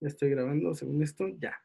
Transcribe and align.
Ya 0.00 0.08
estoy 0.08 0.30
grabando, 0.30 0.74
según 0.74 1.02
esto, 1.02 1.26
ya. 1.40 1.60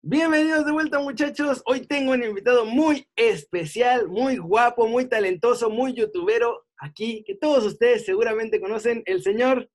Bienvenidos 0.00 0.64
de 0.64 0.72
vuelta, 0.72 1.00
muchachos. 1.00 1.60
Hoy 1.66 1.80
tengo 1.80 2.12
un 2.12 2.22
invitado 2.22 2.64
muy 2.64 3.08
especial, 3.16 4.08
muy 4.08 4.36
guapo, 4.36 4.86
muy 4.86 5.06
talentoso, 5.06 5.70
muy 5.70 5.92
youtubero 5.92 6.66
aquí, 6.78 7.24
que 7.26 7.34
todos 7.34 7.66
ustedes 7.66 8.04
seguramente 8.06 8.60
conocen, 8.60 9.02
el 9.06 9.22
señor 9.22 9.68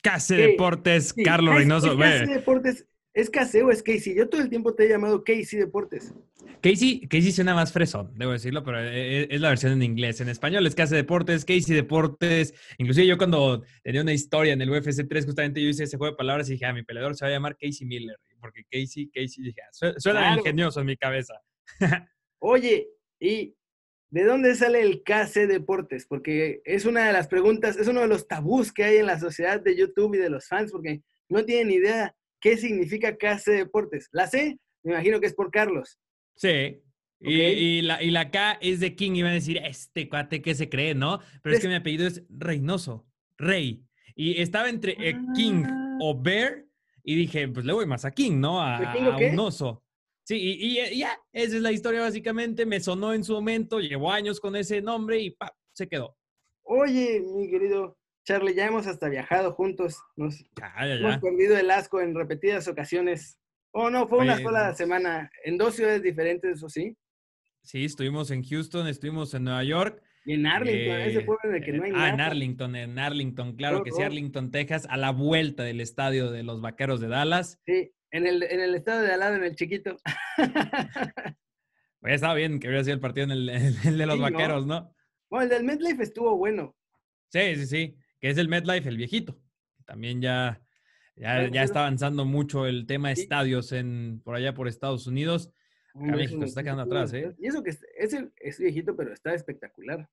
Case 0.00 0.36
Deportes, 0.36 1.12
Carlos 1.12 1.56
Reynoso. 1.56 1.98
Case 1.98 2.26
Deportes, 2.26 2.86
¿Es 3.14 3.30
Casey 3.30 3.62
o 3.62 3.70
es 3.70 3.80
Casey? 3.80 4.12
Yo 4.12 4.28
todo 4.28 4.40
el 4.40 4.48
tiempo 4.48 4.74
te 4.74 4.86
he 4.86 4.88
llamado 4.88 5.22
Casey 5.22 5.56
Deportes. 5.56 6.12
Casey, 6.60 7.06
Casey 7.06 7.30
suena 7.30 7.54
más 7.54 7.72
fresón, 7.72 8.12
debo 8.16 8.32
decirlo, 8.32 8.64
pero 8.64 8.80
e, 8.80 9.22
e, 9.22 9.28
es 9.30 9.40
la 9.40 9.50
versión 9.50 9.72
en 9.72 9.84
inglés. 9.84 10.20
En 10.20 10.28
español 10.28 10.66
es 10.66 10.74
Casey 10.74 10.96
Deportes, 10.96 11.44
Casey 11.44 11.76
Deportes. 11.76 12.54
Inclusive 12.76 13.06
yo 13.06 13.16
cuando 13.16 13.62
tenía 13.84 14.02
una 14.02 14.12
historia 14.12 14.52
en 14.54 14.62
el 14.62 14.70
UFC 14.70 15.06
3, 15.08 15.26
justamente 15.26 15.62
yo 15.62 15.68
hice 15.68 15.84
ese 15.84 15.96
juego 15.96 16.12
de 16.12 16.16
palabras 16.16 16.48
y 16.48 16.54
dije, 16.54 16.66
ah, 16.66 16.72
mi 16.72 16.82
peleador 16.82 17.14
se 17.14 17.24
va 17.24 17.28
a 17.28 17.34
llamar 17.34 17.56
Casey 17.56 17.86
Miller. 17.86 18.16
Porque 18.40 18.64
Casey, 18.64 19.08
Casey, 19.10 19.44
dije, 19.44 19.60
ah, 19.62 19.94
suena 19.98 20.36
ingenioso 20.36 20.80
en 20.80 20.86
mi 20.86 20.96
cabeza. 20.96 21.34
Oye, 22.40 22.88
¿y 23.20 23.54
de 24.10 24.24
dónde 24.24 24.56
sale 24.56 24.80
el 24.80 25.04
KC 25.04 25.46
Deportes? 25.46 26.06
Porque 26.06 26.62
es 26.64 26.84
una 26.84 27.06
de 27.06 27.12
las 27.12 27.28
preguntas, 27.28 27.76
es 27.76 27.86
uno 27.86 28.00
de 28.00 28.08
los 28.08 28.26
tabús 28.26 28.72
que 28.72 28.82
hay 28.82 28.96
en 28.96 29.06
la 29.06 29.20
sociedad 29.20 29.60
de 29.60 29.76
YouTube 29.76 30.16
y 30.16 30.18
de 30.18 30.30
los 30.30 30.48
fans, 30.48 30.72
porque 30.72 31.02
no 31.28 31.44
tienen 31.44 31.70
idea 31.70 32.16
¿Qué 32.44 32.58
significa 32.58 33.16
KC 33.16 33.52
Deportes? 33.52 34.10
La 34.12 34.26
C, 34.26 34.58
me 34.82 34.92
imagino 34.92 35.18
que 35.18 35.28
es 35.28 35.32
por 35.32 35.50
Carlos. 35.50 35.98
Sí. 36.36 36.78
Y, 37.18 37.80
la, 37.80 38.02
y, 38.02 38.10
la, 38.10 38.30
K 38.30 38.58
es 38.60 38.80
de 38.80 38.94
King, 38.94 39.12
iban 39.12 39.30
a 39.30 39.36
decir, 39.36 39.56
este 39.64 40.10
cuate 40.10 40.42
que 40.42 40.54
se 40.54 40.68
cree, 40.68 40.94
¿no? 40.94 41.20
Pero 41.42 41.56
es, 41.56 41.62
que 41.62 41.68
mi 41.68 41.74
apellido 41.74 42.06
es 42.06 42.22
Reynoso, 42.28 43.06
Rey. 43.38 43.82
Y 44.14 44.42
estaba 44.42 44.68
entre 44.68 44.94
eh, 44.98 45.16
King 45.34 45.64
ah. 45.64 45.96
o 46.02 46.20
Bear, 46.20 46.66
y 47.02 47.14
dije, 47.14 47.48
pues 47.48 47.64
le 47.64 47.72
voy 47.72 47.86
más 47.86 48.04
a 48.04 48.10
King, 48.10 48.40
¿no? 48.40 48.60
A, 48.60 48.94
un 49.32 49.38
oso. 49.38 49.82
Sí, 50.24 50.36
y, 50.36 50.98
ya, 50.98 51.18
esa 51.32 51.56
es 51.56 51.62
la 51.62 51.72
historia 51.72 52.02
básicamente. 52.02 52.66
Me 52.66 52.78
sonó 52.78 53.14
en 53.14 53.24
su 53.24 53.32
momento, 53.32 53.80
llevo 53.80 54.12
años 54.12 54.38
con 54.38 54.54
ese 54.54 54.82
nombre 54.82 55.18
y 55.18 55.30
pa, 55.30 55.56
se 55.72 55.88
quedó. 55.88 56.14
Oye, 56.64 57.22
mi 57.22 57.48
querido 57.48 57.96
Charlie, 58.24 58.54
ya 58.54 58.66
hemos 58.66 58.86
hasta 58.86 59.08
viajado 59.08 59.52
juntos. 59.52 60.02
Nos 60.16 60.44
hemos 60.80 61.18
perdido 61.18 61.58
el 61.58 61.70
asco 61.70 62.00
en 62.00 62.14
repetidas 62.14 62.66
ocasiones. 62.68 63.38
Oh, 63.70 63.90
no, 63.90 64.08
fue 64.08 64.18
una 64.18 64.38
sola 64.38 64.74
semana, 64.74 65.30
en 65.44 65.58
dos 65.58 65.74
ciudades 65.74 66.02
diferentes, 66.02 66.56
eso 66.56 66.68
sí. 66.68 66.96
Sí, 67.62 67.84
estuvimos 67.84 68.30
en 68.30 68.42
Houston, 68.44 68.86
estuvimos 68.86 69.34
en 69.34 69.44
Nueva 69.44 69.64
York. 69.64 70.02
Y 70.24 70.34
en 70.34 70.46
Arlington, 70.46 71.00
ese 71.00 71.20
pueblo 71.22 71.50
en 71.50 71.56
el 71.56 71.64
que 71.64 71.72
no 71.72 71.84
hay 71.84 71.90
nada. 71.90 72.04
Ah, 72.04 72.08
en 72.10 72.20
Arlington, 72.20 72.76
en 72.76 72.98
Arlington, 72.98 73.56
claro 73.56 73.82
que 73.82 73.90
sí, 73.90 74.02
Arlington, 74.02 74.50
Texas, 74.50 74.86
a 74.88 74.96
la 74.96 75.10
vuelta 75.10 75.64
del 75.64 75.80
estadio 75.80 76.30
de 76.30 76.44
los 76.44 76.62
Vaqueros 76.62 77.00
de 77.00 77.08
Dallas. 77.08 77.60
Sí, 77.66 77.92
en 78.10 78.26
el, 78.26 78.42
en 78.44 78.60
el 78.60 78.74
estadio 78.74 79.02
de 79.02 79.12
al 79.12 79.20
lado, 79.20 79.34
en 79.34 79.44
el 79.44 79.54
chiquito. 79.54 79.96
pues 82.00 82.14
estaba 82.14 82.34
bien 82.34 82.60
que 82.60 82.68
hubiera 82.68 82.84
sido 82.84 82.94
el 82.94 83.00
partido 83.00 83.24
en 83.24 83.32
el, 83.32 83.46
de 83.98 84.06
los 84.06 84.18
Vaqueros, 84.18 84.66
¿no? 84.66 84.94
Bueno, 85.28 85.44
el 85.44 85.50
del 85.50 85.64
MetLife 85.64 86.02
estuvo 86.02 86.36
bueno. 86.38 86.74
Sí, 87.28 87.56
sí, 87.56 87.66
sí 87.66 87.96
que 88.24 88.30
es 88.30 88.38
el 88.38 88.48
MetLife, 88.48 88.88
el 88.88 88.96
viejito. 88.96 89.36
También 89.84 90.22
ya, 90.22 90.58
ya, 91.14 91.46
ya 91.50 91.62
está 91.62 91.80
avanzando 91.80 92.24
mucho 92.24 92.64
el 92.64 92.86
tema 92.86 93.08
de 93.08 93.20
estadios 93.20 93.70
en, 93.70 94.22
por 94.24 94.34
allá 94.34 94.54
por 94.54 94.66
Estados 94.66 95.06
Unidos. 95.06 95.52
Acá 95.92 96.16
México 96.16 96.40
se 96.40 96.46
está 96.46 96.62
quedando 96.62 96.84
atrás, 96.84 97.12
¿eh? 97.12 97.34
Y 97.38 97.48
eso 97.48 97.62
que 97.62 97.68
es, 97.68 97.84
es 98.36 98.58
viejito, 98.58 98.96
pero 98.96 99.12
está 99.12 99.34
espectacular. 99.34 100.08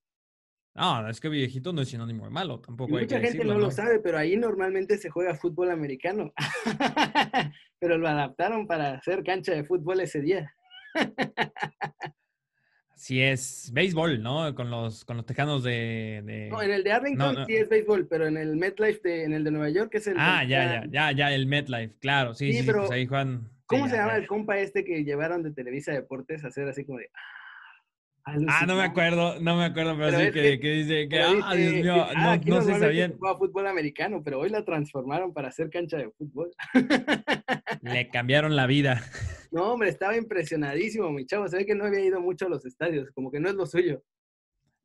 No, 0.75 1.07
es 1.07 1.21
que 1.21 1.29
viejito 1.29 1.71
no 1.71 1.83
es 1.83 1.87
sinónimo 1.87 2.25
de 2.25 2.31
malo, 2.31 2.59
tampoco 2.59 2.97
hay 2.97 3.03
Mucha 3.05 3.21
gente 3.21 3.45
no, 3.45 3.57
lo 3.57 3.71
sabe, 3.71 3.99
pero 3.99 4.17
ahí 4.17 4.35
normalmente 4.35 4.97
se 4.97 5.09
juega 5.09 5.33
fútbol 5.35 5.71
americano. 5.71 6.33
pero 7.79 7.97
lo 7.97 8.09
adaptaron 8.09 8.67
para 8.67 8.95
hacer 8.95 9.23
cancha 9.23 9.53
de 9.53 9.63
fútbol 9.63 10.01
ese 10.01 10.19
día. 10.19 10.53
Sí 13.01 13.19
es 13.19 13.71
béisbol, 13.73 14.21
¿no? 14.21 14.53
Con 14.53 14.69
los, 14.69 15.05
con 15.05 15.17
los 15.17 15.25
tejanos 15.25 15.63
de, 15.63 16.49
No, 16.51 16.61
en 16.61 16.69
el 16.69 16.83
de 16.83 16.91
Arlington 16.91 17.47
sí 17.47 17.55
es 17.55 17.67
béisbol, 17.67 18.07
pero 18.07 18.27
en 18.27 18.37
el 18.37 18.55
MetLife, 18.55 19.23
en 19.23 19.33
el 19.33 19.43
de 19.43 19.49
Nueva 19.49 19.69
York 19.71 19.89
es 19.95 20.05
el... 20.05 20.17
Ah, 20.19 20.43
ya, 20.43 20.83
ya, 20.83 20.87
ya, 20.87 21.11
ya, 21.11 21.33
el 21.33 21.47
MetLife, 21.47 21.95
claro, 21.97 22.35
sí, 22.35 22.51
sí, 22.51 22.59
sí 22.59 22.63
pero 22.63 22.81
pues 22.81 22.91
ahí 22.91 23.07
Juan... 23.07 23.49
¿Cómo 23.65 23.89
se 23.89 23.95
llama 23.95 24.17
el 24.17 24.27
compa 24.27 24.59
este 24.59 24.85
que 24.85 25.03
llevaron 25.03 25.41
de 25.41 25.49
Televisa 25.51 25.91
Deportes 25.93 26.45
a 26.45 26.49
hacer 26.49 26.67
así 26.67 26.85
como 26.85 26.99
de... 26.99 27.09
Ah, 28.23 28.67
no 28.67 28.75
me 28.75 28.83
acuerdo, 28.83 29.39
no 29.39 29.57
me 29.57 29.65
acuerdo, 29.65 29.97
pero, 29.97 30.19
sí 30.19 30.25
que, 30.31 30.59
que, 30.59 30.71
dice 30.71 31.09
que, 31.09 31.21
ah, 31.21 31.55
Dios 31.55 31.73
mío, 31.73 32.05
ah, 32.07 32.37
no, 32.37 32.57
no 32.57 32.61
se 32.61 32.77
sabían. 32.77 33.13
Jugaba 33.13 33.39
fútbol 33.39 33.65
americano, 33.65 34.21
pero 34.23 34.39
hoy 34.39 34.51
la 34.51 34.63
transformaron 34.63 35.33
para 35.33 35.47
hacer 35.47 35.71
cancha 35.71 35.97
de 35.97 36.11
fútbol. 36.11 36.51
Le 37.81 38.09
cambiaron 38.09 38.55
la 38.55 38.67
vida. 38.67 39.01
No, 39.51 39.73
hombre, 39.73 39.89
estaba 39.89 40.15
impresionadísimo, 40.15 41.11
mi 41.11 41.25
chavo. 41.25 41.47
Se 41.47 41.57
ve 41.57 41.65
que 41.65 41.75
no 41.75 41.85
había 41.85 41.99
ido 41.99 42.21
mucho 42.21 42.45
a 42.45 42.49
los 42.49 42.65
estadios, 42.65 43.11
como 43.11 43.29
que 43.29 43.39
no 43.39 43.49
es 43.49 43.55
lo 43.55 43.65
suyo. 43.65 44.01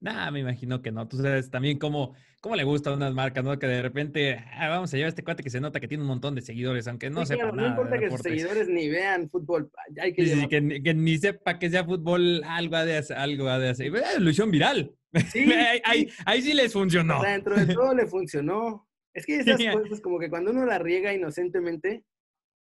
Nah, 0.00 0.30
me 0.30 0.40
imagino 0.40 0.82
que 0.82 0.92
no. 0.92 1.08
Tú 1.08 1.16
sabes 1.16 1.50
también 1.50 1.78
cómo, 1.78 2.14
cómo 2.40 2.54
le 2.54 2.64
gustan 2.64 2.94
unas 2.94 3.14
marcas, 3.14 3.42
¿no? 3.42 3.58
Que 3.58 3.66
de 3.66 3.80
repente, 3.80 4.44
ah, 4.52 4.68
vamos 4.68 4.92
a 4.92 4.96
llevar 4.96 5.06
a 5.06 5.08
este 5.10 5.24
cuate 5.24 5.42
que 5.42 5.50
se 5.50 5.60
nota 5.60 5.80
que 5.80 5.88
tiene 5.88 6.02
un 6.02 6.08
montón 6.08 6.34
de 6.34 6.42
seguidores, 6.42 6.86
aunque 6.86 7.08
no 7.08 7.24
sepa 7.24 7.50
nada. 7.52 7.54
No 7.54 7.66
importa 7.68 7.98
que 7.98 8.10
sus 8.10 8.20
seguidores 8.20 8.68
ni 8.68 8.88
vean 8.88 9.30
fútbol. 9.30 9.70
Hay 10.00 10.12
que, 10.12 10.26
sí, 10.26 10.48
que, 10.48 10.60
ni 10.60 11.16
sepa 11.16 11.58
que 11.58 11.70
sea 11.70 11.84
fútbol, 11.84 12.42
algo 12.44 12.76
ha 12.76 12.84
de 12.84 12.98
hacer. 12.98 13.16
Algo 13.16 13.48
ha 13.48 13.58
de 13.58 13.70
hacer. 13.70 13.90
Ilusión 14.18 14.50
viral. 14.50 14.94
Sí, 15.32 15.50
ahí, 15.84 16.08
ahí, 16.26 16.42
sí 16.42 16.52
les 16.52 16.72
funcionó. 16.72 17.22
dentro 17.22 17.56
de 17.56 17.72
todo 17.72 17.94
le 17.94 18.06
funcionó. 18.06 18.86
Es 19.14 19.24
que 19.24 19.38
esas 19.38 19.56
cosas, 19.72 20.00
como 20.02 20.18
que 20.18 20.28
cuando 20.28 20.50
uno 20.50 20.66
la 20.66 20.78
riega 20.78 21.14
inocentemente, 21.14 22.04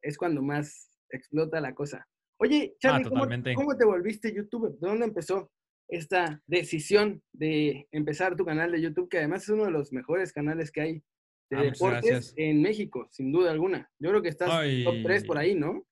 es 0.01 0.17
cuando 0.17 0.41
más 0.41 0.90
explota 1.11 1.61
la 1.61 1.73
cosa. 1.73 2.07
Oye, 2.37 2.75
Charlie, 2.79 3.07
¿cómo, 3.07 3.27
¿cómo, 3.55 3.77
te 3.77 3.85
volviste 3.85 4.33
youtuber? 4.33 4.71
¿De 4.71 4.87
dónde 4.87 5.05
empezó? 5.05 5.51
esta 5.91 6.41
decisión 6.47 7.21
de 7.33 7.87
empezar 7.91 8.37
tu 8.37 8.45
canal 8.45 8.71
de 8.71 8.81
YouTube, 8.81 9.09
que 9.09 9.17
además 9.17 9.43
es 9.43 9.49
uno 9.49 9.65
de 9.65 9.71
los 9.71 9.91
mejores 9.91 10.31
canales 10.31 10.71
que 10.71 10.81
hay 10.81 11.03
de 11.49 11.57
ah, 11.57 11.63
deportes 11.63 12.33
en 12.37 12.61
México, 12.61 13.09
sin 13.11 13.31
duda 13.31 13.51
alguna. 13.51 13.91
Yo 13.99 14.09
creo 14.09 14.21
que 14.21 14.29
estás 14.29 14.49
top 14.49 14.95
3 15.03 15.25
por 15.25 15.37
ahí, 15.37 15.53
¿no? 15.53 15.85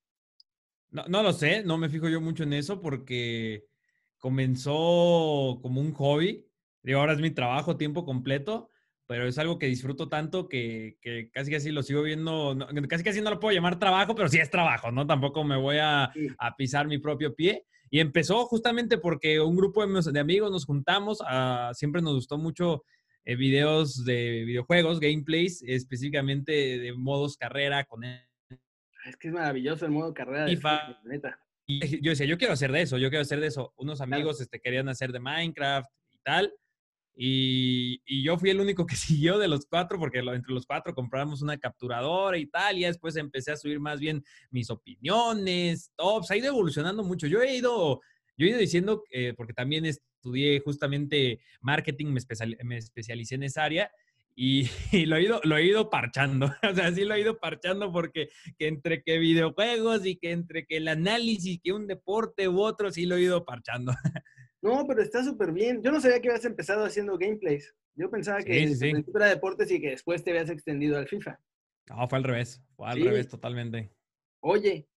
¿no? 0.90 1.04
No 1.06 1.22
lo 1.22 1.34
sé, 1.34 1.62
no 1.62 1.76
me 1.76 1.90
fijo 1.90 2.08
yo 2.08 2.20
mucho 2.22 2.44
en 2.44 2.54
eso 2.54 2.80
porque 2.80 3.66
comenzó 4.18 5.60
como 5.62 5.82
un 5.82 5.92
hobby. 5.92 6.46
Digo, 6.82 7.00
ahora 7.00 7.12
es 7.12 7.20
mi 7.20 7.30
trabajo 7.30 7.76
tiempo 7.76 8.06
completo, 8.06 8.69
pero 9.10 9.26
es 9.26 9.38
algo 9.38 9.58
que 9.58 9.66
disfruto 9.66 10.08
tanto 10.08 10.48
que, 10.48 10.98
casi 11.32 11.50
casi 11.50 11.72
lo 11.72 11.82
sigo 11.82 12.00
viendo, 12.00 12.56
casi 12.88 13.02
casi 13.02 13.20
no 13.20 13.30
lo 13.30 13.40
puedo 13.40 13.52
llamar 13.52 13.76
trabajo, 13.76 14.14
pero 14.14 14.28
sí 14.28 14.38
es 14.38 14.52
trabajo, 14.52 14.92
¿no? 14.92 15.04
Tampoco 15.04 15.42
me 15.42 15.56
voy 15.56 15.78
a, 15.78 16.12
a 16.38 16.56
pisar 16.56 16.86
mi 16.86 16.98
propio 16.98 17.34
pie. 17.34 17.66
Y 17.90 17.98
empezó 17.98 18.46
justamente 18.46 18.98
porque 18.98 19.40
un 19.40 19.56
grupo 19.56 19.84
de, 19.84 20.20
amigos 20.20 20.52
nos 20.52 20.64
juntamos, 20.64 21.18
siempre 21.72 22.02
nos 22.02 22.14
gustó 22.14 22.38
mucho 22.38 22.84
eh, 23.24 23.34
videos 23.34 24.04
de 24.04 24.44
videojuegos, 24.46 25.00
gameplays, 25.00 25.60
específicamente 25.66 26.78
de 26.78 26.92
modos 26.92 27.36
carrera 27.36 27.82
con. 27.86 28.04
Es 28.04 29.16
que 29.18 29.26
es 29.26 29.34
maravilloso 29.34 29.86
el 29.86 29.90
modo 29.90 30.14
carrera 30.14 30.44
de 30.44 30.54
FIFA. 30.54 31.00
Y 31.66 32.00
yo 32.00 32.10
decía, 32.10 32.26
yo 32.26 32.38
quiero 32.38 32.52
hacer 32.52 32.70
de 32.70 32.82
eso, 32.82 32.96
yo 32.96 33.10
quiero 33.10 33.22
hacer 33.22 33.40
de 33.40 33.48
eso. 33.48 33.74
Unos 33.76 34.00
amigos 34.00 34.40
este, 34.40 34.60
querían 34.60 34.88
hacer 34.88 35.10
de 35.10 35.18
Minecraft 35.18 35.90
y 36.12 36.18
tal. 36.22 36.54
Y, 37.22 38.22
yo 38.24 38.38
fui 38.38 38.48
el 38.48 38.60
único 38.60 38.86
que 38.86 38.96
siguió 38.96 39.38
de 39.38 39.46
los 39.46 39.66
cuatro, 39.66 39.98
porque 39.98 40.20
entre 40.20 40.54
los 40.54 40.64
cuatro 40.64 40.94
compramos 40.94 41.42
una 41.42 41.58
capturadora 41.58 42.38
y 42.38 42.46
tal, 42.46 42.78
y 42.78 42.84
después 42.84 43.14
empecé 43.16 43.52
a 43.52 43.56
subir 43.56 43.78
más 43.78 44.00
bien 44.00 44.24
mis 44.50 44.70
opiniones, 44.70 45.92
tops, 45.96 46.30
ha 46.30 46.36
ido 46.38 46.48
evolucionando 46.48 47.04
mucho. 47.04 47.26
Yo 47.26 47.42
he 47.42 47.56
ido, 47.56 48.00
yo 48.38 48.46
he 48.46 48.50
ido 48.50 48.58
diciendo, 48.58 49.04
porque 49.36 49.52
también 49.52 49.84
estudié 49.84 50.60
justamente 50.60 51.40
marketing, 51.60 52.06
me, 52.06 52.20
me 52.64 52.78
especialicé 52.78 53.34
en 53.34 53.42
esa 53.42 53.64
área, 53.64 53.90
y, 54.36 55.04
lo, 55.04 55.16
he 55.16 55.22
ido, 55.24 55.40
lo 55.44 55.58
he 55.58 55.66
ido 55.66 55.90
parchando. 55.90 56.46
O 56.70 56.74
sea, 56.74 56.90
sí 56.92 57.04
lo 57.04 57.14
he 57.14 57.20
ido 57.20 57.38
parchando 57.38 57.92
porque 57.92 58.30
que 58.58 58.68
entre 58.68 59.02
que 59.02 59.18
videojuegos 59.18 60.06
y 60.06 60.16
que 60.16 60.30
entre 60.32 60.64
que 60.64 60.78
el 60.78 60.88
análisis, 60.88 61.60
que 61.62 61.72
un 61.72 61.86
deporte 61.86 62.48
u 62.48 62.62
otro, 62.62 62.90
sí 62.90 63.04
lo 63.04 63.16
he 63.16 63.22
ido 63.22 63.44
parchando. 63.44 63.92
No, 64.62 64.86
pero 64.86 65.02
está 65.02 65.24
súper 65.24 65.52
bien. 65.52 65.82
Yo 65.82 65.90
no 65.90 66.00
sabía 66.00 66.20
que 66.20 66.28
habías 66.28 66.44
empezado 66.44 66.84
haciendo 66.84 67.16
gameplays. 67.16 67.74
Yo 67.94 68.10
pensaba 68.10 68.42
que 68.42 68.68
sí, 68.68 68.92
era 69.14 69.26
deportes 69.26 69.70
y 69.70 69.80
que 69.80 69.90
después 69.90 70.22
te 70.22 70.30
habías 70.30 70.50
extendido 70.50 70.98
al 70.98 71.08
FIFA. 71.08 71.40
No, 71.88 72.08
fue 72.08 72.18
al 72.18 72.24
revés. 72.24 72.62
Fue 72.76 72.88
al 72.88 73.00
revés 73.00 73.28
totalmente. 73.28 73.90
Oye, 74.40 74.88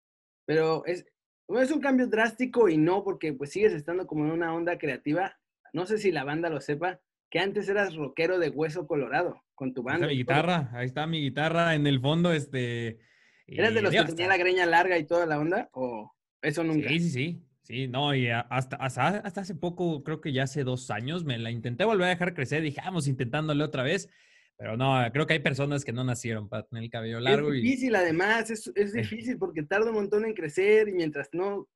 pero 0.45 0.85
es, 0.87 1.07
es 1.49 1.71
un 1.71 1.81
cambio 1.81 2.07
drástico 2.07 2.69
y 2.69 2.77
no, 2.77 3.03
porque 3.05 3.33
pues 3.33 3.51
sigues 3.51 3.73
estando 3.73 4.07
como 4.07 4.25
en 4.25 4.33
una 4.33 4.55
onda 4.55 4.79
creativa. 4.79 5.39
No 5.73 5.87
sé 5.87 5.99
si 5.99 6.13
la 6.13 6.25
banda 6.25 6.51
lo 6.51 6.61
sepa, 6.61 7.01
que 7.31 7.39
antes 7.39 7.69
eras 7.69 7.95
rockero 7.95 8.39
de 8.39 8.51
hueso 8.51 8.87
colorado 8.87 9.43
con 9.55 9.73
tu 9.73 9.83
banda. 9.83 10.07
mi 10.07 10.17
guitarra, 10.17 10.71
ahí 10.75 10.87
está 10.87 11.07
mi 11.07 11.21
guitarra 11.21 11.75
en 11.75 11.87
el 11.87 12.01
fondo, 12.01 12.33
este. 12.33 12.99
¿Eras 13.47 13.75
de 13.75 13.83
los 13.83 13.93
que 13.93 14.05
tenía 14.05 14.29
la 14.29 14.37
greña 14.37 14.67
larga 14.67 14.99
y 14.99 15.05
toda 15.05 15.27
la 15.27 15.39
onda? 15.39 15.69
¿O 15.73 16.13
eso 16.41 16.63
nunca? 16.63 16.89
Sí, 16.89 17.01
sí, 17.01 17.11
sí. 17.11 17.47
Sí, 17.63 17.87
no, 17.87 18.15
y 18.15 18.29
hasta, 18.29 18.77
hasta, 18.77 19.19
hace 19.19 19.55
poco, 19.55 20.03
creo 20.03 20.21
que 20.21 20.33
ya 20.33 20.45
hace 20.45 20.65
dos 20.65 20.91
años, 20.91 21.25
me 21.25 21.39
la 21.39 21.51
intenté 21.51 21.85
volver 21.85 22.07
a 22.07 22.11
dejar 22.11 22.35
crecer. 22.35 22.63
Dije, 22.63 22.81
vamos 22.85 23.07
intentándole 23.07 23.63
otra 23.63 23.83
vez. 23.83 24.09
Pero 24.57 24.77
no, 24.77 25.01
creo 25.13 25.27
que 25.27 25.33
hay 25.35 25.39
personas 25.41 25.85
que 25.85 25.93
no 25.93 26.05
nacieron 26.05 26.49
para 26.49 26.65
tener 26.65 26.85
el 26.85 26.91
cabello 26.91 27.21
largo. 27.21 27.53
Es 27.53 27.63
difícil, 27.63 27.95
además, 27.97 28.51
es, 28.51 28.71
es 28.75 28.93
difícil 28.93 29.39
porque 29.39 29.63
tarda 29.63 29.91
un 29.91 29.97
montón 29.97 30.25
en 30.25 30.35
crecer 30.35 30.89
y 30.89 30.93
mientras 30.93 31.29
no 31.33 31.69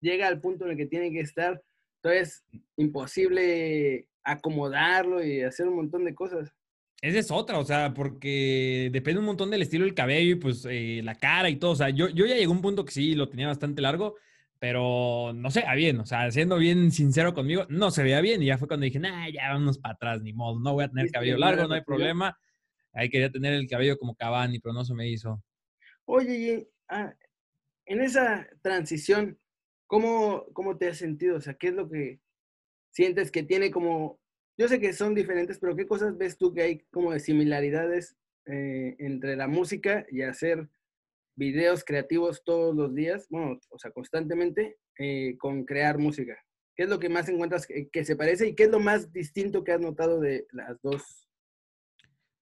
llega 0.00 0.28
al 0.28 0.40
punto 0.40 0.64
en 0.64 0.72
el 0.72 0.76
que 0.76 0.86
tiene 0.86 1.10
que 1.10 1.20
estar, 1.20 1.62
entonces 2.02 2.44
imposible 2.76 4.08
acomodarlo 4.22 5.24
y 5.24 5.42
hacer 5.42 5.68
un 5.68 5.76
montón 5.76 6.04
de 6.04 6.14
cosas. 6.14 6.52
Esa 7.02 7.18
es 7.18 7.30
otra, 7.30 7.58
o 7.58 7.64
sea, 7.64 7.92
porque 7.92 8.88
depende 8.92 9.20
un 9.20 9.26
montón 9.26 9.50
del 9.50 9.62
estilo 9.62 9.84
del 9.84 9.94
cabello 9.94 10.32
y 10.32 10.34
pues 10.36 10.66
eh, 10.68 11.00
la 11.04 11.14
cara 11.14 11.50
y 11.50 11.56
todo. 11.56 11.72
O 11.72 11.76
sea, 11.76 11.90
yo, 11.90 12.08
yo 12.08 12.26
ya 12.26 12.34
llegué 12.34 12.46
a 12.46 12.50
un 12.50 12.62
punto 12.62 12.84
que 12.84 12.92
sí 12.92 13.14
lo 13.14 13.28
tenía 13.28 13.46
bastante 13.46 13.82
largo, 13.82 14.16
pero 14.58 15.32
no 15.34 15.50
se 15.50 15.60
veía 15.60 15.74
bien. 15.74 16.00
O 16.00 16.06
sea, 16.06 16.30
siendo 16.30 16.56
bien 16.58 16.90
sincero 16.90 17.34
conmigo, 17.34 17.66
no 17.68 17.90
se 17.90 18.02
veía 18.02 18.20
bien. 18.20 18.42
Y 18.42 18.46
ya 18.46 18.58
fue 18.58 18.68
cuando 18.68 18.84
dije, 18.84 18.98
nah, 18.98 19.28
ya 19.28 19.48
vámonos 19.52 19.78
para 19.78 19.94
atrás, 19.94 20.22
ni 20.22 20.32
modo, 20.32 20.60
no 20.60 20.74
voy 20.74 20.84
a 20.84 20.88
tener 20.88 21.10
cabello 21.10 21.38
largo, 21.38 21.66
no 21.66 21.74
hay 21.74 21.82
problema. 21.82 22.38
Ahí 22.92 23.10
quería 23.10 23.30
tener 23.30 23.52
el 23.54 23.68
cabello 23.68 23.98
como 23.98 24.14
Cavani, 24.14 24.58
pero 24.58 24.72
no 24.72 24.84
se 24.84 24.94
me 24.94 25.08
hizo. 25.08 25.42
Oye, 26.06 26.68
ah, 26.88 27.12
en 27.84 28.00
esa 28.00 28.46
transición, 28.62 29.38
¿cómo, 29.86 30.46
¿cómo 30.52 30.78
te 30.78 30.88
has 30.88 30.98
sentido? 30.98 31.36
O 31.36 31.40
sea, 31.40 31.54
¿qué 31.54 31.68
es 31.68 31.74
lo 31.74 31.88
que 31.88 32.20
sientes 32.90 33.30
que 33.30 33.42
tiene 33.42 33.70
como 33.70 34.18
yo 34.58 34.68
sé 34.68 34.80
que 34.80 34.92
son 34.92 35.14
diferentes, 35.14 35.58
pero 35.58 35.76
¿qué 35.76 35.86
cosas 35.86 36.16
ves 36.16 36.38
tú 36.38 36.54
que 36.54 36.62
hay 36.62 36.78
como 36.90 37.12
de 37.12 37.20
similaridades 37.20 38.16
eh, 38.46 38.96
entre 38.98 39.36
la 39.36 39.48
música 39.48 40.06
y 40.10 40.22
hacer 40.22 40.68
videos 41.36 41.84
creativos 41.84 42.42
todos 42.44 42.74
los 42.74 42.94
días, 42.94 43.26
bueno, 43.30 43.58
o 43.70 43.78
sea, 43.78 43.90
constantemente, 43.90 44.76
eh, 44.98 45.36
con 45.38 45.64
crear 45.64 45.98
música? 45.98 46.36
¿Qué 46.74 46.84
es 46.84 46.88
lo 46.88 46.98
que 46.98 47.08
más 47.08 47.28
encuentras 47.28 47.66
que, 47.66 48.04
se 48.04 48.16
parece 48.16 48.48
y 48.48 48.54
qué 48.54 48.64
es 48.64 48.70
lo 48.70 48.80
más 48.80 49.12
distinto 49.12 49.64
que 49.64 49.72
has 49.72 49.80
notado 49.80 50.20
de 50.20 50.46
las 50.52 50.80
dos? 50.82 51.28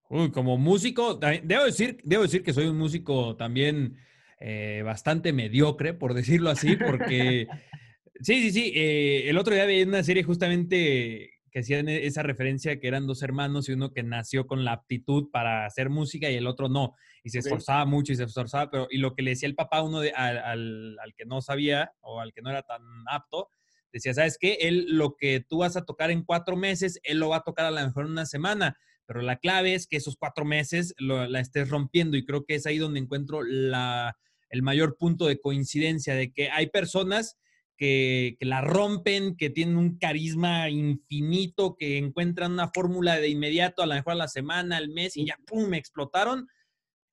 Uy, 0.08 0.31
como 0.31 0.58
músico, 0.58 1.14
debo 1.14 1.64
decir, 1.64 2.00
debo 2.05 2.23
decir 2.23 2.43
que 2.43 2.52
soy 2.52 2.67
un 2.67 2.79
músico 2.79 3.37
también 3.37 3.96
eh, 4.41 4.82
bastante 4.85 5.32
mediocre, 5.32 5.94
por 5.94 6.14
decirlo 6.14 6.50
así, 6.50 6.76
porque 6.76 7.46
sí, 8.20 8.43
sí, 8.43 8.50
sí, 8.50 8.73
el 8.75 9.38
otro 9.38 9.55
día 9.55 9.67
vi 9.67 9.82
una 9.82 10.02
serie 10.02 10.25
justamente 10.25 11.33
que 11.54 11.60
hacían 11.60 11.88
e, 11.88 12.06
esa 12.06 12.24
referencia 12.24 12.80
que 12.80 12.88
eran 12.88 13.06
dos 13.06 13.22
hermanos 13.22 13.68
y 13.68 13.72
uno 13.72 13.92
que 13.92 14.02
nació 14.02 14.48
con 14.48 14.64
la 14.64 14.72
aptitud 14.72 15.30
para 15.30 15.64
hacer 15.64 15.88
música 15.88 16.28
y 16.28 16.34
el 16.34 16.48
otro 16.48 16.68
no. 16.68 16.96
Y 17.22 17.30
se 17.30 17.38
esforzaba 17.38 17.86
mucho 17.86 18.12
y 18.12 18.16
se 18.16 18.24
esforzaba, 18.24 18.70
pero 18.70 18.88
y 18.90 18.98
lo 18.98 19.14
que 19.14 19.22
le 19.22 19.30
decía 19.30 19.48
el 19.48 19.54
papá 19.54 19.80
uno 19.80 20.00
de, 20.00 20.10
al, 20.10 20.98
al, 20.98 21.14
que 21.16 21.24
no 21.24 21.40
sabía 21.40 21.92
o 22.00 22.20
al 22.20 22.32
que 22.32 22.42
no 22.42 22.50
era 22.50 22.62
tan 22.62 22.82
apto, 23.08 23.50
decía, 23.92 24.12
¿sabes 24.12 24.36
qué? 24.38 24.58
Él 24.62 24.86
lo 24.88 25.14
que 25.16 25.44
tú 25.48 25.58
vas 25.58 25.76
a 25.76 25.84
tocar 25.84 26.10
en 26.10 26.24
cuatro 26.24 26.56
meses, 26.56 26.98
él 27.04 27.20
lo 27.20 27.28
va 27.28 27.36
a 27.36 27.44
tocar 27.44 27.66
a 27.66 27.70
lo 27.70 27.80
mejor 27.80 28.06
en 28.06 28.10
una 28.10 28.26
semana. 28.26 28.76
Pero 29.06 29.22
la 29.22 29.36
clave 29.36 29.74
es 29.74 29.86
que 29.86 29.96
esos 29.96 30.16
cuatro 30.16 30.44
meses 30.44 30.92
la 30.98 31.38
estés 31.38 31.68
rompiendo 31.68 32.16
y 32.16 32.24
creo 32.24 32.44
que 32.44 32.56
es 32.56 32.66
ahí 32.66 32.78
donde 32.78 32.98
encuentro 32.98 33.42
la, 33.44 34.16
el 34.48 34.62
mayor 34.62 34.96
punto 34.96 35.26
de 35.26 35.40
coincidencia 35.40 36.16
de 36.16 36.32
que 36.32 36.50
hay 36.50 36.68
personas 36.68 37.38
que, 37.76 38.36
la 38.40 38.60
rompen, 38.60 39.36
que 39.36 39.50
tienen 39.50 39.76
un 39.76 39.98
carisma 39.98 40.68
infinito, 40.70 41.76
que 41.76 41.98
encuentran 41.98 42.52
una 42.52 42.68
fórmula 42.68 43.18
de 43.18 43.28
inmediato, 43.28 43.82
a 43.82 43.86
lo 43.86 43.94
mejor 43.94 44.12
a 44.12 44.16
la 44.16 44.28
semana, 44.28 44.76
al 44.76 44.88
mes, 44.88 45.16
y 45.16 45.26
ya, 45.26 45.38
¡pum!, 45.46 45.68
me 45.68 45.78
explotaron. 45.78 46.46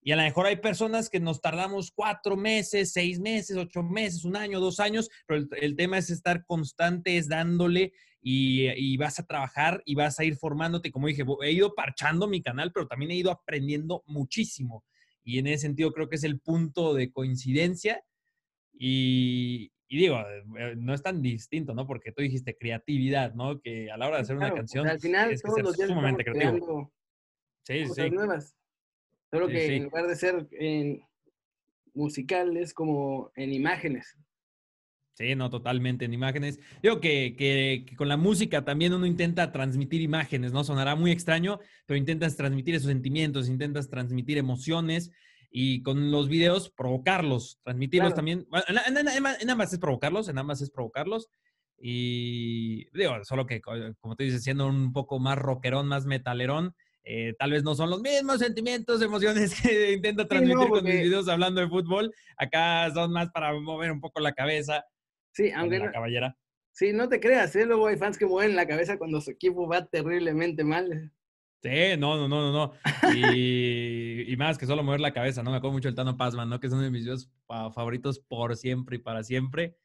Y 0.04 0.12
a 0.12 0.16
lo 0.16 0.24
mejor 0.24 0.48
hay 0.48 0.56
personas 0.56 1.10
que 1.10 1.20
nos 1.20 1.42
tardamos 1.42 1.92
cuatro 1.92 2.36
meses, 2.36 2.92
seis 2.92 3.20
meses, 3.20 3.56
ocho 3.56 3.84
meses, 3.84 4.26
un 4.26 4.36
año, 4.36 4.60
dos 4.60 4.80
años, 4.80 5.10
pero 5.28 5.46
el, 5.60 5.76
tema 5.76 6.00
es 6.00 6.10
estar 6.10 6.44
constante, 6.46 7.18
es 7.18 7.28
dándole 7.28 7.94
y, 8.20 8.68
y, 8.70 8.98
vas 8.98 9.20
a 9.20 9.26
trabajar 9.28 9.84
y 9.86 9.94
vas 9.94 10.20
a 10.20 10.24
ir 10.24 10.38
formándote. 10.38 10.92
Como 10.92 11.08
dije, 11.08 11.24
he 11.44 11.52
ido 11.52 11.76
parchando 11.76 12.28
mi 12.28 12.42
canal, 12.42 12.72
pero 12.74 12.88
también 12.88 13.12
he 13.12 13.16
ido 13.16 13.30
aprendiendo 13.30 14.04
muchísimo. 14.08 14.84
Y 15.24 15.38
en 15.38 15.46
ese 15.46 15.68
sentido 15.68 15.92
creo 15.92 16.10
que 16.10 16.16
es 16.16 16.24
el 16.24 16.40
punto 16.40 16.96
de 16.96 17.12
coincidencia. 17.12 18.04
Y, 18.74 19.72
y 19.92 19.98
digo, 19.98 20.18
eh, 20.58 20.74
no 20.78 20.94
es 20.94 21.04
tan 21.04 21.22
distinto, 21.22 21.74
¿no? 21.74 21.86
Porque 21.86 22.14
tú 22.14 22.22
dijiste 22.22 22.58
creatividad, 22.58 23.34
¿no? 23.34 23.60
Que 23.60 23.92
a 23.92 23.98
la 23.98 24.08
hora 24.08 24.16
de 24.16 24.22
hacer 24.22 24.38
una 24.38 24.54
canción 24.54 24.88
al 24.88 25.02
final, 25.02 25.32
es 25.34 25.42
todos 25.42 25.62
los 25.62 25.76
días 25.76 25.90
sumamente 25.90 26.24
creativo. 26.24 26.94
Sí, 27.64 27.84
cosas 27.84 28.06
sí. 28.06 28.10
nuevas. 28.12 28.56
Solo 29.30 29.50
que 29.50 29.76
en 29.76 29.84
lugar 29.84 30.08
de 30.08 30.16
ser 30.16 30.48
en 30.54 31.02
musicales, 31.94 32.74
como 32.74 33.34
en 33.36 33.52
imágenes. 33.52 34.18
Sí, 35.16 35.36
no, 35.36 35.50
totalmente 35.50 36.06
en 36.06 36.14
imágenes. 36.14 36.58
Digo 36.82 37.02
que, 37.02 37.36
que, 37.38 37.84
que, 37.86 37.98
con 37.98 38.08
la 38.08 38.16
música 38.16 38.64
también 38.64 38.94
uno 38.94 39.06
intenta 39.06 39.52
transmitir 39.52 40.00
imágenes, 40.00 40.54
¿no? 40.54 40.64
Sonará 40.64 40.96
muy 40.96 41.12
extraño, 41.12 41.60
pero 41.86 41.98
intentas 41.98 42.38
transmitir 42.38 42.76
esos 42.76 42.88
sentimientos, 42.88 43.50
intentas 43.50 43.90
transmitir 43.90 44.38
emociones 44.38 45.12
y 45.52 45.84
con 45.84 46.12
los 46.12 46.30
videos 46.30 46.72
provocarlos, 46.72 47.60
transmitirlos 47.64 48.16
también. 48.16 48.48
en, 48.68 49.50
ambas 49.50 49.74
es 49.74 49.80
provocarlos, 49.80 50.30
en 50.30 50.38
ambas 50.38 50.62
es 50.62 50.72
provocarlos. 50.72 51.30
Y 51.78 52.86
digo, 52.98 53.24
solo 53.24 53.46
que, 53.46 53.60
como 53.60 54.16
te 54.16 54.24
dices, 54.24 54.44
siendo 54.44 54.68
un 54.68 54.94
poco 54.94 55.20
más 55.20 55.38
rockerón, 55.38 55.88
más 55.88 56.06
metalerón, 56.06 56.74
eh, 57.04 57.34
tal 57.38 57.52
vez 57.52 57.64
no 57.64 57.76
son 57.76 57.90
los 57.90 58.02
mismos 58.02 58.40
sentimientos, 58.40 59.02
emociones 59.02 59.54
que 59.62 59.92
intento 59.92 60.28
transmitir 60.28 60.70
con 60.70 60.84
mis 60.84 61.02
videos 61.02 61.28
hablando 61.28 61.60
de 61.60 61.68
fútbol. 61.68 62.14
Acá 62.38 62.90
son 62.94 63.12
más 63.12 63.30
para 63.32 63.54
mover 63.60 63.92
un 63.92 64.00
poco 64.00 64.22
la 64.22 64.32
cabeza. 64.32 64.86
Sí, 65.34 65.52
aunque. 65.52 65.80
La 65.80 65.92
caballera. 65.92 66.38
Sí, 66.72 66.94
no 66.94 67.10
te 67.10 67.20
creas, 67.20 67.54
¿eh? 67.58 67.66
luego 67.66 67.88
hay 67.88 67.98
fans 67.98 68.18
que 68.18 68.26
mueven 68.26 68.56
la 68.56 68.66
cabeza 68.66 68.98
cuando 68.98 69.20
su 69.20 69.32
equipo 69.32 69.68
va 69.68 69.86
terriblemente 69.86 70.64
mal. 70.64 71.12
Sí, 71.62 71.96
no, 72.00 72.18
no, 72.18 72.28
no, 72.28 72.52
no, 72.52 72.52
no. 72.52 72.74
Y, 73.14 74.36
más 74.36 74.58
que 74.58 74.66
solo 74.66 74.82
mover 74.82 75.00
la 75.00 75.14
cabeza, 75.14 75.44
¿no? 75.44 75.52
Me 75.52 75.58
acuerdo 75.58 75.74
mucho 75.74 75.90
el 75.90 75.96
Tano 75.96 76.18
Pazman, 76.18 76.50
¿no? 76.50 76.60
Que 76.60 76.66
es 76.66 76.74
uno 76.74 76.82
de 76.82 76.90
mis 76.90 77.04
videos 77.04 77.30
favoritos 77.48 78.20
por 78.20 78.58
siempre 78.58 78.96
y 78.96 79.00
para 79.00 79.24
siempre. 79.24 79.78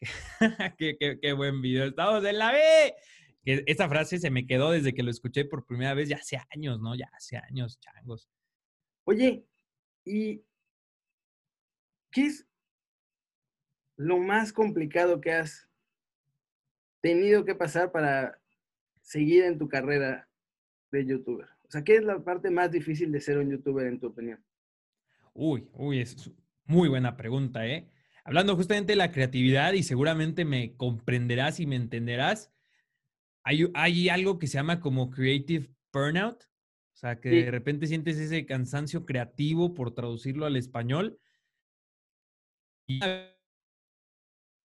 qué, 0.78 1.32
buen 1.36 1.62
video. 1.62 1.84
¡Estamos 1.84 2.24
en 2.24 2.36
la 2.36 2.50
B! 2.50 2.94
Que 3.44 3.62
esta 3.66 3.88
frase 3.88 4.18
se 4.18 4.30
me 4.30 4.44
quedó 4.44 4.72
desde 4.72 4.92
que 4.92 5.04
lo 5.04 5.10
escuché 5.10 5.44
por 5.44 5.66
primera 5.66 5.94
vez, 5.94 6.08
ya 6.08 6.16
hace 6.16 6.40
años, 6.50 6.80
¿no? 6.80 6.96
Ya 6.96 7.08
hace 7.16 7.36
años, 7.36 7.78
changos. 7.78 8.28
Oye, 9.04 9.46
¿y 10.04 10.42
qué 12.10 12.26
es 12.26 12.44
lo 13.96 14.18
más 14.18 14.52
complicado 14.52 15.20
que 15.20 15.32
has 15.32 15.68
tenido 17.00 17.44
que 17.44 17.54
pasar 17.54 17.92
para 17.92 18.40
seguir 19.00 19.44
en 19.44 19.58
tu 19.58 19.68
carrera 19.68 20.29
de 20.90 21.06
youtuber? 21.06 21.48
O 21.64 21.70
sea, 21.70 21.84
¿qué 21.84 21.96
es 21.96 22.04
la 22.04 22.22
parte 22.22 22.50
más 22.50 22.70
difícil 22.70 23.12
de 23.12 23.20
ser 23.20 23.38
un 23.38 23.50
youtuber 23.50 23.86
en 23.86 24.00
tu 24.00 24.08
opinión? 24.08 24.44
Uy, 25.32 25.68
uy, 25.74 26.00
es 26.00 26.30
muy 26.64 26.88
buena 26.88 27.16
pregunta, 27.16 27.66
¿eh? 27.66 27.88
Hablando 28.24 28.56
justamente 28.56 28.92
de 28.92 28.96
la 28.96 29.12
creatividad 29.12 29.72
y 29.72 29.82
seguramente 29.82 30.44
me 30.44 30.76
comprenderás 30.76 31.60
y 31.60 31.66
me 31.66 31.76
entenderás, 31.76 32.52
hay, 33.42 33.70
hay 33.74 34.08
algo 34.08 34.38
que 34.38 34.46
se 34.46 34.54
llama 34.54 34.80
como 34.80 35.10
creative 35.10 35.70
burnout, 35.92 36.42
o 36.42 36.96
sea, 37.00 37.18
que 37.18 37.30
de 37.30 37.50
repente 37.50 37.86
sientes 37.86 38.18
ese 38.18 38.44
cansancio 38.44 39.06
creativo 39.06 39.72
por 39.72 39.94
traducirlo 39.94 40.44
al 40.44 40.56
español. 40.56 41.18
Y 42.86 43.00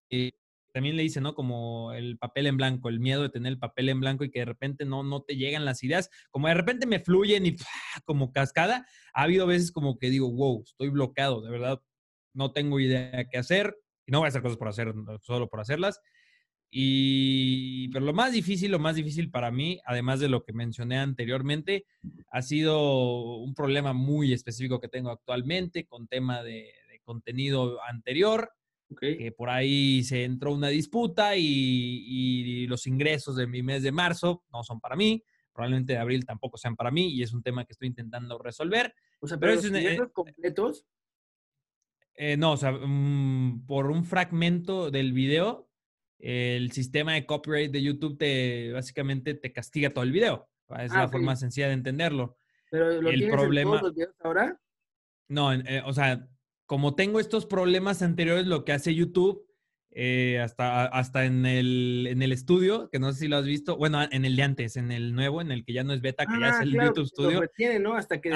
eh, 0.10 0.34
también 0.76 0.98
le 0.98 1.04
dice, 1.04 1.22
¿no? 1.22 1.36
Como 1.36 1.94
el 1.94 2.18
papel 2.18 2.48
en 2.48 2.58
blanco, 2.58 2.90
el 2.90 3.00
miedo 3.00 3.22
de 3.22 3.30
tener 3.30 3.50
el 3.54 3.58
papel 3.58 3.88
en 3.88 4.02
blanco 4.02 4.26
y 4.26 4.30
que 4.30 4.40
de 4.40 4.46
repente 4.46 4.84
no, 4.84 5.04
no 5.04 5.22
te 5.22 5.38
llegan 5.38 5.64
las 5.64 5.82
ideas, 5.84 6.10
como 6.32 6.50
de 6.50 6.54
repente 6.54 6.86
me 6.86 7.00
fluyen 7.00 7.46
y 7.46 7.56
como 8.04 8.34
cascada, 8.34 8.86
ha 9.14 9.22
habido 9.22 9.48
veces 9.48 9.72
como 9.72 9.98
que 9.98 10.10
digo, 10.10 10.30
wow, 10.30 10.64
estoy 10.66 10.90
bloqueado, 10.90 11.42
de 11.42 11.50
verdad, 11.50 11.82
no 12.34 12.52
tengo 12.52 12.82
idea 12.82 13.26
qué 13.30 13.38
hacer 13.38 13.78
y 14.06 14.12
no 14.12 14.20
voy 14.20 14.26
a 14.26 14.28
hacer 14.28 14.42
cosas 14.42 14.58
por 14.58 14.68
hacer, 14.68 14.94
solo 15.22 15.48
por 15.48 15.62
hacerlas. 15.62 16.02
Y, 16.70 17.88
pero 17.94 18.04
lo 18.04 18.12
más 18.12 18.34
difícil, 18.34 18.70
lo 18.70 18.80
más 18.80 18.98
difícil 18.98 19.32
para 19.32 19.52
mí, 19.52 19.80
además 19.86 20.20
de 20.20 20.28
lo 20.28 20.44
que 20.44 20.52
mencioné 20.52 20.98
anteriormente, 20.98 21.86
ha 22.32 22.42
sido 22.42 23.38
un 23.38 23.54
problema 23.54 23.94
muy 23.94 24.34
específico 24.34 24.82
que 24.82 24.90
tengo 24.90 25.10
actualmente 25.10 25.86
con 25.86 26.10
tema 26.10 26.44
de 26.44 26.74
contenido 27.06 27.82
anterior 27.88 28.52
que 29.00 29.32
por 29.32 29.50
ahí 29.50 30.04
se 30.04 30.24
entró 30.24 30.54
una 30.54 30.70
disputa 30.70 31.36
y, 31.36 32.68
los 32.68 32.88
ingresos 32.88 33.36
de 33.36 33.48
mi 33.48 33.62
mes 33.62 33.84
de 33.84 33.92
marzo 33.92 34.44
no 34.52 34.64
son 34.64 34.80
para 34.80 34.96
mí, 34.96 35.24
probablemente 35.54 35.94
de 35.94 36.00
abril 36.00 36.26
tampoco 36.26 36.58
sean 36.58 36.76
para 36.76 36.92
mí 36.92 37.14
y 37.14 37.24
es 37.24 37.34
un 37.34 37.44
tema 37.44 37.66
que 37.66 37.74
estoy 37.74 37.88
intentando 37.88 38.38
resolver. 38.38 38.94
O 39.20 39.28
sea, 39.28 39.38
pero, 39.38 39.56
los 39.56 39.66
ingresos 39.66 40.08
eh, 40.08 40.12
completos. 40.12 40.86
Eh, 42.16 42.38
no, 42.38 42.54
o 42.54 42.58
sea, 42.58 42.72
mm, 42.72 43.66
por 43.66 43.88
un 43.88 44.06
fragmento 44.06 44.90
del 44.90 45.14
video, 45.14 45.70
el 46.20 46.72
sistema 46.72 47.14
de 47.14 47.26
copyright 47.26 47.72
de 47.72 47.84
YouTube 47.84 48.18
te 48.18 48.72
básicamente 48.72 49.34
te 49.34 49.52
castiga 49.52 49.90
todo 49.90 50.04
el 50.04 50.12
video. 50.12 50.50
Es 50.80 50.92
ah, 50.92 51.04
la 51.04 51.08
forma 51.10 51.36
sencilla 51.36 51.68
de 51.68 51.74
entenderlo. 51.74 52.38
Pero 52.72 53.02
lo 53.02 53.10
el 53.10 53.30
problema, 53.30 53.72
todos 53.72 53.84
los 53.84 53.96
videos 53.96 54.16
ahora. 54.22 54.60
No, 55.28 55.54
eh, 55.54 55.82
o 55.86 55.94
sea, 55.94 56.28
como 56.66 56.96
tengo 56.96 57.20
estos 57.20 57.46
problemas 57.46 58.02
anteriores, 58.02 58.48
lo 58.48 58.66
que 58.66 58.74
hace 58.74 58.96
YouTube 58.96 59.46
eh, 59.98 60.42
hasta, 60.42 60.88
hasta 60.88 61.24
en, 61.24 61.46
el, 61.46 62.08
en 62.10 62.22
el 62.22 62.34
estudio, 62.34 62.90
que 62.90 63.00
no 63.00 63.14
sé 63.14 63.20
si 63.20 63.28
lo 63.30 63.38
has 63.38 63.46
visto, 63.46 63.78
bueno, 63.78 64.04
en 64.12 64.26
el 64.26 64.36
de 64.36 64.44
antes, 64.44 64.76
en 64.76 64.92
el 64.92 65.16
nuevo, 65.16 65.40
en 65.40 65.54
el 65.54 65.64
que 65.64 65.72
ya 65.72 65.86
no 65.86 65.94
es 65.94 66.02
beta, 66.02 66.26
que 66.26 66.38
ya 66.38 66.50
es 66.50 66.56
ah, 66.56 66.64
el 66.64 66.74
YouTube 66.74 67.08
Studio. 67.08 67.42
¿no? 67.80 67.94
Hasta 67.94 68.20
que 68.20 68.30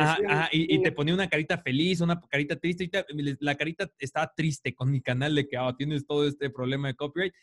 y, 0.54 0.82
te 0.82 0.94
ponía 0.94 1.14
una 1.14 1.28
carita 1.28 1.58
feliz, 1.58 2.00
una 2.00 2.22
carita 2.30 2.56
triste, 2.56 2.86
y 2.86 3.36
la 3.42 3.56
carita 3.56 3.92
estaba 4.00 4.32
triste 4.34 4.74
con 4.74 4.90
mi 4.90 5.02
canal 5.02 5.36
de 5.36 5.50
que 5.50 5.58
oh, 5.58 5.76
tienes 5.76 6.08
todo 6.08 6.26
este 6.26 6.50
problema 6.50 6.88
de 6.88 6.96
copyright. 6.96 7.34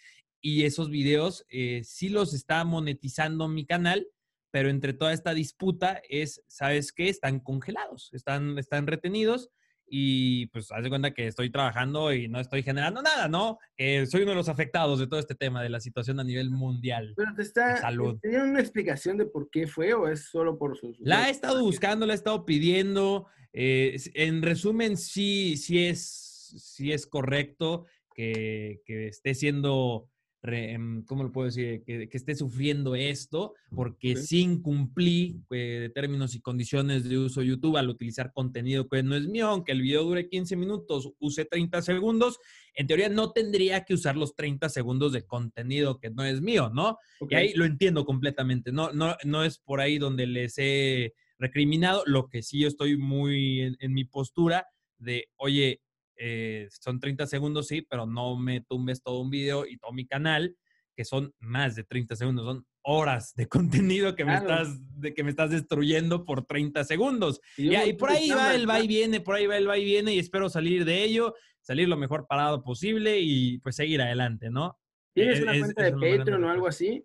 Y 0.40 0.62
esos 0.62 0.88
videos 0.88 1.44
eh, 1.50 1.82
sí 1.84 2.08
los 2.08 2.32
está 2.32 2.64
monetizando 2.64 3.48
mi 3.48 3.66
canal, 3.66 4.08
pero 4.50 4.70
entre 4.70 4.94
toda 4.94 5.12
esta 5.12 5.34
disputa 5.34 6.00
es, 6.08 6.42
¿sabes 6.46 6.90
qué? 6.90 7.10
Están 7.10 7.38
congelados, 7.40 8.08
están, 8.14 8.58
están 8.58 8.86
retenidos 8.86 9.50
y 9.88 10.46
pues 10.46 10.72
haz 10.72 10.82
de 10.82 10.88
cuenta 10.88 11.14
que 11.14 11.26
estoy 11.26 11.50
trabajando 11.50 12.12
y 12.12 12.28
no 12.28 12.40
estoy 12.40 12.62
generando 12.62 13.02
nada, 13.02 13.28
¿no? 13.28 13.58
soy 13.78 14.22
uno 14.22 14.30
de 14.30 14.36
los 14.36 14.48
afectados 14.48 14.98
de 14.98 15.06
todo 15.06 15.20
este 15.20 15.34
tema 15.34 15.62
de 15.62 15.68
la 15.68 15.80
situación 15.80 16.18
a 16.18 16.24
nivel 16.24 16.50
mundial. 16.50 17.14
Pero 17.16 17.34
te 17.34 17.42
está, 17.42 17.76
salud. 17.76 18.18
¿Tiene 18.20 18.42
una 18.42 18.60
explicación 18.60 19.16
de 19.16 19.26
por 19.26 19.50
qué 19.50 19.66
fue 19.66 19.94
o 19.94 20.08
es 20.08 20.28
solo 20.28 20.58
por 20.58 20.76
sus... 20.76 20.98
La 21.00 21.28
he 21.28 21.30
estado 21.30 21.62
buscando, 21.62 22.06
la 22.06 22.14
he 22.14 22.16
estado 22.16 22.44
pidiendo. 22.44 23.26
Eh, 23.52 23.96
en 24.14 24.42
resumen, 24.42 24.96
sí, 24.96 25.56
sí 25.56 25.86
es, 25.86 26.54
sí 26.58 26.92
es 26.92 27.06
correcto 27.06 27.86
que, 28.14 28.82
que 28.84 29.08
esté 29.08 29.34
siendo 29.34 30.08
Em, 30.48 31.02
¿cómo 31.04 31.24
lo 31.24 31.32
puedo 31.32 31.46
decir? 31.46 31.82
Que, 31.84 32.08
esté 32.12 32.34
sufriendo 32.34 32.94
esto, 32.94 33.54
porque 33.74 34.16
sin 34.16 34.62
cumplir 34.62 35.36
eh, 35.50 35.90
términos 35.94 36.34
y 36.34 36.40
condiciones 36.40 37.08
de 37.08 37.18
uso 37.18 37.40
de 37.40 37.48
YouTube 37.48 37.76
al 37.76 37.88
utilizar 37.88 38.32
contenido 38.32 38.88
que 38.88 39.02
no 39.02 39.16
es 39.16 39.26
mío, 39.26 39.48
aunque 39.48 39.72
el 39.72 39.82
video 39.82 40.04
dure 40.04 40.28
15 40.28 40.56
minutos, 40.56 41.10
use 41.18 41.44
30 41.44 41.82
segundos, 41.82 42.38
en 42.74 42.86
teoría 42.86 43.08
no 43.08 43.32
tendría 43.32 43.84
que 43.84 43.94
usar 43.94 44.16
los 44.16 44.34
30 44.34 44.68
segundos 44.68 45.12
de 45.12 45.26
contenido 45.26 45.98
que 45.98 46.10
no 46.10 46.24
es 46.24 46.40
mío, 46.40 46.70
¿no? 46.72 46.98
Y 47.28 47.34
ahí 47.34 47.52
lo 47.54 47.64
entiendo 47.64 48.04
completamente, 48.04 48.72
no, 48.72 48.92
no, 48.92 49.16
no 49.24 49.44
es 49.44 49.58
por 49.58 49.80
ahí 49.80 49.98
donde 49.98 50.26
les 50.26 50.54
he 50.58 51.14
recriminado, 51.38 52.02
lo 52.06 52.28
que 52.28 52.42
sí 52.42 52.60
yo 52.60 52.68
estoy 52.68 52.96
muy 52.96 53.76
en 53.78 53.92
mi 53.92 54.04
postura 54.04 54.66
de, 54.98 55.28
oye, 55.36 55.82
eh, 56.16 56.68
son 56.70 57.00
30 57.00 57.26
segundos, 57.26 57.68
sí, 57.68 57.82
pero 57.82 58.06
no 58.06 58.36
me 58.36 58.60
tumbes 58.62 59.02
todo 59.02 59.20
un 59.20 59.30
video 59.30 59.66
y 59.66 59.78
todo 59.78 59.92
mi 59.92 60.06
canal, 60.06 60.56
que 60.94 61.04
son 61.04 61.34
más 61.38 61.74
de 61.74 61.84
30 61.84 62.16
segundos, 62.16 62.46
son 62.46 62.66
horas 62.82 63.34
de 63.34 63.48
contenido 63.48 64.14
que, 64.14 64.24
me, 64.24 64.34
estás, 64.34 64.78
de, 65.00 65.14
que 65.14 65.24
me 65.24 65.30
estás 65.30 65.50
destruyendo 65.50 66.24
por 66.24 66.46
30 66.46 66.84
segundos. 66.84 67.40
Y, 67.56 67.74
y, 67.74 67.92
por 67.94 68.10
ahí 68.10 68.30
va 68.30 68.54
el 68.54 68.68
va 68.68 68.80
y 68.80 68.86
viene, 68.86 69.20
por 69.20 69.34
ahí 69.34 69.46
va 69.46 69.56
el 69.56 69.68
va 69.68 69.78
y 69.78 69.84
viene 69.84 70.14
y 70.14 70.18
espero 70.18 70.48
salir 70.48 70.84
de 70.84 71.04
ello, 71.04 71.34
salir 71.60 71.88
lo 71.88 71.96
mejor 71.96 72.26
parado 72.26 72.62
posible 72.62 73.20
y 73.20 73.58
pues 73.58 73.76
seguir 73.76 74.00
adelante, 74.00 74.50
¿no? 74.50 74.78
¿Tienes 75.12 75.40
e, 75.40 75.42
una 75.42 75.58
cuenta 75.58 75.82
de 75.82 75.92
Patreon 75.92 76.44
o 76.44 76.50
algo 76.50 76.68
así? 76.68 77.04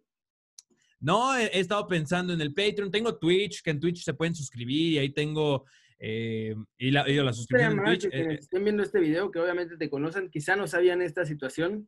No, 1.00 1.36
he, 1.36 1.60
estado 1.60 1.88
pensando 1.88 2.32
en 2.32 2.41
el 2.41 2.53
Patreon. 2.53 2.91
Tengo 2.91 3.18
Twitch, 3.18 3.63
que 3.63 3.72
en 3.72 3.80
Twitch 3.80 4.03
se 4.03 4.13
pueden 4.13 4.36
suscribir 4.36 4.94
y 4.94 4.98
ahí 5.00 5.10
tengo 5.10 5.65
eh, 6.03 6.55
y, 6.79 6.89
la, 6.89 7.08
y 7.08 7.15
la 7.15 7.31
suscripción 7.31 7.77
en 7.77 7.86
Twitch. 7.86 8.10
Que 8.10 8.22
eh, 8.22 8.34
estén 8.34 8.63
viendo 8.63 8.81
este 8.81 9.00
video, 9.00 9.29
que 9.29 9.39
obviamente 9.39 9.77
te 9.77 9.89
conocen, 9.89 10.31
quizá 10.31 10.55
no 10.55 10.65
sabían 10.65 11.01
esta 11.01 11.25
situación. 11.25 11.88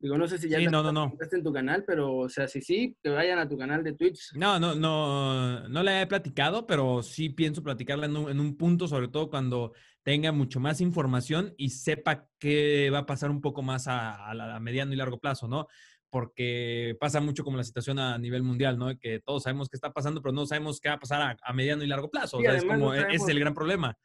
Digo, 0.00 0.16
no 0.16 0.28
sé 0.28 0.38
si 0.38 0.48
ya 0.48 0.58
sí, 0.58 0.66
no, 0.66 0.80
no, 0.80 0.92
no. 0.92 1.12
en 1.18 1.42
tu 1.42 1.52
canal, 1.52 1.82
pero, 1.84 2.18
o 2.18 2.28
sea, 2.28 2.46
si 2.46 2.60
sí, 2.60 2.96
que 3.02 3.10
vayan 3.10 3.40
a 3.40 3.48
tu 3.48 3.58
canal 3.58 3.82
de 3.82 3.94
Twitch. 3.94 4.32
No, 4.34 4.60
no, 4.60 4.76
no, 4.76 5.68
no 5.68 5.82
la 5.82 6.00
he 6.00 6.06
platicado, 6.06 6.68
pero 6.68 7.02
sí 7.02 7.30
pienso 7.30 7.64
platicarla 7.64 8.06
en 8.06 8.16
un, 8.16 8.30
en 8.30 8.38
un 8.38 8.56
punto, 8.56 8.86
sobre 8.86 9.08
todo 9.08 9.28
cuando 9.28 9.72
tenga 10.04 10.30
mucho 10.30 10.60
más 10.60 10.80
información 10.80 11.52
y 11.56 11.70
sepa 11.70 12.28
qué 12.38 12.90
va 12.90 12.98
a 13.00 13.06
pasar 13.06 13.28
un 13.28 13.40
poco 13.40 13.62
más 13.62 13.88
a, 13.88 14.30
a 14.30 14.60
mediano 14.60 14.92
y 14.92 14.96
largo 14.96 15.18
plazo, 15.18 15.48
¿no? 15.48 15.66
Porque 16.10 16.96
pasa 16.98 17.20
mucho 17.20 17.44
como 17.44 17.56
la 17.56 17.64
situación 17.64 17.98
a 17.98 18.16
nivel 18.18 18.42
mundial, 18.42 18.78
¿no? 18.78 18.98
Que 18.98 19.20
todos 19.20 19.42
sabemos 19.42 19.68
qué 19.68 19.76
está 19.76 19.92
pasando, 19.92 20.22
pero 20.22 20.32
no 20.32 20.46
sabemos 20.46 20.80
qué 20.80 20.88
va 20.88 20.94
a 20.94 21.00
pasar 21.00 21.38
a, 21.40 21.52
mediano 21.52 21.84
y 21.84 21.86
largo 21.86 22.10
plazo. 22.10 22.40
es 22.40 22.64
como, 22.64 22.94
e, 22.94 23.14
es 23.14 23.28
el 23.28 23.38
gran 23.38 23.54
problema. 23.54 23.96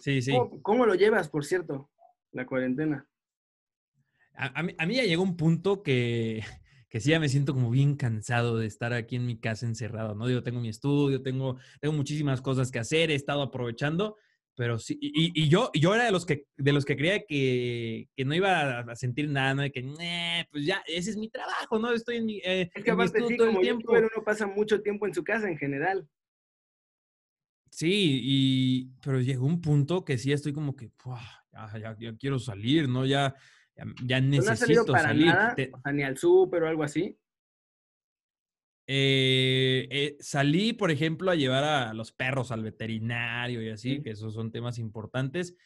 Sí, 0.00 0.22
sí. 0.22 0.32
¿Cómo, 0.62 0.86
lo 0.86 0.94
llevas, 0.94 1.28
por 1.28 1.44
cierto, 1.44 1.90
la 2.32 2.46
cuarentena? 2.46 3.06
A, 4.34 4.62
mí, 4.62 4.94
ya 4.94 5.04
llegó 5.04 5.22
un 5.22 5.36
punto 5.36 5.82
que, 5.82 6.42
que 6.88 7.00
sí 7.00 7.10
ya 7.10 7.20
me 7.20 7.28
siento 7.28 7.52
como 7.52 7.70
bien 7.70 7.96
cansado 7.96 8.56
de 8.56 8.66
estar 8.66 8.92
aquí 8.92 9.16
en 9.16 9.26
mi 9.26 9.38
casa 9.38 9.66
encerrado, 9.66 10.14
¿no? 10.14 10.30
Yo 10.30 10.42
tengo 10.42 10.60
mi 10.60 10.68
estudio, 10.68 11.22
tengo, 11.22 11.58
tengo 11.80 11.94
muchísimas 11.94 12.40
cosas 12.40 12.70
que 12.70 12.78
hacer, 12.78 13.10
he 13.10 13.14
estado 13.14 13.42
aprovechando, 13.42 14.16
pero 14.60 14.78
sí, 14.78 14.98
y, 15.00 15.48
yo, 15.48 15.70
yo 15.72 15.94
era 15.94 16.04
de 16.04 16.12
los 16.12 16.26
que, 16.26 16.44
de 16.58 16.74
los 16.74 16.84
que 16.84 16.94
creía 16.94 17.24
que, 17.24 18.10
no 18.26 18.34
iba 18.34 18.80
a 18.80 18.94
sentir 18.94 19.26
nada, 19.30 19.54
¿no? 19.54 19.62
De 19.62 19.72
que, 19.72 19.82
pues 20.52 20.66
ya, 20.66 20.82
ese 20.86 21.08
es 21.08 21.16
mi 21.16 21.30
trabajo, 21.30 21.78
¿no? 21.78 21.90
Estoy 21.94 22.18
en 22.18 22.26
mi, 22.26 22.42
eh, 22.44 22.70
es 22.74 22.84
que 22.84 22.90
aparte 22.90 23.26
sí, 23.26 23.38
todo 23.38 23.48
el 23.48 23.60
tiempo. 23.60 23.90
Pero 23.90 24.10
uno 24.14 24.22
pasa 24.22 24.46
mucho 24.46 24.82
tiempo 24.82 25.06
en 25.06 25.14
su 25.14 25.24
casa 25.24 25.48
en 25.48 25.56
general. 25.56 26.06
Sí, 27.70 28.20
y, 28.22 28.90
pero 29.02 29.22
llegó 29.22 29.46
un 29.46 29.62
punto 29.62 30.04
que 30.04 30.18
sí 30.18 30.30
estoy 30.30 30.52
como 30.52 30.76
que, 30.76 30.90
ya, 31.72 31.96
ya, 31.98 32.14
quiero 32.18 32.38
salir, 32.38 32.86
¿no? 32.86 33.06
Ya, 33.06 33.34
ya, 34.04 34.20
necesito 34.20 34.84
¿No 34.92 34.94
has 34.94 35.02
salir. 35.04 35.24
Nada? 35.24 35.56
O 35.72 35.80
sea, 35.80 35.92
ni 35.92 36.02
al 36.02 36.18
súper 36.18 36.64
o 36.64 36.68
algo 36.68 36.82
así. 36.82 37.16
Eh, 38.92 39.86
eh, 39.88 40.16
salí, 40.18 40.72
por 40.72 40.90
ejemplo, 40.90 41.30
a 41.30 41.36
llevar 41.36 41.62
a 41.62 41.94
los 41.94 42.10
perros 42.10 42.50
al 42.50 42.64
veterinario 42.64 43.62
y 43.62 43.68
así, 43.68 44.02
que 44.02 44.10
esos 44.10 44.34
son 44.34 44.50
temas 44.50 44.80
importantes, 44.80 45.56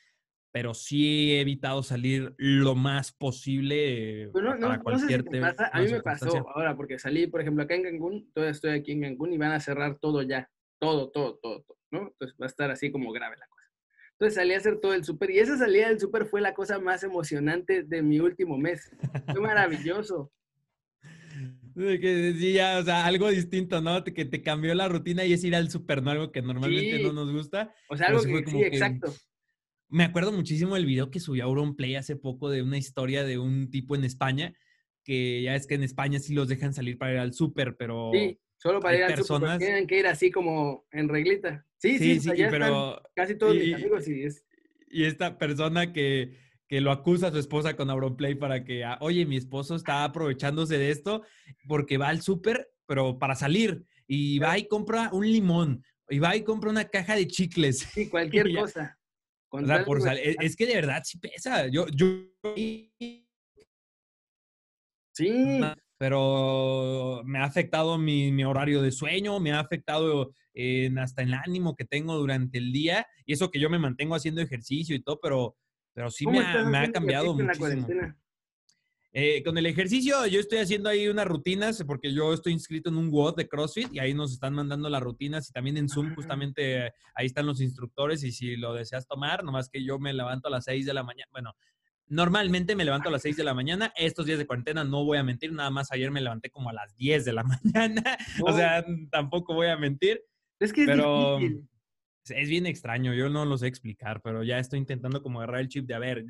pero 0.53 0.75
sí 0.75 1.33
he 1.33 1.41
evitado 1.41 1.83
salir 1.83 2.35
lo 2.37 2.75
más 2.75 3.13
posible 3.13 4.31
para 4.61 4.79
cualquier 4.79 5.25
tema. 5.25 5.55
A 5.73 5.81
mí 5.81 5.91
me 5.91 6.03
pasó 6.03 6.47
ahora, 6.51 6.77
porque 6.77 6.99
salí, 6.99 7.27
por 7.27 7.41
ejemplo, 7.41 7.65
acá 7.65 7.75
en 7.75 7.85
Cancún, 7.85 8.31
todavía 8.35 8.53
estoy 8.53 8.73
aquí 8.73 8.93
en 8.93 9.01
Cancún 9.01 9.33
y 9.33 9.39
van 9.39 9.53
a 9.53 9.61
cerrar 9.61 9.99
todo 9.99 10.21
ya, 10.21 10.51
todo, 10.79 11.11
todo, 11.11 11.39
todo, 11.43 11.63
todo, 11.63 11.79
¿no? 11.93 12.09
Entonces 12.09 12.37
va 12.39 12.45
a 12.45 12.49
estar 12.49 12.71
así 12.71 12.93
como 12.93 13.11
grave 13.11 13.39
la 13.39 13.47
cosa. 13.47 13.71
Entonces 14.13 14.35
salí 14.35 14.53
a 14.53 14.59
hacer 14.59 14.81
todo 14.81 14.93
el 14.93 15.03
súper 15.03 15.31
y 15.31 15.39
esa 15.39 15.57
salida 15.57 15.89
del 15.89 15.99
súper 15.99 16.27
fue 16.27 16.43
la 16.43 16.53
cosa 16.53 16.79
más 16.79 17.03
emocionante 17.03 17.85
de 17.85 18.03
mi 18.03 18.21
último 18.21 18.59
mes. 18.59 18.95
Fue 19.33 19.41
maravilloso. 19.41 20.31
Que 21.75 22.35
sí, 22.39 22.53
ya, 22.53 22.79
o 22.79 22.85
sea, 22.85 23.05
algo 23.05 23.29
distinto, 23.31 23.81
¿no? 23.81 24.05
Que 24.05 24.25
te 24.25 24.43
cambió 24.43 24.75
la 24.75 24.89
rutina 24.89 25.25
y 25.25 25.33
es 25.33 25.43
ir 25.43 25.57
al 25.57 25.71
súper, 25.71 26.03
¿no? 26.03 26.11
Algo 26.11 26.31
que 26.31 26.41
normalmente 26.41 27.03
no 27.03 27.13
nos 27.13 27.33
gusta. 27.33 27.75
O 27.89 27.97
sea, 27.97 28.09
algo 28.09 28.23
que, 28.23 28.45
sí, 28.47 28.63
exacto. 28.63 29.13
Me 29.89 30.05
acuerdo 30.05 30.33
muchísimo 30.33 30.75
del 30.75 30.87
video 30.87 31.11
que 31.11 31.21
subió 31.21 31.45
Auronplay 31.45 31.97
hace 31.97 32.17
poco 32.17 32.49
de 32.51 32.63
una 32.63 32.79
historia 32.79 33.25
de 33.25 33.39
un 33.39 33.71
tipo 33.71 33.95
en 33.95 34.05
España, 34.05 34.55
que 35.03 35.43
ya 35.43 35.55
es 35.55 35.67
que 35.67 35.75
en 35.75 35.83
España 35.83 36.19
sí 36.19 36.35
los 36.35 36.49
dejan 36.49 36.75
salir 36.75 36.97
para 36.97 37.13
ir 37.13 37.19
al 37.19 37.33
súper, 37.33 37.77
pero... 37.77 38.11
Sí, 38.13 38.39
solo 38.57 38.81
para 38.81 38.97
ir 38.97 39.05
al 39.05 39.25
súper, 39.25 39.59
tienen 39.59 39.87
que 39.87 39.99
ir 39.99 40.07
así 40.07 40.31
como 40.31 40.87
en 40.91 41.09
reglita. 41.09 41.67
Sí, 41.79 41.99
sí, 41.99 42.21
sí, 42.21 42.31
pero... 42.51 43.03
Casi 43.15 43.37
todos 43.37 43.55
mis 43.57 43.75
amigos 43.75 44.09
y 44.09 44.23
es... 44.23 44.45
Y 44.89 45.05
esta 45.05 45.39
persona 45.39 45.93
que 45.93 46.37
que 46.75 46.81
lo 46.81 46.91
acusa 46.91 47.29
a 47.29 47.31
su 47.31 47.39
esposa 47.39 47.77
con 47.77 47.89
Auronplay 47.89 48.35
para 48.35 48.65
que, 48.65 48.83
ah, 48.83 48.99
oye, 49.01 49.25
mi 49.27 49.37
esposo 49.37 49.77
está 49.77 50.03
aprovechándose 50.03 50.77
de 50.77 50.91
esto 50.91 51.23
porque 51.69 51.99
va 51.99 52.09
al 52.09 52.21
súper, 52.21 52.69
pero 52.85 53.17
para 53.17 53.37
salir, 53.37 53.85
y 54.09 54.41
va 54.41 54.59
y 54.59 54.67
compra 54.67 55.09
un 55.13 55.25
limón, 55.25 55.85
y 56.09 56.19
va 56.19 56.35
y 56.35 56.43
compra 56.43 56.71
una 56.71 56.87
caja 56.87 57.15
de 57.15 57.29
chicles. 57.29 57.79
Sí, 57.79 58.09
cualquier 58.11 58.53
cosa. 58.57 58.99
E, 60.17 60.35
es, 60.41 60.57
que 60.57 60.67
de 60.67 60.75
verdad 60.75 61.03
sí 61.05 61.17
pesa. 61.19 61.69
Yo, 61.69 61.87
yo... 61.95 62.07
Sí. 65.13 65.61
Pero 65.97 67.23
me 67.25 67.39
ha 67.39 67.45
afectado 67.45 67.99
mi, 67.99 68.33
mi 68.33 68.43
horario 68.43 68.83
de 68.83 68.91
sueño, 68.91 69.39
me 69.39 69.53
ha 69.53 69.61
afectado 69.61 70.35
en, 70.55 70.99
hasta 70.99 71.23
el 71.23 71.35
ánimo 71.35 71.77
que 71.77 71.85
tengo 71.85 72.17
durante 72.17 72.59
el 72.59 72.73
día. 72.73 73.07
Y 73.25 73.33
eso 73.33 73.49
que 73.53 73.61
yo 73.61 73.71
me 73.71 73.79
mantengo 73.79 74.17
haciendo 74.17 74.41
ejercicio 74.41 74.97
y 74.97 75.03
todo, 75.05 75.21
pero 75.23 75.55
pero 75.95 76.11
sí 76.11 76.27
me 76.27 76.41
ha, 76.41 76.93
cambiado 76.93 77.33
muchísimo. 77.35 77.87
Eh, 79.17 79.45
con 79.45 79.57
el 79.57 79.67
ejercicio, 79.67 80.27
yo 80.27 80.41
estoy 80.41 80.59
haciendo 80.59 80.89
ahí 80.89 81.07
unas 81.07 81.29
rutinas 81.29 81.85
porque 81.87 82.13
yo 82.13 82.33
estoy 82.33 82.53
inscrito 82.53 82.91
en 82.91 82.97
un 82.97 83.11
WOD 83.13 83.37
de 83.37 83.47
CrossFit 83.47 83.95
y 83.95 84.01
ahí 84.01 84.13
nos 84.13 84.33
están 84.33 84.55
mandando 84.55 84.89
las 84.91 85.01
rutinas 85.01 85.49
y 85.49 85.53
también 85.53 85.77
en 85.77 85.89
Zoom 85.89 86.17
justamente 86.17 86.93
ahí 87.15 87.27
están 87.27 87.47
los 87.47 87.61
instructores 87.61 88.25
y 88.25 88.33
si 88.33 88.57
lo 88.57 88.75
deseas 88.75 89.07
tomar, 89.07 89.45
nomás 89.45 89.69
que 89.69 89.85
yo 89.85 90.01
me 90.01 90.13
levanto 90.13 90.49
a 90.49 90.51
las 90.51 90.65
6 90.65 90.85
de 90.85 90.95
la 90.95 91.05
mañana. 91.05 91.29
Bueno, 91.31 91.53
normalmente 92.09 92.75
me 92.75 92.85
levanto 92.85 93.09
a 93.09 93.13
las 93.13 93.23
6 93.23 93.37
de 93.37 93.45
la 93.45 93.55
mañana. 93.55 93.93
Estos 93.95 94.27
días 94.27 94.39
de 94.39 94.49
cuarentena 94.49 94.83
no 94.83 95.05
voy 95.05 95.19
a 95.19 95.23
mentir, 95.23 95.53
nada 95.53 95.71
más 95.71 95.93
ayer 95.93 96.11
me 96.11 96.21
levanté 96.21 96.51
como 96.51 96.71
a 96.71 96.73
las 96.73 96.97
10 96.97 97.25
de 97.25 97.33
la 97.35 97.45
mañana. 97.63 98.19
O 98.43 98.53
sea, 98.53 98.85
tampoco 99.13 99.55
voy 99.55 99.69
a 99.69 99.77
mentir. 99.77 100.21
Es 100.59 100.73
que 100.73 100.81
es 100.83 100.87
pero... 100.89 101.39
difícil 101.39 101.69
es 102.29 102.49
bien 102.49 102.67
extraño, 102.67 103.13
yo 103.15 103.29
no 103.29 103.45
lo 103.45 103.59
sé 103.59 103.67
explicar, 103.67 104.21
pero 104.23 104.43
ya 104.43 104.59
estoy 104.59 104.79
intentando 104.79 105.23
como 105.23 105.41
agarrar 105.41 105.61
el 105.61 105.69
chip 105.69 105.87
de, 105.87 105.95
a 105.95 105.99
ver, 105.99 106.25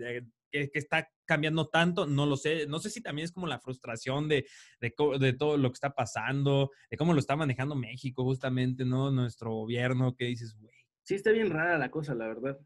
¿qué, 0.50 0.70
está 0.74 1.08
cambiando 1.24 1.68
tanto? 1.68 2.06
No 2.06 2.26
lo 2.26 2.36
sé. 2.36 2.66
No 2.66 2.78
sé 2.78 2.90
si 2.90 3.00
también 3.00 3.24
es 3.24 3.32
como 3.32 3.46
la 3.46 3.60
frustración 3.60 4.28
de, 4.28 4.46
de, 4.80 5.32
todo 5.32 5.56
lo 5.56 5.70
que 5.70 5.74
está 5.74 5.94
pasando, 5.94 6.70
de 6.90 6.96
cómo 6.96 7.12
lo 7.12 7.20
está 7.20 7.36
manejando 7.36 7.74
México 7.74 8.24
justamente, 8.24 8.84
¿no? 8.84 9.10
Nuestro 9.10 9.52
gobierno, 9.52 10.14
que 10.16 10.26
dices, 10.26 10.56
güey. 10.58 10.74
Sí, 11.02 11.14
está 11.14 11.30
bien 11.30 11.50
rara 11.50 11.78
la 11.78 11.90
cosa, 11.90 12.14
la 12.14 12.26
verdad. 12.26 12.58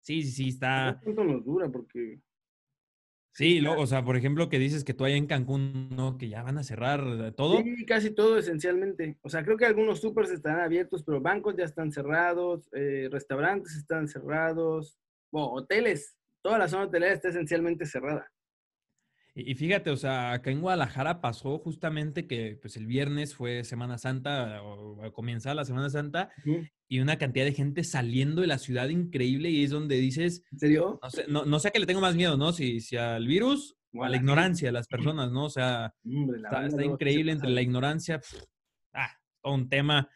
Sí, 0.00 0.22
sí, 0.22 0.30
sí, 0.30 0.48
está... 0.48 1.00
¿Cuánto 1.02 1.24
nos 1.24 1.44
dura? 1.44 1.70
Porque... 1.70 2.20
Sí, 3.34 3.64
o 3.66 3.86
sea, 3.86 4.04
por 4.04 4.16
ejemplo, 4.16 4.50
que 4.50 4.58
dices 4.58 4.84
que 4.84 4.92
tú 4.92 5.04
allá 5.04 5.16
en 5.16 5.26
Cancún, 5.26 5.88
¿no? 5.90 6.18
Que 6.18 6.28
ya 6.28 6.42
van 6.42 6.58
a 6.58 6.62
cerrar 6.62 7.32
todo. 7.34 7.62
Sí, 7.62 7.86
casi 7.86 8.10
todo 8.10 8.36
esencialmente. 8.36 9.18
O 9.22 9.30
sea, 9.30 9.42
creo 9.42 9.56
que 9.56 9.64
algunos 9.64 10.00
supers 10.00 10.30
están 10.30 10.60
abiertos, 10.60 11.02
pero 11.02 11.20
bancos 11.20 11.56
ya 11.56 11.64
están 11.64 11.92
cerrados, 11.92 12.68
eh, 12.72 13.08
restaurantes 13.10 13.74
están 13.74 14.06
cerrados, 14.06 14.98
bueno, 15.32 15.52
hoteles, 15.52 16.14
toda 16.42 16.58
la 16.58 16.68
zona 16.68 16.84
hotelera 16.84 17.14
está 17.14 17.30
esencialmente 17.30 17.86
cerrada. 17.86 18.30
Y, 19.34 19.54
fíjate, 19.54 19.90
o 19.90 19.96
sea, 19.96 20.32
acá 20.32 20.50
en 20.50 20.60
Guadalajara 20.60 21.22
pasó 21.22 21.58
justamente 21.58 22.26
que 22.26 22.58
pues 22.60 22.76
el 22.76 22.86
viernes 22.86 23.34
fue 23.34 23.64
Semana 23.64 23.96
Santa, 23.96 24.62
o, 24.62 25.10
comienza 25.12 25.54
la 25.54 25.64
Semana 25.64 25.88
Santa, 25.88 26.30
y 26.86 27.00
una 27.00 27.16
cantidad 27.16 27.46
de 27.46 27.54
gente 27.54 27.82
saliendo 27.82 28.42
de 28.42 28.46
la 28.46 28.58
ciudad 28.58 28.90
increíble 28.90 29.48
y 29.48 29.64
es 29.64 29.70
donde 29.70 29.96
dices... 29.96 30.44
¿En 30.52 30.58
serio? 30.58 31.00
No 31.02 31.10
sé, 31.10 31.24
no, 31.28 31.58
sé 31.58 31.68
a 31.68 31.70
qué 31.70 31.78
le 31.78 31.86
tengo 31.86 32.02
más 32.02 32.14
miedo, 32.14 32.36
¿no? 32.36 32.52
Si, 32.52 32.80
si 32.80 32.98
al 32.98 33.26
virus 33.26 33.74
o 33.94 34.04
a 34.04 34.10
la 34.10 34.16
ignorancia 34.16 34.68
de 34.68 34.72
las 34.72 34.86
personas, 34.86 35.32
¿no? 35.32 35.44
O 35.44 35.50
sea, 35.50 35.94
está, 36.36 36.84
increíble 36.84 37.32
entre 37.32 37.50
la 37.50 37.62
ignorancia. 37.62 38.20
ah, 38.92 39.18
todo 39.42 39.54
un 39.54 39.70
tema. 39.70 40.10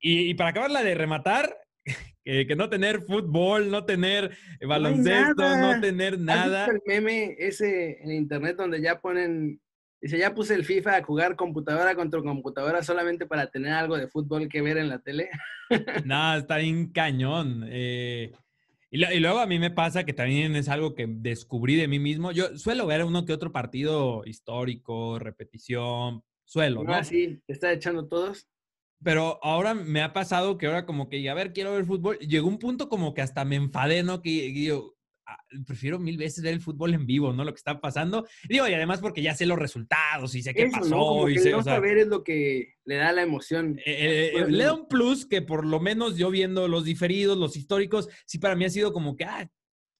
Y, 0.00 0.30
y 0.30 0.34
para 0.34 0.50
acabarla 0.50 0.82
de 0.82 0.94
rematar, 0.96 1.56
que, 2.26 2.56
no 2.56 2.68
tener 2.68 3.02
fútbol, 3.02 3.70
no 3.70 3.84
tener 3.84 4.36
baloncesto, 4.60 5.56
no, 5.58 5.80
tener 5.80 6.18
nada. 6.18 6.64
¿Has 6.64 6.70
el 6.70 6.82
meme 6.84 7.36
ese 7.38 8.02
en 8.02 8.10
internet 8.10 8.56
donde 8.56 8.80
ya 8.80 9.00
ponen, 9.00 9.60
dice, 10.00 10.18
ya 10.18 10.34
puse 10.34 10.54
el 10.54 10.64
FIFA 10.64 10.96
a 10.96 11.02
jugar 11.04 11.36
computadora 11.36 11.94
contra 11.94 12.20
computadora 12.20 12.82
solamente 12.82 13.26
para 13.26 13.48
tener 13.50 13.72
algo 13.72 13.96
de 13.96 14.08
fútbol 14.08 14.48
que 14.48 14.60
ver 14.60 14.76
en 14.78 14.88
la 14.88 14.98
tele? 14.98 15.30
no, 16.04 16.36
está 16.36 16.56
bien 16.56 16.88
cañón. 16.88 17.64
Eh, 17.68 18.32
y, 18.90 19.04
y, 19.04 19.20
luego 19.20 19.38
a 19.38 19.46
mí 19.46 19.60
me 19.60 19.70
pasa 19.70 20.04
que 20.04 20.12
también 20.12 20.56
es 20.56 20.68
algo 20.68 20.94
que 20.94 21.06
descubrí 21.08 21.76
de 21.76 21.86
mí 21.86 22.00
mismo. 22.00 22.32
Yo 22.32 22.58
suelo 22.58 22.86
ver 22.86 23.04
uno 23.04 23.24
que 23.24 23.34
otro 23.34 23.52
partido 23.52 24.24
histórico, 24.26 25.20
repetición, 25.20 26.24
suelo, 26.44 26.82
¿no? 26.82 26.92
Ah, 26.92 27.04
sí, 27.04 27.40
está 27.46 27.72
echando 27.72 28.08
todos. 28.08 28.48
Pero 29.06 29.38
ahora 29.40 29.72
me 29.72 30.02
ha 30.02 30.12
pasado 30.12 30.58
que 30.58 30.66
ahora 30.66 30.84
como 30.84 31.08
que, 31.08 31.30
a 31.30 31.34
ver, 31.34 31.52
quiero 31.52 31.72
ver 31.72 31.84
fútbol. 31.84 32.18
Llegó 32.18 32.48
un 32.48 32.58
punto 32.58 32.88
como 32.88 33.14
que 33.14 33.22
hasta 33.22 33.44
me 33.44 33.54
enfadé, 33.54 34.02
¿no? 34.02 34.20
Que, 34.20 34.52
yo 34.52 34.96
ah, 35.26 35.38
prefiero 35.64 36.00
mil 36.00 36.16
veces 36.16 36.42
ver 36.42 36.54
el 36.54 36.60
fútbol 36.60 36.92
en 36.92 37.06
vivo, 37.06 37.32
¿no? 37.32 37.44
Lo 37.44 37.52
que 37.52 37.58
está 37.58 37.80
pasando. 37.80 38.26
Digo, 38.48 38.66
y 38.66 38.74
además 38.74 38.98
porque 38.98 39.22
ya 39.22 39.32
sé 39.36 39.46
los 39.46 39.60
resultados 39.60 40.34
y 40.34 40.42
sé 40.42 40.52
qué 40.54 40.68
pasó. 40.72 41.28
y 41.28 41.38
sé, 41.38 41.52
no 41.52 41.62
saber 41.62 41.98
es 41.98 42.08
lo 42.08 42.24
que 42.24 42.74
le 42.84 42.96
da 42.96 43.12
la 43.12 43.22
emoción. 43.22 43.78
Eh, 43.86 44.32
eh, 44.34 44.46
le 44.48 44.64
da 44.64 44.74
un 44.74 44.88
plus 44.88 45.24
que 45.24 45.40
por 45.40 45.64
lo 45.64 45.78
menos 45.78 46.16
yo 46.16 46.28
viendo 46.28 46.66
los 46.66 46.82
diferidos, 46.84 47.38
los 47.38 47.56
históricos, 47.56 48.08
sí 48.26 48.40
para 48.40 48.56
mí 48.56 48.64
ha 48.64 48.70
sido 48.70 48.92
como 48.92 49.14
que, 49.14 49.24
ah, 49.24 49.48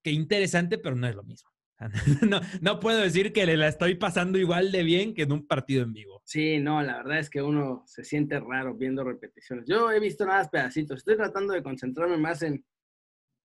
qué 0.03 0.11
interesante, 0.11 0.79
pero 0.79 0.97
no 0.97 1.07
es 1.07 1.15
lo 1.15 1.23
mismo. 1.23 1.49
no, 2.29 2.41
no 2.61 2.81
puedo 2.81 2.99
decir 2.99 3.33
que 3.33 3.47
le 3.47 3.57
la 3.57 3.69
estoy 3.69 3.95
pasando 3.95 4.37
igual 4.37 4.73
de 4.73 4.83
bien 4.83 5.15
que 5.15 5.23
en 5.23 5.31
un 5.31 5.47
partido 5.47 5.85
en 5.85 5.93
vivo. 5.93 6.16
Sí, 6.27 6.59
no, 6.59 6.83
la 6.83 6.97
verdad 6.97 7.21
es 7.21 7.31
que 7.31 7.41
uno 7.41 7.85
se 7.87 8.03
siente 8.03 8.41
raro 8.41 8.75
viendo 8.75 9.05
repeticiones. 9.05 9.65
Yo 9.69 9.93
he 9.93 10.01
visto 10.01 10.27
nada 10.27 10.41
más 10.41 10.49
pedacitos. 10.49 10.99
Estoy 10.99 11.17
tratando 11.17 11.55
de 11.55 11.63
concentrarme 11.63 12.17
más 12.17 12.43
en, 12.43 12.65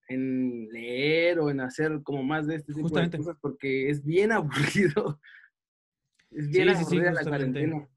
en 0.08 0.68
leer 0.68 1.38
o 1.38 1.48
en 1.48 1.60
hacer 1.60 2.00
como 2.02 2.24
más 2.24 2.48
de 2.48 2.56
este 2.56 2.74
tipo 2.74 2.88
de 2.88 3.08
cosas 3.08 3.36
porque 3.40 3.88
es 3.88 4.04
bien 4.04 4.32
aburrido. 4.32 5.20
Es 6.32 6.48
bien 6.48 6.70
aburrida 6.70 7.12
la 7.12 7.22
cuarentena. 7.22 7.88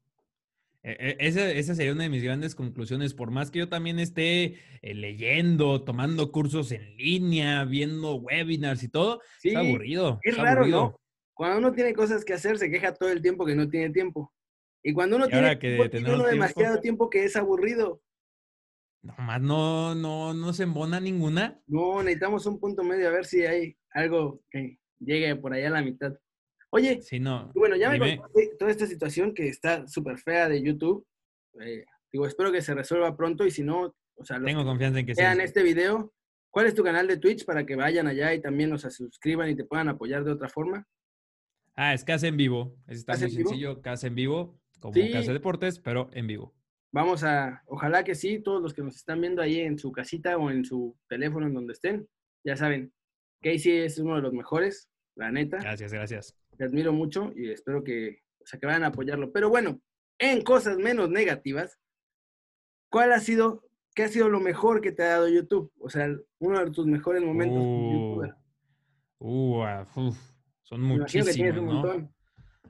E, 0.84 1.16
e, 1.18 1.58
esa, 1.58 1.74
sería 1.74 1.92
una 1.92 2.04
de 2.04 2.10
mis 2.10 2.22
grandes 2.22 2.54
conclusiones. 2.54 3.12
Por 3.12 3.32
más 3.32 3.50
que 3.50 3.58
yo 3.58 3.68
también 3.68 3.98
esté 3.98 4.60
eh, 4.82 4.94
leyendo, 4.94 5.82
tomando 5.82 6.30
cursos 6.30 6.70
en 6.70 6.96
línea, 6.96 7.64
viendo 7.64 8.14
webinars 8.14 8.84
y 8.84 8.88
todo, 8.88 9.20
es 9.42 9.56
aburrido. 9.56 10.20
Es, 10.22 10.36
raro, 10.36 10.64
¿no? 10.64 11.00
Cuando 11.34 11.58
uno 11.58 11.72
tiene 11.72 11.92
cosas 11.92 12.24
que 12.24 12.34
hacer, 12.34 12.56
se 12.56 12.70
queja 12.70 12.94
todo 12.94 13.10
el 13.10 13.20
tiempo 13.20 13.44
que 13.44 13.56
no 13.56 13.68
tiene 13.68 13.90
tiempo. 13.90 14.32
Y 14.88 14.92
cuando 14.92 15.16
uno 15.16 15.26
tiene, 15.26 15.58
que 15.58 15.70
demasiado 16.30 16.78
tiempo 16.78 17.10
que 17.10 17.24
es 17.24 17.34
aburrido. 17.34 18.00
Nomás 19.02 19.40
no, 19.42 19.96
no, 19.96 20.32
no 20.32 20.52
se 20.52 20.62
embona 20.62 21.00
ninguna. 21.00 21.60
No, 21.66 22.04
necesitamos 22.04 22.46
un 22.46 22.60
punto 22.60 22.84
medio 22.84 23.08
a 23.08 23.10
ver 23.10 23.24
si 23.24 23.44
hay 23.44 23.76
algo 23.90 24.44
que 24.48 24.78
llegue 25.00 25.34
por 25.34 25.52
allá 25.52 25.66
a 25.66 25.70
la 25.72 25.82
mitad. 25.82 26.16
Oye, 26.70 27.02
si 27.02 27.18
no, 27.18 27.50
bueno, 27.56 27.74
ya 27.74 27.90
me 27.90 27.98
contaste 27.98 28.54
toda 28.60 28.70
esta 28.70 28.86
situación 28.86 29.34
que 29.34 29.48
está 29.48 29.88
súper 29.88 30.18
fea 30.18 30.48
de 30.48 30.62
YouTube. 30.62 31.04
Eh, 31.60 31.84
digo, 32.12 32.28
espero 32.28 32.52
que 32.52 32.62
se 32.62 32.72
resuelva 32.72 33.16
pronto 33.16 33.44
y 33.44 33.50
si 33.50 33.64
no, 33.64 33.92
o 34.14 34.24
sea, 34.24 34.40
tengo 34.40 34.64
confianza 34.64 35.00
en 35.00 35.06
que 35.06 35.14
vean 35.14 35.40
este 35.40 35.64
video. 35.64 36.14
¿Cuál 36.48 36.66
es 36.66 36.76
tu 36.76 36.84
canal 36.84 37.08
de 37.08 37.16
Twitch 37.16 37.44
para 37.44 37.66
que 37.66 37.74
vayan 37.74 38.06
allá 38.06 38.32
y 38.34 38.40
también 38.40 38.70
nos 38.70 38.82
suscriban 38.82 39.50
y 39.50 39.56
te 39.56 39.64
puedan 39.64 39.88
apoyar 39.88 40.22
de 40.22 40.30
otra 40.30 40.48
forma? 40.48 40.86
Ah, 41.74 41.92
es 41.92 42.04
Casa 42.04 42.28
en 42.28 42.36
Vivo. 42.36 42.76
Está 42.86 43.16
muy 43.16 43.30
sencillo, 43.32 43.82
Casa 43.82 44.06
en 44.06 44.14
Vivo 44.14 44.60
como 44.92 45.12
Casa 45.12 45.28
de 45.28 45.32
Deportes, 45.34 45.78
pero 45.78 46.08
en 46.12 46.26
vivo. 46.26 46.54
Vamos 46.92 47.24
a, 47.24 47.62
ojalá 47.66 48.04
que 48.04 48.14
sí, 48.14 48.38
todos 48.38 48.62
los 48.62 48.72
que 48.72 48.82
nos 48.82 48.96
están 48.96 49.20
viendo 49.20 49.42
ahí 49.42 49.60
en 49.60 49.78
su 49.78 49.92
casita 49.92 50.38
o 50.38 50.50
en 50.50 50.64
su 50.64 50.96
teléfono, 51.08 51.46
en 51.46 51.54
donde 51.54 51.72
estén, 51.72 52.08
ya 52.44 52.56
saben, 52.56 52.92
Casey 53.42 53.78
es 53.78 53.98
uno 53.98 54.16
de 54.16 54.22
los 54.22 54.32
mejores, 54.32 54.88
la 55.14 55.30
neta. 55.30 55.58
Gracias, 55.58 55.92
gracias. 55.92 56.36
Te 56.56 56.64
admiro 56.64 56.92
mucho 56.92 57.32
y 57.36 57.50
espero 57.50 57.84
que, 57.84 58.22
o 58.40 58.46
sea, 58.46 58.58
que 58.58 58.66
vayan 58.66 58.84
a 58.84 58.88
apoyarlo. 58.88 59.32
Pero 59.32 59.50
bueno, 59.50 59.80
en 60.18 60.42
cosas 60.42 60.78
menos 60.78 61.10
negativas, 61.10 61.78
¿cuál 62.88 63.12
ha 63.12 63.20
sido, 63.20 63.68
qué 63.94 64.04
ha 64.04 64.08
sido 64.08 64.28
lo 64.28 64.40
mejor 64.40 64.80
que 64.80 64.92
te 64.92 65.02
ha 65.02 65.08
dado 65.08 65.28
YouTube? 65.28 65.72
O 65.78 65.90
sea, 65.90 66.08
uno 66.38 66.64
de 66.64 66.70
tus 66.70 66.86
mejores 66.86 67.22
momentos 67.22 67.58
como 67.58 67.92
youtuber. 67.92 68.34
Uh, 69.18 69.62
ah, 69.62 69.86
son 70.62 70.82
muchísimos, 70.82 71.62
¿no? 71.62 72.15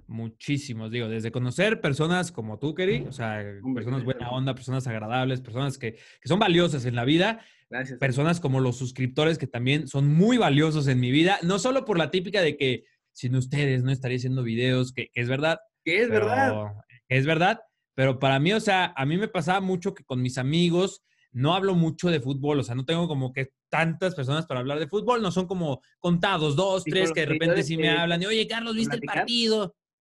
Muchísimos, 0.09 0.91
digo, 0.91 1.09
desde 1.09 1.33
conocer 1.33 1.81
personas 1.81 2.31
como 2.33 2.59
tú, 2.59 2.75
Keri, 2.75 3.05
o 3.09 3.13
sea, 3.13 3.45
personas 3.75 4.05
buena 4.05 4.31
onda, 4.31 4.55
personas 4.55 4.87
agradables, 4.87 5.41
personas 5.41 5.79
que, 5.79 5.99
son 6.25 6.39
valiosas 6.39 6.85
en 6.85 6.95
la 6.95 7.05
vida, 7.05 7.41
Gracias. 7.69 7.99
personas 7.99 8.41
como 8.41 8.61
los 8.61 8.77
suscriptores 8.77 9.39
que 9.39 9.47
también 9.47 9.89
son 9.89 10.13
muy 10.13 10.39
valiosos 10.39 10.87
en 10.87 11.01
mi 11.01 11.11
vida, 11.11 11.39
no 11.43 11.59
solo 11.59 11.85
por 11.85 11.99
la 11.99 12.11
típica 12.11 12.41
de 12.41 12.57
que 12.57 12.85
sin 13.13 13.35
ustedes 13.35 13.83
no 13.83 13.91
estaría 13.91 14.19
haciendo 14.19 14.43
videos, 14.43 14.93
que, 14.93 15.11
es 15.15 15.29
verdad. 15.29 15.59
Que 15.85 16.03
es 16.03 16.11
verdad. 16.11 16.75
Es 17.09 17.25
verdad, 17.25 17.61
pero 17.95 18.19
para 18.19 18.39
mí, 18.39 18.53
o 18.53 18.61
sea, 18.61 18.93
a 18.97 19.07
mí 19.07 19.17
me 19.17 19.29
pasaba 19.29 19.61
mucho 19.61 19.95
que 19.95 20.05
con 20.05 20.21
mis 20.21 20.39
amigos 20.39 21.03
no 21.33 21.55
hablo 21.55 21.75
mucho 21.75 22.11
de 22.11 22.21
fútbol, 22.21 22.61
o 22.61 22.63
sea, 22.63 22.75
no 22.75 22.85
tengo 22.85 23.09
como 23.09 23.33
que 23.33 23.53
tantas 23.69 24.15
personas 24.15 24.47
para 24.47 24.61
hablar 24.61 24.79
de 24.79 24.89
fútbol, 24.89 25.21
no 25.21 25.31
son 25.31 25.47
como 25.47 25.83
contados, 25.99 26.57
dos, 26.57 26.85
tres, 26.85 27.13
que 27.13 27.21
de 27.21 27.27
repente 27.27 27.63
sí 27.63 27.77
me 27.77 27.91
hablan, 27.91 28.23
y, 28.23 28.27
oye, 28.27 28.47
Carlos, 28.47 28.75
¿viste 28.75 28.97
el 28.97 29.03
partido? 29.03 29.75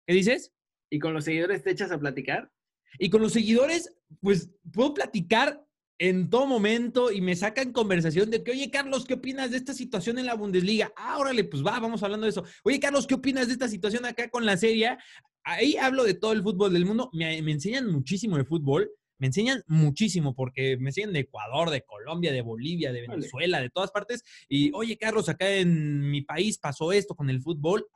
¿Qué 0.09 0.15
dices? 0.15 0.55
¿Y 0.91 1.01
con 1.01 1.13
los 1.13 1.25
seguidores 1.25 1.63
te 1.63 1.71
echas 1.71 1.93
a 1.93 2.01
platicar? 2.01 2.51
Y 2.99 3.11
con 3.11 3.21
los 3.21 3.35
seguidores, 3.35 3.95
pues 4.23 4.51
puedo 4.73 4.95
platicar 4.95 5.63
en 5.99 6.31
todo 6.31 6.47
momento 6.47 7.13
y 7.13 7.21
me 7.21 7.37
sacan 7.37 7.73
conversación 7.73 8.31
de 8.31 8.43
que, 8.43 8.53
oye, 8.53 8.71
Carlos, 8.71 9.05
¿qué 9.05 9.15
opinas 9.15 9.51
de 9.51 9.59
esta 9.59 9.75
situación 9.75 10.19
en 10.19 10.25
la 10.25 10.33
Bundesliga? 10.33 10.91
Ah, 10.97 11.19
órale, 11.19 11.45
pues 11.45 11.63
va, 11.63 11.79
vamos 11.79 12.03
hablando 12.03 12.25
de 12.25 12.31
eso. 12.31 12.43
Oye, 12.65 12.81
Carlos, 12.81 13.07
¿qué 13.07 13.17
opinas 13.17 13.49
de 13.49 13.53
esta 13.53 13.69
situación 13.69 14.07
acá 14.07 14.31
con 14.31 14.47
la 14.47 14.57
serie? 14.57 14.97
Ahí 15.45 15.77
hablo 15.77 16.05
de 16.05 16.15
todo 16.15 16.33
el 16.33 16.43
fútbol 16.43 16.73
del 16.73 16.87
mundo. 16.87 17.11
Me, 17.13 17.43
me 17.43 17.53
enseñan 17.53 17.87
muchísimo 17.87 18.39
de 18.39 18.47
fútbol. 18.47 18.91
Me 19.19 19.27
enseñan 19.27 19.63
muchísimo 19.67 20.35
porque 20.35 20.79
me 20.79 20.89
enseñan 20.89 21.13
de 21.13 21.21
Ecuador, 21.21 21.69
de 21.69 21.83
Colombia, 21.83 22.33
de 22.33 22.41
Bolivia, 22.41 22.93
de 22.93 23.03
Venezuela, 23.03 23.61
de 23.61 23.69
todas 23.69 23.91
partes. 23.91 24.23
Y, 24.49 24.73
oye, 24.73 24.97
Carlos, 24.97 25.29
acá 25.29 25.51
en 25.51 26.09
mi 26.09 26.23
país 26.23 26.57
pasó 26.57 26.93
esto 26.93 27.15
con 27.15 27.29
el 27.29 27.43
fútbol 27.43 27.87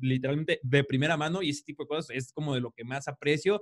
literalmente 0.00 0.60
de 0.62 0.84
primera 0.84 1.16
mano 1.16 1.42
y 1.42 1.50
ese 1.50 1.64
tipo 1.64 1.84
de 1.84 1.88
cosas 1.88 2.16
es 2.16 2.32
como 2.32 2.54
de 2.54 2.60
lo 2.60 2.72
que 2.72 2.84
más 2.84 3.08
aprecio. 3.08 3.60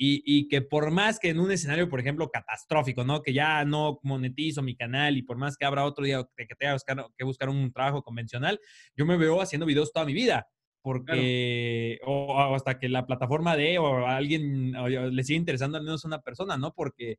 Y, 0.00 0.46
que 0.46 0.62
por 0.62 0.92
más 0.92 1.18
que 1.18 1.30
en 1.30 1.40
un 1.40 1.50
escenario, 1.50 1.88
por 1.88 1.98
ejemplo, 1.98 2.30
catastrófico, 2.30 3.02
¿no? 3.02 3.20
Que 3.20 3.32
ya 3.32 3.64
no 3.64 3.98
monetizo 4.04 4.62
mi 4.62 4.76
canal 4.76 5.16
y 5.16 5.22
por 5.22 5.38
más 5.38 5.56
que 5.56 5.64
habrá 5.64 5.84
otro 5.84 6.04
día 6.04 6.24
que 6.36 6.46
tenga 6.56 6.76
que 7.16 7.24
buscar 7.24 7.48
un 7.48 7.72
trabajo 7.72 8.00
convencional, 8.04 8.60
yo 8.94 9.04
me 9.06 9.16
veo 9.16 9.40
haciendo 9.40 9.66
videos 9.66 9.92
toda 9.92 10.06
mi 10.06 10.12
vida. 10.12 10.46
Porque, 10.82 11.98
o, 12.06 12.54
hasta 12.54 12.78
que 12.78 12.88
la 12.88 13.06
plataforma 13.06 13.56
de, 13.56 13.78
o 13.78 14.06
alguien 14.06 14.70
le 14.70 15.24
siga 15.24 15.36
interesando 15.36 15.76
al 15.76 15.82
menos 15.82 16.04
a 16.04 16.08
una 16.08 16.20
persona, 16.20 16.56
¿no? 16.56 16.72
Porque 16.72 17.16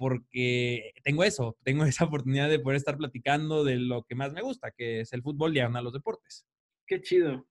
porque 0.00 0.94
tengo 1.04 1.24
eso, 1.24 1.58
tengo 1.62 1.84
esa 1.84 2.06
oportunidad 2.06 2.48
de 2.48 2.58
poder 2.58 2.78
estar 2.78 2.96
platicando 2.96 3.64
de 3.64 3.76
lo 3.76 4.04
que 4.04 4.14
más 4.14 4.32
me 4.32 4.40
gusta, 4.40 4.70
que 4.70 5.00
es 5.00 5.12
el 5.12 5.22
fútbol 5.22 5.54
y 5.54 5.60
a 5.60 5.68
los 5.68 5.92
deportes. 5.92 6.46
Qué 6.86 7.02
chido. 7.02 7.46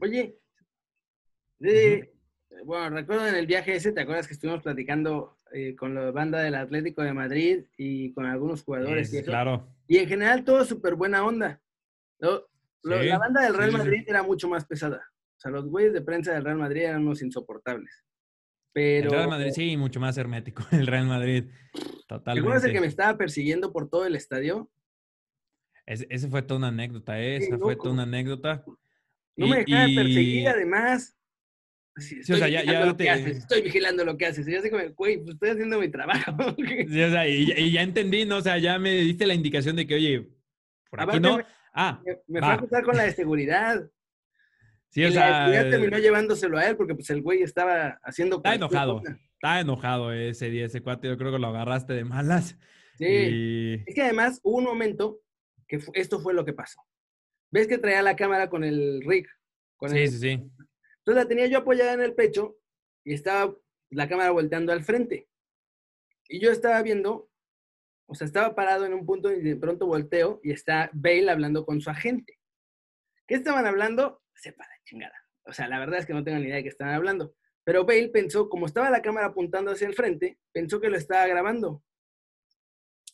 Oye, 0.00 0.38
bueno, 2.64 2.90
recuerdo 2.90 3.26
en 3.26 3.34
el 3.34 3.48
viaje 3.48 3.74
ese, 3.74 3.90
¿te 3.90 4.02
acuerdas 4.02 4.28
que 4.28 4.34
estuvimos 4.34 4.62
platicando 4.62 5.40
eh, 5.52 5.74
con 5.74 5.96
la 5.96 6.12
banda 6.12 6.40
del 6.42 6.54
Atlético 6.54 7.02
de 7.02 7.12
Madrid 7.12 7.64
y 7.76 8.12
con 8.12 8.26
algunos 8.26 8.62
jugadores? 8.62 9.12
y 9.12 9.22
Claro. 9.24 9.68
Y 9.88 9.98
en 9.98 10.08
general 10.08 10.44
todo 10.44 10.64
súper 10.64 10.94
buena 10.94 11.26
onda. 11.26 11.60
la 12.20 13.18
banda 13.18 13.42
del 13.42 13.54
Real 13.54 13.72
Madrid 13.72 14.04
era 14.06 14.22
mucho 14.22 14.48
más 14.48 14.64
pesada. 14.64 15.04
O 15.36 15.40
sea, 15.40 15.50
los 15.50 15.66
güeyes 15.66 15.92
de 15.92 16.02
prensa 16.02 16.32
del 16.32 16.44
Real 16.44 16.58
Madrid 16.58 16.82
eran 16.82 17.02
unos 17.02 17.20
insoportables. 17.20 18.04
Pero... 18.74 19.06
El 19.06 19.16
Real 19.16 19.28
Madrid, 19.28 19.52
sí, 19.54 19.76
mucho 19.76 20.00
más 20.00 20.18
hermético. 20.18 20.64
El 20.72 20.86
Real 20.86 21.06
Madrid, 21.06 21.44
totalmente. 22.06 22.40
¿Recuerdas 22.40 22.64
el 22.64 22.72
que 22.72 22.80
me 22.80 22.86
estaba 22.88 23.16
persiguiendo 23.16 23.72
por 23.72 23.88
todo 23.88 24.04
el 24.04 24.16
estadio? 24.16 24.70
ese 25.86 26.28
fue 26.28 26.42
toda 26.42 26.58
una 26.58 26.68
anécdota, 26.68 27.20
¿eh? 27.20 27.36
esa 27.36 27.58
fue 27.58 27.76
toda 27.76 27.92
una 27.92 28.02
anécdota. 28.04 28.64
No 29.36 29.48
me 29.48 29.64
dejaba 29.64 29.86
de 29.86 29.94
perseguir, 29.94 30.48
además. 30.48 31.16
Sí, 31.96 32.18
estoy, 32.20 32.34
o 32.34 32.38
sea, 32.38 32.48
ya, 32.48 32.64
ya 32.64 32.96
te... 32.96 33.30
estoy 33.30 33.62
vigilando 33.62 34.04
lo 34.04 34.16
que 34.16 34.26
haces. 34.26 34.48
Y 34.48 34.52
yo 34.52 34.60
güey, 34.96 35.18
pues 35.18 35.34
estoy 35.34 35.50
haciendo 35.50 35.78
mi 35.78 35.88
trabajo. 35.88 36.32
sí, 36.88 37.02
o 37.02 37.10
sea, 37.10 37.28
y, 37.28 37.70
ya 37.70 37.82
entendí, 37.82 38.24
¿no? 38.24 38.38
O 38.38 38.40
sea, 38.40 38.58
ya 38.58 38.78
me 38.78 38.92
diste 38.92 39.26
la 39.26 39.34
indicación 39.34 39.76
de 39.76 39.86
que, 39.86 39.94
oye, 39.94 40.28
por 40.90 41.02
aquí 41.02 41.20
no. 41.20 41.38
ah, 41.72 42.02
me, 42.26 42.40
fue 42.40 42.48
a 42.48 42.54
acusar 42.54 42.82
con 42.82 42.96
la 42.96 43.04
de 43.04 43.12
seguridad. 43.12 43.88
Sí, 44.94 45.04
o 45.04 45.10
sea. 45.10 45.52
Ya 45.52 45.68
terminó 45.68 45.98
llevándoselo 45.98 46.56
a 46.56 46.68
él 46.68 46.76
porque 46.76 46.94
pues 46.94 47.10
el 47.10 47.20
güey 47.20 47.42
estaba 47.42 47.98
haciendo. 48.04 48.36
Está 48.36 48.54
enojado. 48.54 49.02
Está 49.34 49.58
enojado 49.58 50.12
ese 50.12 50.50
día, 50.50 50.66
ese 50.66 50.82
cuate. 50.82 51.08
Yo 51.08 51.18
creo 51.18 51.32
que 51.32 51.40
lo 51.40 51.48
agarraste 51.48 51.94
de 51.94 52.04
malas. 52.04 52.56
Sí. 52.96 53.82
Es 53.86 53.94
que 53.94 54.02
además 54.02 54.38
hubo 54.44 54.58
un 54.58 54.64
momento 54.64 55.20
que 55.66 55.80
esto 55.94 56.20
fue 56.20 56.32
lo 56.32 56.44
que 56.44 56.52
pasó. 56.52 56.80
¿Ves 57.50 57.66
que 57.66 57.78
traía 57.78 58.02
la 58.02 58.14
cámara 58.14 58.48
con 58.48 58.62
el 58.62 59.02
rig? 59.04 59.26
sí, 59.88 60.06
sí, 60.06 60.18
sí. 60.18 60.30
Entonces 60.30 61.24
la 61.24 61.26
tenía 61.26 61.46
yo 61.48 61.58
apoyada 61.58 61.92
en 61.92 62.00
el 62.00 62.14
pecho 62.14 62.56
y 63.04 63.14
estaba 63.14 63.52
la 63.90 64.08
cámara 64.08 64.30
volteando 64.30 64.72
al 64.72 64.84
frente. 64.84 65.28
Y 66.28 66.40
yo 66.40 66.52
estaba 66.52 66.80
viendo, 66.82 67.28
o 68.06 68.14
sea, 68.14 68.26
estaba 68.26 68.54
parado 68.54 68.86
en 68.86 68.94
un 68.94 69.04
punto 69.04 69.32
y 69.32 69.42
de 69.42 69.56
pronto 69.56 69.86
volteo 69.86 70.40
y 70.44 70.52
está 70.52 70.88
Bale 70.92 71.30
hablando 71.30 71.66
con 71.66 71.80
su 71.80 71.90
agente. 71.90 72.38
¿Qué 73.26 73.34
estaban 73.34 73.66
hablando? 73.66 74.23
Sepa 74.34 74.64
de 74.64 74.84
chingada. 74.84 75.14
O 75.46 75.52
sea, 75.52 75.68
la 75.68 75.78
verdad 75.78 75.98
es 75.98 76.06
que 76.06 76.14
no 76.14 76.24
tengo 76.24 76.38
ni 76.38 76.46
idea 76.46 76.56
de 76.56 76.62
qué 76.62 76.68
estaban 76.68 76.94
hablando. 76.94 77.34
Pero 77.64 77.84
Bale 77.84 78.08
pensó, 78.08 78.48
como 78.48 78.66
estaba 78.66 78.90
la 78.90 79.02
cámara 79.02 79.28
apuntando 79.28 79.70
hacia 79.70 79.86
el 79.86 79.94
frente, 79.94 80.38
pensó 80.52 80.80
que 80.80 80.90
lo 80.90 80.96
estaba 80.96 81.26
grabando. 81.26 81.82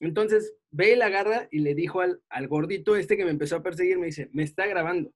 Entonces, 0.00 0.54
Bale 0.70 1.02
agarra 1.02 1.48
y 1.50 1.60
le 1.60 1.74
dijo 1.74 2.00
al, 2.00 2.22
al 2.28 2.48
gordito 2.48 2.96
este 2.96 3.16
que 3.16 3.24
me 3.24 3.30
empezó 3.30 3.56
a 3.56 3.62
perseguir, 3.62 3.98
me 3.98 4.06
dice, 4.06 4.28
me 4.32 4.42
está 4.42 4.66
grabando. 4.66 5.12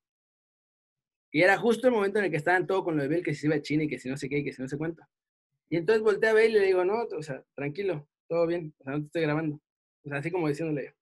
Y 1.32 1.42
era 1.42 1.56
justo 1.56 1.88
el 1.88 1.94
momento 1.94 2.20
en 2.20 2.26
el 2.26 2.30
que 2.30 2.36
estaban 2.36 2.66
todo 2.66 2.84
con 2.84 2.96
lo 2.96 3.02
de 3.02 3.08
Bale, 3.08 3.22
que 3.22 3.34
se 3.34 3.46
iba 3.46 3.56
a 3.56 3.62
China 3.62 3.84
y 3.84 3.88
que 3.88 3.98
si 3.98 4.08
no 4.08 4.16
sé 4.16 4.28
qué, 4.28 4.38
y 4.38 4.44
que 4.44 4.52
si 4.52 4.62
no 4.62 4.68
se 4.68 4.78
cuenta. 4.78 5.08
Y 5.68 5.76
entonces 5.76 6.02
volteé 6.02 6.30
a 6.30 6.34
Bale 6.34 6.48
y 6.48 6.52
le 6.52 6.66
digo, 6.66 6.84
no, 6.84 7.02
o 7.02 7.22
sea, 7.22 7.42
tranquilo, 7.54 8.08
todo 8.28 8.46
bien, 8.46 8.72
o 8.78 8.84
sea, 8.84 8.92
no 8.92 9.00
te 9.00 9.06
estoy 9.06 9.22
grabando. 9.22 9.60
O 10.04 10.08
sea, 10.08 10.18
así 10.18 10.30
como 10.30 10.48
diciéndole. 10.48 10.94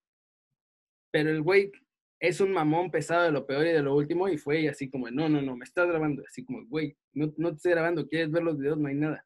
Pero 1.11 1.29
el 1.29 1.43
güey 1.43 1.71
es 2.23 2.39
un 2.39 2.53
mamón 2.53 2.89
pesado 2.89 3.23
de 3.23 3.31
lo 3.31 3.45
peor 3.45 3.67
y 3.67 3.71
de 3.73 3.81
lo 3.81 3.93
último 3.93 4.29
y 4.29 4.37
fue 4.37 4.69
así 4.69 4.89
como, 4.89 5.11
no, 5.11 5.27
no, 5.27 5.41
no, 5.41 5.57
me 5.57 5.65
estás 5.65 5.89
grabando. 5.89 6.23
Así 6.25 6.45
como, 6.45 6.65
güey, 6.67 6.95
no, 7.11 7.33
no 7.35 7.49
te 7.49 7.55
estoy 7.57 7.73
grabando, 7.73 8.07
quieres 8.07 8.31
ver 8.31 8.43
los 8.43 8.57
videos, 8.57 8.77
no 8.77 8.87
hay 8.87 8.95
nada. 8.95 9.25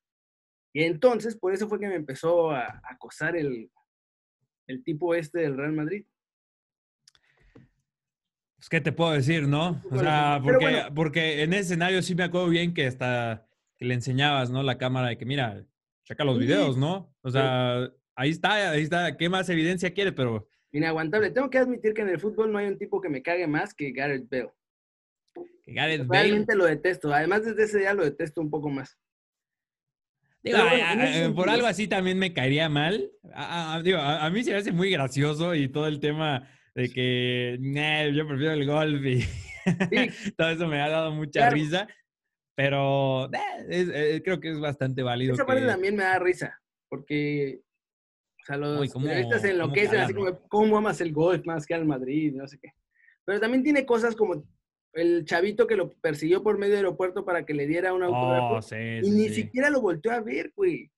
Y 0.73 0.81
entonces, 0.81 1.35
por 1.35 1.53
eso 1.53 1.69
fue 1.69 1.79
que 1.79 1.87
me 1.87 1.93
empezó 1.93 2.49
a 2.49 2.81
acosar 2.89 3.37
el, 3.37 3.69
el 4.65 4.83
tipo 4.83 5.13
este 5.13 5.41
del 5.41 5.55
Real 5.55 5.73
Madrid. 5.73 6.05
Pues, 8.55 8.67
¿qué 8.67 8.81
te 8.81 8.91
puedo 8.91 9.11
decir, 9.11 9.47
no? 9.47 9.79
O 9.91 9.99
sea, 9.99 10.41
porque, 10.43 10.85
porque 10.95 11.43
en 11.43 11.53
ese 11.53 11.61
escenario 11.61 12.01
sí 12.01 12.15
me 12.15 12.23
acuerdo 12.23 12.49
bien 12.49 12.73
que 12.73 12.87
hasta 12.87 13.47
que 13.77 13.85
le 13.85 13.93
enseñabas, 13.93 14.49
¿no? 14.49 14.63
La 14.63 14.79
cámara 14.79 15.09
de 15.09 15.19
que, 15.19 15.25
mira, 15.25 15.63
checa 16.03 16.23
los 16.23 16.39
videos, 16.39 16.77
¿no? 16.77 17.15
O 17.21 17.29
sea, 17.29 17.91
ahí 18.15 18.31
está, 18.31 18.71
ahí 18.71 18.81
está. 18.81 19.15
¿Qué 19.17 19.29
más 19.29 19.47
evidencia 19.49 19.93
quiere? 19.93 20.13
Pero... 20.13 20.47
Inaguantable. 20.77 21.31
Tengo 21.31 21.49
que 21.49 21.57
admitir 21.57 21.93
que 21.95 22.03
en 22.03 22.09
el 22.09 22.19
fútbol 22.19 22.51
no 22.51 22.59
hay 22.59 22.67
un 22.67 22.77
tipo 22.77 23.01
que 23.01 23.09
me 23.09 23.23
cague 23.23 23.47
más 23.47 23.73
que 23.73 23.91
Gareth 23.91 24.29
Bale. 24.29 24.51
Que 25.63 25.73
Gareth 25.73 26.05
Bale. 26.05 26.21
Realmente 26.21 26.55
lo 26.55 26.65
detesto. 26.65 27.11
Además, 27.11 27.43
desde 27.43 27.63
ese 27.63 27.79
día 27.79 27.95
lo 27.95 28.03
detesto 28.03 28.41
un 28.41 28.51
poco 28.51 28.69
más. 28.69 28.95
Digo, 30.43 30.59
por 31.35 31.49
algo 31.49 31.65
así 31.65 31.87
también 31.87 32.19
me 32.19 32.31
caería 32.31 32.69
mal. 32.69 33.11
A, 33.33 33.81
digo, 33.83 33.97
a, 33.97 34.29
mí 34.29 34.43
se 34.43 34.51
me 34.51 34.57
hace 34.57 34.71
muy 34.71 34.91
gracioso 34.91 35.55
y 35.55 35.67
todo 35.67 35.87
el 35.87 35.99
tema 35.99 36.47
de 36.75 36.89
que 36.89 37.57
yo 38.13 38.27
prefiero 38.27 38.53
el 38.53 38.65
golf 38.67 39.03
y 39.03 39.25
todo 40.37 40.49
eso 40.51 40.67
me 40.67 40.79
ha 40.79 40.89
dado 40.89 41.11
mucha 41.11 41.49
risa. 41.49 41.87
Pero 42.55 43.25
eh, 43.33 43.87
eh, 43.93 44.21
creo 44.23 44.39
que 44.39 44.51
es 44.51 44.59
bastante 44.59 45.01
válido. 45.01 45.33
Esa 45.33 45.45
parte 45.45 45.65
también 45.65 45.95
me 45.95 46.03
da 46.03 46.19
risa, 46.19 46.61
porque 46.87 47.61
sea, 48.47 48.57
los 48.57 48.93
periodistas 48.93 49.41
se 49.41 49.51
enloquecen 49.51 49.99
así 49.99 50.13
como, 50.13 50.39
¿cómo 50.47 50.77
amas 50.77 51.01
el 51.01 51.11
golf 51.11 51.45
más 51.45 51.65
que 51.65 51.73
al 51.73 51.85
Madrid? 51.85 52.33
No 52.33 52.47
sé 52.47 52.57
qué. 52.59 52.69
Pero 53.25 53.39
también 53.39 53.63
tiene 53.63 53.85
cosas 53.85 54.15
como 54.15 54.43
el 54.93 55.25
chavito 55.25 55.67
que 55.67 55.75
lo 55.75 55.91
persiguió 55.91 56.41
por 56.41 56.57
medio 56.57 56.75
del 56.75 56.85
aeropuerto 56.85 57.25
para 57.25 57.45
que 57.45 57.53
le 57.53 57.67
diera 57.67 57.93
un 57.93 58.03
autógrafo. 58.03 58.59
Oh, 58.59 58.75
y 59.03 59.09
ni 59.11 59.29
siquiera 59.29 59.69
lo 59.69 59.81
volteó 59.81 60.11
a 60.11 60.21
ver, 60.21 60.53
güey. 60.55 60.89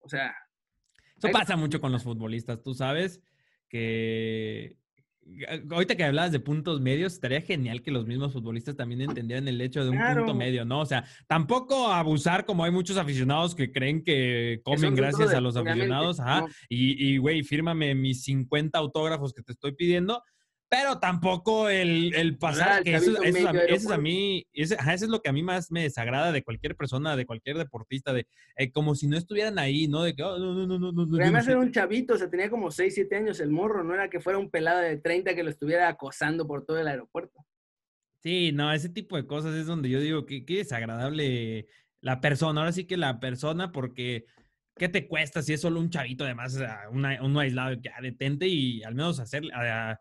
O 0.00 0.08
sea. 0.08 0.34
Eso 1.16 1.28
pasa 1.32 1.56
mucho 1.56 1.80
con 1.80 1.92
los 1.92 2.02
futbolistas, 2.02 2.62
tú 2.62 2.74
sabes 2.74 3.22
que 3.68 4.76
ahorita 5.70 5.96
que 5.96 6.04
hablabas 6.04 6.32
de 6.32 6.40
puntos 6.40 6.80
medios, 6.80 7.14
estaría 7.14 7.40
genial 7.40 7.82
que 7.82 7.90
los 7.90 8.06
mismos 8.06 8.32
futbolistas 8.32 8.76
también 8.76 9.02
entendieran 9.02 9.46
el 9.48 9.60
hecho 9.60 9.84
de 9.84 9.90
un 9.90 9.98
punto 10.14 10.34
medio, 10.34 10.64
¿no? 10.64 10.80
O 10.80 10.86
sea, 10.86 11.04
tampoco 11.26 11.88
abusar 11.88 12.44
como 12.44 12.64
hay 12.64 12.70
muchos 12.70 12.96
aficionados 12.96 13.54
que 13.54 13.72
creen 13.72 14.02
que 14.02 14.60
comen 14.64 14.94
gracias 14.94 15.32
a 15.32 15.40
los 15.40 15.56
aficionados, 15.56 16.20
ajá, 16.20 16.46
y, 16.68 17.16
güey, 17.18 17.42
fírmame 17.42 17.94
mis 17.94 18.22
50 18.24 18.78
autógrafos 18.78 19.32
que 19.32 19.42
te 19.42 19.52
estoy 19.52 19.72
pidiendo, 19.72 20.22
pero 20.70 21.00
tampoco 21.00 21.68
el, 21.68 22.14
el 22.14 22.38
pasar, 22.38 22.84
que 22.84 22.94
eso, 22.94 23.20
eso, 23.20 23.50
es 23.50 23.90
a 23.90 23.98
mí, 23.98 24.46
eso, 24.52 24.76
es 24.78 25.08
lo 25.08 25.20
que 25.20 25.28
a 25.28 25.32
mí 25.32 25.42
más 25.42 25.72
me 25.72 25.82
desagrada 25.82 26.30
de 26.30 26.44
cualquier 26.44 26.76
persona, 26.76 27.16
de 27.16 27.26
cualquier 27.26 27.58
deportista, 27.58 28.12
de 28.12 28.28
eh, 28.54 28.70
como 28.70 28.94
si 28.94 29.08
no 29.08 29.16
estuvieran 29.16 29.58
ahí, 29.58 29.88
¿no? 29.88 30.04
De 30.04 30.14
que, 30.14 30.22
oh, 30.22 30.38
no, 30.38 30.54
no, 30.54 30.78
no, 30.78 30.92
no. 30.92 31.16
además 31.20 31.48
era 31.48 31.58
un 31.58 31.72
chavito, 31.72 32.14
o 32.14 32.18
sea, 32.18 32.30
tenía 32.30 32.48
como 32.48 32.70
6, 32.70 32.94
7 32.94 33.16
años 33.16 33.40
el 33.40 33.50
morro, 33.50 33.82
no 33.82 33.94
era 33.94 34.08
que 34.08 34.20
fuera 34.20 34.38
un 34.38 34.48
pelado 34.48 34.78
de 34.78 34.96
30 34.96 35.34
que 35.34 35.42
lo 35.42 35.50
estuviera 35.50 35.88
acosando 35.88 36.46
por 36.46 36.64
todo 36.64 36.78
el 36.78 36.86
aeropuerto. 36.86 37.44
Sí, 38.22 38.52
no, 38.52 38.72
ese 38.72 38.90
tipo 38.90 39.16
de 39.16 39.26
cosas 39.26 39.56
es 39.56 39.66
donde 39.66 39.90
yo 39.90 39.98
digo 39.98 40.24
que 40.24 40.44
qué 40.44 40.58
desagradable 40.58 41.66
la 42.00 42.20
persona, 42.20 42.60
ahora 42.60 42.72
sí 42.72 42.84
que 42.84 42.96
la 42.96 43.18
persona, 43.18 43.72
porque 43.72 44.24
¿qué 44.76 44.88
te 44.88 45.08
cuesta 45.08 45.42
si 45.42 45.52
es 45.52 45.60
solo 45.60 45.80
un 45.80 45.90
chavito, 45.90 46.22
además, 46.22 46.56
uno 46.92 47.40
aislado, 47.40 47.74
ya 47.82 47.96
detente 48.00 48.46
y 48.46 48.84
al 48.84 48.94
menos 48.94 49.18
hacer, 49.18 49.42
a 49.52 49.98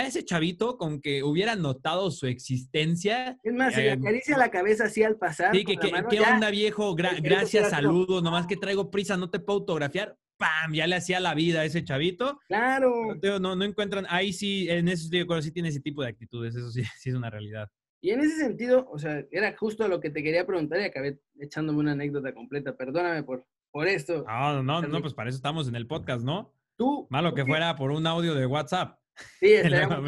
ese 0.00 0.24
chavito 0.24 0.78
con 0.78 1.00
que 1.00 1.22
hubiera 1.22 1.54
notado 1.54 2.10
su 2.10 2.26
existencia. 2.26 3.38
Es 3.42 3.52
más, 3.52 3.74
se 3.74 3.82
le 3.82 3.88
eh, 3.88 3.92
acaricia 3.92 4.38
la 4.38 4.50
cabeza 4.50 4.84
así 4.84 5.02
al 5.02 5.16
pasar. 5.16 5.54
Sí, 5.54 5.64
que, 5.64 5.76
¿qué 5.76 6.20
onda, 6.20 6.50
viejo? 6.50 6.94
gracias, 6.94 7.70
saludos, 7.70 8.22
nomás 8.22 8.46
que 8.46 8.56
traigo 8.56 8.90
prisa, 8.90 9.16
no 9.16 9.30
te 9.30 9.38
puedo 9.38 9.60
autografiar. 9.60 10.16
¡Pam! 10.38 10.72
Ya 10.72 10.86
le 10.86 10.96
hacía 10.96 11.20
la 11.20 11.34
vida 11.34 11.60
a 11.60 11.64
ese 11.64 11.84
chavito. 11.84 12.40
Claro. 12.48 13.14
No, 13.38 13.54
no 13.54 13.64
encuentran, 13.64 14.06
ahí 14.08 14.32
sí, 14.32 14.68
en 14.68 14.88
eso 14.88 15.08
sí, 15.08 15.24
sí 15.42 15.52
tiene 15.52 15.68
ese 15.68 15.80
tipo 15.80 16.02
de 16.02 16.08
actitudes, 16.08 16.56
eso 16.56 16.70
sí, 16.70 16.82
sí 16.98 17.10
es 17.10 17.14
una 17.14 17.30
realidad. 17.30 17.68
Y 18.04 18.10
en 18.10 18.20
ese 18.20 18.36
sentido, 18.36 18.88
o 18.90 18.98
sea, 18.98 19.24
era 19.30 19.56
justo 19.56 19.86
lo 19.86 20.00
que 20.00 20.10
te 20.10 20.24
quería 20.24 20.44
preguntar 20.44 20.80
y 20.80 20.84
acabé 20.84 21.20
echándome 21.38 21.78
una 21.78 21.92
anécdota 21.92 22.34
completa. 22.34 22.76
Perdóname 22.76 23.22
por, 23.22 23.46
por 23.70 23.86
esto. 23.86 24.24
No, 24.26 24.62
no, 24.62 24.82
no, 24.82 25.00
pues 25.00 25.14
para 25.14 25.28
eso 25.28 25.36
estamos 25.36 25.68
en 25.68 25.76
el 25.76 25.86
podcast, 25.86 26.24
¿no? 26.24 26.52
Tú. 26.76 27.06
Malo 27.10 27.32
que 27.32 27.44
fuera 27.44 27.76
por 27.76 27.92
un 27.92 28.04
audio 28.08 28.34
de 28.34 28.46
WhatsApp. 28.46 28.98
Sí, 29.40 29.56
luego, 29.68 29.94
a 29.94 30.00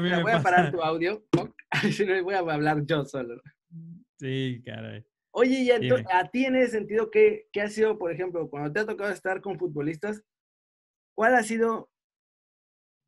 mí 0.00 0.10
me 0.10 0.22
voy 0.22 0.32
a 0.32 0.42
parar 0.42 0.72
tu 0.72 0.82
audio, 0.82 1.24
si 1.92 2.04
no 2.04 2.22
voy 2.22 2.34
a 2.34 2.38
hablar 2.38 2.84
yo 2.84 3.04
solo. 3.04 3.40
Sí, 4.18 4.62
caray. 4.64 5.04
Oye, 5.32 5.60
y 5.60 5.70
a 5.70 6.30
ti 6.30 6.44
en 6.44 6.56
ese 6.56 6.72
sentido, 6.72 7.10
¿qué, 7.10 7.46
¿qué 7.52 7.62
ha 7.62 7.68
sido, 7.68 7.98
por 7.98 8.10
ejemplo, 8.10 8.50
cuando 8.50 8.72
te 8.72 8.80
ha 8.80 8.86
tocado 8.86 9.10
estar 9.10 9.40
con 9.40 9.58
futbolistas, 9.58 10.22
cuál 11.14 11.34
ha 11.36 11.42
sido 11.42 11.88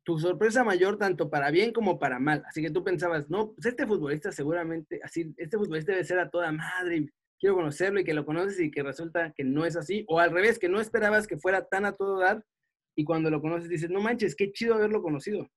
tu 0.05 0.19
sorpresa 0.19 0.63
mayor 0.63 0.97
tanto 0.97 1.29
para 1.29 1.51
bien 1.51 1.73
como 1.73 1.99
para 1.99 2.19
mal? 2.19 2.43
Así 2.47 2.61
que 2.61 2.71
tú 2.71 2.83
pensabas, 2.83 3.29
no, 3.29 3.53
pues 3.53 3.65
este 3.65 3.85
futbolista 3.85 4.31
seguramente, 4.31 5.01
así, 5.03 5.33
este 5.37 5.57
futbolista 5.57 5.91
debe 5.91 6.05
ser 6.05 6.19
a 6.19 6.29
toda 6.29 6.51
madre, 6.53 7.09
quiero 7.37 7.55
conocerlo 7.55 7.99
y 7.99 8.05
que 8.05 8.13
lo 8.13 8.25
conoces 8.25 8.57
y 8.61 8.71
que 8.71 8.83
resulta 8.83 9.33
que 9.33 9.43
no 9.43 9.65
es 9.65 9.75
así, 9.75 10.05
o 10.07 10.19
al 10.19 10.31
revés, 10.31 10.59
que 10.59 10.69
no 10.69 10.79
esperabas 10.79 11.27
que 11.27 11.37
fuera 11.37 11.65
tan 11.65 11.83
a 11.83 11.91
todo 11.91 12.19
dar 12.19 12.45
y 12.95 13.03
cuando 13.03 13.29
lo 13.29 13.41
conoces 13.41 13.69
dices, 13.69 13.89
no 13.89 14.01
manches, 14.01 14.35
qué 14.35 14.51
chido 14.51 14.75
haberlo 14.75 15.01
conocido. 15.01 15.49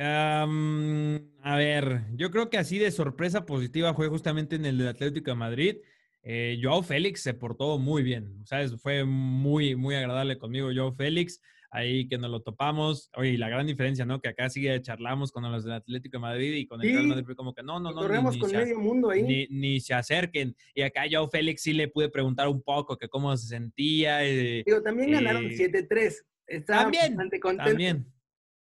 a 0.00 1.56
ver, 1.56 2.04
yo 2.14 2.30
creo 2.30 2.50
que 2.50 2.58
así 2.58 2.78
de 2.78 2.92
sorpresa 2.92 3.44
positiva 3.44 3.94
fue 3.94 4.08
justamente 4.08 4.54
en 4.54 4.64
el 4.64 4.86
Atlético 4.86 5.30
de 5.32 5.36
Madrid. 5.36 5.76
Eh, 6.22 6.60
Joao 6.62 6.82
Félix 6.82 7.22
se 7.22 7.34
portó 7.34 7.78
muy 7.78 8.02
bien, 8.02 8.44
¿sabes? 8.44 8.80
Fue 8.80 9.04
muy, 9.04 9.74
muy 9.74 9.94
agradable 9.96 10.38
conmigo 10.38 10.70
Joao 10.74 10.92
Félix 10.92 11.40
ahí 11.70 12.08
que 12.08 12.18
nos 12.18 12.30
lo 12.30 12.40
topamos. 12.40 13.10
Oye, 13.16 13.36
la 13.38 13.48
gran 13.48 13.66
diferencia, 13.66 14.04
¿no? 14.04 14.20
Que 14.20 14.28
acá 14.28 14.48
sigue 14.48 14.80
charlamos 14.82 15.32
con 15.32 15.50
los 15.50 15.64
del 15.64 15.74
Atlético 15.74 16.16
de 16.16 16.20
Madrid 16.22 16.54
y 16.54 16.66
con 16.66 16.82
el 16.82 16.92
Real 16.92 17.06
Madrid, 17.06 17.36
como 17.36 17.54
que 17.54 17.62
no, 17.62 17.80
no, 17.80 17.90
no. 17.90 18.00
Corremos 18.00 18.36
con 18.36 18.50
medio 18.50 18.78
mundo 18.78 19.10
ahí. 19.10 19.46
Ni, 19.50 19.80
se 19.80 19.94
acerquen. 19.94 20.54
Y 20.74 20.82
acá 20.82 21.06
yo, 21.06 21.26
Félix, 21.28 21.62
sí 21.62 21.72
le 21.72 21.88
pude 21.88 22.08
preguntar 22.08 22.48
un 22.48 22.62
poco 22.62 22.96
que 22.96 23.08
cómo 23.08 23.36
se 23.36 23.48
sentía. 23.48 24.24
Eh, 24.24 24.62
Digo, 24.66 24.82
también 24.82 25.12
ganaron 25.12 25.44
7-3. 25.44 25.90
Eh, 25.92 26.22
Estaba 26.46 26.82
también, 26.82 27.08
bastante 27.08 27.40
contento. 27.40 27.70
También. 27.70 28.06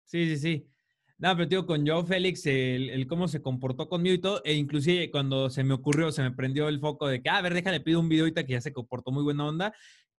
Sí, 0.05 0.25
sí, 0.29 0.37
sí. 0.37 0.69
No, 1.23 1.33
pero 1.37 1.47
digo, 1.47 1.65
con 1.65 1.87
Joe 1.87 2.03
Félix, 2.03 2.45
el, 2.47 3.07
cómo 3.07 3.29
se 3.29 3.41
comportó 3.41 3.87
conmigo 3.87 4.13
y 4.13 4.17
todo, 4.19 4.41
e 4.43 4.55
inclusive 4.55 5.09
cuando 5.09 5.49
se 5.49 5.63
me 5.63 5.73
ocurrió, 5.73 6.11
se 6.11 6.21
me 6.21 6.31
prendió 6.31 6.67
el 6.67 6.81
foco 6.81 7.07
de 7.07 7.21
que, 7.21 7.29
ah, 7.29 7.37
a 7.37 7.41
ver, 7.41 7.53
déjale, 7.53 7.79
pido 7.79 8.01
un 8.01 8.09
video 8.09 8.25
ahorita 8.25 8.45
que 8.45 8.51
ya 8.51 8.61
se 8.61 8.73
comportó 8.73 9.11
muy 9.11 9.23
buena 9.23 9.45
onda, 9.45 9.73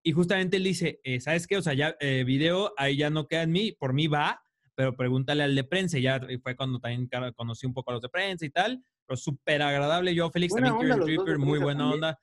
y 0.07 0.12
justamente 0.12 0.59
él 0.59 0.64
dice, 0.64 1.01
eh, 1.03 1.19
¿sabes 1.19 1.47
qué? 1.47 1.57
O 1.57 1.62
sea, 1.62 1.73
ya 1.73 1.97
eh, 1.99 2.25
video 2.25 2.75
ahí 2.77 2.99
ya 2.99 3.09
no 3.09 3.27
queda 3.27 3.43
en 3.43 3.53
mí, 3.53 3.73
por 3.73 3.95
mí 3.95 4.07
va, 4.07 4.45
pero 4.75 4.95
pregúntale 4.95 5.43
al 5.43 5.55
de 5.55 5.64
prensa. 5.64 5.99
ya 5.99 6.21
fue 6.43 6.55
cuando 6.55 6.79
también 6.79 7.09
conocí 7.35 7.67
un 7.67 7.73
poco 7.73 7.90
a 7.90 7.95
los 7.95 8.03
de 8.03 8.11
prensa 8.11 8.45
y 8.45 8.51
tal. 8.51 8.85
Pero 9.07 9.17
súper 9.17 9.62
agradable. 9.62 10.14
Yo, 10.14 10.31
Félix, 10.31 10.55
también 10.55 11.01
Tripper, 11.01 11.38
muy 11.38 11.59
buena 11.59 11.90
onda. 11.90 12.19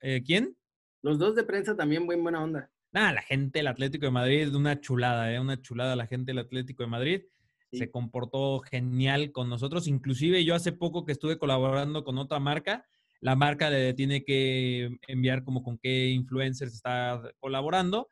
Eh, 0.00 0.22
¿Quién? 0.24 0.54
Los 1.02 1.18
dos 1.18 1.34
de 1.34 1.44
prensa 1.44 1.74
también, 1.74 2.04
muy 2.04 2.16
buena 2.16 2.42
onda. 2.42 2.70
Nada, 2.92 3.12
la 3.12 3.22
gente 3.22 3.60
del 3.60 3.68
Atlético 3.68 4.04
de 4.06 4.12
Madrid, 4.12 4.54
una 4.54 4.78
chulada, 4.80 5.32
¿eh? 5.32 5.40
Una 5.40 5.60
chulada 5.60 5.96
la 5.96 6.06
gente 6.06 6.32
del 6.32 6.38
Atlético 6.38 6.82
de 6.82 6.88
Madrid. 6.88 7.22
Se 7.72 7.90
comportó 7.90 8.60
genial 8.60 9.32
con 9.32 9.48
nosotros. 9.48 9.86
Inclusive 9.88 10.44
yo 10.44 10.54
hace 10.54 10.72
poco 10.72 11.04
que 11.04 11.12
estuve 11.12 11.38
colaborando 11.38 12.04
con 12.04 12.18
otra 12.18 12.38
marca, 12.38 12.86
la 13.20 13.36
marca 13.36 13.70
le 13.70 13.94
tiene 13.94 14.24
que 14.24 14.98
enviar 15.06 15.44
como 15.44 15.62
con 15.62 15.78
qué 15.78 16.08
influencers 16.08 16.74
está 16.74 17.22
colaborando 17.40 18.10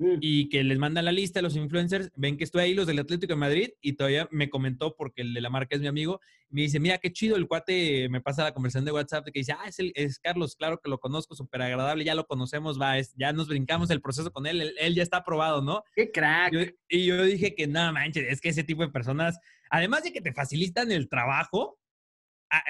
Mm. 0.00 0.18
y 0.20 0.48
que 0.48 0.62
les 0.62 0.78
manda 0.78 1.02
la 1.02 1.10
lista 1.10 1.40
de 1.40 1.42
los 1.42 1.56
influencers, 1.56 2.12
ven 2.14 2.36
que 2.36 2.44
estoy 2.44 2.62
ahí 2.62 2.74
los 2.74 2.86
del 2.86 3.00
Atlético 3.00 3.32
de 3.32 3.38
Madrid 3.38 3.70
y 3.80 3.94
todavía 3.94 4.28
me 4.30 4.48
comentó 4.48 4.94
porque 4.94 5.22
el 5.22 5.34
de 5.34 5.40
la 5.40 5.50
marca 5.50 5.74
es 5.74 5.82
mi 5.82 5.88
amigo, 5.88 6.20
me 6.50 6.62
dice, 6.62 6.78
mira 6.78 6.98
qué 6.98 7.12
chido 7.12 7.34
el 7.34 7.48
cuate, 7.48 8.08
me 8.08 8.20
pasa 8.20 8.44
la 8.44 8.54
conversación 8.54 8.84
de 8.84 8.92
WhatsApp 8.92 9.24
que 9.24 9.40
dice, 9.40 9.52
ah, 9.52 9.66
es, 9.66 9.80
el, 9.80 9.92
es 9.96 10.20
Carlos, 10.20 10.54
claro 10.54 10.78
que 10.80 10.88
lo 10.88 10.98
conozco, 11.00 11.34
súper 11.34 11.62
agradable, 11.62 12.04
ya 12.04 12.14
lo 12.14 12.26
conocemos, 12.26 12.80
va, 12.80 12.94
ya 13.16 13.32
nos 13.32 13.48
brincamos 13.48 13.90
el 13.90 14.00
proceso 14.00 14.30
con 14.30 14.46
él, 14.46 14.72
él, 14.78 14.94
ya 14.94 15.02
está 15.02 15.18
aprobado, 15.18 15.62
¿no? 15.62 15.82
¡Qué 15.96 16.12
crack! 16.12 16.76
y 16.88 17.04
yo 17.04 17.24
dije 17.24 17.56
que 17.56 17.66
no 17.66 17.92
manches, 17.92 18.28
es 18.30 18.40
que 18.40 18.50
ese 18.50 18.62
tipo 18.62 18.82
de 18.82 18.90
personas, 18.90 19.40
además 19.68 20.04
de 20.04 20.12
que 20.12 20.20
te 20.20 20.32
facilitan 20.32 20.92
el 20.92 21.08
trabajo, 21.08 21.76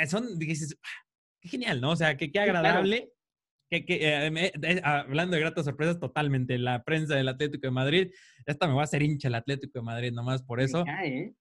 son, 0.08 0.38
dices, 0.38 0.78
ah, 0.82 1.07
qué 1.48 1.56
genial, 1.56 1.80
¿no? 1.80 1.90
O 1.90 1.96
sea, 1.96 2.16
que 2.16 2.30
qué 2.30 2.40
agradable 2.40 3.12
que, 3.70 3.84
eh, 3.88 4.80
hablando 4.82 5.36
de 5.36 5.40
gratas 5.40 5.64
sorpresas, 5.64 6.00
totalmente. 6.00 6.58
La 6.58 6.84
prensa 6.84 7.14
del 7.14 7.28
Atlético 7.28 7.66
de 7.66 7.70
Madrid, 7.70 8.10
esta 8.46 8.66
me 8.66 8.74
va 8.74 8.80
a 8.82 8.84
hacer 8.84 9.02
hincha 9.02 9.28
el 9.28 9.34
Atlético 9.34 9.78
de 9.78 9.84
Madrid, 9.84 10.12
nomás 10.12 10.42
por 10.42 10.60
eso. 10.60 10.84
¿eh? 10.86 11.34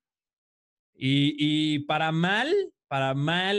y, 0.94 1.36
y, 1.76 1.80
para 1.80 2.12
mal, 2.12 2.54
para 2.88 3.14
mal, 3.14 3.58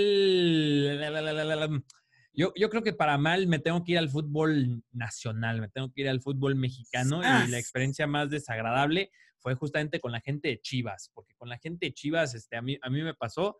yo, 2.32 2.52
yo 2.54 2.70
creo 2.70 2.82
que 2.82 2.92
para 2.92 3.16
mal 3.16 3.46
me 3.46 3.58
tengo 3.58 3.82
que 3.84 3.92
ir 3.92 3.98
al 3.98 4.10
fútbol 4.10 4.82
nacional, 4.92 5.60
me 5.60 5.68
tengo 5.68 5.90
que 5.92 6.02
ir 6.02 6.08
al 6.08 6.20
fútbol 6.20 6.54
mexicano 6.54 7.20
y 7.20 7.50
la 7.50 7.58
experiencia 7.58 8.06
más 8.06 8.30
desagradable 8.30 9.10
fue 9.38 9.54
justamente 9.54 10.00
con 10.00 10.12
la 10.12 10.20
gente 10.20 10.48
de 10.48 10.60
Chivas, 10.60 11.10
porque 11.14 11.34
con 11.36 11.48
la 11.48 11.58
gente 11.58 11.86
de 11.86 11.94
Chivas, 11.94 12.34
este, 12.34 12.56
a, 12.56 12.62
mí, 12.62 12.76
a 12.82 12.90
mí 12.90 13.02
me 13.02 13.14
pasó 13.14 13.56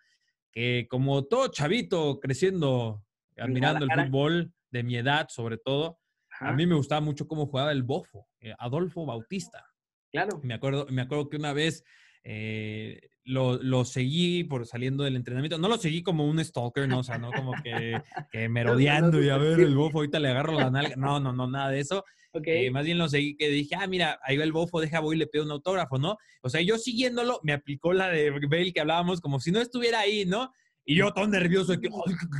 que 0.50 0.86
como 0.88 1.24
todo 1.24 1.48
chavito 1.48 2.20
creciendo, 2.20 3.04
admirando 3.36 3.84
el 3.84 4.04
fútbol, 4.04 4.52
de 4.70 4.82
mi 4.82 4.96
edad 4.96 5.28
sobre 5.30 5.56
todo, 5.58 5.98
a 6.40 6.52
mí 6.52 6.66
me 6.66 6.74
gustaba 6.74 7.00
mucho 7.00 7.26
cómo 7.26 7.46
jugaba 7.46 7.72
el 7.72 7.82
bofo, 7.82 8.28
eh, 8.40 8.54
Adolfo 8.58 9.04
Bautista. 9.06 9.64
Claro. 10.10 10.40
Me 10.42 10.54
acuerdo, 10.54 10.86
me 10.90 11.02
acuerdo 11.02 11.28
que 11.28 11.36
una 11.36 11.52
vez 11.52 11.84
eh, 12.24 13.00
lo, 13.24 13.84
seguí 13.84 14.44
por 14.44 14.66
saliendo 14.66 15.04
del 15.04 15.16
entrenamiento. 15.16 15.58
No 15.58 15.68
lo 15.68 15.76
seguí 15.76 16.02
como 16.02 16.26
un 16.26 16.42
stalker, 16.42 16.88
¿no? 16.88 17.00
O 17.00 17.02
sea, 17.02 17.18
no 17.18 17.30
como 17.32 17.52
que, 17.62 18.00
que 18.30 18.48
merodeando 18.48 19.22
y 19.22 19.28
a 19.28 19.36
ver 19.36 19.60
el 19.60 19.74
bofo, 19.74 19.98
ahorita 19.98 20.18
le 20.18 20.28
agarro 20.28 20.52
la 20.52 20.70
nalga. 20.70 20.96
No, 20.96 21.20
no, 21.20 21.32
no, 21.32 21.48
nada 21.48 21.70
de 21.70 21.80
eso. 21.80 22.04
Okay. 22.30 22.66
Eh, 22.66 22.70
más 22.70 22.84
bien 22.84 22.98
lo 22.98 23.08
seguí 23.08 23.36
que 23.36 23.48
dije, 23.48 23.74
ah, 23.74 23.86
mira, 23.86 24.20
ahí 24.22 24.36
va 24.36 24.44
el 24.44 24.52
bofo, 24.52 24.80
deja, 24.80 25.00
voy 25.00 25.16
y 25.16 25.18
le 25.18 25.26
pido 25.26 25.44
un 25.44 25.50
autógrafo, 25.50 25.98
¿no? 25.98 26.18
O 26.42 26.50
sea, 26.50 26.60
yo 26.60 26.76
siguiéndolo, 26.76 27.40
me 27.42 27.52
aplicó 27.52 27.92
la 27.92 28.10
de 28.10 28.30
Bale 28.30 28.72
que 28.72 28.80
hablábamos, 28.80 29.20
como 29.20 29.40
si 29.40 29.50
no 29.50 29.60
estuviera 29.60 30.00
ahí, 30.00 30.26
¿no? 30.26 30.52
Y 30.84 30.96
yo 30.96 31.12
todo 31.12 31.26
nervioso, 31.26 31.78
que, 31.80 31.88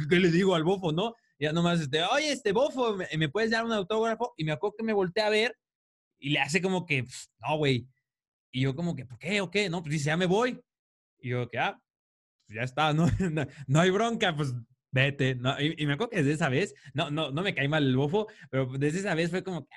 ¿qué 0.09 0.17
le 0.17 0.31
digo 0.31 0.55
al 0.55 0.65
bofo, 0.65 0.93
no? 0.93 1.15
ya 1.39 1.53
nomás, 1.53 1.81
este, 1.81 2.03
oye, 2.03 2.33
este 2.33 2.53
bofo, 2.53 2.97
¿me, 3.17 3.29
puedes 3.29 3.51
dar 3.51 3.65
un 3.65 3.73
autógrafo? 3.73 4.35
Y 4.37 4.45
me 4.45 4.53
acuerdo 4.53 4.77
que 4.77 4.85
me 4.85 4.93
volteé 4.93 5.23
a 5.23 5.31
ver 5.31 5.57
y 6.19 6.31
le 6.31 6.41
hace 6.41 6.61
como 6.61 6.85
que, 6.85 7.05
no, 7.41 7.57
güey. 7.59 7.87
Y 8.51 8.63
yo 8.63 8.75
como 8.75 8.97
que, 8.97 9.07
¿por 9.07 9.19
qué 9.19 9.41
o 9.41 9.51
qué? 9.51 9.71
No, 9.71 9.83
pues 9.83 9.93
dice, 9.93 10.07
ya 10.07 10.17
me 10.17 10.27
voy. 10.27 10.61
Y 11.21 11.31
yo 11.31 11.49
que, 11.49 11.59
ah, 11.59 11.81
pues 12.47 12.57
ya 12.57 12.63
está, 12.63 12.93
¿no? 12.93 13.07
no, 13.69 13.81
hay 13.81 13.91
bronca, 13.91 14.35
pues 14.35 14.53
vete. 15.01 15.35
No, 15.35 15.55
y, 15.61 15.87
me 15.87 15.95
acuerdo 15.95 16.11
que 16.11 16.19
desde 16.19 16.33
esa 16.33 16.49
vez, 16.49 16.75
no, 16.95 17.11
no, 17.11 17.31
no 17.31 17.43
me 17.43 17.55
caí 17.55 17.69
mal 17.69 17.85
el 17.85 17.97
bofo, 17.97 18.27
pero 18.51 18.67
desde 18.79 19.01
esa 19.01 19.15
vez 19.15 19.31
fue 19.31 19.43
como 19.43 19.69
ah, 19.71 19.77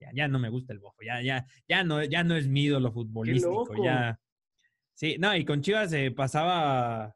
ya, 0.00 0.10
ya 0.14 0.28
no 0.28 0.38
me 0.38 0.48
gusta 0.48 0.72
el 0.72 0.78
bofo, 0.78 1.02
ya, 1.02 1.22
ya, 1.22 1.46
ya 1.68 1.84
no, 1.84 2.02
ya 2.04 2.24
no 2.24 2.36
es 2.36 2.48
mi 2.48 2.68
lo 2.68 2.92
futbolístico, 2.92 3.82
ya. 3.82 4.18
Sí, 4.94 5.16
no, 5.18 5.36
y 5.36 5.44
con 5.44 5.60
Chivas 5.60 5.90
se 5.90 6.10
pasaba 6.10 7.14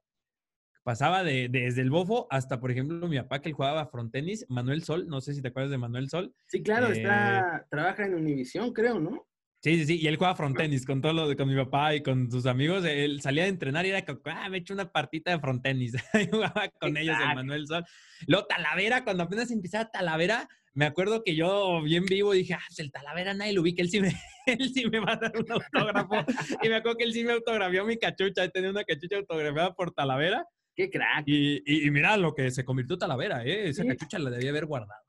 pasaba 0.82 1.22
de, 1.22 1.48
desde 1.48 1.82
el 1.82 1.90
bofo 1.90 2.26
hasta, 2.30 2.60
por 2.60 2.70
ejemplo, 2.70 3.06
mi 3.06 3.18
papá 3.18 3.40
que 3.40 3.48
él 3.48 3.54
jugaba 3.54 3.86
frontenis, 3.86 4.46
Manuel 4.48 4.82
Sol, 4.82 5.08
no 5.08 5.20
sé 5.20 5.34
si 5.34 5.42
te 5.42 5.48
acuerdas 5.48 5.70
de 5.70 5.78
Manuel 5.78 6.08
Sol. 6.08 6.34
Sí, 6.46 6.62
claro, 6.62 6.88
está, 6.88 7.58
eh, 7.58 7.66
trabaja 7.70 8.06
en 8.06 8.14
Univisión, 8.14 8.72
creo, 8.72 8.98
¿no? 8.98 9.26
Sí, 9.62 9.76
sí, 9.76 9.84
sí, 9.84 9.98
y 10.00 10.06
él 10.06 10.16
juega 10.16 10.34
frontenis 10.34 10.86
con 10.86 11.02
todo 11.02 11.12
lo, 11.12 11.36
con 11.36 11.46
mi 11.46 11.54
papá 11.54 11.94
y 11.94 12.02
con 12.02 12.30
sus 12.30 12.46
amigos. 12.46 12.82
Él 12.86 13.20
salía 13.20 13.42
de 13.42 13.50
entrenar 13.50 13.84
y 13.84 13.90
era 13.90 14.06
como, 14.06 14.20
ah, 14.24 14.48
me 14.48 14.56
he 14.56 14.60
hecho 14.60 14.72
una 14.72 14.90
partita 14.90 15.32
de 15.32 15.38
frontenis. 15.38 15.92
jugaba 16.30 16.70
con 16.80 16.96
ellos 16.96 17.16
el 17.20 17.34
Manuel 17.34 17.66
Sol. 17.66 17.84
Luego 18.26 18.46
Talavera, 18.46 19.04
cuando 19.04 19.24
apenas 19.24 19.50
empezaba 19.50 19.90
Talavera, 19.90 20.48
me 20.72 20.86
acuerdo 20.86 21.22
que 21.22 21.36
yo 21.36 21.82
bien 21.82 22.06
vivo 22.06 22.32
dije, 22.32 22.54
ah, 22.54 22.62
pues 22.68 22.78
el 22.78 22.90
Talavera 22.90 23.34
nadie 23.34 23.52
lo 23.52 23.62
vi, 23.62 23.74
que 23.74 23.82
él 23.82 23.90
sí 23.90 24.00
me, 24.00 24.14
él 24.46 24.72
sí 24.72 24.88
me 24.88 24.98
va 24.98 25.12
a 25.12 25.16
dar 25.16 25.32
un 25.36 25.52
autógrafo. 25.52 26.24
y 26.62 26.68
me 26.70 26.76
acuerdo 26.76 26.96
que 26.96 27.04
él 27.04 27.12
sí 27.12 27.22
me 27.22 27.32
autografió 27.32 27.84
mi 27.84 27.98
cachucha, 27.98 28.48
tenía 28.48 28.70
una 28.70 28.84
cachucha 28.84 29.16
autografiada 29.16 29.74
por 29.74 29.92
Talavera. 29.92 30.46
¡Qué 30.74 30.88
crack! 30.88 31.24
Y, 31.26 31.62
y, 31.66 31.90
mira 31.90 32.16
lo 32.16 32.34
que 32.34 32.50
se 32.50 32.64
convirtió 32.64 32.96
Talavera, 32.96 33.44
¿eh? 33.44 33.68
Esa 33.68 33.84
cachucha 33.84 34.18
la 34.18 34.30
debía 34.30 34.50
haber 34.50 34.64
guardado. 34.64 35.02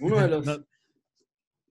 Uno 0.00 0.20
de 0.20 0.28
los, 0.28 0.44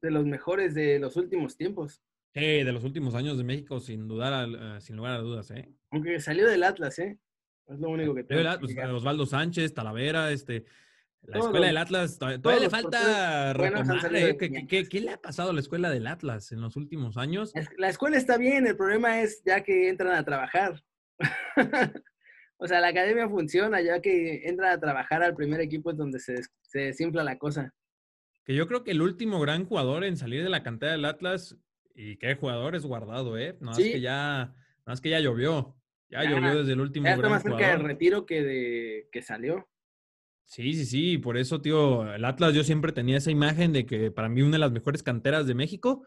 de 0.02 0.12
los 0.12 0.26
mejores 0.26 0.74
de 0.74 0.98
los 0.98 1.16
últimos 1.18 1.56
tiempos. 1.56 2.02
Sí, 2.36 2.64
de 2.64 2.72
los 2.74 2.84
últimos 2.84 3.16
años 3.16 3.38
de 3.38 3.46
México, 3.46 3.80
sin 3.80 4.10
dudar, 4.10 4.50
eh, 4.50 4.82
sin 4.82 4.98
lugar 4.98 5.14
a 5.14 5.18
dudas, 5.20 5.50
¿eh? 5.52 5.70
Aunque 5.92 6.20
salió 6.20 6.46
del 6.46 6.64
Atlas, 6.64 7.00
¿eh? 7.00 7.18
Es 7.66 7.80
lo 7.80 7.90
único 7.90 8.14
que 8.14 8.26
tengo. 8.26 8.44
Pues, 8.60 8.76
Osvaldo 8.78 9.26
Sánchez, 9.26 9.74
Talavera, 9.74 10.32
este... 10.32 10.66
La 11.22 11.40
escuela 11.40 11.68
del 11.68 11.78
Atlas, 11.78 12.20
todavía 12.20 12.60
le 12.60 12.70
falta 12.70 13.54
retomar, 13.54 14.16
¿eh? 14.16 14.38
¿Qué, 14.38 14.88
qué, 14.88 15.02
le 15.02 15.10
ha 15.10 15.20
pasado 15.20 15.50
a 15.50 15.54
la 15.54 15.60
escuela 15.60 15.90
del 15.90 16.06
Atlas 16.06 16.52
en 16.52 16.62
los 16.62 16.76
últimos 16.76 17.18
años? 17.18 17.52
La 17.78 17.90
escuela 17.90 18.18
está 18.18 18.38
bien, 18.38 18.68
el 18.68 18.78
problema 18.78 19.22
es 19.22 19.42
ya 19.44 19.64
que 19.64 19.90
entran 19.90 20.14
a 20.14 20.24
trabajar. 20.24 20.84
O 22.58 22.68
sea, 22.68 22.80
la 22.80 22.88
academia 22.88 23.28
funciona 23.28 23.82
ya 23.82 24.02
que 24.02 24.48
entra 24.48 24.72
a 24.72 24.80
trabajar 24.80 25.22
al 25.22 25.36
primer 25.36 25.60
equipo 25.60 25.92
es 25.92 25.98
donde 25.98 26.20
se, 26.20 26.42
se 26.62 26.80
desinfla 26.80 27.22
la 27.22 27.38
cosa. 27.38 27.74
Que 28.46 28.56
yo 28.56 28.66
creo 28.66 28.84
que 28.84 28.92
el 28.92 29.02
último 29.02 29.42
gran 29.42 29.66
jugador 29.66 30.06
en 30.06 30.16
salir 30.16 30.42
de 30.42 30.50
la 30.50 30.64
cantera 30.64 30.94
del 30.94 31.04
Atlas, 31.04 31.58
y 31.96 32.18
qué 32.18 32.36
jugador 32.36 32.76
es 32.76 32.86
guardado, 32.86 33.38
¿eh? 33.38 33.58
No 33.62 33.72
es 33.72 33.78
que 33.78 34.02
ya, 34.02 34.54
no 34.86 34.94
es 34.94 35.02
que 35.02 35.10
ya 35.10 35.20
llovió. 35.20 35.76
Ya, 36.10 36.24
llovió 36.24 36.60
desde 36.60 36.74
el 36.74 36.82
último 36.82 37.08
ya 37.08 37.16
está 37.16 37.30
más 37.30 37.42
cerca 37.42 37.72
del 37.72 37.80
retiro 37.80 38.26
que 38.26 38.44
de 38.44 39.10
que 39.12 39.22
salió. 39.22 39.68
Sí, 40.46 40.74
sí, 40.74 40.86
sí. 40.86 41.18
Por 41.18 41.38
eso, 41.38 41.62
tío, 41.62 42.14
el 42.14 42.24
Atlas 42.24 42.54
yo 42.54 42.64
siempre 42.64 42.92
tenía 42.92 43.18
esa 43.18 43.32
imagen 43.32 43.74
de 43.74 43.86
que 43.86 44.12
para 44.12 44.30
mí 44.30 44.42
una 44.42 44.54
de 44.54 44.60
las 44.60 44.72
mejores 44.72 45.02
canteras 45.02 45.48
de 45.48 45.56
México, 45.56 46.06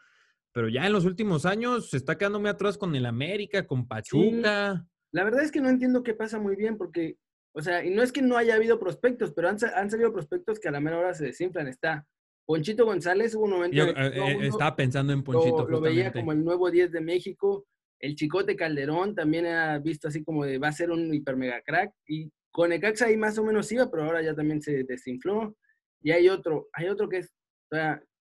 pero 0.53 0.68
ya 0.68 0.87
en 0.87 0.92
los 0.92 1.05
últimos 1.05 1.46
años 1.46 1.90
se 1.90 1.96
está 1.96 2.16
quedando 2.16 2.38
muy 2.38 2.48
atrás 2.48 2.79
con 2.79 2.94
el 2.94 3.07
América, 3.07 3.66
con 3.66 3.88
Pachuca. 3.88 4.87
La 5.11 5.24
verdad 5.24 5.42
es 5.42 5.51
que 5.51 5.61
no 5.61 5.68
entiendo 5.68 6.03
qué 6.03 6.14
pasa 6.14 6.38
muy 6.38 6.55
bien, 6.55 6.77
porque, 6.77 7.16
o 7.53 7.62
sea, 7.62 7.85
y 7.85 7.90
no 7.90 8.03
es 8.03 8.12
que 8.12 8.22
no 8.22 8.37
haya 8.37 8.55
habido 8.55 8.79
prospectos, 8.79 9.33
pero 9.33 9.48
han, 9.48 9.59
salido 9.59 10.12
prospectos 10.12 10.61
que 10.61 10.68
a 10.68 10.72
la 10.72 10.81
menor 10.81 11.01
hora 11.05 11.14
se 11.14 11.24
desinflan. 11.24 11.66
Está 11.66 12.07
Ponchito 12.49 12.87
González, 12.87 13.35
hubo 13.35 13.45
un 13.45 13.51
momento. 13.51 13.77
Yo 13.77 13.85
eh, 13.89 14.47
estaba 14.47 14.75
pensando 14.75 15.13
en 15.13 15.23
Ponchito. 15.23 15.65
Lo, 15.65 15.69
lo, 15.69 15.81
veía 15.83 16.11
como 16.11 16.33
el 16.33 16.43
nuevo 16.43 16.71
10 16.71 16.93
de 16.93 17.03
México. 17.03 17.67
El 18.01 18.15
Chicote 18.15 18.57
Calderón 18.57 19.15
también 19.15 19.45
ha 19.45 19.79
visto 19.79 20.09
así 20.09 20.25
como 20.25 20.47
de 20.47 20.57
va 20.57 20.69
a 20.69 20.73
ser 20.73 20.91
un 20.91 21.13
hiper 21.13 21.37
mega 21.37 21.61
crack. 21.61 21.93
Y 22.07 22.33
con 22.51 22.73
Ecaxa 22.73 23.05
ahí 23.05 23.19
más 23.19 23.37
o 23.37 23.45
menos 23.45 23.71
iba, 23.71 23.91
pero 23.91 24.05
ahora 24.05 24.23
ya 24.23 24.35
también 24.35 24.63
se 24.63 24.85
desinfló. 24.85 25.59
Y 26.01 26.13
hay 26.13 26.31
otro, 26.31 26.71
hay 26.73 26.89
otro 26.89 27.07
que 27.11 27.19
es 27.19 27.35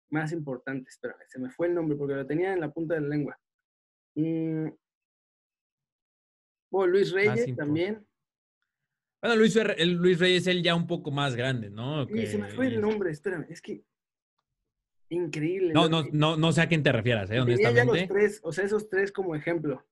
más 0.10 0.32
importante. 0.32 0.90
Espérame, 0.90 1.22
se 1.28 1.40
me 1.40 1.52
fue 1.52 1.68
el 1.68 1.76
nombre 1.76 1.96
porque 1.96 2.16
lo 2.16 2.26
tenía 2.26 2.54
en 2.54 2.62
la 2.62 2.72
punta 2.72 2.96
de 2.96 3.02
la 3.02 3.10
lengua. 3.10 3.40
Mm, 4.16 4.70
bueno, 6.72 6.92
Luis 6.92 7.12
Reyes 7.12 7.56
también. 7.56 8.04
Bueno, 9.22 9.36
Luis, 9.36 9.56
el 9.56 9.92
Luis 9.94 10.18
Reyes, 10.18 10.48
él 10.48 10.64
ya 10.64 10.74
un 10.74 10.88
poco 10.88 11.12
más 11.12 11.36
grande, 11.36 11.70
¿no? 11.70 12.08
Sí, 12.08 12.26
se 12.26 12.40
me 12.40 12.50
fue 12.50 12.68
el 12.68 12.82
nombre, 12.82 13.12
espérame, 13.12 13.46
es 13.50 13.62
que 13.62 13.84
increíble. 15.10 15.74
No, 15.74 15.90
no, 15.90 16.06
no, 16.12 16.38
no 16.38 16.52
sé 16.52 16.62
a 16.62 16.68
quién 16.68 16.84
te 16.84 16.92
refieras, 16.92 17.30
¿eh? 17.32 17.40
Honestamente. 17.40 17.98
Ya 17.98 18.02
los 18.02 18.08
tres, 18.08 18.40
o 18.44 18.52
sea, 18.52 18.66
esos 18.66 18.90
tres 18.90 19.12
como 19.12 19.36
ejemplo. 19.36 19.86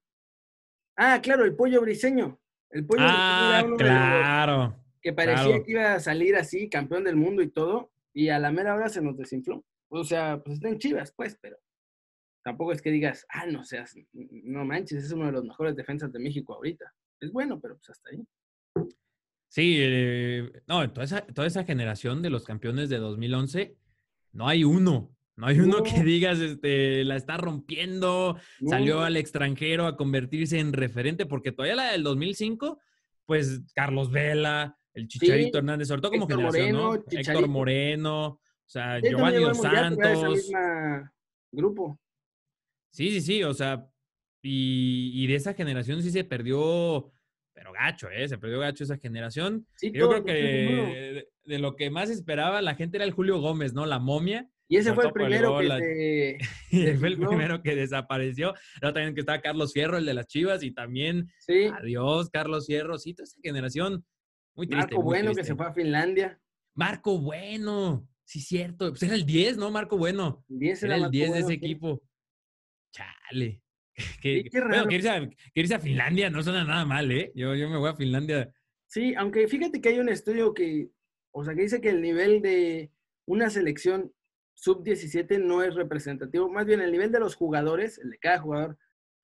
Ah, 0.96 1.20
claro, 1.22 1.46
el 1.46 1.56
pollo 1.56 1.82
briseño. 1.82 2.40
El 2.70 2.86
pollo 2.86 3.04
ah, 3.04 3.64
claro. 3.78 4.76
que 5.02 5.14
parecía 5.14 5.64
que 5.64 5.72
iba 5.72 5.94
a 5.94 6.00
salir 6.00 6.36
así, 6.36 6.70
campeón 6.70 7.04
del 7.04 7.16
mundo 7.16 7.42
y 7.42 7.50
todo, 7.50 7.92
y 8.14 8.30
a 8.30 8.40
la 8.40 8.52
mera 8.52 8.76
hora 8.76 8.90
se 8.90 9.02
nos 9.02 9.18
desinfló. 9.18 9.64
O 9.90 10.04
sea, 10.04 10.42
pues 10.44 10.56
está 10.56 10.68
en 10.68 10.80
Chivas, 10.80 11.14
pues, 11.16 11.38
pero 11.42 11.58
tampoco 12.44 12.72
es 12.72 12.82
que 12.82 12.92
digas, 12.92 13.26
ah, 13.30 13.46
no 13.46 13.64
seas, 13.64 13.96
no 14.14 14.66
manches, 14.66 15.04
es 15.04 15.12
uno 15.12 15.28
de 15.28 15.34
los 15.34 15.44
mejores 15.44 15.76
defensas 15.76 16.12
de 16.12 16.20
México 16.20 16.56
ahorita. 16.56 16.94
Es 17.20 17.32
bueno, 17.32 17.60
pero 17.60 17.78
pues 17.78 17.90
hasta 17.90 18.10
ahí. 18.10 18.26
Sí, 19.50 19.78
eh, 19.80 20.52
no, 20.68 20.92
toda 20.92 21.06
esa, 21.06 21.26
toda 21.26 21.48
esa 21.48 21.64
generación 21.64 22.22
de 22.22 22.30
los 22.30 22.44
campeones 22.44 22.90
de 22.90 22.98
2011, 22.98 23.76
no 24.38 24.48
hay 24.48 24.64
uno, 24.64 25.12
No 25.36 25.48
hay 25.48 25.60
uno 25.60 25.82
que 25.82 26.04
digas, 26.04 26.40
este, 26.40 27.04
la 27.04 27.16
está 27.16 27.38
rompiendo, 27.38 28.38
salió 28.64 29.02
al 29.02 29.18
extranjero 29.18 29.88
a 29.88 29.98
convertirse 29.98 30.60
en 30.60 30.74
referente, 30.74 31.26
porque 31.26 31.52
todavía 31.52 31.76
la 31.76 31.92
del 31.92 32.04
2005, 32.04 32.80
pues 33.26 33.62
Carlos 33.74 34.12
Vela, 34.12 34.78
el 34.94 35.08
Chicharito 35.08 35.58
Hernández, 35.58 35.88
sobre 35.88 36.02
todo 36.02 36.12
como 36.12 36.28
generación, 36.28 36.72
¿no? 36.72 36.96
Héctor 36.96 37.48
Moreno, 37.48 38.26
o 38.28 38.40
sea, 38.68 39.00
Giovanni 39.00 39.42
Dos 39.42 39.58
Santos. 39.58 40.52
grupo. 41.52 42.00
Sí, 42.92 43.10
sí, 43.10 43.22
sí, 43.22 43.44
o 43.44 43.56
sea, 43.56 43.90
y, 44.44 45.26
de 45.26 45.36
esa 45.36 45.56
generación 45.56 46.04
sí 46.04 46.12
se 46.12 46.24
perdió, 46.24 47.12
pero 47.58 47.74
gacho, 47.74 48.08
¿eh? 48.12 48.28
Se 48.28 48.38
perdió 48.38 48.60
gacho 48.60 48.84
esa 48.84 49.00
generación. 49.00 49.66
Yo 49.82 50.10
creo 50.10 50.24
que 50.24 51.28
de, 51.44 51.58
lo 51.58 51.76
que 51.76 51.90
más 51.90 52.12
esperaba 52.12 52.62
la 52.62 52.76
gente 52.76 52.98
era 52.98 53.04
el 53.04 53.14
Julio 53.14 53.40
Gómez, 53.40 53.74
¿no? 53.74 53.88
La 53.88 53.98
momia. 53.98 54.48
Y 54.68 54.78
ese 54.78 54.94
fue 54.94 55.06
el 55.08 55.12
primero 55.12 55.58
que 55.58 56.38
fue 57.00 57.08
el 57.08 57.18
primero 57.18 57.64
que 57.64 57.76
desapareció. 57.76 58.54
Pero 58.80 58.94
también 58.94 59.16
que 59.16 59.22
estaba 59.22 59.42
Carlos 59.42 59.74
Fierro, 59.74 59.98
el 59.98 60.06
de 60.06 60.14
las 60.14 60.28
Chivas, 60.28 60.62
y 60.62 60.70
también, 60.72 61.32
adiós, 61.82 62.30
Carlos 62.30 62.68
Fierro. 62.68 63.00
Sí, 63.00 63.16
toda 63.16 63.24
esa 63.24 63.40
generación 63.42 64.06
muy 64.56 64.68
triste. 64.68 64.94
Marco 64.94 65.02
Bueno, 65.02 65.34
que 65.34 65.44
se 65.44 65.56
fue 65.56 65.66
a 65.66 65.74
Finlandia. 65.74 66.40
Marco 66.76 67.18
Bueno, 67.18 68.08
sí, 68.24 68.40
cierto. 68.40 68.90
Pues 68.90 69.02
era 69.02 69.16
el 69.16 69.26
10, 69.26 69.58
¿no? 69.58 69.72
Marco 69.72 69.98
Bueno. 69.98 70.46
era, 70.60 70.96
el 70.96 71.10
10 71.10 71.34
de 71.34 71.40
ese 71.40 71.54
equipo. 71.54 72.04
Chale. 72.92 73.64
Que, 74.22 74.50
bueno, 74.52 74.88
que 74.88 74.96
irse, 74.96 75.76
a, 75.76 75.80
Finlandia 75.80 76.30
no 76.30 76.44
suena 76.44 76.64
nada 76.64 76.86
mal, 76.86 77.12
¿eh? 77.12 77.32
Yo, 77.34 77.56
yo 77.56 77.70
me 77.70 77.78
voy 77.78 77.90
a 77.90 77.96
Finlandia. 77.96 78.54
Sí, 78.88 79.16
aunque 79.16 79.48
fíjate 79.48 79.82
que 79.82 79.90
hay 79.90 80.00
un 80.00 80.10
estudio 80.10 80.54
que, 80.54 80.90
o 81.32 81.44
sea, 81.44 81.56
que 81.56 81.64
dice 81.64 81.82
que 81.82 81.90
el 81.90 82.02
nivel 82.02 82.42
de 82.42 82.92
una 83.26 83.50
selección 83.50 84.14
sub-17 84.54 85.44
no 85.44 85.64
es 85.64 85.76
representativo, 85.76 86.50
más 86.50 86.66
bien 86.66 86.82
el 86.82 86.92
nivel 86.92 87.12
de 87.12 87.20
los 87.20 87.36
jugadores, 87.36 87.98
el 88.00 88.12
de 88.12 88.20
cada 88.20 88.40
jugador, 88.40 88.78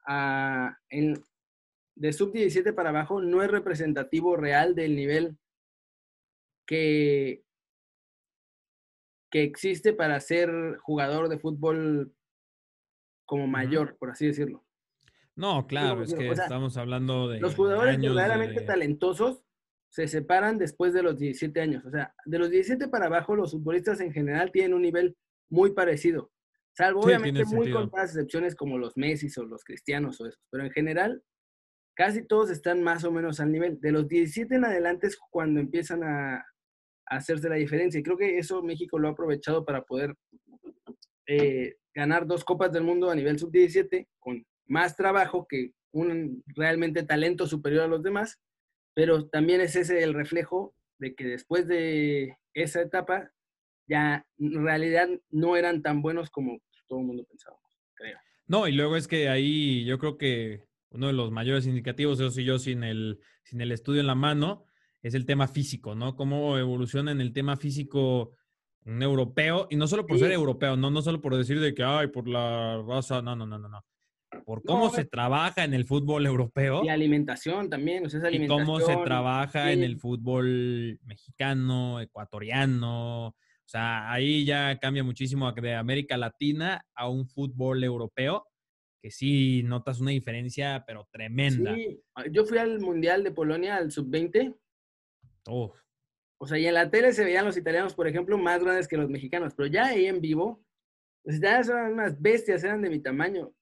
ah, 0.06 0.78
en, 0.90 1.24
de 1.96 2.14
sub-17 2.14 2.74
para 2.74 2.90
abajo 2.90 3.22
no 3.22 3.44
es 3.44 3.50
representativo 3.50 4.36
real 4.36 4.76
del 4.76 4.96
nivel 4.96 5.38
que, 6.66 7.44
que 9.32 9.44
existe 9.44 9.94
para 9.94 10.20
ser 10.20 10.78
jugador 10.82 11.30
de 11.30 11.40
fútbol 11.40 12.14
como 13.26 13.48
mayor, 13.48 13.98
por 13.98 14.12
así 14.12 14.28
decirlo. 14.28 14.63
No, 15.36 15.66
claro, 15.66 16.04
es 16.04 16.14
que 16.14 16.30
estamos 16.30 16.78
hablando 16.78 17.28
de. 17.28 17.40
Los 17.40 17.56
jugadores 17.56 18.00
verdaderamente 18.00 18.62
talentosos 18.62 19.44
se 19.90 20.08
separan 20.08 20.58
después 20.58 20.94
de 20.94 21.04
los 21.04 21.18
17 21.18 21.60
años. 21.62 21.86
O 21.86 21.92
sea, 21.92 22.14
de 22.26 22.40
los 22.40 22.50
17 22.50 22.88
para 22.88 23.08
abajo, 23.08 23.36
los 23.36 23.52
futbolistas 23.52 24.00
en 24.00 24.12
general 24.12 24.52
tienen 24.52 24.74
un 24.74 24.82
nivel 24.82 25.16
muy 25.50 25.74
parecido. 25.74 26.32
Salvo 26.76 27.02
obviamente 27.02 27.46
muy 27.46 27.72
contadas 27.72 28.16
excepciones 28.16 28.56
como 28.56 28.80
los 28.80 28.98
Messi 28.98 29.28
o 29.40 29.44
los 29.44 29.64
Cristianos 29.64 30.20
o 30.20 30.26
esos. 30.26 30.42
Pero 30.50 30.66
en 30.66 30.72
general, 30.72 31.24
casi 31.96 32.26
todos 32.26 32.50
están 32.50 32.82
más 32.82 33.04
o 33.04 33.12
menos 33.12 33.40
al 33.40 33.52
nivel. 33.52 33.80
De 33.80 33.92
los 33.92 34.08
17 34.08 34.56
en 34.56 34.66
adelante 34.66 35.08
es 35.08 35.18
cuando 35.30 35.60
empiezan 35.60 36.04
a, 36.04 36.44
hacerse 37.06 37.50
la 37.50 37.56
diferencia. 37.56 38.00
Y 38.00 38.04
creo 38.04 38.18
que 38.18 38.40
eso 38.40 38.64
México 38.64 38.98
lo 38.98 39.10
ha 39.10 39.12
aprovechado 39.12 39.66
para 39.66 39.84
poder 39.84 40.16
eh, 41.28 41.76
ganar 41.94 42.26
dos 42.26 42.44
Copas 42.44 42.72
del 42.72 42.84
Mundo 42.84 43.12
a 43.12 43.16
nivel 43.16 43.38
sub-17 43.38 44.08
con 44.20 44.44
más 44.68 44.96
trabajo 44.96 45.48
que 45.48 45.72
un 45.92 46.44
realmente 46.48 47.04
talento 47.04 47.48
superior 47.48 47.84
a 47.84 47.88
los 47.88 48.04
demás. 48.04 48.40
Pero 48.96 49.28
también 49.28 49.62
es 49.62 49.76
ese 49.76 50.04
el 50.04 50.14
reflejo 50.14 50.76
de 51.00 51.16
que 51.16 51.26
después 51.26 51.68
de 51.68 52.38
esa 52.54 52.82
etapa 52.82 53.32
ya 53.88 54.26
en 54.38 54.64
realidad 54.64 55.10
no 55.30 55.58
eran 55.58 55.82
tan 55.82 56.02
buenos 56.02 56.30
como 56.30 56.60
todo 56.88 57.00
el 57.00 57.06
mundo 57.06 57.26
pensaba, 57.26 57.58
creo. 57.96 58.18
No, 58.48 58.68
y 58.68 58.72
luego 58.72 58.96
es 58.96 59.08
que 59.08 59.30
ahí 59.30 59.84
yo 59.86 59.98
creo 59.98 60.18
que 60.18 60.64
uno 60.90 61.08
de 61.08 61.14
los 61.14 61.32
mayores 61.32 61.66
indicativos, 61.66 62.20
eso 62.20 62.30
sí 62.30 62.44
yo 62.44 62.60
sin 62.60 62.84
el, 62.84 63.20
sin 63.44 63.62
el 63.62 63.72
estudio 63.72 64.02
en 64.02 64.08
la 64.08 64.16
mano, 64.16 64.66
es 65.02 65.16
el 65.16 65.26
tema 65.26 65.48
físico, 65.48 65.96
¿no? 65.96 66.16
Cómo 66.16 66.58
evoluciona 66.58 67.12
en 67.12 67.20
el 67.20 67.34
tema 67.34 67.58
físico 67.58 68.32
un 68.86 69.02
europeo, 69.02 69.68
y 69.70 69.76
no 69.76 69.88
solo 69.88 70.06
por 70.06 70.20
ser 70.20 70.32
europeo, 70.32 70.76
no, 70.76 70.92
no 70.92 71.02
solo 71.02 71.22
por 71.22 71.36
decir 71.36 71.60
de 71.60 71.74
que, 71.74 71.84
ay, 71.84 72.08
por 72.08 72.28
la 72.28 72.82
raza, 72.86 73.22
no, 73.22 73.36
no, 73.36 73.46
no, 73.46 73.58
no, 73.58 73.70
no. 73.70 73.86
Por 74.46 74.64
cómo 74.64 74.90
se 74.90 75.06
trabaja 75.06 75.64
en 75.64 75.74
el 75.74 75.86
fútbol 75.86 76.26
europeo. 76.26 76.84
Y 76.84 76.90
alimentación 76.90 77.70
también, 77.70 78.06
o 78.06 78.10
sea, 78.10 78.20
esa 78.20 78.28
alimentación. 78.28 78.64
Y 78.64 78.66
cómo 78.66 78.80
se 78.80 78.96
trabaja 78.98 79.72
en 79.72 79.84
el 79.84 79.98
fútbol 79.98 81.00
mexicano, 81.04 82.00
ecuatoriano, 82.02 83.34
o 83.66 83.70
sea, 83.70 84.12
ahí 84.12 84.46
ya 84.46 84.78
cambia 84.78 85.04
muchísimo 85.04 85.52
de 85.52 85.74
América 85.74 86.18
Latina 86.18 86.86
a 86.94 87.10
un 87.10 87.28
fútbol 87.28 87.84
europeo, 87.84 88.46
que 89.02 89.10
sí 89.10 89.64
notas 89.64 90.02
una 90.02 90.12
diferencia, 90.12 90.84
pero 90.86 91.08
tremenda. 91.12 91.74
Sí, 91.74 92.02
ah, 92.16 92.26
yo 92.30 92.46
fui 92.46 92.58
al 92.58 92.80
Mundial 92.82 93.24
de 93.24 93.32
Polonia, 93.32 93.78
al 93.78 93.92
Sub-20. 93.92 94.56
O 95.46 96.48
sea, 96.48 96.58
y 96.58 96.68
en 96.68 96.74
la 96.74 96.92
tele 96.92 97.14
se 97.14 97.24
veían 97.24 97.46
los 97.46 97.58
italianos, 97.58 97.96
por 97.96 98.08
ejemplo, 98.08 98.38
más 98.38 98.62
grandes 98.62 98.88
que 98.88 98.98
los 98.98 99.10
mexicanos, 99.10 99.54
pero 99.56 99.68
ya 99.68 99.88
ahí 99.88 100.08
en 100.08 100.20
vivo, 100.20 100.62
los 101.24 101.38
italianos 101.38 101.70
eran 101.70 101.94
unas 101.94 102.22
bestias, 102.22 102.64
eran 102.64 102.82
de 102.82 102.90
mi 102.90 103.00
tamaño. 103.00 103.54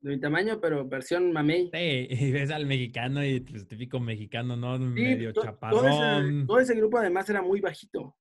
De 0.00 0.10
mi 0.10 0.20
tamaño, 0.20 0.60
pero 0.60 0.86
versión 0.86 1.32
mamey. 1.32 1.70
Sí, 1.72 2.06
y 2.10 2.30
ves 2.30 2.50
al 2.50 2.66
mexicano 2.66 3.24
y 3.24 3.40
pues, 3.40 3.66
típico 3.66 3.98
mexicano, 3.98 4.56
¿no? 4.56 4.78
Medio 4.78 5.32
chaparrón. 5.32 5.82
Todo 5.82 6.46
todo 6.46 6.60
ese 6.60 6.74
grupo 6.74 6.98
además 6.98 7.28
era 7.28 7.42
muy 7.42 7.60
bajito. 7.60 8.16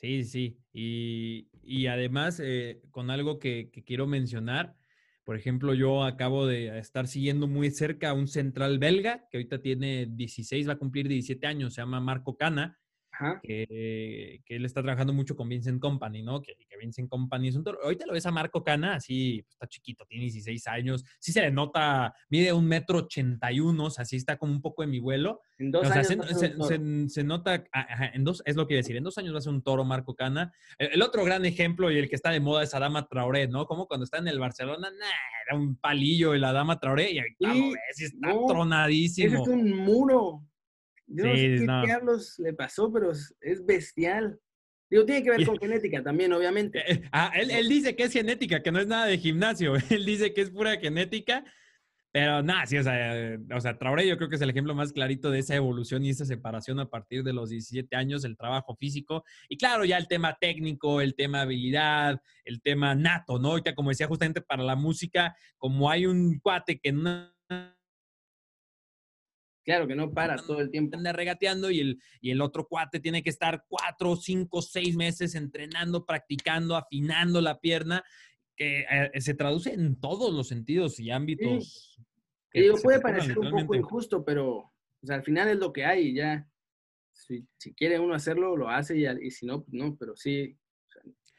Sí, 0.00 0.24
sí. 0.24 0.58
Y, 0.72 1.86
además, 1.86 2.40
eh, 2.42 2.80
con 2.90 3.10
algo 3.10 3.38
que, 3.38 3.70
quiero 3.84 4.06
mencionar, 4.06 4.74
por 5.24 5.36
ejemplo, 5.36 5.74
yo 5.74 6.04
acabo 6.04 6.46
de 6.46 6.78
estar 6.78 7.06
siguiendo 7.06 7.46
muy 7.46 7.70
cerca 7.70 8.10
a 8.10 8.14
un 8.14 8.26
central 8.26 8.78
belga 8.78 9.28
que 9.30 9.36
ahorita 9.36 9.60
tiene 9.60 10.06
16, 10.06 10.68
va 10.68 10.72
a 10.72 10.78
cumplir 10.78 11.06
17 11.06 11.46
años, 11.46 11.74
se 11.74 11.82
llama 11.82 12.00
Marco 12.00 12.36
Cana 12.36 12.80
que, 13.42 14.42
él 14.46 14.64
está 14.64 14.82
trabajando 14.82 15.12
mucho 15.12 15.36
con 15.36 15.48
Vincent 15.48 15.80
Company, 15.80 16.22
¿no? 16.22 16.42
Que, 16.42 16.56
Vincent 16.80 17.10
Company 17.10 17.48
es 17.48 17.56
un 17.56 17.64
toro. 17.64 17.78
Ahorita 17.82 18.06
lo 18.06 18.14
ves 18.14 18.24
a 18.24 18.30
Marco 18.30 18.64
Cana, 18.64 18.94
así 18.94 19.42
pues, 19.42 19.52
está 19.52 19.66
chiquito, 19.66 20.06
tiene 20.06 20.24
16 20.24 20.66
años, 20.68 21.04
sí 21.18 21.30
se 21.30 21.42
le 21.42 21.50
nota, 21.50 22.14
mide 22.30 22.54
un 22.54 22.66
metro 22.66 23.00
81, 23.00 23.84
o 23.84 23.90
sea, 23.90 24.06
sí 24.06 24.16
está 24.16 24.38
como 24.38 24.52
un 24.52 24.62
poco 24.62 24.82
de 24.82 24.88
mi 24.88 24.98
vuelo. 24.98 25.42
En 25.58 25.70
dos 25.70 25.90
años 25.90 26.06
se, 26.06 27.24
nota, 27.24 27.64
en 28.14 28.24
dos, 28.24 28.42
es 28.46 28.56
lo 28.56 28.66
que 28.66 28.76
decir, 28.76 28.96
en 28.96 29.04
dos 29.04 29.18
años 29.18 29.34
va 29.34 29.38
a 29.38 29.42
ser 29.42 29.52
un 29.52 29.62
toro 29.62 29.84
Marco 29.84 30.14
Cana. 30.14 30.52
El, 30.78 31.02
otro 31.02 31.24
gran 31.24 31.44
ejemplo 31.44 31.90
y 31.90 31.98
el 31.98 32.08
que 32.08 32.16
está 32.16 32.30
de 32.30 32.40
moda 32.40 32.62
es 32.62 32.74
Adama 32.74 33.06
Traoré, 33.08 33.46
¿no? 33.48 33.66
Como 33.66 33.86
cuando 33.86 34.04
está 34.04 34.18
en 34.18 34.28
el 34.28 34.38
Barcelona, 34.38 34.88
era 35.46 35.58
un 35.58 35.76
palillo 35.76 36.32
el 36.34 36.44
Adama 36.44 36.78
Traoré 36.78 37.12
y 37.12 37.18
ahorita 37.18 37.52
sí, 37.92 38.04
está 38.04 38.32
tronadísimo. 38.48 39.42
es 39.42 39.48
un 39.48 39.76
muro. 39.84 40.49
Yo 41.10 41.24
no 41.24 41.34
sé 41.34 41.42
qué 41.42 41.86
diablos 41.86 42.38
le 42.38 42.52
pasó, 42.54 42.92
pero 42.92 43.10
es, 43.10 43.66
bestial. 43.66 44.38
Digo, 44.88 45.04
tiene 45.04 45.22
que 45.22 45.30
ver 45.30 45.46
con 45.46 45.58
genética 45.58 46.02
también, 46.02 46.32
obviamente. 46.32 46.78
Eh, 46.80 46.94
eh, 46.94 47.08
ah, 47.12 47.32
él, 47.34 47.68
dice 47.68 47.94
que 47.94 48.04
es 48.04 48.12
genética, 48.12 48.62
que 48.62 48.72
no 48.72 48.80
es 48.80 48.86
nada 48.86 49.06
de 49.06 49.18
gimnasio. 49.18 49.74
Él 49.90 50.04
dice 50.04 50.32
que 50.34 50.40
es 50.40 50.50
pura 50.50 50.78
genética, 50.78 51.44
pero 52.12 52.42
nada, 52.42 52.66
sí, 52.66 52.76
o 52.76 52.82
sea, 52.82 53.38
o 53.54 53.60
sea, 53.60 53.78
Traoré 53.78 54.06
yo 54.06 54.16
creo 54.16 54.28
que 54.28 54.34
es 54.34 54.42
el 54.42 54.50
ejemplo 54.50 54.74
más 54.74 54.92
clarito 54.92 55.30
de 55.30 55.38
esa 55.38 55.54
evolución 55.54 56.04
y 56.04 56.10
esa 56.10 56.24
separación 56.24 56.80
a 56.80 56.90
partir 56.90 57.22
de 57.22 57.32
los 57.32 57.50
17 57.50 57.94
años, 57.94 58.24
el 58.24 58.36
trabajo 58.36 58.74
físico. 58.74 59.24
Y 59.48 59.56
claro, 59.56 59.84
ya 59.84 59.96
el 59.96 60.08
tema 60.08 60.36
técnico, 60.40 61.00
el 61.00 61.14
tema 61.14 61.42
habilidad, 61.42 62.20
el 62.44 62.60
tema 62.62 62.96
nato, 62.96 63.38
¿no? 63.38 63.50
Ahorita, 63.50 63.76
como 63.76 63.90
decía 63.90 64.08
justamente 64.08 64.40
para 64.40 64.64
la 64.64 64.74
música, 64.74 65.36
como 65.56 65.88
hay 65.88 66.06
un 66.06 66.40
cuate 66.40 66.80
que 66.80 66.90
una 66.90 67.32
Claro, 69.70 69.86
que 69.86 69.94
no 69.94 70.12
para 70.12 70.34
todo 70.34 70.60
el 70.60 70.68
tiempo. 70.68 70.96
Anda 70.96 71.12
regateando 71.12 71.70
y 71.70 71.78
el, 71.78 72.02
y 72.20 72.32
el 72.32 72.40
otro 72.40 72.66
cuate 72.66 72.98
tiene 72.98 73.22
que 73.22 73.30
estar 73.30 73.66
cuatro, 73.68 74.16
cinco, 74.16 74.62
seis 74.62 74.96
meses 74.96 75.36
entrenando, 75.36 76.04
practicando, 76.04 76.74
afinando 76.74 77.40
la 77.40 77.60
pierna, 77.60 78.02
que 78.56 78.80
eh, 78.80 79.20
se 79.20 79.34
traduce 79.34 79.72
en 79.72 80.00
todos 80.00 80.34
los 80.34 80.48
sentidos 80.48 80.98
y 80.98 81.12
ámbitos. 81.12 81.96
Sí. 82.52 82.68
puede 82.82 82.98
parecer 82.98 83.38
un 83.38 83.48
poco 83.48 83.76
injusto, 83.76 84.24
pero 84.24 84.72
al 85.08 85.22
final 85.22 85.46
es 85.46 85.58
lo 85.58 85.72
que 85.72 85.84
hay 85.84 86.08
y 86.08 86.14
ya. 86.14 86.48
Si, 87.12 87.46
quiere 87.76 88.00
uno 88.00 88.14
hacerlo, 88.14 88.56
lo 88.56 88.70
hace 88.70 88.98
y, 88.98 89.30
si 89.30 89.46
no, 89.46 89.62
pues 89.62 89.72
no, 89.72 89.94
pero 89.94 90.16
sí. 90.16 90.58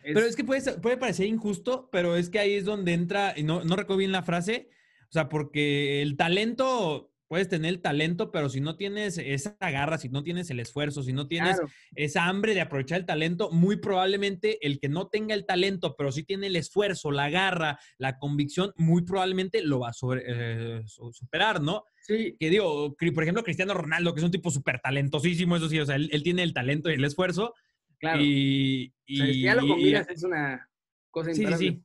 Pero 0.01 0.21
es 0.21 0.37
que 0.37 0.45
puede, 0.45 0.79
puede 0.79 0.95
parecer 0.95 1.25
injusto, 1.25 1.89
pero 1.91 2.15
es 2.15 2.29
que 2.29 2.39
ahí 2.39 2.53
es 2.53 2.63
donde 2.63 2.93
entra, 2.93 3.33
y 3.35 3.43
no, 3.43 3.65
no 3.65 3.75
recuerdo 3.75 3.97
bien 3.97 4.13
la 4.13 4.23
frase, 4.23 4.69
o 5.09 5.11
sea, 5.11 5.27
porque 5.27 6.01
el 6.01 6.15
talento 6.15 7.10
puedes 7.31 7.47
tener 7.47 7.69
el 7.69 7.79
talento, 7.79 8.29
pero 8.29 8.49
si 8.49 8.59
no 8.59 8.75
tienes 8.75 9.17
esa 9.17 9.55
garra, 9.57 9.97
si 9.97 10.09
no 10.09 10.21
tienes 10.21 10.49
el 10.49 10.59
esfuerzo, 10.59 11.01
si 11.01 11.13
no 11.13 11.29
tienes 11.29 11.61
esa 11.95 12.25
hambre 12.25 12.53
de 12.53 12.59
aprovechar 12.59 12.99
el 12.99 13.05
talento, 13.05 13.49
muy 13.51 13.77
probablemente 13.77 14.57
el 14.67 14.81
que 14.81 14.89
no 14.89 15.07
tenga 15.07 15.33
el 15.33 15.45
talento, 15.45 15.95
pero 15.97 16.11
sí 16.11 16.25
tiene 16.25 16.47
el 16.47 16.57
esfuerzo, 16.57 17.09
la 17.09 17.29
garra, 17.29 17.79
la 17.97 18.17
convicción, 18.17 18.73
muy 18.75 19.03
probablemente 19.03 19.63
lo 19.63 19.79
va 19.79 19.91
a 19.91 19.93
eh, 20.21 20.81
superar, 20.85 21.61
¿no? 21.61 21.85
Sí. 22.01 22.35
Que 22.37 22.49
digo, 22.49 22.97
por 22.97 23.23
ejemplo, 23.23 23.45
Cristiano 23.45 23.75
Ronaldo, 23.75 24.13
que 24.13 24.19
es 24.19 24.25
un 24.25 24.31
tipo 24.31 24.51
súper 24.51 24.81
talentosísimo, 24.81 25.55
eso 25.55 25.69
sí, 25.69 25.79
o 25.79 25.85
sea, 25.85 25.95
él, 25.95 26.23
tiene 26.23 26.43
el 26.43 26.53
talento 26.53 26.89
y 26.89 26.95
el 26.95 27.05
esfuerzo, 27.05 27.53
Claro. 27.97 28.21
Y, 28.21 28.93
si 29.07 29.41
ya 29.41 29.55
lo 29.55 29.65
combinas 29.65 30.09
es 30.09 30.23
una 30.23 30.69
cosa 31.11 31.33
sí, 31.33 31.45
sí, 31.45 31.53
sí, 31.53 31.83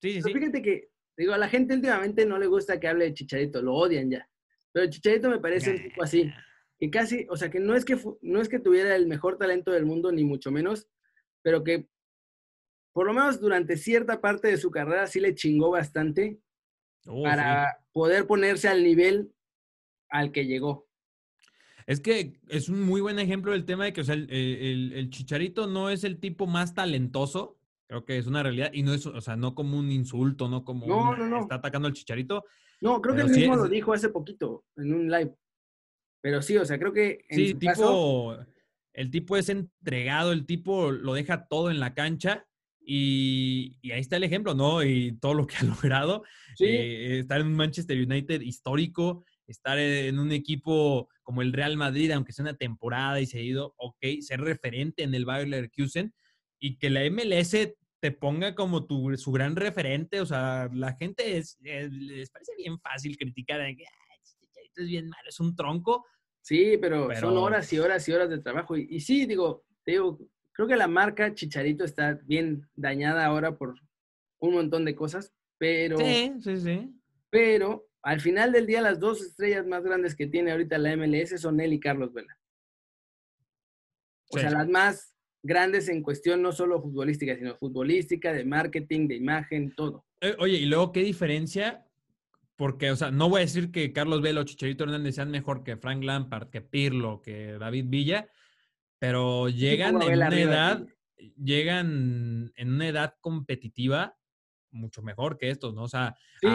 sí, 0.00 0.22
sí, 0.22 0.32
Fíjate 0.32 0.62
que, 0.62 0.90
digo, 1.16 1.32
a 1.32 1.38
la 1.38 1.48
gente 1.48 1.74
últimamente 1.74 2.24
no 2.24 2.38
le 2.38 2.46
gusta 2.46 2.78
que 2.78 2.86
hable 2.86 3.06
de 3.06 3.14
Chicharito, 3.14 3.60
lo 3.60 3.74
odian 3.74 4.08
ya. 4.08 4.28
Pero 4.76 4.90
Chicharito 4.90 5.30
me 5.30 5.38
parece 5.38 5.70
un 5.70 5.82
tipo 5.82 6.02
así, 6.02 6.30
que 6.78 6.90
casi, 6.90 7.26
o 7.30 7.36
sea, 7.38 7.48
que 7.48 7.58
no 7.58 7.74
es 7.74 7.86
que, 7.86 7.98
no 8.20 8.42
es 8.42 8.48
que 8.50 8.58
tuviera 8.58 8.94
el 8.94 9.06
mejor 9.06 9.38
talento 9.38 9.70
del 9.70 9.86
mundo, 9.86 10.12
ni 10.12 10.22
mucho 10.22 10.50
menos, 10.50 10.86
pero 11.40 11.64
que 11.64 11.88
por 12.92 13.06
lo 13.06 13.14
menos 13.14 13.40
durante 13.40 13.78
cierta 13.78 14.20
parte 14.20 14.48
de 14.48 14.58
su 14.58 14.70
carrera 14.70 15.06
sí 15.06 15.18
le 15.18 15.34
chingó 15.34 15.70
bastante 15.70 16.40
oh, 17.06 17.22
para 17.22 17.78
poder 17.90 18.26
ponerse 18.26 18.68
al 18.68 18.82
nivel 18.82 19.32
al 20.10 20.30
que 20.30 20.44
llegó. 20.44 20.86
Es 21.86 22.00
que 22.00 22.38
es 22.50 22.68
un 22.68 22.82
muy 22.82 23.00
buen 23.00 23.18
ejemplo 23.18 23.52
del 23.52 23.64
tema 23.64 23.86
de 23.86 23.94
que, 23.94 24.02
o 24.02 24.04
sea, 24.04 24.14
el, 24.14 25.08
Chicharito 25.08 25.66
no 25.66 25.88
es 25.88 26.04
el 26.04 26.20
tipo 26.20 26.46
más 26.46 26.74
talentoso, 26.74 27.58
creo 27.86 28.04
que 28.04 28.18
es 28.18 28.26
una 28.26 28.42
realidad, 28.42 28.68
y 28.74 28.82
no 28.82 28.92
es, 28.92 29.06
o 29.06 29.22
sea, 29.22 29.36
no 29.36 29.54
como 29.54 29.78
un 29.78 29.90
insulto, 29.90 30.50
no 30.50 30.66
como 30.66 30.86
no, 30.86 31.16
no, 31.16 31.26
no. 31.26 31.40
está 31.40 31.54
atacando 31.54 31.88
al 31.88 31.94
Chicharito. 31.94 32.44
No, 32.80 33.00
creo 33.00 33.14
que 33.14 33.22
él 33.22 33.30
mismo 33.30 33.56
lo 33.56 33.68
dijo 33.68 33.92
hace 33.92 34.08
poquito 34.08 34.64
en 34.76 34.92
un 34.92 35.10
live. 35.10 35.34
Pero 36.20 36.42
sí, 36.42 36.56
o 36.56 36.64
sea, 36.64 36.78
creo 36.78 36.92
que 36.92 37.24
en 37.28 37.36
sí, 37.36 37.54
tipo, 37.54 38.36
el 38.92 39.10
tipo 39.10 39.36
es 39.36 39.48
entregado, 39.48 40.32
el 40.32 40.46
tipo 40.46 40.90
lo 40.90 41.14
deja 41.14 41.46
todo 41.46 41.70
en 41.70 41.80
la 41.80 41.94
cancha 41.94 42.46
y, 42.80 43.78
ahí 43.92 44.00
está 44.00 44.16
el 44.16 44.24
ejemplo, 44.24 44.54
¿no? 44.54 44.82
Y 44.84 45.18
todo 45.18 45.34
lo 45.34 45.46
que 45.46 45.56
ha 45.56 45.62
logrado. 45.84 46.24
Eh, 46.60 47.18
estar 47.20 47.40
en 47.40 47.48
un 47.48 47.56
Manchester 47.56 47.96
United 47.96 48.40
histórico, 48.40 49.24
estar 49.46 49.78
en 49.78 50.18
un 50.18 50.32
equipo 50.32 51.08
como 51.22 51.42
el 51.42 51.52
Real 51.52 51.76
Madrid, 51.76 52.10
aunque 52.12 52.32
sea 52.32 52.44
una 52.44 52.56
temporada 52.56 53.20
y 53.20 53.26
se 53.26 53.38
ha 53.38 53.42
ido, 53.42 53.74
ok, 53.76 53.98
ser 54.20 54.40
referente 54.40 55.02
en 55.02 55.14
el 55.14 55.24
Bayer 55.24 55.48
Leverkusen 55.48 56.14
y 56.60 56.78
que 56.78 56.90
la 56.90 57.00
MLS 57.10 57.56
te 58.06 58.12
ponga 58.12 58.54
como 58.54 58.86
tu, 58.86 59.16
su 59.16 59.32
gran 59.32 59.56
referente, 59.56 60.20
o 60.20 60.26
sea, 60.26 60.70
la 60.72 60.94
gente 60.94 61.38
es, 61.38 61.58
les 61.60 62.30
parece 62.30 62.52
bien 62.56 62.78
fácil 62.78 63.18
criticar, 63.18 63.58
que 63.74 63.82
es 64.76 64.86
bien 64.86 65.08
malo, 65.08 65.28
es 65.28 65.40
un 65.40 65.56
tronco. 65.56 66.06
Sí, 66.40 66.78
pero, 66.80 67.12
son 67.16 67.36
horas 67.36 67.72
y 67.72 67.80
horas 67.80 68.08
y 68.08 68.12
horas 68.12 68.30
de 68.30 68.38
trabajo. 68.38 68.76
Y, 68.76 68.86
y 68.88 69.00
sí, 69.00 69.26
digo, 69.26 69.64
te 69.82 69.90
digo, 69.90 70.20
creo 70.52 70.68
que 70.68 70.76
la 70.76 70.86
marca 70.86 71.34
Chicharito 71.34 71.84
está 71.84 72.16
bien 72.22 72.68
dañada 72.76 73.26
ahora 73.26 73.58
por 73.58 73.74
un 74.38 74.54
montón 74.54 74.84
de 74.84 74.94
cosas, 74.94 75.34
pero... 75.58 75.98
Sí, 75.98 76.32
sí, 76.38 76.58
sí. 76.58 76.94
Pero 77.28 77.88
al 78.02 78.20
final 78.20 78.52
del 78.52 78.68
día, 78.68 78.82
las 78.82 79.00
dos 79.00 79.20
estrellas 79.20 79.66
más 79.66 79.82
grandes 79.82 80.14
que 80.14 80.28
tiene 80.28 80.52
ahorita 80.52 80.78
la 80.78 80.96
MLS 80.96 81.40
son 81.40 81.58
él 81.58 81.72
y 81.72 81.80
Carlos 81.80 82.14
Vela. 82.14 82.38
O 84.30 84.38
sea, 84.38 84.52
las 84.52 84.68
más 84.68 85.15
grandes 85.46 85.88
en 85.88 86.02
cuestión 86.02 86.42
no 86.42 86.52
solo 86.52 86.80
futbolística, 86.82 87.36
sino 87.36 87.56
futbolística, 87.56 88.32
de 88.32 88.44
marketing, 88.44 89.08
de 89.08 89.16
imagen, 89.16 89.74
todo. 89.74 90.04
Eh, 90.20 90.34
oye, 90.38 90.58
y 90.58 90.66
luego, 90.66 90.92
¿qué 90.92 91.02
diferencia? 91.02 91.86
Porque, 92.56 92.90
o 92.90 92.96
sea, 92.96 93.10
no 93.10 93.28
voy 93.28 93.38
a 93.38 93.44
decir 93.44 93.70
que 93.70 93.92
Carlos 93.92 94.22
Vela 94.22 94.40
o 94.40 94.44
Chicharito 94.44 94.84
Hernández 94.84 95.14
sean 95.14 95.30
mejor 95.30 95.62
que 95.62 95.76
Frank 95.76 96.02
Lampard, 96.02 96.50
que 96.50 96.60
Pirlo, 96.60 97.22
que 97.22 97.52
David 97.58 97.86
Villa, 97.88 98.28
pero 98.98 99.48
llegan 99.48 100.00
en 100.02 100.14
una 100.14 100.40
edad, 100.40 100.86
llegan 101.36 102.52
en 102.56 102.72
una 102.72 102.88
edad 102.88 103.14
competitiva 103.20 104.16
mucho 104.76 105.02
mejor 105.02 105.38
que 105.38 105.50
estos, 105.50 105.74
¿no? 105.74 105.82
O 105.82 105.88
sea, 105.88 106.14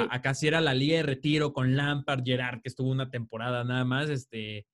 acá 0.09 0.33
sí 0.33 0.47
era 0.47 0.61
la 0.61 0.73
liga 0.73 0.97
de 0.97 1.03
retiro 1.03 1.53
con 1.53 1.75
Lampard, 1.75 2.23
Gerard, 2.23 2.61
que 2.61 2.69
estuvo 2.69 2.89
una 2.89 3.09
temporada 3.09 3.63
nada 3.63 3.83
más, 3.83 4.09
este, 4.09 4.67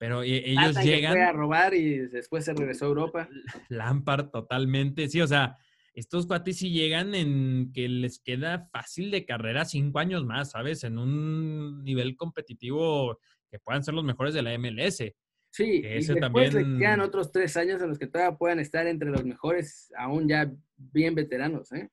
pero 0.00 0.22
e, 0.22 0.50
ellos 0.50 0.82
llegan... 0.82 1.12
fue 1.12 1.22
a 1.22 1.32
robar 1.32 1.74
y 1.74 1.98
después 2.08 2.46
se 2.46 2.54
regresó 2.54 2.86
a 2.86 2.88
Europa. 2.88 3.28
Lampard 3.68 4.30
totalmente, 4.30 5.06
sí, 5.10 5.20
o 5.20 5.26
sea, 5.26 5.58
estos 5.92 6.26
cuates 6.26 6.56
sí 6.56 6.70
llegan 6.70 7.14
en 7.14 7.70
que 7.74 7.86
les 7.86 8.18
queda 8.18 8.66
fácil 8.72 9.10
de 9.10 9.26
carrera 9.26 9.66
cinco 9.66 9.98
años 9.98 10.24
más, 10.24 10.52
¿sabes? 10.52 10.84
En 10.84 10.96
un 10.96 11.84
nivel 11.84 12.16
competitivo 12.16 13.20
que 13.50 13.58
puedan 13.58 13.84
ser 13.84 13.92
los 13.92 14.04
mejores 14.04 14.32
de 14.32 14.40
la 14.40 14.56
MLS. 14.58 15.04
Sí, 15.50 15.64
y 15.64 15.82
después 15.82 16.18
también... 16.18 16.54
le 16.54 16.78
quedan 16.78 17.00
otros 17.00 17.30
tres 17.30 17.58
años 17.58 17.82
en 17.82 17.90
los 17.90 17.98
que 17.98 18.06
todavía 18.06 18.38
puedan 18.38 18.58
estar 18.58 18.86
entre 18.86 19.10
los 19.10 19.22
mejores, 19.22 19.92
aún 19.98 20.26
ya 20.26 20.50
bien 20.78 21.14
veteranos, 21.14 21.72
¿eh? 21.72 21.90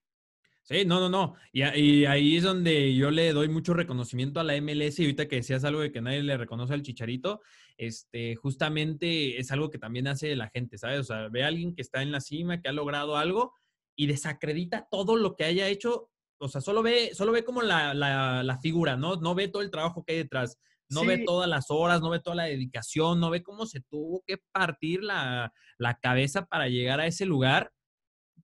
Sí, 0.68 0.84
no, 0.84 1.00
no, 1.00 1.08
no. 1.08 1.36
Y, 1.54 1.62
ahí 1.62 2.36
es 2.36 2.44
donde 2.44 2.94
yo 2.94 3.10
le 3.10 3.32
doy 3.32 3.48
mucho 3.48 3.74
reconocimiento 3.74 4.42
a 4.42 4.44
la 4.44 4.60
MLS 4.62 5.00
y 5.00 5.04
ahorita 5.04 5.30
que 5.30 5.38
decías 5.38 5.64
algo 5.64 5.80
de 5.80 5.94
que 5.94 6.02
nadie 6.02 6.22
le 6.22 6.36
reconoce 6.36 6.74
al 6.74 6.82
chicharito, 6.82 7.40
este, 7.78 8.36
justamente 8.36 9.40
es 9.40 9.52
algo 9.52 9.70
que 9.70 9.78
también 9.78 10.08
hace 10.08 10.36
la 10.36 10.50
gente, 10.50 10.78
¿sabes? 10.78 11.00
O 11.00 11.04
sea, 11.04 11.30
ve 11.30 11.44
a 11.44 11.48
alguien 11.48 11.76
que 11.76 11.82
está 11.82 12.02
en 12.02 12.12
la 12.12 12.22
cima, 12.22 12.62
que 12.62 12.70
ha 12.70 12.74
logrado 12.74 13.18
algo 13.18 13.54
y 13.96 14.08
desacredita 14.08 14.88
todo 14.90 15.16
lo 15.16 15.36
que 15.36 15.46
haya 15.46 15.68
hecho. 15.68 16.10
O 16.40 16.50
sea, 16.50 16.62
solo 16.62 16.84
ve, 16.84 17.12
solo 17.14 17.32
ve 17.32 17.44
como 17.44 17.62
la, 17.62 17.94
la, 17.94 18.60
figura, 18.62 18.96
¿no? 18.96 19.16
No 19.16 19.36
ve 19.36 19.48
todo 19.48 19.62
el 19.62 19.72
trabajo 19.72 20.04
que 20.04 20.14
hay 20.14 20.18
detrás. 20.20 20.60
No 20.90 21.06
ve 21.06 21.24
todas 21.26 21.50
las 21.50 21.66
horas, 21.70 22.00
no 22.02 22.10
ve 22.10 22.22
toda 22.22 22.38
la 22.38 22.46
dedicación, 22.46 23.20
no 23.20 23.30
ve 23.30 23.44
cómo 23.44 23.66
se 23.66 23.82
tuvo 23.82 24.24
que 24.26 24.38
partir 24.54 25.04
la, 25.04 25.52
la 25.78 26.00
cabeza 26.00 26.46
para 26.46 26.70
llegar 26.70 27.02
a 27.02 27.08
ese 27.08 27.26
lugar 27.26 27.74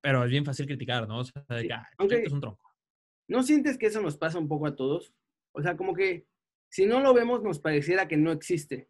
pero 0.03 0.25
es 0.25 0.29
bien 0.29 0.43
fácil 0.43 0.65
criticar, 0.65 1.07
¿no? 1.07 1.19
O 1.19 1.23
sea, 1.23 1.45
de 1.47 1.65
que, 1.65 1.73
Aunque, 1.97 2.23
es 2.23 2.31
un 2.33 2.41
tronco. 2.41 2.69
¿No 3.29 3.41
sientes 3.41 3.77
que 3.77 3.85
eso 3.85 4.01
nos 4.01 4.17
pasa 4.17 4.37
un 4.37 4.49
poco 4.49 4.67
a 4.67 4.75
todos? 4.75 5.13
O 5.53 5.61
sea, 5.61 5.77
como 5.77 5.93
que 5.93 6.27
si 6.69 6.85
no 6.85 6.99
lo 6.99 7.13
vemos 7.13 7.41
nos 7.41 7.59
pareciera 7.59 8.09
que 8.09 8.17
no 8.17 8.33
existe. 8.33 8.89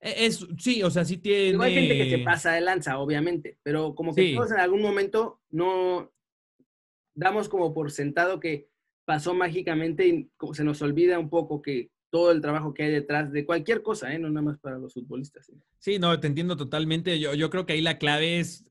E, 0.00 0.26
es, 0.26 0.46
sí, 0.58 0.82
o 0.82 0.90
sea, 0.90 1.04
sí 1.04 1.18
tiene... 1.18 1.62
hay 1.62 1.74
gente 1.74 1.96
que 1.96 2.10
se 2.10 2.18
pasa 2.18 2.52
de 2.52 2.60
lanza, 2.60 2.98
obviamente, 2.98 3.58
pero 3.62 3.94
como 3.94 4.14
que 4.14 4.34
todos 4.34 4.52
en 4.52 4.60
algún 4.60 4.82
momento 4.82 5.40
no 5.50 6.12
damos 7.14 7.48
como 7.48 7.74
por 7.74 7.90
sentado 7.90 8.38
que 8.38 8.68
pasó 9.04 9.34
mágicamente 9.34 10.06
y 10.06 10.30
se 10.52 10.64
nos 10.64 10.82
olvida 10.82 11.18
un 11.18 11.30
poco 11.30 11.62
que 11.62 11.90
todo 12.10 12.30
el 12.30 12.40
trabajo 12.40 12.74
que 12.74 12.84
hay 12.84 12.90
detrás 12.90 13.32
de 13.32 13.44
cualquier 13.44 13.82
cosa, 13.82 14.12
¿eh? 14.14 14.18
no 14.18 14.28
nada 14.30 14.42
más 14.42 14.58
para 14.58 14.78
los 14.78 14.94
futbolistas. 14.94 15.50
Sí, 15.78 15.98
no, 15.98 16.18
te 16.20 16.26
entiendo 16.26 16.56
totalmente. 16.56 17.18
Yo, 17.18 17.34
yo 17.34 17.50
creo 17.50 17.66
que 17.66 17.74
ahí 17.74 17.80
la 17.80 17.98
clave 17.98 18.38
es 18.38 18.64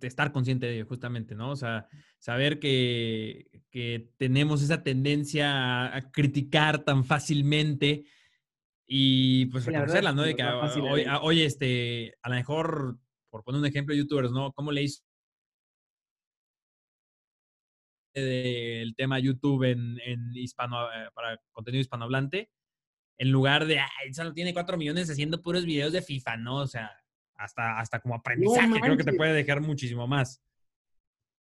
estar 0.00 0.32
consciente 0.32 0.66
de 0.66 0.76
ello, 0.76 0.86
justamente, 0.86 1.34
¿no? 1.34 1.50
O 1.50 1.56
sea, 1.56 1.88
saber 2.18 2.58
que, 2.58 3.46
tenemos 4.16 4.62
esa 4.62 4.82
tendencia 4.82 5.94
a, 5.94 6.10
criticar 6.10 6.84
tan 6.84 7.04
fácilmente 7.04 8.04
y 8.92 9.46
pues 9.46 9.64
reconocerla, 9.66 10.12
¿no? 10.12 10.22
De 10.22 10.34
que 10.34 10.42
hoy, 11.22 11.42
este, 11.42 12.12
a 12.22 12.28
lo 12.28 12.34
mejor, 12.34 12.98
por 13.30 13.44
poner 13.44 13.60
un 13.60 13.66
ejemplo, 13.66 13.94
youtubers, 13.94 14.32
¿no? 14.32 14.52
¿Cómo 14.52 14.72
le 14.72 14.82
hizo 14.82 15.04
el 18.14 18.92
tema 18.96 19.20
YouTube 19.20 19.62
en, 19.62 19.96
hispano, 20.34 20.86
eh, 20.86 21.08
para 21.14 21.40
contenido 21.52 21.80
hispanohablante? 21.82 22.50
En 23.16 23.30
lugar 23.30 23.66
de, 23.66 23.78
ay, 23.78 24.12
solo 24.12 24.32
tiene 24.32 24.52
cuatro 24.52 24.76
millones 24.76 25.08
haciendo 25.08 25.40
puros 25.40 25.64
videos 25.64 25.92
de 25.92 26.02
FIFA, 26.02 26.38
¿no? 26.38 26.56
O 26.56 26.66
sea, 26.66 26.90
hasta, 27.36 27.78
hasta 27.78 28.00
como 28.00 28.16
aprendizaje, 28.16 28.80
creo 28.80 28.96
que 28.96 29.04
te 29.04 29.12
puede 29.12 29.34
dejar 29.34 29.60
muchísimo 29.60 30.08
más. 30.08 30.42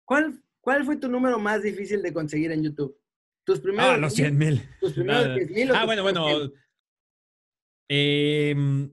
¿Cuál, 0.07 0.43
¿Cuál 0.63 0.87
fue 0.87 0.97
tu 0.97 1.09
número 1.11 1.39
más 1.39 1.63
difícil 1.63 2.01
de 2.01 2.15
conseguir 2.15 2.53
en 2.53 2.63
YouTube? 2.63 2.99
Tus 3.45 3.61
primeros. 3.61 3.91
Ah, 3.91 3.99
los 3.99 4.15
100 4.15 4.39
mil. 4.39 4.63
Tus 4.81 4.95
primeros 4.95 5.35
10 5.35 5.51
mil. 5.51 5.71
Ah, 5.73 5.85
bueno, 5.85 6.03
bueno. 6.03 6.25
Em, 7.89 8.93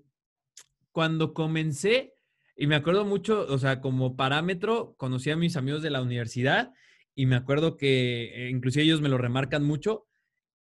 cuando 0.91 1.33
comencé, 1.33 2.13
y 2.55 2.67
me 2.67 2.75
acuerdo 2.75 3.05
mucho, 3.05 3.45
o 3.47 3.57
sea, 3.57 3.81
como 3.81 4.15
parámetro, 4.15 4.95
conocí 4.97 5.31
a 5.31 5.37
mis 5.37 5.55
amigos 5.57 5.81
de 5.81 5.89
la 5.89 6.01
universidad 6.01 6.73
y 7.15 7.25
me 7.25 7.35
acuerdo 7.35 7.77
que, 7.77 8.47
eh, 8.47 8.49
inclusive 8.49 8.83
ellos 8.85 9.01
me 9.01 9.09
lo 9.09 9.17
remarcan 9.17 9.63
mucho, 9.63 10.07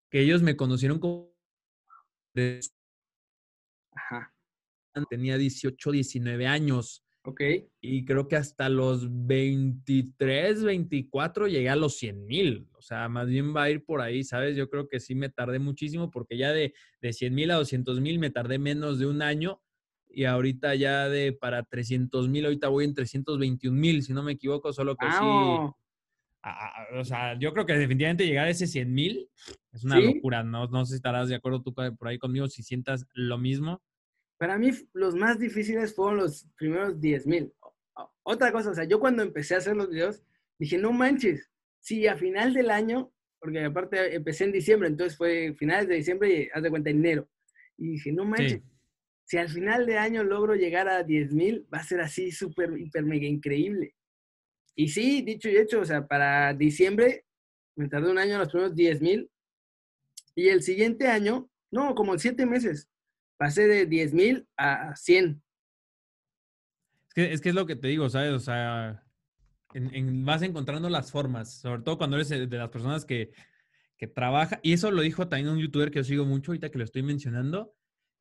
que 0.09 0.21
ellos 0.21 0.41
me 0.43 0.55
conocieron 0.55 0.99
como 0.99 1.33
Ajá 3.91 4.33
tenía 5.05 5.37
18, 5.37 5.91
19 5.91 6.47
años. 6.47 7.03
Ok. 7.27 7.41
Y 7.81 8.05
creo 8.05 8.29
que 8.29 8.37
hasta 8.37 8.69
los 8.69 9.05
23, 9.27 10.63
24 10.63 11.49
llegué 11.49 11.69
a 11.69 11.75
los 11.75 11.97
100 11.97 12.25
mil. 12.25 12.69
O 12.71 12.81
sea, 12.81 13.09
más 13.09 13.27
bien 13.27 13.53
va 13.53 13.63
a 13.63 13.69
ir 13.69 13.83
por 13.83 13.99
ahí, 13.99 14.23
¿sabes? 14.23 14.55
Yo 14.55 14.69
creo 14.69 14.87
que 14.87 15.01
sí 15.01 15.13
me 15.13 15.27
tardé 15.27 15.59
muchísimo 15.59 16.09
porque 16.09 16.37
ya 16.37 16.53
de, 16.53 16.73
de 17.01 17.11
100 17.11 17.35
mil 17.35 17.51
a 17.51 17.55
200 17.55 17.99
mil 17.99 18.17
me 18.17 18.29
tardé 18.29 18.59
menos 18.59 18.97
de 18.97 19.07
un 19.07 19.21
año. 19.21 19.61
Y 20.07 20.23
ahorita 20.23 20.75
ya 20.75 21.09
de 21.09 21.33
para 21.33 21.63
300 21.63 22.29
mil, 22.29 22.45
ahorita 22.45 22.69
voy 22.69 22.85
en 22.85 22.93
321 22.93 23.77
mil, 23.77 24.03
si 24.03 24.13
no 24.13 24.23
me 24.23 24.31
equivoco, 24.31 24.71
solo 24.71 24.95
que 24.95 25.11
sí. 25.11 25.17
o 25.19 27.03
sea, 27.03 27.37
yo 27.37 27.51
creo 27.51 27.65
que 27.65 27.73
definitivamente 27.73 28.25
llegar 28.25 28.47
a 28.47 28.51
ese 28.51 28.67
100 28.67 28.93
mil 28.93 29.29
es 29.73 29.83
una 29.83 29.99
locura. 29.99 30.43
No, 30.43 30.67
no 30.67 30.85
sé 30.85 30.91
si 30.91 30.95
estarás 30.95 31.27
de 31.27 31.35
acuerdo 31.35 31.61
tú 31.61 31.73
por 31.73 32.07
ahí 32.07 32.19
conmigo, 32.19 32.47
si 32.47 32.63
sientas 32.63 33.05
lo 33.13 33.37
mismo. 33.37 33.81
Para 34.37 34.57
mí 34.57 34.71
los 34.93 35.15
más 35.15 35.39
difíciles 35.39 35.95
fueron 35.95 36.17
los 36.17 36.47
primeros 36.57 36.99
10 36.99 37.27
mil. 37.27 37.53
Otra 38.23 38.51
cosa, 38.51 38.71
o 38.71 38.75
sea, 38.75 38.83
yo 38.83 38.99
cuando 38.99 39.23
empecé 39.23 39.55
a 39.55 39.59
hacer 39.59 39.75
los 39.75 39.89
videos, 39.89 40.23
dije, 40.59 40.77
no 40.77 40.91
manches, 40.91 41.49
si 41.79 42.07
a 42.07 42.17
final 42.17 42.53
del 42.53 42.69
año, 42.69 43.11
porque 43.39 43.63
aparte 43.63 44.15
empecé 44.15 44.43
en 44.43 44.51
diciembre, 44.51 44.89
entonces 44.89 45.17
fue 45.17 45.55
finales 45.57 45.87
de 45.87 45.95
diciembre 45.95 46.29
y 46.29 46.49
haz 46.53 46.61
de 46.61 46.69
cuenta 46.69 46.89
enero. 46.89 47.29
Y 47.77 47.91
dije, 47.91 48.11
no 48.11 48.25
manches, 48.25 48.61
si 49.25 49.37
al 49.37 49.49
final 49.49 49.85
de 49.85 49.97
año 49.97 50.23
logro 50.23 50.55
llegar 50.55 50.87
a 50.87 51.03
10 51.03 51.33
mil, 51.33 51.67
va 51.73 51.79
a 51.79 51.83
ser 51.83 52.01
así 52.01 52.31
súper, 52.31 52.77
hiper, 52.77 53.03
mega 53.03 53.27
increíble. 53.27 53.95
Y 54.75 54.89
sí, 54.89 55.21
dicho 55.21 55.49
y 55.49 55.57
hecho, 55.57 55.81
o 55.81 55.85
sea, 55.85 56.07
para 56.07 56.53
diciembre 56.53 57.25
me 57.75 57.89
tardé 57.89 58.09
un 58.09 58.17
año 58.17 58.37
los 58.37 58.49
primeros 58.49 58.75
10 58.75 59.01
mil. 59.01 59.29
Y 60.35 60.49
el 60.49 60.61
siguiente 60.61 61.07
año, 61.07 61.49
no, 61.71 61.93
como 61.93 62.13
en 62.13 62.19
siete 62.19 62.45
meses, 62.45 62.89
pasé 63.37 63.67
de 63.67 63.85
10 63.85 64.13
mil 64.13 64.47
a 64.57 64.95
100. 64.95 65.41
Es 67.07 67.13
que, 67.13 67.33
es 67.33 67.41
que 67.41 67.49
es 67.49 67.55
lo 67.55 67.65
que 67.65 67.75
te 67.75 67.87
digo, 67.87 68.09
¿sabes? 68.09 68.33
O 68.33 68.39
sea, 68.39 69.03
vas 69.73 70.41
encontrando 70.41 70.89
las 70.89 71.11
formas, 71.11 71.59
sobre 71.59 71.81
todo 71.81 71.97
cuando 71.97 72.17
eres 72.17 72.29
de 72.29 72.57
las 72.57 72.69
personas 72.69 73.05
que, 73.05 73.31
que 73.97 74.07
trabaja, 74.07 74.59
y 74.63 74.73
eso 74.73 74.91
lo 74.91 75.01
dijo 75.01 75.27
también 75.27 75.49
un 75.49 75.59
youtuber 75.59 75.91
que 75.91 75.99
yo 75.99 76.03
sigo 76.03 76.25
mucho, 76.25 76.51
ahorita 76.51 76.69
que 76.69 76.77
lo 76.77 76.83
estoy 76.83 77.03
mencionando, 77.03 77.73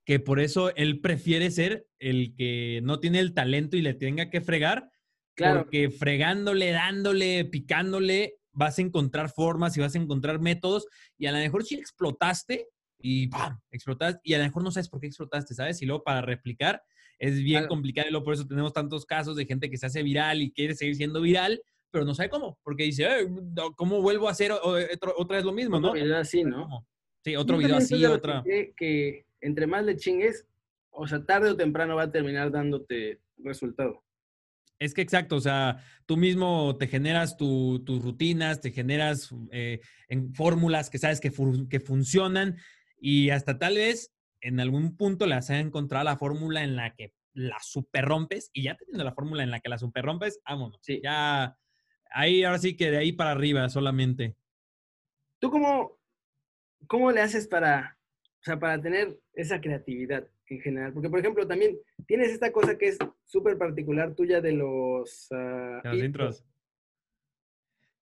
que 0.05 0.21
por 0.21 0.41
eso 0.41 0.75
él 0.77 1.01
prefiere 1.01 1.51
ser 1.51 1.87
el 1.99 2.35
que 2.35 2.81
no 2.85 3.01
tiene 3.01 3.19
el 3.19 3.35
talento 3.35 3.77
y 3.77 3.83
le 3.83 3.95
tenga 3.95 4.31
que 4.31 4.41
fregar, 4.41 4.91
claro. 5.35 5.63
porque 5.63 5.91
fregándole, 5.91 6.71
dándole, 6.71 7.45
picándole, 7.45 8.35
vas 8.53 8.79
a 8.79 8.83
encontrar 8.83 9.31
formas 9.31 9.77
y 9.77 9.81
vas 9.81 9.95
a 9.95 9.99
encontrar 9.99 10.41
métodos, 10.41 10.87
y 11.19 11.27
a 11.27 11.33
lo 11.33 11.39
mejor 11.39 11.65
si 11.65 11.75
explotaste 11.75 12.69
y 13.07 13.29
¡pam! 13.29 13.59
explotaste, 13.71 14.21
y 14.25 14.35
a 14.35 14.39
lo 14.39 14.45
mejor 14.45 14.65
no 14.65 14.71
sabes 14.73 14.89
por 14.89 15.01
qué 15.01 15.07
explotaste, 15.07 15.55
¿sabes? 15.55 15.81
Y 15.81 15.87
luego 15.87 16.03
para 16.03 16.23
replicar 16.23 16.83
es 17.19 17.41
bien 17.43 17.67
complicado, 17.67 18.09
y 18.09 18.11
luego 18.11 18.25
por 18.25 18.35
eso 18.35 18.47
tenemos 18.47 18.73
tantos 18.73 19.07
casos 19.07 19.37
de 19.37 19.47
gente 19.47 19.71
que 19.71 19.79
se 19.79 19.87
hace 19.87 20.03
viral 20.03 20.43
y 20.43 20.53
quiere 20.53 20.75
seguir 20.75 20.97
siendo 20.97 21.21
viral, 21.21 21.63
pero 21.91 22.05
no 22.05 22.15
sabe 22.15 22.29
cómo, 22.29 22.59
porque 22.63 22.83
dice, 22.83 23.07
¿cómo 23.77 24.03
vuelvo 24.03 24.29
a 24.29 24.33
hacer 24.33 24.53
otra 24.53 25.37
vez 25.37 25.45
lo 25.45 25.53
mismo, 25.53 25.79
otro 25.79 25.93
video 25.93 26.19
así, 26.19 26.45
¿no? 26.45 26.87
Sí, 27.25 27.37
otro 27.37 27.59
video 27.59 27.77
así, 27.77 28.05
otra. 28.05 28.43
Que, 28.45 28.75
que 28.77 29.27
entre 29.41 29.67
más 29.67 29.85
le 29.85 29.97
chingues, 29.97 30.47
o 30.91 31.07
sea, 31.07 31.25
tarde 31.25 31.51
o 31.51 31.57
temprano 31.57 31.97
va 31.97 32.05
a 32.05 32.13
terminar 32.13 32.51
dándote 32.51 33.21
resultado. 33.39 34.03
Es 34.79 34.93
que 34.93 35.01
exacto, 35.01 35.37
o 35.37 35.41
sea, 35.41 35.83
tú 36.05 36.19
mismo 36.19 36.77
te 36.77 36.87
generas 36.87 37.37
tus 37.39 38.03
rutinas, 38.03 38.61
te 38.61 38.73
generas 38.73 39.31
eh, 39.51 39.81
en 40.09 40.35
fórmulas 40.35 40.91
que 40.91 40.99
sabes 40.99 41.19
que, 41.19 41.33
que 41.71 41.81
funcionan 41.81 42.57
y 42.99 43.31
hasta 43.31 43.59
tal 43.59 43.77
vez 43.77 44.13
en 44.41 44.61
algún 44.61 44.97
punto 44.97 45.27
le 45.27 45.35
has 45.35 45.51
encontrado 45.51 46.05
la 46.05 46.17
fórmula 46.17 46.63
en 46.63 46.77
la 46.77 46.95
que 46.95 47.13
la 47.33 47.59
super 47.61 48.05
rompes 48.05 48.51
y 48.53 48.63
ya 48.65 48.77
teniendo 48.77 49.05
la 49.05 49.13
fórmula 49.13 49.43
en 49.43 49.51
la 49.51 49.61
que 49.61 49.69
la 49.69 49.79
super 49.79 50.05
rompes, 50.05 50.41
vámonos. 50.45 50.79
Sí. 50.83 51.01
Ya 51.03 51.57
Ahí, 52.11 52.45
ahora 52.45 52.59
sí 52.59 52.77
que 52.77 52.91
de 52.91 52.99
ahí 52.99 53.13
para 53.13 53.33
arriba 53.33 53.69
solamente. 53.69 54.37
¿Tú 55.39 55.51
cómo, 55.51 55.99
cómo 56.87 57.13
le 57.13 57.21
haces 57.21 57.47
para, 57.47 57.99
o 58.41 58.43
sea, 58.43 58.59
para 58.59 58.81
tener 58.81 59.21
esa 59.35 59.61
creatividad 59.61 60.27
en 60.47 60.61
general? 60.61 60.93
Porque, 60.93 61.11
por 61.11 61.19
ejemplo, 61.19 61.47
también 61.47 61.79
tienes 62.07 62.31
esta 62.31 62.53
cosa 62.53 62.79
que 62.79 62.89
es 62.89 62.99
súper 63.25 63.59
particular 63.59 64.15
tuya 64.15 64.41
de 64.41 64.53
los... 64.53 65.29
Uh, 65.31 65.87
los 65.87 65.99
intros. 65.99 66.45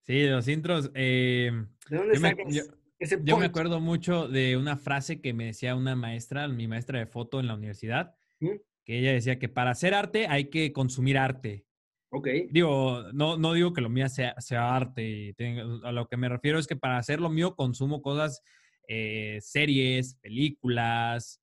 Sí, 0.03 0.21
de 0.21 0.31
los 0.31 0.47
intros. 0.49 0.91
Eh, 0.95 1.51
¿De 1.89 1.97
dónde 1.97 2.17
sacas 2.17 2.55
yo, 2.55 2.63
ese 2.99 3.19
Yo 3.23 3.37
me 3.37 3.47
acuerdo 3.47 3.81
mucho 3.81 4.29
de 4.29 4.57
una 4.57 4.77
frase 4.77 5.21
que 5.21 5.33
me 5.33 5.47
decía 5.47 5.75
una 5.75 5.97
maestra, 5.97 6.49
mi 6.49 6.69
maestra 6.69 6.99
de 6.99 7.07
foto 7.07 7.41
en 7.41 7.47
la 7.47 7.55
universidad, 7.55 8.15
¿Mm? 8.41 8.57
que 8.85 8.99
ella 8.99 9.13
decía 9.13 9.39
que 9.39 9.49
para 9.49 9.71
hacer 9.71 9.95
arte 9.95 10.27
hay 10.29 10.51
que 10.51 10.73
consumir 10.73 11.19
arte. 11.19 11.67
Ok. 12.11 12.29
Digo, 12.51 13.03
no, 13.13 13.37
no 13.37 13.55
digo 13.55 13.73
que 13.73 13.81
lo 13.81 13.89
mío 13.89 14.09
sea, 14.09 14.41
sea 14.41 14.77
arte. 14.77 15.35
a 15.83 15.91
lo 15.91 16.07
que 16.07 16.17
me 16.17 16.29
refiero 16.29 16.59
es 16.59 16.67
que 16.67 16.77
para 16.77 16.99
hacer 16.99 17.21
lo 17.21 17.29
mío 17.29 17.57
consumo 17.57 18.03
cosas, 18.03 18.43
eh, 18.87 19.39
series, 19.41 20.15
películas, 20.17 21.41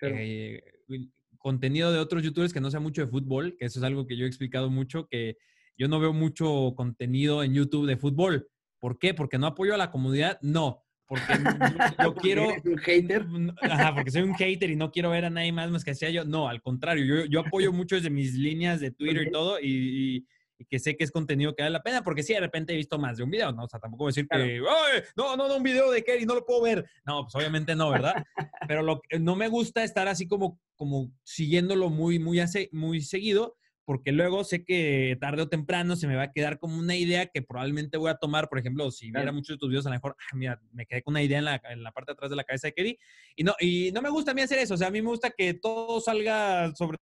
eh, 0.00 0.62
contenido 1.38 1.92
de 1.92 1.98
otros 1.98 2.22
youtubers 2.22 2.52
que 2.52 2.60
no 2.60 2.70
sea 2.70 2.80
mucho 2.80 3.02
de 3.02 3.08
fútbol, 3.08 3.56
que 3.58 3.64
eso 3.64 3.80
es 3.80 3.84
algo 3.84 4.06
que 4.06 4.16
yo 4.16 4.24
he 4.24 4.28
explicado 4.28 4.70
mucho, 4.70 5.08
que 5.08 5.38
yo 5.76 5.88
no 5.88 5.98
veo 5.98 6.12
mucho 6.12 6.74
contenido 6.76 7.42
en 7.42 7.54
YouTube 7.54 7.86
de 7.86 7.96
fútbol. 7.96 8.48
¿Por 8.78 8.98
qué? 8.98 9.14
¿Porque 9.14 9.38
no 9.38 9.46
apoyo 9.46 9.74
a 9.74 9.78
la 9.78 9.90
comunidad? 9.90 10.38
No. 10.42 10.84
Porque 11.12 11.24
yo, 12.02 12.14
quiero. 12.14 12.48
un 12.64 12.78
hater? 12.78 13.26
Ajá, 13.60 13.94
porque 13.94 14.10
soy 14.10 14.22
un 14.22 14.34
hater 14.34 14.70
y 14.70 14.76
no 14.76 14.90
quiero 14.90 15.10
ver 15.10 15.26
a 15.26 15.30
nadie 15.30 15.52
más 15.52 15.70
más 15.70 15.84
que 15.84 15.94
sea 15.94 16.08
yo. 16.08 16.24
No, 16.24 16.48
al 16.48 16.62
contrario, 16.62 17.04
yo, 17.04 17.26
yo 17.26 17.40
apoyo 17.40 17.70
mucho 17.70 17.96
desde 17.96 18.08
mis 18.08 18.32
líneas 18.32 18.80
de 18.80 18.92
Twitter 18.92 19.28
y 19.28 19.30
todo, 19.30 19.58
y, 19.60 20.26
que 20.70 20.78
sé 20.78 20.96
que 20.96 21.04
es 21.04 21.10
contenido 21.10 21.54
que 21.54 21.62
vale 21.62 21.72
la 21.72 21.82
pena, 21.82 22.02
porque 22.02 22.22
sí, 22.22 22.32
de 22.32 22.40
repente 22.40 22.72
he 22.72 22.76
visto 22.76 22.98
más 22.98 23.18
de 23.18 23.24
un 23.24 23.30
video, 23.30 23.52
¿no? 23.52 23.64
O 23.64 23.68
sea, 23.68 23.78
tampoco 23.78 24.06
decir 24.06 24.26
que, 24.26 24.60
no, 25.16 25.36
no, 25.36 25.48
no, 25.48 25.56
un 25.56 25.62
video 25.62 25.90
de 25.90 26.02
Kerry, 26.02 26.24
no 26.24 26.34
lo 26.34 26.46
puedo 26.46 26.62
ver. 26.62 26.88
No, 27.04 27.24
pues 27.24 27.34
obviamente 27.34 27.74
no, 27.74 27.90
¿verdad? 27.90 28.14
Pero 28.68 28.82
lo, 28.82 29.02
no 29.20 29.36
me 29.36 29.48
gusta 29.48 29.84
estar 29.84 30.08
así 30.08 30.26
como, 30.26 30.58
como 30.76 31.12
siguiéndolo 31.24 31.90
muy, 31.90 32.18
muy, 32.18 32.40
muy 32.70 33.00
seguido, 33.02 33.56
porque 33.84 34.12
luego 34.12 34.44
sé 34.44 34.64
que 34.64 35.16
tarde 35.20 35.42
o 35.42 35.48
temprano 35.48 35.96
se 35.96 36.06
me 36.06 36.16
va 36.16 36.24
a 36.24 36.32
quedar 36.32 36.58
como 36.58 36.78
una 36.78 36.96
idea 36.96 37.26
que 37.26 37.42
probablemente 37.42 37.98
voy 37.98 38.10
a 38.10 38.16
tomar, 38.16 38.48
por 38.48 38.58
ejemplo, 38.58 38.90
si 38.90 39.10
viera 39.10 39.32
muchos 39.32 39.56
de 39.56 39.58
tus 39.58 39.68
videos, 39.68 39.86
a 39.86 39.90
lo 39.90 39.96
mejor, 39.96 40.16
ah, 40.18 40.36
mira, 40.36 40.60
me 40.72 40.86
quedé 40.86 41.02
con 41.02 41.12
una 41.12 41.22
idea 41.22 41.38
en 41.38 41.44
la, 41.44 41.60
en 41.70 41.82
la, 41.82 41.92
parte 41.92 42.12
de 42.12 42.14
atrás 42.14 42.30
de 42.30 42.36
la 42.36 42.44
cabeza 42.44 42.68
de 42.68 42.74
Kerry, 42.74 42.98
y 43.36 43.44
no, 43.44 43.54
y 43.58 43.90
no 43.92 44.02
me 44.02 44.10
gusta 44.10 44.30
a 44.30 44.34
mí 44.34 44.42
hacer 44.42 44.58
eso, 44.58 44.74
o 44.74 44.76
sea, 44.76 44.88
a 44.88 44.90
mí 44.90 45.02
me 45.02 45.08
gusta 45.08 45.30
que 45.30 45.54
todo 45.54 46.00
salga 46.00 46.74
sobre 46.74 46.98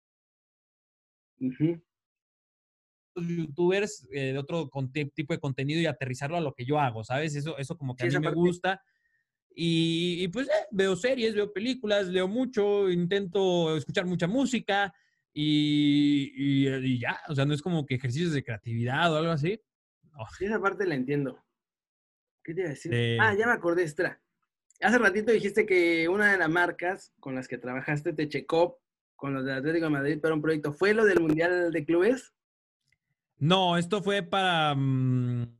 youtubers 3.15 4.07
eh, 4.11 4.33
de 4.33 4.37
otro 4.37 4.69
tipo 5.13 5.33
de 5.33 5.39
contenido 5.39 5.79
y 5.79 5.85
aterrizarlo 5.85 6.37
a 6.37 6.41
lo 6.41 6.53
que 6.53 6.65
yo 6.65 6.79
hago, 6.79 7.03
¿sabes? 7.03 7.35
Eso, 7.35 7.57
eso 7.57 7.77
como 7.77 7.95
que 7.95 8.03
a 8.03 8.07
mí 8.07 8.19
me 8.19 8.31
gusta. 8.31 8.81
Y, 9.57 10.27
pues 10.29 10.47
eh, 10.47 10.67
veo 10.71 10.97
series, 10.97 11.33
veo 11.33 11.53
películas, 11.53 12.07
leo 12.07 12.27
mucho, 12.27 12.89
intento 12.89 13.77
escuchar 13.77 14.05
mucha 14.05 14.27
música, 14.27 14.93
y, 15.37 16.97
ya, 16.97 17.19
o 17.27 17.35
sea, 17.35 17.45
no 17.45 17.53
es 17.53 17.61
como 17.61 17.85
que 17.85 17.95
ejercicios 17.95 18.31
de 18.31 18.43
creatividad 18.43 19.13
o 19.13 19.17
algo 19.17 19.31
así. 19.31 19.61
esa 20.39 20.61
parte 20.61 20.87
la 20.87 20.95
entiendo. 20.95 21.43
¿Qué 22.41 22.53
te 22.53 22.61
iba 22.61 22.69
a 22.69 22.73
decir? 22.73 23.19
Ah, 23.19 23.35
ya 23.37 23.45
me 23.45 23.51
acordé, 23.51 23.81
extra. 23.83 24.21
Hace 24.79 24.97
ratito 24.97 25.33
dijiste 25.33 25.65
que 25.65 26.07
una 26.07 26.31
de 26.31 26.37
las 26.37 26.49
marcas 26.49 27.13
con 27.19 27.35
las 27.35 27.49
que 27.49 27.57
trabajaste 27.57 28.13
te 28.13 28.29
checó 28.29 28.79
con 29.17 29.33
los 29.33 29.43
de 29.43 29.53
Atlético 29.53 29.85
de 29.85 29.91
Madrid 29.91 30.21
para 30.21 30.35
un 30.35 30.41
proyecto. 30.41 30.71
¿Fue 30.71 30.93
lo 30.93 31.03
del 31.03 31.19
Mundial 31.19 31.71
de 31.71 31.85
Clubes? 31.85 32.33
No, 33.37 33.77
esto 33.77 34.01
fue 34.01 34.23
para, 34.23 34.73
mm, 34.73 35.53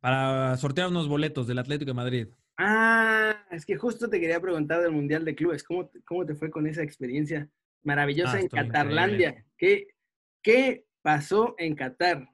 para 0.00 0.56
sortear 0.56 0.88
unos 0.88 1.08
boletos 1.08 1.46
del 1.46 1.58
Atlético 1.58 1.90
de 1.90 1.94
Madrid. 1.94 2.28
Ah, 2.56 3.44
es 3.50 3.66
que 3.66 3.76
justo 3.76 4.08
te 4.08 4.18
quería 4.18 4.40
preguntar 4.40 4.80
del 4.80 4.92
Mundial 4.92 5.26
de 5.26 5.34
Clubes. 5.34 5.62
¿Cómo, 5.62 5.90
cómo 6.06 6.24
te 6.24 6.34
fue 6.34 6.50
con 6.50 6.66
esa 6.66 6.82
experiencia? 6.82 7.50
Maravillosa 7.82 8.36
ah, 8.36 8.40
en 8.40 8.48
Qatarlandia. 8.48 9.44
¿Qué, 9.56 9.88
¿Qué 10.42 10.84
pasó 11.02 11.54
en 11.58 11.74
Qatar? 11.74 12.28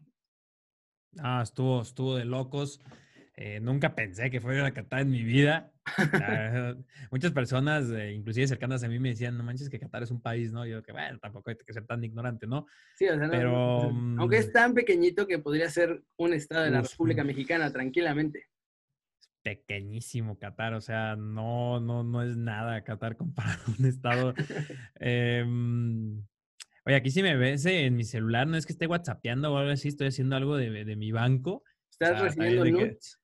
Ah, 1.18 1.40
estuvo, 1.42 1.82
estuvo 1.82 2.16
de 2.16 2.24
locos. 2.24 2.80
Eh, 3.36 3.59
nunca 3.61 3.95
pensé 3.97 4.30
que 4.30 4.40
fuera 4.40 4.66
a 4.66 4.72
Qatar 4.72 5.01
en 5.01 5.11
mi 5.11 5.22
vida. 5.22 5.72
muchas 7.11 7.32
personas, 7.32 7.90
eh, 7.90 8.12
inclusive 8.12 8.47
cercanas 8.47 8.84
a 8.84 8.88
mí, 8.88 8.99
me 8.99 9.11
decían, 9.11 9.36
no 9.36 9.45
manches 9.45 9.68
que 9.68 9.80
Qatar 9.80 10.05
es 10.05 10.11
un 10.11 10.20
país, 10.20 10.53
¿no? 10.53 10.64
Yo 10.66 10.82
que, 10.82 10.92
bueno, 10.92 11.18
tampoco 11.18 11.51
hay 11.51 11.57
que 11.57 11.72
ser 11.72 11.84
tan 11.86 12.03
ignorante, 12.05 12.47
¿no? 12.47 12.66
Sí, 12.97 13.09
o 13.09 13.18
sea, 13.18 13.28
Pero, 13.28 13.90
aunque 14.18 14.38
es 14.38 14.49
mm, 14.49 14.53
tan 14.53 14.74
pequeñito 14.74 15.26
que 15.26 15.38
podría 15.40 15.68
ser 15.68 16.03
un 16.16 16.32
estado 16.32 16.64
de 16.64 16.70
la 16.70 16.82
República 16.82 17.24
Mexicana 17.24 17.72
tranquilamente 17.72 18.47
pequeñísimo 19.45 20.38
Qatar, 20.38 20.74
o 20.74 20.80
sea, 20.80 21.14
no, 21.16 21.78
no, 21.78 22.03
no 22.03 22.22
es 22.22 22.36
nada 22.36 22.82
Qatar 22.82 23.16
comparado 23.16 23.62
a 23.68 23.70
un 23.78 23.86
estado. 23.86 24.34
Em, 24.99 26.24
oye, 26.86 26.97
aquí 26.97 27.11
si 27.11 27.22
me 27.22 27.36
ves 27.36 27.64
en 27.66 27.95
mi 27.95 28.05
celular, 28.05 28.49
no 28.49 28.57
es 28.57 28.66
que 28.66 28.72
esté 28.72 28.86
whatsappeando 28.86 29.53
o 29.53 29.59
algo 29.59 29.70
así, 29.70 29.88
estoy 29.88 30.09
haciendo 30.09 30.34
algo 30.34 30.57
de, 30.57 30.97
mi 30.97 31.12
banco. 31.12 31.62
¿Estás 31.92 32.20
recibiendo 32.20 32.64
nudes? 32.64 33.20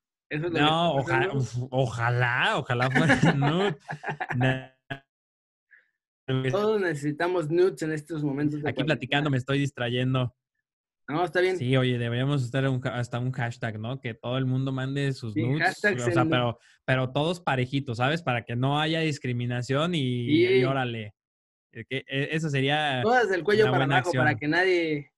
no, 0.52 0.94
ojalá, 0.94 1.32
ojalá, 1.70 2.58
ojalá 2.58 2.90
fuera 2.90 3.16
nude. 3.34 3.76
Todos 6.52 6.80
necesitamos 6.80 7.50
nudes 7.50 7.82
en 7.82 7.92
estos 7.92 8.22
momentos. 8.22 8.60
Aquí 8.64 8.84
platicando 8.84 9.30
me 9.30 9.38
estoy 9.38 9.58
distrayendo. 9.58 10.36
No, 11.10 11.24
está 11.24 11.40
bien. 11.40 11.56
Sí, 11.56 11.76
oye, 11.76 11.98
deberíamos 11.98 12.44
estar 12.44 12.64
hasta 12.92 13.18
un 13.18 13.32
hashtag, 13.32 13.80
¿no? 13.80 14.00
Que 14.00 14.14
todo 14.14 14.38
el 14.38 14.46
mundo 14.46 14.70
mande 14.70 15.12
sus 15.12 15.36
nudes. 15.36 15.84
O 15.84 16.10
sea, 16.10 16.24
pero, 16.24 16.58
pero 16.84 17.10
todos 17.10 17.40
parejitos, 17.40 17.98
¿sabes? 17.98 18.22
Para 18.22 18.44
que 18.44 18.54
no 18.54 18.80
haya 18.80 19.00
discriminación 19.00 19.92
y, 19.94 20.64
órale. 20.64 21.14
Que 21.72 22.04
e, 22.06 22.28
eso 22.32 22.48
sería. 22.48 23.00
Todas 23.02 23.28
del 23.28 23.42
cuello 23.42 23.70
para 23.70 23.84
abajo 23.84 24.10
para 24.12 24.36
que 24.36 24.48
nadie, 24.48 25.12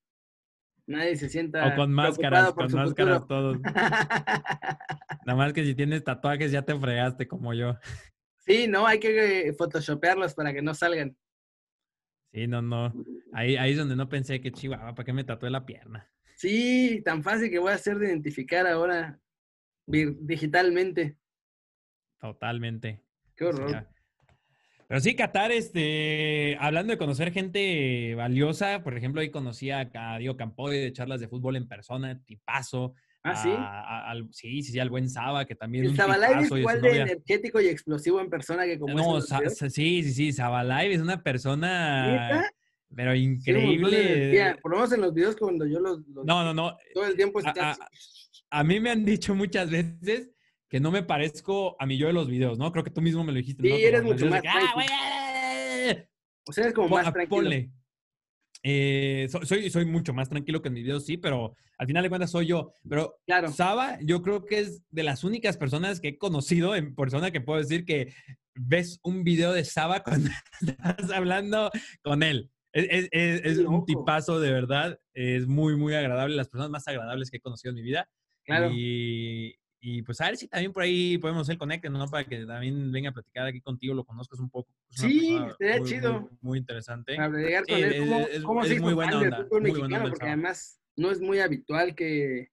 nadie 0.86 1.16
se 1.16 1.28
sienta. 1.28 1.66
O 1.66 1.76
con 1.76 1.92
máscaras, 1.92 2.52
con 2.52 2.72
máscaras 2.72 3.26
todos. 3.26 3.58
Nada 5.24 5.36
más 5.36 5.52
que 5.52 5.64
si 5.64 5.74
tienes 5.74 6.04
tatuajes 6.04 6.52
ya 6.52 6.62
te 6.62 6.78
fregaste 6.78 7.28
como 7.28 7.54
yo. 7.54 7.76
Sí, 8.38 8.66
no, 8.66 8.86
hay 8.86 8.98
que 8.98 9.48
eh, 9.48 9.52
photoshopearlos 9.52 10.34
para 10.34 10.52
que 10.52 10.62
no 10.62 10.74
salgan. 10.74 11.16
Sí, 12.32 12.46
no, 12.46 12.62
no. 12.62 12.92
Ahí, 13.32 13.56
ahí 13.56 13.72
es 13.72 13.78
donde 13.78 13.96
no 13.96 14.08
pensé 14.08 14.40
que 14.40 14.52
chihuahua, 14.52 14.94
¿para 14.94 15.04
qué 15.04 15.12
me 15.12 15.24
tatué 15.24 15.50
la 15.50 15.66
pierna? 15.66 16.10
Sí, 16.36 17.02
tan 17.04 17.22
fácil 17.22 17.50
que 17.50 17.58
voy 17.58 17.72
a 17.72 17.76
hacer 17.76 17.98
de 17.98 18.08
identificar 18.08 18.66
ahora 18.66 19.20
digitalmente. 19.86 21.16
Totalmente. 22.18 23.00
Qué 23.36 23.44
horror. 23.44 23.86
Pero 24.88 25.00
sí, 25.00 25.14
Qatar, 25.16 25.52
este, 25.52 26.56
hablando 26.60 26.92
de 26.92 26.98
conocer 26.98 27.32
gente 27.32 28.14
valiosa, 28.14 28.82
por 28.82 28.96
ejemplo, 28.96 29.20
ahí 29.20 29.30
conocí 29.30 29.70
a, 29.70 29.88
Diego 30.18 30.36
Campoy 30.36 30.78
de 30.78 30.92
charlas 30.92 31.20
de 31.20 31.28
fútbol 31.28 31.56
en 31.56 31.68
persona, 31.68 32.22
tipazo. 32.24 32.94
Ah, 33.24 33.36
sí. 33.36 33.50
sí, 34.32 34.62
sí, 34.62 34.72
sí, 34.72 34.78
al 34.80 34.90
buen 34.90 35.08
Saba, 35.08 35.44
que 35.44 35.54
también. 35.54 35.84
El 35.84 35.96
Sabalive 35.96 36.42
es 36.42 36.50
igual 36.50 36.82
de 36.82 37.00
energético 37.02 37.60
y 37.60 37.68
explosivo 37.68 38.20
en 38.20 38.28
persona 38.28 38.64
que 38.64 38.78
como. 38.78 38.94
No, 38.94 39.20
sí, 39.20 40.02
sí, 40.02 40.12
sí, 40.12 40.32
Sabalive 40.32 40.94
es 40.94 41.00
una 41.00 41.22
persona. 41.22 42.50
Pero 42.94 43.14
increíble. 43.14 44.56
por 44.60 44.72
lo 44.72 44.78
menos 44.78 44.92
en 44.92 45.00
los 45.00 45.14
videos 45.14 45.36
cuando 45.36 45.66
yo 45.66 45.78
los. 45.78 46.06
no, 46.08 46.44
no, 46.44 46.52
no. 46.52 46.76
Todo 46.94 47.06
el 47.06 47.16
tiempo 47.16 47.38
está. 47.40 47.76
A, 48.50 48.64
mí 48.64 48.80
me 48.80 48.90
han 48.90 49.04
dicho 49.04 49.34
muchas 49.34 49.70
veces 49.70 50.30
que 50.68 50.80
no 50.80 50.90
me 50.90 51.02
parezco 51.02 51.76
a 51.78 51.86
mí 51.86 51.96
yo 51.96 52.08
de 52.08 52.12
los 52.12 52.28
videos, 52.28 52.58
¿no? 52.58 52.70
Creo 52.72 52.84
que 52.84 52.90
tú 52.90 53.00
mismo 53.00 53.24
me 53.24 53.32
lo 53.32 53.38
dijiste. 53.38 53.62
Sí, 53.62 53.84
eres 53.84 54.02
mucho 54.02 54.26
más. 54.26 54.42
Ah, 54.46 54.74
o 56.48 56.52
sea, 56.52 56.64
eres 56.64 56.74
como 56.74 56.88
más 56.88 57.12
tranquilo. 57.12 57.50
Eh, 58.62 59.28
soy, 59.42 59.70
soy 59.70 59.84
mucho 59.84 60.14
más 60.14 60.28
tranquilo 60.28 60.62
que 60.62 60.68
en 60.68 60.74
mi 60.74 60.82
video, 60.82 61.00
sí, 61.00 61.16
pero 61.16 61.56
al 61.78 61.86
final 61.86 62.02
de 62.02 62.08
cuentas 62.08 62.30
soy 62.30 62.46
yo. 62.46 62.72
Pero 62.88 63.18
claro. 63.26 63.50
Saba, 63.50 63.98
yo 64.02 64.22
creo 64.22 64.44
que 64.44 64.60
es 64.60 64.82
de 64.90 65.02
las 65.02 65.24
únicas 65.24 65.56
personas 65.56 66.00
que 66.00 66.08
he 66.08 66.18
conocido 66.18 66.76
en 66.76 66.94
persona 66.94 67.30
que 67.30 67.40
puedo 67.40 67.58
decir 67.58 67.84
que 67.84 68.14
ves 68.54 69.00
un 69.02 69.24
video 69.24 69.52
de 69.52 69.64
Saba 69.64 70.02
cuando 70.04 70.30
estás 70.60 71.10
hablando 71.10 71.70
con 72.02 72.22
él. 72.22 72.50
Es, 72.72 73.08
es, 73.12 73.58
un 73.58 73.84
tipazo 73.84 74.40
de 74.40 74.50
verdad. 74.50 74.98
Es 75.12 75.46
muy, 75.46 75.76
muy 75.76 75.94
agradable. 75.94 76.36
Las 76.36 76.48
personas 76.48 76.70
más 76.70 76.88
agradables 76.88 77.30
que 77.30 77.36
he 77.36 77.40
conocido 77.40 77.70
en 77.70 77.76
mi 77.76 77.82
vida. 77.82 78.08
Claro. 78.44 78.70
Y, 78.72 79.54
y 79.84 80.00
pues 80.02 80.20
a 80.20 80.26
ver 80.26 80.36
si 80.36 80.46
también 80.46 80.72
por 80.72 80.84
ahí 80.84 81.18
podemos 81.18 81.42
hacer 81.42 81.58
conecte, 81.58 81.90
¿no? 81.90 82.06
Para 82.08 82.22
que 82.22 82.46
también 82.46 82.92
venga 82.92 83.10
a 83.10 83.12
platicar 83.12 83.48
aquí 83.48 83.60
contigo, 83.60 83.94
lo 83.94 84.04
conozcas 84.04 84.38
un 84.38 84.48
poco. 84.48 84.70
sí, 84.88 85.36
estaría 85.44 85.82
chido. 85.82 86.30
Muy, 86.40 86.60
interesante. 86.60 87.16
Para 87.16 87.36
llegar 87.36 87.64
con 87.66 87.76
él, 87.76 87.98
¿cómo, 87.98 88.20
es, 88.20 88.42
cómo 88.44 88.64
se 88.64 88.80
muy 88.80 88.94
buena 88.94 89.18
onda. 89.18 89.46
Muy 89.50 89.60
mexicano? 89.60 90.08
Porque 90.08 90.26
además 90.26 90.80
no 90.94 91.10
es 91.10 91.20
muy 91.20 91.40
habitual 91.40 91.96
que, 91.96 92.52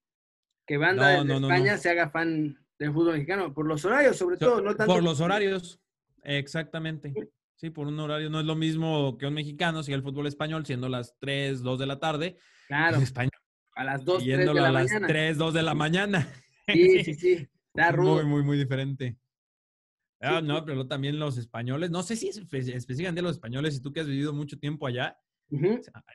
que 0.66 0.78
banda 0.78 1.24
de 1.24 1.36
España 1.36 1.78
se 1.78 1.92
haga 1.92 2.10
fan 2.10 2.58
del 2.80 2.94
fútbol 2.94 3.14
mexicano. 3.14 3.54
Por 3.54 3.68
los 3.68 3.86
horarios, 3.86 4.18
sobre 4.18 4.38
todo, 4.38 4.60
no 4.60 4.76
tanto. 4.76 4.92
Por 4.92 5.04
los 5.04 5.22
horarios, 5.22 5.80
exactamente. 6.24 7.14
Sí, 7.58 7.70
por 7.70 7.86
un 7.86 8.00
horario 8.00 8.32
no 8.32 8.40
es 8.40 8.48
lo 8.48 8.56
mismo 8.56 9.20
que 9.20 9.28
un 9.28 9.36
mexicano, 9.36 9.84
si 9.84 9.94
el 9.94 10.02
fútbol 10.02 10.26
español, 10.26 10.66
siendo 10.66 10.90
las 10.90 11.16
3, 11.20 11.62
2 11.62 11.78
de 11.78 11.86
la 11.86 12.00
tarde. 12.00 12.40
Claro. 12.68 12.96
En 12.98 13.04
España. 13.04 13.30
A 13.76 13.84
las 13.84 14.04
2, 14.04 14.24
3 14.24 14.38
de 14.40 14.54
la 14.56 14.68
a 14.68 14.72
las 14.72 14.90
3, 14.90 15.38
2 15.38 15.54
de 15.54 15.62
la 15.62 15.76
mañana. 15.76 16.28
Sí, 16.74 17.04
sí, 17.04 17.14
sí. 17.14 17.48
Está 17.74 17.96
Muy, 17.96 18.26
muy, 18.26 18.44
muy 18.44 18.58
diferente. 18.58 19.18
Ah, 20.22 20.42
no, 20.42 20.66
pero 20.66 20.86
también 20.86 21.18
los 21.18 21.38
españoles, 21.38 21.92
no 21.92 22.04
sé 22.04 22.16
si 22.16 22.28
es 22.28 22.38
específicamente 22.38 23.22
los 23.22 23.34
españoles, 23.34 23.76
y 23.76 23.82
tú 23.82 23.94
que 23.94 24.02
has 24.02 24.08
vivido 24.08 24.34
mucho 24.34 24.60
tiempo 24.60 24.86
allá, 24.86 25.18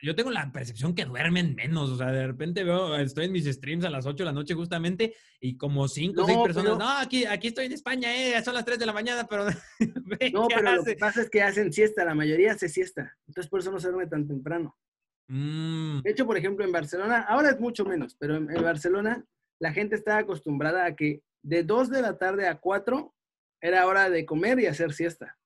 yo 0.01 0.15
tengo 0.15 0.31
la 0.31 0.49
percepción 0.51 0.95
que 0.95 1.05
duermen 1.05 1.55
menos, 1.55 1.89
o 1.89 1.97
sea, 1.97 2.11
de 2.11 2.27
repente 2.27 2.63
veo, 2.63 2.95
estoy 2.95 3.25
en 3.25 3.33
mis 3.33 3.45
streams 3.45 3.83
a 3.83 3.89
las 3.89 4.05
8 4.05 4.23
de 4.23 4.25
la 4.25 4.31
noche 4.31 4.53
justamente 4.53 5.13
y 5.41 5.57
como 5.57 5.87
5 5.87 6.21
o 6.21 6.25
6 6.25 6.37
personas, 6.43 6.77
no, 6.77 6.89
aquí, 6.99 7.25
aquí 7.25 7.47
estoy 7.47 7.65
en 7.65 7.73
España, 7.73 8.15
eh, 8.15 8.41
son 8.43 8.53
las 8.53 8.63
3 8.63 8.79
de 8.79 8.85
la 8.85 8.93
mañana, 8.93 9.27
pero... 9.27 9.45
no, 10.33 10.47
pero 10.47 10.75
lo 10.75 10.83
que 10.83 10.95
pasa 10.95 11.21
es 11.21 11.29
que 11.29 11.41
hacen 11.41 11.73
siesta, 11.73 12.05
la 12.05 12.15
mayoría 12.15 12.53
hace 12.53 12.69
siesta, 12.69 13.17
entonces 13.27 13.49
por 13.49 13.59
eso 13.59 13.71
no 13.71 13.79
se 13.79 13.89
duerme 13.89 14.07
tan 14.09 14.27
temprano. 14.27 14.77
Mm. 15.27 16.01
De 16.01 16.11
hecho, 16.11 16.25
por 16.25 16.37
ejemplo, 16.37 16.63
en 16.63 16.71
Barcelona, 16.71 17.25
ahora 17.27 17.49
es 17.49 17.59
mucho 17.59 17.83
menos, 17.83 18.15
pero 18.17 18.35
en 18.35 18.47
Barcelona 18.47 19.25
la 19.59 19.73
gente 19.73 19.95
estaba 19.95 20.19
acostumbrada 20.19 20.85
a 20.85 20.95
que 20.95 21.21
de 21.43 21.63
2 21.63 21.89
de 21.89 22.01
la 22.01 22.17
tarde 22.17 22.47
a 22.47 22.59
4 22.59 23.13
era 23.61 23.87
hora 23.87 24.09
de 24.09 24.25
comer 24.25 24.59
y 24.59 24.67
hacer 24.67 24.93
siesta. 24.93 25.37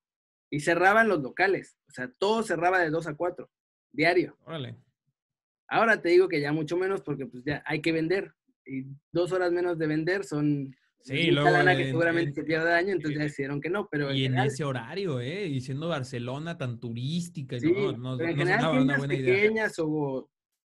Y 0.52 0.62
cerraban 0.62 1.08
los 1.08 1.22
locales. 1.22 1.78
O 1.88 1.92
sea, 1.92 2.12
todo 2.18 2.44
cerraba 2.44 2.80
de 2.80 2.90
2 2.90 3.08
a 3.08 3.16
4, 3.16 3.50
diario. 3.92 4.38
Órale. 4.46 4.76
Ahora 5.68 6.02
te 6.02 6.10
digo 6.10 6.28
que 6.28 6.42
ya 6.42 6.52
mucho 6.52 6.78
menos 6.78 7.02
porque 7.02 7.28
pues 7.28 7.44
ya 7.46 7.62
hay 7.66 7.82
que 7.82 7.92
vender. 7.92 8.34
Y 8.66 8.86
dos 9.12 9.32
horas 9.32 9.52
menos 9.52 9.78
de 9.78 9.88
vender 9.88 10.24
son 10.24 10.76
Sí, 11.02 11.32
luego. 11.32 11.50
lana 11.50 11.76
que 11.76 11.86
seguramente 11.86 12.34
se 12.34 12.44
pierde 12.44 12.70
daño, 12.70 12.92
entonces 12.92 13.18
ya 13.18 13.24
decidieron 13.24 13.62
que 13.62 13.70
no. 13.70 13.88
Pero 13.90 14.14
y 14.14 14.26
en, 14.26 14.38
ese 14.38 14.64
horario, 14.64 15.20
¿eh? 15.22 15.48
Y 15.48 15.62
siendo 15.62 15.88
Barcelona 15.88 16.58
tan 16.58 16.80
turística. 16.80 17.60
Sí, 17.60 17.72
no, 17.72 17.94
no, 17.98 18.20
en 18.20 18.36
general, 18.36 18.80
una 18.80 18.98
buena 18.98 19.16
pequeñas 19.16 19.80
O, 19.80 20.30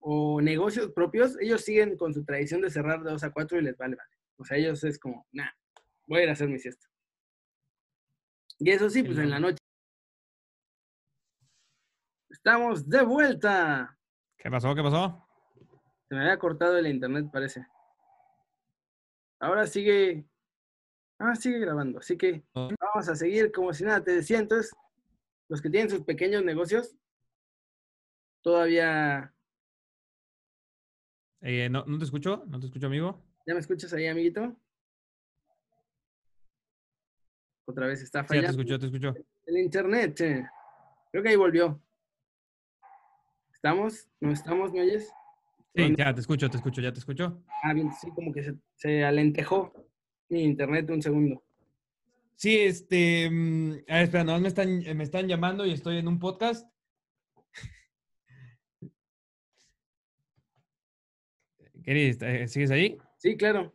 o 0.05 0.41
negocios 0.41 0.91
propios, 0.91 1.39
ellos 1.39 1.61
siguen 1.61 1.95
con 1.95 2.13
su 2.13 2.25
tradición 2.25 2.59
de 2.59 2.69
cerrar 2.69 3.01
de 3.03 3.11
2 3.11 3.23
a 3.23 3.31
4 3.31 3.57
y 3.57 3.61
les 3.61 3.77
vale, 3.77 3.95
vale. 3.95 4.09
O 4.35 4.43
sea, 4.43 4.57
ellos 4.57 4.83
es 4.83 4.99
como, 4.99 5.25
nah, 5.31 5.49
voy 6.07 6.19
a 6.19 6.23
ir 6.23 6.29
a 6.29 6.33
hacer 6.33 6.49
mi 6.49 6.59
siesta. 6.59 6.85
Y 8.59 8.69
eso 8.69 8.89
sí, 8.89 9.01
pues 9.01 9.17
en 9.17 9.29
la 9.29 9.39
noche. 9.39 9.59
Estamos 12.29 12.89
de 12.89 13.01
vuelta. 13.03 13.97
¿Qué 14.37 14.51
pasó? 14.51 14.75
¿Qué 14.75 14.83
pasó? 14.83 15.25
Se 16.09 16.15
me 16.15 16.21
había 16.21 16.37
cortado 16.37 16.77
el 16.77 16.87
internet, 16.87 17.29
parece. 17.31 17.65
Ahora 19.39 19.65
sigue. 19.67 20.25
Ah, 21.17 21.35
sigue 21.35 21.59
grabando. 21.59 21.99
Así 21.99 22.17
que 22.17 22.43
vamos 22.53 23.07
a 23.07 23.15
seguir 23.15 23.53
como 23.53 23.73
si 23.73 23.85
nada. 23.85 24.03
Te 24.03 24.11
decía 24.11 24.39
entonces, 24.39 24.73
los 25.47 25.61
que 25.61 25.69
tienen 25.69 25.89
sus 25.89 26.01
pequeños 26.01 26.43
negocios, 26.43 26.93
todavía 28.41 29.33
eh, 31.43 31.69
no, 31.69 31.83
no 31.85 31.97
te 31.97 32.05
escucho, 32.05 32.43
no 32.47 32.59
te 32.59 32.65
escucho, 32.65 32.87
amigo. 32.87 33.21
¿Ya 33.45 33.53
me 33.53 33.59
escuchas 33.59 33.93
ahí, 33.93 34.07
amiguito? 34.07 34.55
Otra 37.65 37.87
vez 37.87 38.01
está 38.01 38.23
fallando. 38.23 38.51
Sí, 38.51 38.55
te 38.55 38.61
escucho, 38.61 38.79
te 38.79 38.85
escucho. 38.85 39.13
El 39.45 39.57
internet. 39.57 40.15
Creo 41.11 41.23
que 41.23 41.29
ahí 41.29 41.35
volvió. 41.35 41.81
¿Estamos? 43.53 44.09
¿No 44.19 44.31
estamos? 44.31 44.71
¿Me 44.71 44.81
oyes? 44.81 45.11
Sí, 45.75 45.93
ya 45.97 46.13
te 46.13 46.21
escucho, 46.21 46.49
te 46.49 46.57
escucho, 46.57 46.81
ya 46.81 46.93
te 46.93 46.99
escucho. 46.99 47.43
Ah, 47.63 47.73
bien, 47.73 47.91
sí, 47.93 48.09
como 48.11 48.31
que 48.31 48.43
se, 48.43 48.55
se 48.75 49.03
alentejó 49.03 49.73
mi 50.29 50.43
internet 50.43 50.89
un 50.89 51.01
segundo. 51.01 51.43
Sí, 52.35 52.57
este. 52.59 53.29
Mm, 53.29 53.71
a 53.87 53.95
ver, 53.95 54.03
espera, 54.03 54.23
no, 54.23 54.39
me 54.39 54.47
están, 54.47 54.79
me 54.79 55.03
están 55.03 55.27
llamando 55.27 55.65
y 55.65 55.71
estoy 55.71 55.97
en 55.97 56.07
un 56.07 56.19
podcast. 56.19 56.72
¿Qué 61.83 62.09
eh, 62.09 62.47
¿Sigues 62.47 62.71
ahí? 62.71 62.97
Sí, 63.17 63.35
claro. 63.35 63.73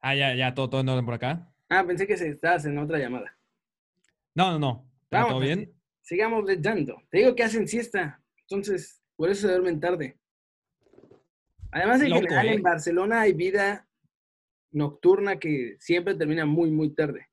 Ah, 0.00 0.14
ya, 0.14 0.34
ya, 0.34 0.54
todo, 0.54 0.70
todo 0.70 0.80
en 0.80 0.88
orden 0.88 1.04
por 1.04 1.14
acá. 1.14 1.52
Ah, 1.68 1.84
pensé 1.86 2.06
que 2.06 2.14
estabas 2.14 2.64
en 2.64 2.78
otra 2.78 2.98
llamada. 2.98 3.36
No, 4.34 4.52
no, 4.52 4.58
no. 4.58 4.90
¿Todo 5.10 5.40
bien? 5.40 5.72
Sigamos 6.00 6.44
leyendo. 6.44 7.02
Te 7.10 7.18
digo 7.18 7.34
que 7.34 7.42
hacen 7.42 7.66
siesta, 7.66 8.22
entonces 8.42 9.02
por 9.16 9.30
eso 9.30 9.42
se 9.42 9.52
duermen 9.52 9.80
tarde. 9.80 10.18
Además, 11.70 12.00
en 12.02 12.12
general, 12.12 12.46
en 12.46 12.58
¿eh? 12.58 12.62
Barcelona 12.62 13.20
hay 13.22 13.32
vida 13.32 13.86
nocturna 14.70 15.38
que 15.38 15.76
siempre 15.80 16.14
termina 16.14 16.46
muy, 16.46 16.70
muy 16.70 16.94
tarde. 16.94 17.28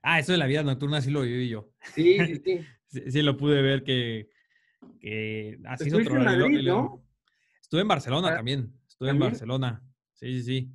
Ah, 0.00 0.20
eso 0.20 0.32
de 0.32 0.38
la 0.38 0.46
vida 0.46 0.62
nocturna 0.62 1.00
sí 1.00 1.10
lo 1.10 1.22
viví 1.22 1.48
yo. 1.48 1.70
Sí, 1.94 2.18
sí, 2.26 2.42
sí. 2.44 2.66
sí, 3.10 3.22
lo 3.22 3.36
pude 3.36 3.60
ver 3.60 3.82
que, 3.82 4.30
que 5.00 5.58
así 5.66 5.88
es 5.88 5.94
otro. 5.94 6.16
En 6.16 6.24
Madrid, 6.24 6.66
¿no? 6.66 7.03
Estuve 7.74 7.82
en 7.82 7.88
Barcelona 7.88 8.28
ah, 8.28 8.36
también. 8.36 8.72
Estuve 8.86 9.10
en 9.10 9.18
Barcelona. 9.18 9.82
Sí, 10.12 10.32
sí, 10.34 10.42
sí. 10.44 10.72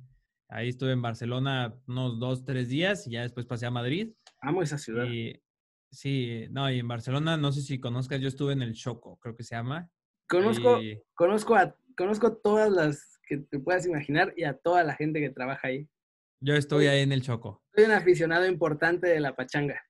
Ahí 0.50 0.68
estuve 0.68 0.92
en 0.92 1.00
Barcelona 1.00 1.74
unos 1.88 2.20
dos, 2.20 2.44
tres 2.44 2.68
días 2.68 3.06
y 3.06 3.12
ya 3.12 3.22
después 3.22 3.46
pasé 3.46 3.64
a 3.64 3.70
Madrid. 3.70 4.12
Amo 4.42 4.60
esa 4.60 4.76
ciudad. 4.76 5.06
sí, 5.90 6.44
no, 6.50 6.70
y 6.70 6.78
en 6.78 6.86
Barcelona, 6.86 7.38
no 7.38 7.52
sé 7.52 7.62
si 7.62 7.80
conozcas, 7.80 8.20
yo 8.20 8.28
estuve 8.28 8.52
en 8.52 8.60
el 8.60 8.74
Choco, 8.74 9.18
creo 9.18 9.34
que 9.34 9.44
se 9.44 9.54
llama. 9.54 9.88
Conozco, 10.28 10.78
conozco, 11.14 11.54
a, 11.54 11.74
conozco 11.96 12.36
todas 12.36 12.70
las 12.70 13.18
que 13.26 13.38
te 13.38 13.58
puedas 13.58 13.86
imaginar 13.86 14.34
y 14.36 14.44
a 14.44 14.52
toda 14.58 14.84
la 14.84 14.94
gente 14.94 15.20
que 15.20 15.30
trabaja 15.30 15.68
ahí. 15.68 15.88
Yo 16.42 16.54
estoy 16.54 16.88
ahí 16.88 17.00
en 17.00 17.12
el 17.12 17.22
Choco. 17.22 17.62
Soy 17.74 17.86
un 17.86 17.92
aficionado 17.92 18.46
importante 18.46 19.06
de 19.06 19.20
la 19.20 19.34
pachanga. 19.34 19.82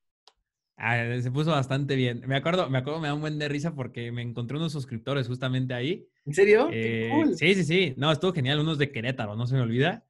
Ah, 0.82 1.20
se 1.20 1.30
puso 1.30 1.50
bastante 1.50 1.94
bien. 1.94 2.22
Me 2.26 2.36
acuerdo, 2.36 2.70
me 2.70 2.78
acuerdo, 2.78 3.00
me 3.00 3.08
da 3.08 3.14
un 3.14 3.20
buen 3.20 3.38
de 3.38 3.50
risa 3.50 3.74
porque 3.74 4.10
me 4.12 4.22
encontré 4.22 4.56
unos 4.56 4.72
suscriptores 4.72 5.28
justamente 5.28 5.74
ahí. 5.74 6.08
¿En 6.24 6.32
serio? 6.32 6.70
Eh, 6.72 7.22
sí, 7.36 7.54
sí, 7.54 7.64
sí. 7.64 7.94
No, 7.98 8.10
estuvo 8.10 8.32
genial. 8.32 8.60
Unos 8.60 8.78
de 8.78 8.90
Querétaro, 8.90 9.36
no 9.36 9.46
se 9.46 9.56
me 9.56 9.60
olvida. 9.60 10.06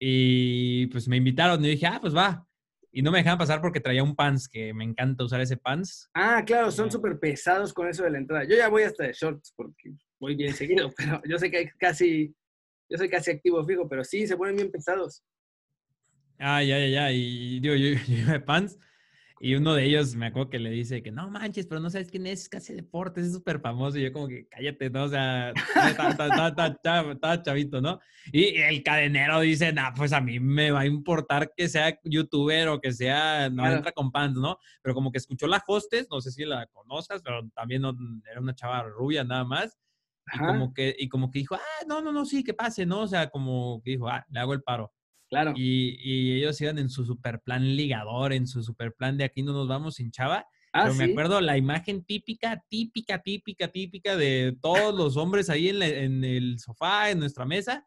Y 0.00 0.88
pues 0.88 1.06
me 1.06 1.18
invitaron 1.18 1.64
y 1.64 1.68
dije, 1.68 1.86
ah, 1.86 1.98
pues 2.00 2.16
va. 2.16 2.44
Y 2.90 3.00
no 3.02 3.12
me 3.12 3.18
dejaban 3.18 3.38
pasar 3.38 3.60
porque 3.60 3.78
traía 3.78 4.02
un 4.02 4.16
pants, 4.16 4.48
que 4.48 4.74
me 4.74 4.82
encanta 4.82 5.22
usar 5.22 5.40
ese 5.40 5.56
pants. 5.56 6.10
Ah, 6.14 6.42
claro, 6.44 6.72
son 6.72 6.90
súper 6.90 7.20
pesados 7.20 7.72
con 7.72 7.86
eso 7.86 8.02
de 8.02 8.10
la 8.10 8.18
entrada. 8.18 8.42
Yo 8.42 8.56
ya 8.56 8.68
voy 8.68 8.82
hasta 8.82 9.04
de 9.04 9.12
shorts 9.12 9.52
porque 9.54 9.94
voy 10.18 10.34
bien 10.34 10.52
seguido, 10.52 10.92
pero 10.96 11.22
yo 11.28 11.38
sé 11.38 11.48
que 11.48 11.58
hay 11.58 11.68
casi, 11.78 12.34
yo 12.90 12.98
soy 12.98 13.08
casi 13.08 13.30
activo 13.30 13.64
fijo, 13.64 13.88
pero 13.88 14.02
sí, 14.02 14.26
se 14.26 14.36
ponen 14.36 14.56
bien 14.56 14.72
pesados. 14.72 15.22
Ah, 16.40 16.60
ya, 16.60 16.76
ya, 16.80 16.88
ya. 16.88 17.12
Y 17.12 17.60
digo, 17.60 17.76
yo, 17.76 17.86
yo, 18.08 18.16
yo 18.16 18.32
de 18.32 18.40
pants 18.40 18.76
Y 19.44 19.56
uno 19.56 19.74
de 19.74 19.84
ellos 19.86 20.14
me 20.14 20.26
acuerdo 20.26 20.50
que 20.50 20.60
le 20.60 20.70
dice 20.70 21.02
que 21.02 21.10
no 21.10 21.28
manches, 21.28 21.66
pero 21.66 21.80
no 21.80 21.90
sabes 21.90 22.12
quién 22.12 22.28
es, 22.28 22.48
casi 22.48 22.74
deportes, 22.74 23.26
es 23.26 23.32
súper 23.32 23.60
famoso. 23.60 23.98
Y 23.98 24.04
yo 24.04 24.12
como 24.12 24.28
que 24.28 24.46
cállate, 24.46 24.88
¿no? 24.88 25.02
O 25.02 25.08
sea, 25.08 25.52
estaba 25.74 27.42
chavito, 27.42 27.80
¿no? 27.80 27.98
Y 28.30 28.58
el 28.58 28.84
cadenero 28.84 29.40
dice, 29.40 29.72
nah, 29.72 29.92
pues 29.96 30.12
a 30.12 30.20
mí 30.20 30.38
me 30.38 30.70
va 30.70 30.82
a 30.82 30.86
importar 30.86 31.52
que 31.56 31.68
sea 31.68 31.98
youtuber 32.04 32.68
o 32.68 32.80
que 32.80 32.92
sea, 32.92 33.50
no 33.50 33.66
entra 33.66 33.90
con 33.90 34.12
pants, 34.12 34.38
¿no? 34.38 34.58
Pero 34.80 34.94
como 34.94 35.10
que 35.10 35.18
escuchó 35.18 35.48
la 35.48 35.60
hostes, 35.66 36.06
no 36.08 36.20
sé 36.20 36.30
si 36.30 36.44
la 36.44 36.68
conozcas, 36.68 37.20
pero 37.20 37.42
también 37.52 37.82
era 38.30 38.40
una 38.40 38.54
chava 38.54 38.84
rubia 38.84 39.24
nada 39.24 39.42
más. 39.42 39.76
Y 40.32 40.38
como, 40.38 40.72
que, 40.72 40.94
y 40.96 41.08
como 41.08 41.32
que 41.32 41.40
dijo, 41.40 41.56
ah, 41.56 41.84
no, 41.88 42.00
no, 42.00 42.12
no, 42.12 42.24
sí, 42.24 42.44
que 42.44 42.54
pase, 42.54 42.86
¿no? 42.86 43.00
O 43.00 43.08
sea, 43.08 43.28
como 43.28 43.82
que 43.82 43.90
dijo, 43.90 44.08
ah, 44.08 44.24
le 44.30 44.38
hago 44.38 44.52
el 44.52 44.62
paro. 44.62 44.92
Claro. 45.32 45.54
Y, 45.56 46.34
ellos 46.36 46.60
iban 46.60 46.78
en 46.78 46.90
su 46.90 47.06
super 47.06 47.40
plan 47.40 47.74
ligador, 47.74 48.34
en 48.34 48.46
su 48.46 48.62
super 48.62 48.92
plan 48.92 49.16
de 49.16 49.24
aquí 49.24 49.42
no 49.42 49.54
nos 49.54 49.66
vamos 49.66 49.94
sin 49.94 50.10
chava. 50.10 50.46
Ah, 50.74 50.84
Pero 50.84 50.94
me 50.94 51.04
acuerdo 51.04 51.40
la 51.40 51.56
imagen 51.56 52.04
típica, 52.04 52.62
típica, 52.68 53.18
típica, 53.22 53.68
típica 53.68 54.14
de 54.14 54.54
todos 54.60 54.94
los 54.94 55.16
hombres 55.16 55.48
ahí 55.48 55.70
en, 55.70 56.22
el 56.22 56.58
sofá, 56.58 57.10
en 57.10 57.18
nuestra 57.18 57.46
mesa. 57.46 57.86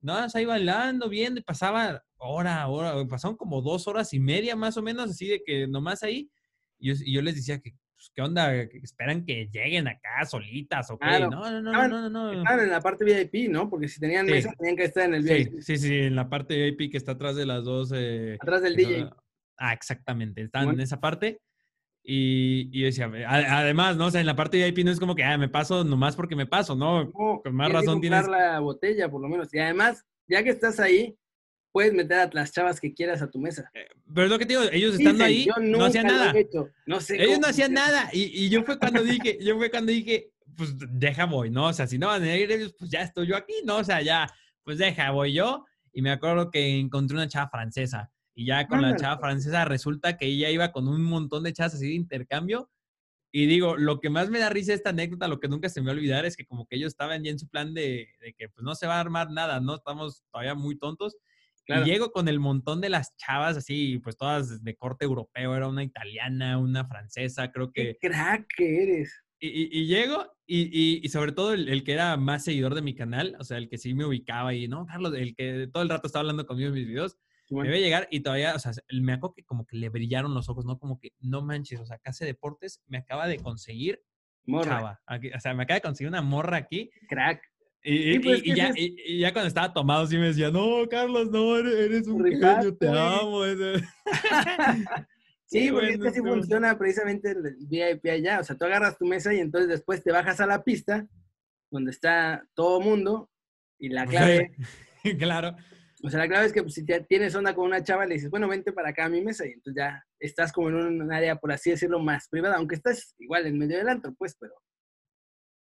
No, 0.00 0.14
ahí 0.32 0.44
bailando, 0.44 1.08
viendo, 1.08 1.40
y 1.40 1.42
pasaba 1.42 2.04
hora, 2.16 2.68
hora, 2.68 3.04
pasaron 3.08 3.36
como 3.36 3.60
dos 3.60 3.88
horas 3.88 4.14
y 4.14 4.20
media 4.20 4.54
más 4.54 4.76
o 4.76 4.82
menos, 4.82 5.10
así 5.10 5.26
de 5.26 5.42
que 5.44 5.66
nomás 5.66 6.04
ahí. 6.04 6.30
y 6.78 7.12
yo 7.12 7.22
les 7.22 7.34
decía 7.34 7.58
que, 7.60 7.74
pues, 8.04 8.12
¿qué 8.14 8.22
onda? 8.22 8.54
¿Esperan 8.54 9.24
que 9.24 9.48
lleguen 9.50 9.88
acá 9.88 10.24
solitas 10.26 10.90
o 10.90 10.98
qué? 10.98 11.20
No, 11.20 11.30
no, 11.30 11.62
no, 11.62 11.88
no, 11.88 11.88
no, 11.88 12.10
no. 12.10 12.32
Estaban 12.32 12.60
en 12.60 12.70
la 12.70 12.80
parte 12.80 13.04
VIP, 13.04 13.50
¿no? 13.50 13.70
Porque 13.70 13.88
si 13.88 14.00
tenían 14.00 14.26
mesa, 14.26 14.52
tenían 14.58 14.76
que 14.76 14.84
estar 14.84 15.04
en 15.04 15.14
el 15.14 15.22
VIP. 15.22 15.60
Sí, 15.60 15.62
sí, 15.62 15.78
sí, 15.78 15.98
en 16.00 16.16
la 16.16 16.28
parte 16.28 16.54
VIP 16.54 16.90
que 16.90 16.98
está 16.98 17.12
atrás 17.12 17.36
de 17.36 17.46
las 17.46 17.64
dos. 17.64 17.92
Eh, 17.94 18.36
atrás 18.40 18.62
del 18.62 18.76
DJ. 18.76 19.10
Ah, 19.56 19.72
exactamente. 19.72 20.42
Están 20.42 20.68
en 20.68 20.80
esa 20.80 21.00
parte. 21.00 21.40
Y, 22.02 22.68
y, 22.72 22.80
yo 22.80 22.86
decía, 22.86 23.10
además, 23.26 23.96
¿no? 23.96 24.06
O 24.06 24.10
sea, 24.10 24.20
en 24.20 24.26
la 24.26 24.36
parte 24.36 24.62
VIP 24.62 24.84
no 24.84 24.90
es 24.90 25.00
como 25.00 25.14
que, 25.14 25.24
ah, 25.24 25.38
me 25.38 25.48
paso 25.48 25.84
nomás 25.84 26.16
porque 26.16 26.36
me 26.36 26.46
paso, 26.46 26.76
¿no? 26.76 27.10
Con 27.12 27.54
más 27.54 27.72
razón 27.72 28.00
tienes. 28.00 28.28
la 28.28 28.60
botella, 28.60 29.10
por 29.10 29.22
lo 29.22 29.28
menos. 29.28 29.52
Y 29.54 29.58
además, 29.58 30.04
ya 30.28 30.42
que 30.42 30.50
estás 30.50 30.80
ahí, 30.80 31.16
puedes 31.74 31.92
meter 31.92 32.20
a 32.20 32.30
las 32.32 32.52
chavas 32.52 32.78
que 32.78 32.94
quieras 32.94 33.20
a 33.20 33.28
tu 33.28 33.40
mesa. 33.40 33.68
Eh, 33.74 33.88
pero 34.14 34.26
es 34.26 34.30
lo 34.30 34.38
que 34.38 34.46
te 34.46 34.56
digo, 34.56 34.62
ellos 34.70 34.94
estando 34.94 35.24
ahí 35.24 35.48
no 35.60 35.84
hacían 35.84 36.06
nada. 36.06 36.32
No 36.86 37.00
sé 37.00 37.20
ellos 37.20 37.40
no 37.40 37.48
hacían 37.48 37.72
nada. 37.72 38.10
Y, 38.12 38.48
yo 38.48 38.62
fue 38.62 38.78
cuando 38.78 39.02
dije, 39.02 39.38
yo 39.40 39.58
fue 39.58 39.72
cuando 39.72 39.90
dije, 39.90 40.30
pues 40.56 40.72
deja 40.78 41.26
voy, 41.26 41.50
¿no? 41.50 41.66
O 41.66 41.72
sea, 41.72 41.88
si 41.88 41.98
no 41.98 42.06
van 42.06 42.22
a 42.22 42.36
ir 42.36 42.52
ellos, 42.52 42.76
pues 42.78 42.92
ya 42.92 43.02
estoy 43.02 43.26
yo 43.26 43.36
aquí, 43.36 43.54
¿no? 43.64 43.78
O 43.78 43.84
sea, 43.84 44.00
ya, 44.02 44.32
pues 44.62 44.78
deja 44.78 45.10
voy 45.10 45.32
yo. 45.32 45.66
Y 45.92 46.00
me 46.00 46.12
acuerdo 46.12 46.48
que 46.52 46.78
encontré 46.78 47.16
una 47.16 47.26
chava 47.26 47.50
francesa. 47.50 48.12
Y 48.36 48.46
ya 48.46 48.68
con 48.68 48.80
la 48.80 48.94
chava 48.94 49.18
francesa 49.18 49.64
resulta 49.64 50.16
que 50.16 50.26
ella 50.26 50.50
iba 50.50 50.70
con 50.70 50.86
un 50.86 51.02
montón 51.02 51.42
de 51.42 51.52
chavas 51.52 51.74
así 51.74 51.88
de 51.88 51.94
intercambio. 51.94 52.70
Y 53.32 53.46
digo, 53.46 53.76
lo 53.76 53.98
que 53.98 54.10
más 54.10 54.30
me 54.30 54.38
da 54.38 54.48
risa 54.48 54.74
esta 54.74 54.90
anécdota, 54.90 55.26
lo 55.26 55.40
que 55.40 55.48
nunca 55.48 55.68
se 55.68 55.80
me 55.80 55.86
va 55.86 55.92
a 55.92 55.96
olvidar, 55.96 56.24
es 56.24 56.36
que 56.36 56.46
como 56.46 56.68
que 56.68 56.76
ellos 56.76 56.92
estaban 56.92 57.24
ya 57.24 57.32
en 57.32 57.40
su 57.40 57.48
plan 57.48 57.74
de, 57.74 58.10
de 58.20 58.32
que 58.32 58.48
pues 58.48 58.62
no 58.62 58.76
se 58.76 58.86
va 58.86 58.98
a 58.98 59.00
armar 59.00 59.32
nada, 59.32 59.58
¿no? 59.58 59.74
Estamos 59.74 60.22
todavía 60.30 60.54
muy 60.54 60.78
tontos. 60.78 61.16
Y 61.66 61.84
llego 61.84 62.12
con 62.12 62.28
el 62.28 62.40
montón 62.40 62.80
de 62.80 62.90
las 62.90 63.16
chavas 63.16 63.56
así, 63.56 63.98
pues 63.98 64.16
todas 64.16 64.62
de 64.62 64.76
corte 64.76 65.04
europeo, 65.04 65.56
era 65.56 65.68
una 65.68 65.82
italiana, 65.82 66.58
una 66.58 66.86
francesa, 66.86 67.50
creo 67.50 67.72
que... 67.72 67.96
¡Qué 68.00 68.08
crack 68.08 68.46
que 68.56 68.82
eres! 68.82 69.24
Y, 69.40 69.86
llego 69.86 70.26
y, 70.46 71.06
sobre 71.10 71.32
todo 71.32 71.52
el, 71.52 71.84
que 71.84 71.92
era 71.92 72.16
más 72.16 72.44
seguidor 72.44 72.74
de 72.74 72.80
mi 72.80 72.94
canal, 72.94 73.36
o 73.38 73.44
sea, 73.44 73.58
el 73.58 73.68
que 73.68 73.76
sí 73.76 73.92
me 73.92 74.06
ubicaba 74.06 74.54
y, 74.54 74.68
no, 74.68 74.86
Carlos, 74.86 75.12
el 75.14 75.34
que 75.34 75.68
todo 75.70 75.82
el 75.82 75.90
rato 75.90 76.06
estaba 76.06 76.20
hablando 76.20 76.46
conmigo 76.46 76.68
en 76.68 76.74
mis 76.74 76.86
videos, 76.86 77.18
me 77.50 77.68
ve 77.68 77.80
llegar 77.80 78.08
y 78.10 78.20
todavía, 78.20 78.54
o 78.54 78.58
sea, 78.58 78.72
me 78.90 79.12
acuerdo 79.12 79.34
que 79.34 79.44
como 79.44 79.66
que 79.66 79.76
le 79.76 79.90
brillaron 79.90 80.32
los 80.32 80.48
ojos, 80.48 80.64
¿no? 80.64 80.78
Como 80.78 80.98
que, 80.98 81.10
no 81.20 81.42
manches, 81.42 81.78
o 81.78 81.86
sea, 81.86 81.98
Case 81.98 82.24
Deportes 82.24 82.82
me 82.86 82.98
acaba 82.98 83.26
de 83.26 83.38
conseguir 83.38 84.02
morra. 84.46 85.00
o 85.06 85.40
sea, 85.40 85.54
me 85.54 85.64
acaba 85.64 85.76
de 85.76 85.82
conseguir 85.82 86.08
una 86.08 86.22
morra 86.22 86.56
aquí. 86.56 86.90
Crack. 87.08 87.42
Y, 87.86 88.18
pues, 88.20 88.42
ya, 88.42 88.72
y, 88.74 89.18
ya, 89.18 89.30
cuando 89.34 89.48
estaba 89.48 89.70
tomado 89.70 90.06
sí 90.06 90.16
me 90.16 90.28
decía, 90.28 90.50
no, 90.50 90.88
Carlos, 90.88 91.30
no, 91.30 91.58
eres, 91.58 92.06
un 92.08 92.24
genio, 92.24 92.74
te 92.74 92.88
amo. 92.88 93.42
sí, 95.44 95.70
porque 95.70 95.90
es 95.90 96.00
que 96.00 96.08
así 96.08 96.20
funciona 96.20 96.78
precisamente 96.78 97.32
el 97.32 97.56
VIP 97.60 98.06
allá. 98.06 98.40
O 98.40 98.44
sea, 98.44 98.56
tú 98.56 98.64
agarras 98.64 98.96
tu 98.96 99.04
mesa 99.04 99.34
y 99.34 99.40
entonces 99.40 99.68
después 99.68 100.02
te 100.02 100.12
bajas 100.12 100.40
a 100.40 100.46
la 100.46 100.64
pista 100.64 101.06
donde 101.70 101.90
está 101.90 102.48
todo 102.54 102.80
mundo 102.80 103.30
y 103.78 103.90
la 103.90 104.06
clave... 104.06 104.56
claro. 105.18 105.54
O 106.02 106.08
sea, 106.08 106.20
la 106.20 106.28
clave 106.28 106.46
es 106.46 106.54
que 106.54 106.62
pues, 106.62 106.72
si 106.72 106.86
tienes 107.06 107.34
onda 107.34 107.54
con 107.54 107.66
una 107.66 107.82
chava, 107.82 108.06
le 108.06 108.14
dices, 108.14 108.30
bueno, 108.30 108.48
vente 108.48 108.72
para 108.72 108.90
acá 108.90 109.04
a 109.04 109.10
mi 109.10 109.20
mesa 109.20 109.46
y 109.46 109.52
entonces 109.52 109.74
ya 109.76 110.02
estás 110.18 110.52
como 110.52 110.70
en 110.70 110.76
un 110.76 111.12
área, 111.12 111.36
por 111.36 111.52
así 111.52 111.68
decirlo, 111.68 111.98
más 111.98 112.28
privada, 112.30 112.56
aunque 112.56 112.76
estás 112.76 113.14
igual 113.18 113.46
en 113.46 113.58
medio 113.58 113.76
del 113.76 113.90
antro, 113.90 114.14
pues, 114.14 114.34
pero... 114.40 114.54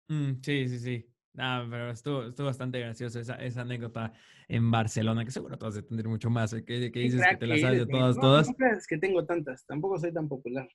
Mm, 0.09 0.41
sí, 0.41 0.69
sí, 0.69 0.79
sí. 0.79 1.16
No, 1.37 1.67
pero 1.69 1.91
estuvo, 1.91 2.23
estuvo 2.23 2.47
bastante 2.47 2.79
gracioso 2.79 3.19
esa, 3.19 3.35
esa, 3.35 3.61
anécdota 3.61 4.11
en 4.47 4.71
Barcelona, 4.71 5.23
que 5.23 5.29
seguro 5.29 5.55
todas 5.55 5.75
de 5.75 5.83
tener 5.83 6.07
mucho 6.07 6.31
más. 6.31 6.51
¿eh? 6.53 6.65
¿Qué, 6.65 6.89
dices 6.89 7.21
que 7.29 7.37
te 7.37 7.45
las 7.45 7.61
sabes 7.61 7.81
de 7.81 7.85
todas, 7.85 8.15
no, 8.15 8.21
todas? 8.21 8.47
No 8.47 8.67
es 8.75 8.87
que 8.87 8.97
tengo 8.97 9.23
tantas, 9.23 9.63
tampoco 9.67 9.99
soy 9.99 10.11
tan 10.11 10.27
popular. 10.27 10.67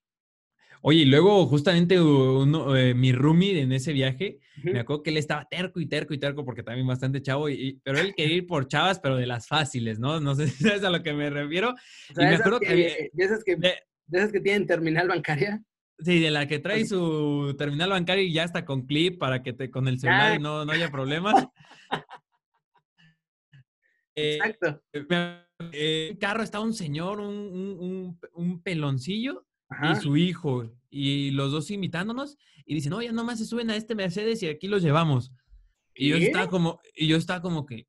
Oye, 0.81 1.01
y 1.01 1.05
luego 1.05 1.47
justamente 1.47 2.01
uno, 2.01 2.77
eh, 2.77 2.95
mi 2.95 3.13
roomie 3.13 3.61
en 3.61 3.73
ese 3.73 3.93
viaje, 3.93 4.39
me 4.63 4.79
acuerdo 4.79 5.03
que 5.03 5.11
él 5.11 5.17
estaba 5.17 5.49
terco 5.49 5.81
y 5.81 5.87
terco 5.87 6.15
y 6.15 6.19
terco 6.19 6.45
porque 6.45 6.63
también 6.63 6.87
bastante 6.87 7.23
chavo, 7.23 7.49
y, 7.49 7.81
pero 7.83 7.99
él 7.99 8.15
quería 8.17 8.37
ir 8.37 8.47
por 8.47 8.69
chavas, 8.69 9.01
pero 9.01 9.17
de 9.17 9.27
las 9.27 9.49
fáciles, 9.49 9.99
¿no? 9.99 10.21
No 10.21 10.37
sé 10.37 10.47
si 10.49 10.63
sabes 10.63 10.85
a 10.85 10.91
lo 10.91 11.03
que 11.03 11.13
me 11.13 11.29
refiero. 11.29 11.75
y 12.11 12.21
me 12.21 12.37
acuerdo 12.37 12.61
que, 12.61 13.11
de, 13.13 13.25
esas 13.25 13.43
que, 13.43 13.57
de 13.57 13.79
esas 14.13 14.31
que 14.31 14.41
tienen 14.41 14.67
terminal 14.67 15.09
bancaria. 15.09 15.61
Sí, 15.99 16.19
de 16.19 16.31
la 16.31 16.49
que 16.49 16.59
trae 16.59 16.85
su 16.85 17.55
terminal 17.57 17.91
bancario 17.91 18.25
y 18.25 18.33
ya 18.33 18.45
está 18.45 18.65
con 18.65 18.87
clip 18.87 19.19
para 19.19 19.43
que 19.43 19.53
te 19.53 19.71
con 19.71 19.87
el 19.87 20.01
celular 20.01 20.37
y 20.37 20.43
no, 20.43 20.65
no 20.65 20.73
haya 20.73 20.91
problemas. 20.91 21.47
Eh, 24.15 24.35
Exacto. 24.35 24.83
Eh, 25.73 26.09
en 26.11 26.17
carro 26.19 26.43
está 26.43 26.61
un 26.61 26.75
señor, 26.75 27.19
un, 27.19 28.19
un, 28.35 28.63
peloncillo 28.63 29.47
y 29.91 29.97
su 29.97 30.19
hijo, 30.19 30.71
y 30.91 31.31
los 31.31 31.51
dos 31.51 31.71
invitándonos, 31.71 32.37
y 32.67 32.75
dicen, 32.75 32.91
no, 32.91 33.01
ya 33.01 33.13
nomás 33.13 33.39
se 33.39 33.47
suben 33.47 33.71
a 33.71 33.77
este 33.77 33.95
Mercedes 33.95 34.43
y 34.43 34.49
aquí 34.49 34.69
los 34.69 34.83
llevamos. 34.83 35.33
Y 35.95 36.09
yo 36.11 36.17
estaba 36.17 36.49
como, 36.49 36.81
y 36.95 37.07
yo 37.07 37.17
estaba 37.17 37.41
como 37.41 37.65
que, 37.65 37.87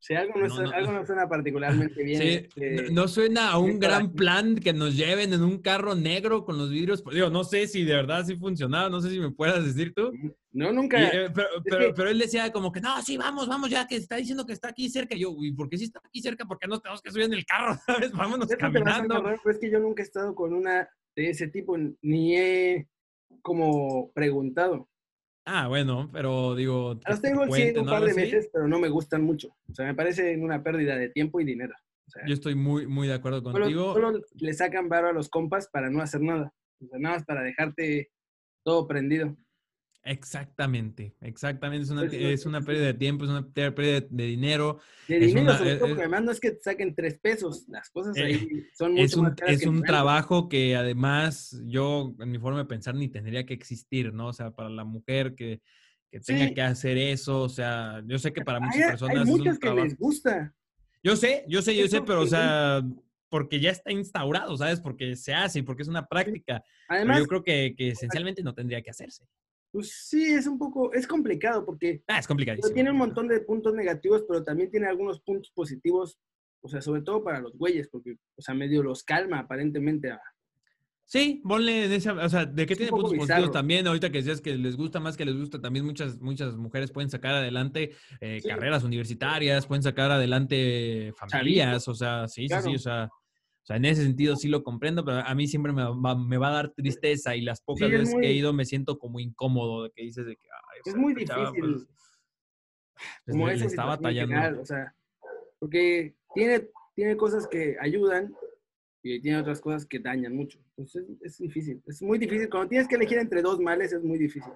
Sí, 0.00 0.14
algo 0.14 0.38
no, 0.38 0.48
suena, 0.48 0.76
algo 0.76 0.92
no 0.92 1.04
suena 1.04 1.28
particularmente 1.28 2.02
bien. 2.04 2.22
Sí, 2.22 2.28
este, 2.28 2.90
no, 2.92 3.08
suena 3.08 3.50
a 3.50 3.58
un 3.58 3.78
gran 3.78 4.12
plan 4.12 4.54
que 4.54 4.72
nos 4.72 4.96
lleven 4.96 5.32
en 5.32 5.42
un 5.42 5.60
carro 5.60 5.94
negro 5.94 6.44
con 6.44 6.56
los 6.56 6.70
vidrios. 6.70 7.02
Digo, 7.12 7.30
no 7.30 7.42
sé 7.42 7.66
si 7.66 7.84
de 7.84 7.94
verdad 7.94 8.24
sí 8.24 8.36
funcionaba, 8.36 8.88
no 8.88 9.00
sé 9.00 9.10
si 9.10 9.18
me 9.18 9.32
puedas 9.32 9.64
decir 9.64 9.92
tú. 9.94 10.12
No, 10.52 10.72
nunca. 10.72 11.08
Eh, 11.08 11.30
pero, 11.64 11.94
pero, 11.94 12.10
él 12.10 12.18
decía 12.18 12.52
como 12.52 12.70
que, 12.70 12.80
no, 12.80 13.02
sí, 13.02 13.16
vamos, 13.16 13.48
vamos, 13.48 13.70
ya 13.70 13.86
que 13.86 13.96
está 13.96 14.16
diciendo 14.16 14.46
que 14.46 14.52
está 14.52 14.68
aquí 14.68 14.88
cerca. 14.88 15.16
yo, 15.16 15.34
¿y 15.40 15.52
por 15.52 15.68
qué 15.68 15.76
si 15.76 15.84
está 15.84 16.00
aquí 16.04 16.22
cerca? 16.22 16.44
¿Por 16.44 16.58
qué 16.58 16.68
no 16.68 16.80
tenemos 16.80 17.02
que 17.02 17.10
subir 17.10 17.26
en 17.26 17.34
el 17.34 17.44
carro? 17.44 17.76
¿Sabes? 17.86 18.12
Vámonos 18.12 18.48
caminando. 18.56 19.22
Pero 19.22 19.50
es 19.50 19.58
que 19.58 19.70
yo 19.70 19.80
nunca 19.80 20.02
he 20.02 20.06
estado 20.06 20.34
con 20.34 20.54
una 20.54 20.88
de 21.16 21.30
ese 21.30 21.48
tipo, 21.48 21.76
ni 22.02 22.36
he 22.36 22.88
como 23.42 24.12
preguntado. 24.12 24.88
Ah, 25.50 25.66
bueno, 25.66 26.10
pero 26.12 26.54
digo. 26.54 27.00
Los 27.08 27.22
tengo 27.22 27.42
un 27.42 27.86
par 27.86 28.04
de 28.04 28.12
meses, 28.12 28.50
pero 28.52 28.68
no 28.68 28.78
me 28.78 28.90
gustan 28.90 29.22
mucho. 29.22 29.48
O 29.70 29.74
sea, 29.74 29.86
me 29.86 29.94
parece 29.94 30.36
una 30.36 30.62
pérdida 30.62 30.96
de 30.96 31.08
tiempo 31.08 31.40
y 31.40 31.44
dinero. 31.44 31.74
Yo 32.26 32.34
estoy 32.34 32.54
muy, 32.54 32.86
muy 32.86 33.08
de 33.08 33.14
acuerdo 33.14 33.42
contigo. 33.42 33.94
Solo, 33.94 34.20
le 34.34 34.52
sacan 34.52 34.88
varo 34.88 35.08
a 35.08 35.12
los 35.12 35.30
compas 35.30 35.68
para 35.68 35.88
no 35.88 36.02
hacer 36.02 36.20
nada. 36.20 36.52
O 36.82 36.86
sea, 36.86 36.98
nada 36.98 37.16
más 37.16 37.24
para 37.24 37.42
dejarte 37.42 38.10
todo 38.62 38.86
prendido. 38.86 39.36
Exactamente, 40.04 41.14
exactamente. 41.20 41.84
Es 41.84 41.90
una, 41.90 42.04
es 42.04 42.46
una 42.46 42.60
pérdida 42.62 42.86
de 42.86 42.94
tiempo, 42.94 43.24
es 43.24 43.30
una 43.30 43.46
pérdida 43.46 44.06
de 44.08 44.24
dinero. 44.24 44.78
De 45.06 45.18
dinero, 45.18 45.56
sobre 45.56 45.76
todo, 45.76 45.88
porque 45.88 46.02
además 46.02 46.22
no 46.22 46.32
es 46.32 46.40
que 46.40 46.52
te 46.52 46.60
saquen 46.62 46.94
tres 46.94 47.18
pesos. 47.18 47.66
Las 47.68 47.90
cosas 47.90 48.16
ahí 48.16 48.34
eh, 48.34 48.66
son 48.74 48.92
mucho 48.92 49.04
es 49.04 49.16
un, 49.16 49.34
Es 49.46 49.66
un 49.66 49.82
trabajo 49.82 50.48
que 50.48 50.76
además 50.76 51.60
yo, 51.66 52.14
en 52.20 52.30
mi 52.30 52.38
forma 52.38 52.60
de 52.60 52.64
pensar, 52.64 52.94
ni 52.94 53.08
tendría 53.08 53.44
que 53.44 53.54
existir, 53.54 54.12
¿no? 54.14 54.28
O 54.28 54.32
sea, 54.32 54.50
para 54.50 54.70
la 54.70 54.84
mujer 54.84 55.34
que, 55.34 55.60
que 56.10 56.20
tenga 56.20 56.54
que 56.54 56.62
hacer 56.62 56.96
eso, 56.96 57.42
o 57.42 57.48
sea, 57.48 58.02
yo 58.06 58.18
sé 58.18 58.32
que 58.32 58.42
para 58.42 58.60
muchas 58.60 58.90
personas. 58.90 59.18
Hay 59.18 59.24
muchas 59.24 59.58
que 59.58 59.70
les 59.70 59.96
gusta. 59.96 60.54
Yo 61.02 61.16
sé, 61.16 61.44
yo 61.48 61.60
sé, 61.60 61.76
yo 61.76 61.86
sé, 61.86 62.00
pero 62.02 62.22
o 62.22 62.26
sea, 62.26 62.82
porque 63.28 63.60
ya 63.60 63.70
está 63.70 63.92
instaurado, 63.92 64.56
¿sabes? 64.56 64.80
Porque 64.80 65.16
se 65.16 65.34
hace 65.34 65.58
y 65.58 65.62
porque 65.62 65.82
es 65.82 65.88
una 65.88 66.06
práctica. 66.06 66.62
Además, 66.88 67.18
yo 67.18 67.26
creo 67.26 67.42
que, 67.44 67.74
que 67.76 67.90
esencialmente 67.90 68.42
no 68.42 68.54
tendría 68.54 68.80
que 68.80 68.90
hacerse. 68.90 69.26
Pues 69.70 70.06
sí, 70.08 70.24
es 70.24 70.46
un 70.46 70.58
poco, 70.58 70.92
es 70.92 71.06
complicado 71.06 71.64
porque... 71.64 72.02
Ah, 72.06 72.18
es 72.18 72.26
complicadísimo. 72.26 72.74
Tiene 72.74 72.90
un 72.90 72.96
montón 72.96 73.28
de 73.28 73.40
puntos 73.40 73.74
negativos, 73.74 74.24
pero 74.26 74.42
también 74.42 74.70
tiene 74.70 74.86
algunos 74.86 75.20
puntos 75.20 75.50
positivos, 75.54 76.18
o 76.62 76.68
sea, 76.68 76.80
sobre 76.80 77.02
todo 77.02 77.22
para 77.22 77.40
los 77.40 77.56
güeyes, 77.56 77.88
porque, 77.88 78.16
o 78.36 78.42
sea, 78.42 78.54
medio 78.54 78.82
los 78.82 79.02
calma 79.02 79.40
aparentemente 79.40 80.10
a... 80.10 80.20
Sí, 81.04 81.40
ponle 81.42 81.86
en 81.86 81.92
esa, 81.92 82.12
o 82.12 82.28
sea, 82.28 82.44
¿de 82.44 82.66
qué 82.66 82.76
tiene 82.76 82.90
puntos 82.90 83.14
positivos 83.14 83.50
también? 83.50 83.86
Ahorita 83.86 84.10
que 84.10 84.18
decías 84.18 84.42
que 84.42 84.58
les 84.58 84.76
gusta 84.76 85.00
más 85.00 85.16
que 85.16 85.24
les 85.24 85.36
gusta, 85.36 85.58
también 85.58 85.86
muchas, 85.86 86.20
muchas 86.20 86.54
mujeres 86.56 86.92
pueden 86.92 87.08
sacar 87.08 87.34
adelante 87.34 87.92
eh, 88.20 88.42
carreras 88.46 88.84
universitarias, 88.84 89.66
pueden 89.66 89.82
sacar 89.82 90.10
adelante 90.10 91.14
familias, 91.16 91.88
o 91.88 91.94
sea, 91.94 92.28
sí, 92.28 92.46
sí, 92.46 92.54
sí, 92.62 92.74
o 92.74 92.78
sea, 92.78 93.08
sea, 93.68 93.76
en 93.76 93.84
ese 93.84 94.02
sentido 94.02 94.34
sí 94.34 94.48
lo 94.48 94.64
comprendo, 94.64 95.04
pero 95.04 95.18
a 95.18 95.34
mí 95.34 95.46
siempre 95.46 95.74
me 95.74 95.82
va, 95.82 96.48
a 96.48 96.52
dar 96.52 96.70
tristeza 96.70 97.36
y 97.36 97.42
las 97.42 97.60
pocas 97.60 97.90
veces 97.90 98.14
que 98.18 98.26
he 98.26 98.32
ido 98.32 98.54
me 98.54 98.64
siento 98.64 98.98
como 98.98 99.20
incómodo 99.20 99.84
de 99.84 99.90
que 99.90 100.04
dices 100.04 100.24
de 100.24 100.36
que... 100.36 100.48
es 100.86 100.96
muy 100.96 101.12
difícil. 101.12 101.36
Pues, 101.50 101.86
pues, 103.26 103.36
como 103.36 103.46
le, 103.46 103.54
está 103.54 103.84
batallando. 103.84 104.62
o 104.62 104.64
sea, 104.64 104.94
porque 105.58 106.16
tiene, 106.34 106.70
tiene 106.94 107.16
cosas 107.18 107.46
que 107.46 107.76
ayudan 107.78 108.34
y 109.02 109.20
tiene 109.20 109.38
otras 109.38 109.60
cosas 109.60 109.84
que 109.84 109.98
dañan 109.98 110.34
mucho. 110.34 110.58
Entonces 110.70 111.04
es, 111.20 111.36
difícil, 111.36 111.82
es 111.86 112.00
muy 112.00 112.18
difícil. 112.18 112.48
Cuando 112.48 112.70
tienes 112.70 112.88
que 112.88 112.94
elegir 112.94 113.18
entre 113.18 113.42
dos 113.42 113.60
males 113.60 113.92
es 113.92 114.02
muy 114.02 114.18
difícil. 114.18 114.52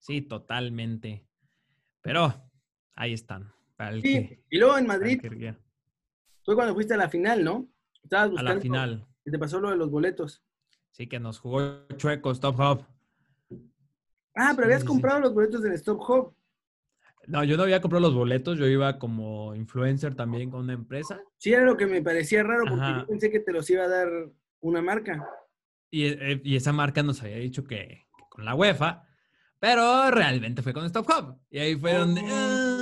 Sí, 0.00 0.20
totalmente. 0.20 1.24
Pero 2.02 2.34
ahí 2.96 3.12
están. 3.12 3.52
sí, 4.02 4.36
y 4.50 4.58
luego 4.58 4.78
en 4.78 4.86
Madrid 4.88 5.20
fue 6.44 6.56
cuando 6.56 6.74
fuiste 6.74 6.94
a 6.94 6.98
la 6.98 7.08
final, 7.08 7.44
¿no? 7.44 7.68
Estabas 8.06 8.30
buscando. 8.30 8.52
A 8.52 8.54
la 8.54 8.60
final. 8.60 9.06
Y 9.24 9.30
te 9.32 9.38
pasó 9.38 9.60
lo 9.60 9.70
de 9.70 9.76
los 9.76 9.90
boletos. 9.90 10.44
Sí, 10.92 11.08
que 11.08 11.18
nos 11.18 11.40
jugó 11.40 11.86
chueco 11.96 12.30
Stop 12.30 12.58
Hub. 12.60 12.84
Ah, 14.36 14.52
pero 14.54 14.66
habías 14.66 14.84
comprado 14.84 15.18
los 15.20 15.34
boletos 15.34 15.64
en 15.64 15.72
Stop 15.72 16.00
Hub. 16.08 16.34
No, 17.26 17.42
yo 17.42 17.56
no 17.56 17.64
había 17.64 17.80
comprado 17.80 18.02
los 18.02 18.14
boletos, 18.14 18.56
yo 18.56 18.66
iba 18.66 19.00
como 19.00 19.56
influencer 19.56 20.14
también 20.14 20.50
con 20.50 20.60
una 20.60 20.74
empresa. 20.74 21.20
Sí, 21.36 21.52
era 21.52 21.64
lo 21.64 21.76
que 21.76 21.86
me 21.86 22.00
parecía 22.00 22.44
raro 22.44 22.64
porque 22.68 23.00
yo 23.00 23.06
pensé 23.08 23.30
que 23.30 23.40
te 23.40 23.52
los 23.52 23.68
iba 23.68 23.82
a 23.82 23.88
dar 23.88 24.08
una 24.60 24.80
marca. 24.80 25.28
Y, 25.90 26.06
eh, 26.06 26.40
esa 26.44 26.72
marca 26.72 27.02
nos 27.02 27.20
había 27.22 27.38
dicho 27.38 27.64
que, 27.64 28.06
con 28.28 28.44
la 28.44 28.54
UEFA, 28.54 29.02
pero 29.58 30.12
realmente 30.12 30.62
fue 30.62 30.72
con 30.72 30.84
Stop 30.86 31.08
Hub. 31.10 31.38
Y 31.50 31.58
ahí 31.58 31.74
fue 31.74 31.94
donde... 31.94 32.22
Oh. 32.22 32.75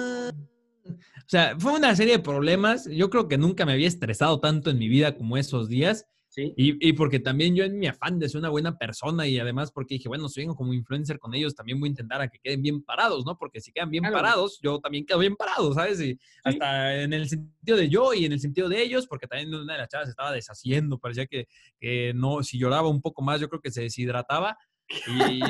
O 1.25 1.29
sea, 1.29 1.57
fue 1.59 1.73
una 1.73 1.97
serie 1.97 2.19
de 2.19 2.23
problemas. 2.23 2.87
Yo 2.91 3.09
creo 3.09 3.29
que 3.29 3.39
nunca 3.39 3.65
me 3.65 3.73
había 3.73 3.89
estresado 3.89 4.41
tanto 4.41 4.71
en 4.71 4.79
mi 4.79 4.89
vida 4.89 5.17
como 5.17 5.37
esos 5.37 5.69
días. 5.69 6.07
Y, 6.37 6.93
porque 6.95 7.21
también 7.21 7.55
yo 7.55 7.65
en 7.65 7.79
mi 7.79 7.87
afán 7.87 8.19
de 8.19 8.29
ser 8.29 8.41
una 8.41 8.49
buena 8.49 8.77
persona 8.77 9.27
y 9.27 9.39
además 9.39 9.71
porque 9.71 9.95
dije, 9.95 10.09
bueno, 10.09 10.29
si 10.29 10.41
vengo 10.41 10.57
como 10.57 10.75
influencer 10.75 11.19
con 11.19 11.35
ellos, 11.35 11.55
también 11.55 11.79
voy 11.79 11.89
a 11.89 11.91
intentar 11.91 12.21
a 12.21 12.29
que 12.29 12.39
queden 12.41 12.63
bien 12.63 12.83
parados, 12.83 13.25
¿no? 13.25 13.39
Porque 13.39 13.61
si 13.61 13.73
quedan 13.73 13.91
bien 13.91 14.03
parados, 14.03 14.59
yo 14.61 14.81
también 14.81 15.07
quedo 15.07 15.21
bien 15.21 15.37
parado, 15.37 15.73
¿sabes? 15.73 16.01
Y 16.01 16.19
hasta 16.43 17.03
en 17.03 17.13
el 17.13 17.29
sentido 17.29 17.77
de 17.77 17.89
yo 17.89 18.13
y 18.15 18.25
en 18.25 18.33
el 18.33 18.41
sentido 18.41 18.69
de 18.69 18.83
ellos, 18.83 19.07
porque 19.07 19.27
también 19.27 19.55
una 19.55 19.75
de 19.75 19.79
las 19.79 19.89
chavas 19.89 20.09
estaba 20.09 20.33
deshaciendo, 20.33 20.99
parecía 20.99 21.27
que, 21.27 21.47
que 21.79 22.13
no, 22.15 22.43
si 22.43 22.59
lloraba 22.59 22.89
un 22.89 23.01
poco 23.01 23.23
más, 23.23 23.41
yo 23.41 23.49
creo 23.49 23.61
que 23.61 23.71
se 23.71 23.83
deshidrataba. 23.83 24.59
Y, 24.89 25.41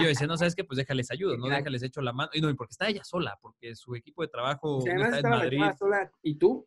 yo 0.00 0.08
decía, 0.08 0.26
no, 0.26 0.36
¿sabes 0.36 0.54
qué? 0.54 0.64
Pues 0.64 0.76
déjales 0.76 1.10
ayudo, 1.10 1.36
¿no? 1.36 1.48
Déjales 1.48 1.82
hecho 1.82 2.00
la 2.00 2.12
mano. 2.12 2.30
Y 2.34 2.40
no, 2.40 2.54
porque 2.56 2.72
está 2.72 2.88
ella 2.88 3.04
sola, 3.04 3.38
porque 3.40 3.74
su 3.74 3.94
equipo 3.94 4.22
de 4.22 4.28
trabajo 4.28 4.78
está 4.86 5.18
en 5.18 5.28
Madrid. 5.28 5.60
Sola. 5.78 6.10
¿Y 6.22 6.36
tú? 6.36 6.66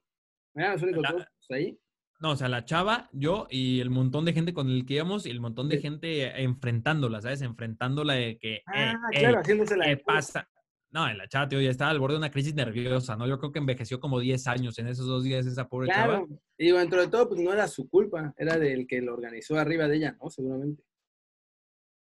¿Eran 0.56 0.74
los 0.74 0.82
únicos 0.82 1.04
dos 1.12 1.26
ahí? 1.50 1.78
No, 2.22 2.32
o 2.32 2.36
sea, 2.36 2.48
la 2.48 2.64
chava, 2.64 3.10
yo 3.12 3.46
y 3.50 3.82
el 3.82 3.90
montón 3.90 4.24
de 4.24 4.34
gente 4.34 4.54
con 4.54 4.70
el 4.70 4.86
que 4.86 4.96
íbamos 4.96 5.26
y 5.26 5.32
el 5.32 5.42
montón 5.42 5.68
de 5.68 5.80
gente 5.80 6.42
enfrentándola, 6.42 7.22
¿sabes? 7.22 7.42
Enfrentándola 7.42 8.14
de 8.14 8.38
que. 8.40 8.62
Ah, 8.68 8.96
claro, 9.12 9.40
haciéndose 9.40 9.76
la. 9.76 9.86
¿Qué 9.86 9.98
pasa? 9.98 10.50
No, 10.92 11.12
la 11.14 11.28
chava, 11.28 11.50
tío, 11.50 11.60
ya 11.60 11.72
estaba 11.72 11.92
al 11.92 12.00
borde 12.00 12.14
de 12.14 12.20
una 12.20 12.32
crisis 12.32 12.56
nerviosa, 12.56 13.18
¿no? 13.18 13.28
Yo 13.28 13.38
creo 13.38 13.52
que 13.52 13.60
envejeció 13.60 14.00
como 14.00 14.18
10 14.18 14.48
años 14.48 14.80
en 14.80 14.88
esos 14.88 15.06
dos 15.06 15.26
días 15.26 15.46
esa 15.46 15.68
pobre 15.68 15.88
claro. 15.88 16.14
chava. 16.14 16.28
Y 16.58 16.72
dentro 16.72 17.02
de 17.02 17.10
todo, 17.10 17.28
pues 17.28 17.42
no 17.42 17.52
era 17.52 17.68
su 17.68 17.90
culpa, 17.90 18.34
era 18.38 18.58
del 18.58 18.88
que 18.88 19.02
lo 19.02 19.14
organizó 19.14 19.60
arriba 19.60 19.90
de 19.90 19.98
ella, 19.98 20.18
¿no? 20.22 20.30
Seguramente. 20.30 20.84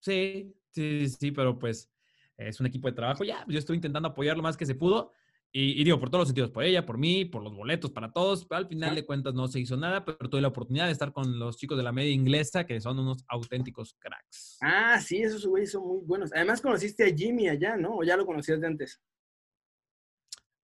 Sí, 0.03 0.53
sí, 0.70 1.09
sí, 1.09 1.30
pero 1.30 1.59
pues 1.59 1.90
es 2.36 2.61
un 2.61 2.66
equipo 2.66 2.88
de 2.88 2.94
trabajo. 2.94 3.24
Ya, 3.24 3.44
yo 3.48 3.59
estuve 3.59 3.76
intentando 3.76 4.09
apoyar 4.09 4.36
lo 4.36 4.42
más 4.42 4.57
que 4.57 4.66
se 4.66 4.74
pudo. 4.74 5.12
Y, 5.55 5.84
digo, 5.84 6.00
por 6.00 6.09
todos 6.09 6.22
los 6.22 6.28
sentidos, 6.28 6.50
por 6.50 6.64
ella, 6.64 6.86
por 6.86 6.96
mí, 6.96 7.26
por 7.26 7.42
los 7.42 7.55
boletos, 7.55 7.90
para 7.90 8.11
todos. 8.11 8.46
Al 8.48 8.66
final 8.66 8.94
de 8.94 9.05
cuentas 9.05 9.34
no 9.34 9.46
se 9.48 9.61
hizo 9.61 9.76
nada, 9.76 10.03
pero 10.03 10.30
tuve 10.30 10.40
la 10.40 10.48
oportunidad 10.48 10.86
de 10.86 10.92
estar 10.92 11.12
con 11.12 11.38
los 11.38 11.59
chicos 11.59 11.76
de 11.76 11.84
la 11.84 11.92
media 11.92 12.11
inglesa, 12.11 12.64
que 12.64 12.80
son 12.80 12.98
unos 12.98 13.22
auténticos 13.28 13.94
cracks. 13.98 14.57
Ah, 14.62 14.98
sí, 14.98 15.20
esos 15.20 15.44
güeyes 15.44 15.72
son 15.72 15.86
muy 15.86 16.00
buenos. 16.07 16.32
Además 16.32 16.62
conociste 16.62 17.05
a 17.05 17.14
Jimmy 17.14 17.48
allá, 17.48 17.76
¿no? 17.76 17.98
¿O 17.98 18.03
ya 18.03 18.16
lo 18.16 18.24
conocías 18.24 18.62
de 18.62 18.66
antes? 18.66 19.03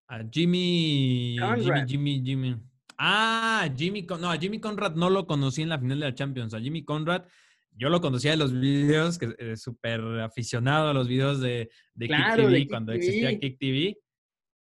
A 0.08 0.24
Jimmy... 0.32 1.36
Jimmy, 1.36 1.86
Jimmy, 1.86 2.22
Jimmy. 2.24 2.56
Ah, 2.96 3.68
Jimmy... 3.76 4.06
No, 4.18 4.30
a 4.30 4.38
Jimmy 4.38 4.58
Conrad 4.58 4.94
no 4.94 5.10
lo 5.10 5.26
conocí 5.26 5.60
en 5.60 5.68
la 5.68 5.78
final 5.78 6.00
de 6.00 6.06
la 6.06 6.14
Champions. 6.14 6.54
A 6.54 6.60
Jimmy 6.60 6.82
Conrad 6.82 7.26
yo 7.78 7.88
lo 7.88 8.00
conocía 8.00 8.32
de 8.32 8.36
los 8.36 8.52
videos, 8.52 9.18
que 9.18 9.34
es 9.38 9.62
súper 9.62 10.00
aficionado 10.20 10.88
a 10.88 10.94
los 10.94 11.06
videos 11.06 11.40
de, 11.40 11.70
de 11.94 12.08
Kick 12.08 12.36
TV, 12.36 12.68
cuando 12.68 12.92
existía 12.92 13.38
Kick 13.38 13.58
TV. 13.58 13.96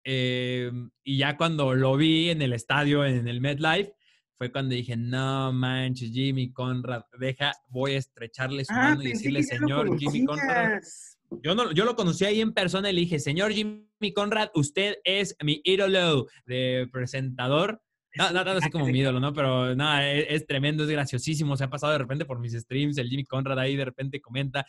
Em, 0.05 0.89
y 1.03 1.17
ya 1.17 1.37
cuando 1.37 1.73
lo 1.75 1.95
vi 1.97 2.29
en 2.29 2.41
el 2.41 2.53
estadio, 2.53 3.05
en 3.05 3.27
el 3.27 3.41
MedLife, 3.41 3.93
fue 4.37 4.51
cuando 4.51 4.75
dije, 4.75 4.97
no 4.97 5.53
manches, 5.53 6.11
Jimmy 6.11 6.51
Conrad, 6.51 7.03
deja, 7.19 7.53
voy 7.69 7.93
a 7.93 7.97
estrecharle 7.99 8.65
su 8.65 8.73
ah, 8.73 8.89
mano 8.89 9.03
y 9.03 9.09
decirle, 9.09 9.43
señor 9.43 9.97
Jimmy 9.99 10.25
Conrad. 10.25 10.79
Yo, 11.41 11.55
no, 11.55 11.71
yo 11.71 11.85
lo 11.85 11.95
conocí 11.95 12.25
ahí 12.25 12.41
en 12.41 12.53
persona 12.53 12.89
y 12.89 12.93
le 12.93 13.01
dije, 13.01 13.19
señor 13.19 13.51
Jimmy 13.51 14.13
Conrad, 14.13 14.49
usted 14.53 14.95
es 15.03 15.35
mi 15.43 15.61
ídolo 15.63 16.27
de 16.45 16.87
presentador. 16.91 17.81
No, 18.15 18.29
no 18.29 18.45
tanto 18.45 18.59
así 18.59 18.69
como 18.69 18.85
mi 18.85 18.99
ídolo, 18.99 19.19
¿no? 19.19 19.33
Pero 19.33 19.75
nada, 19.75 20.07
e, 20.11 20.33
es, 20.33 20.45
tremendo, 20.45 20.83
es 20.83 20.89
graciosísimo. 20.89 21.57
Se 21.57 21.63
ha 21.63 21.69
pasado 21.69 21.93
de 21.93 21.99
repente 21.99 22.25
por 22.25 22.39
mis 22.39 22.53
streams, 22.53 22.97
el 22.97 23.09
Jimmy 23.09 23.25
Conrad 23.25 23.59
ahí 23.59 23.75
de 23.75 23.85
repente 23.85 24.21
comenta. 24.21 24.65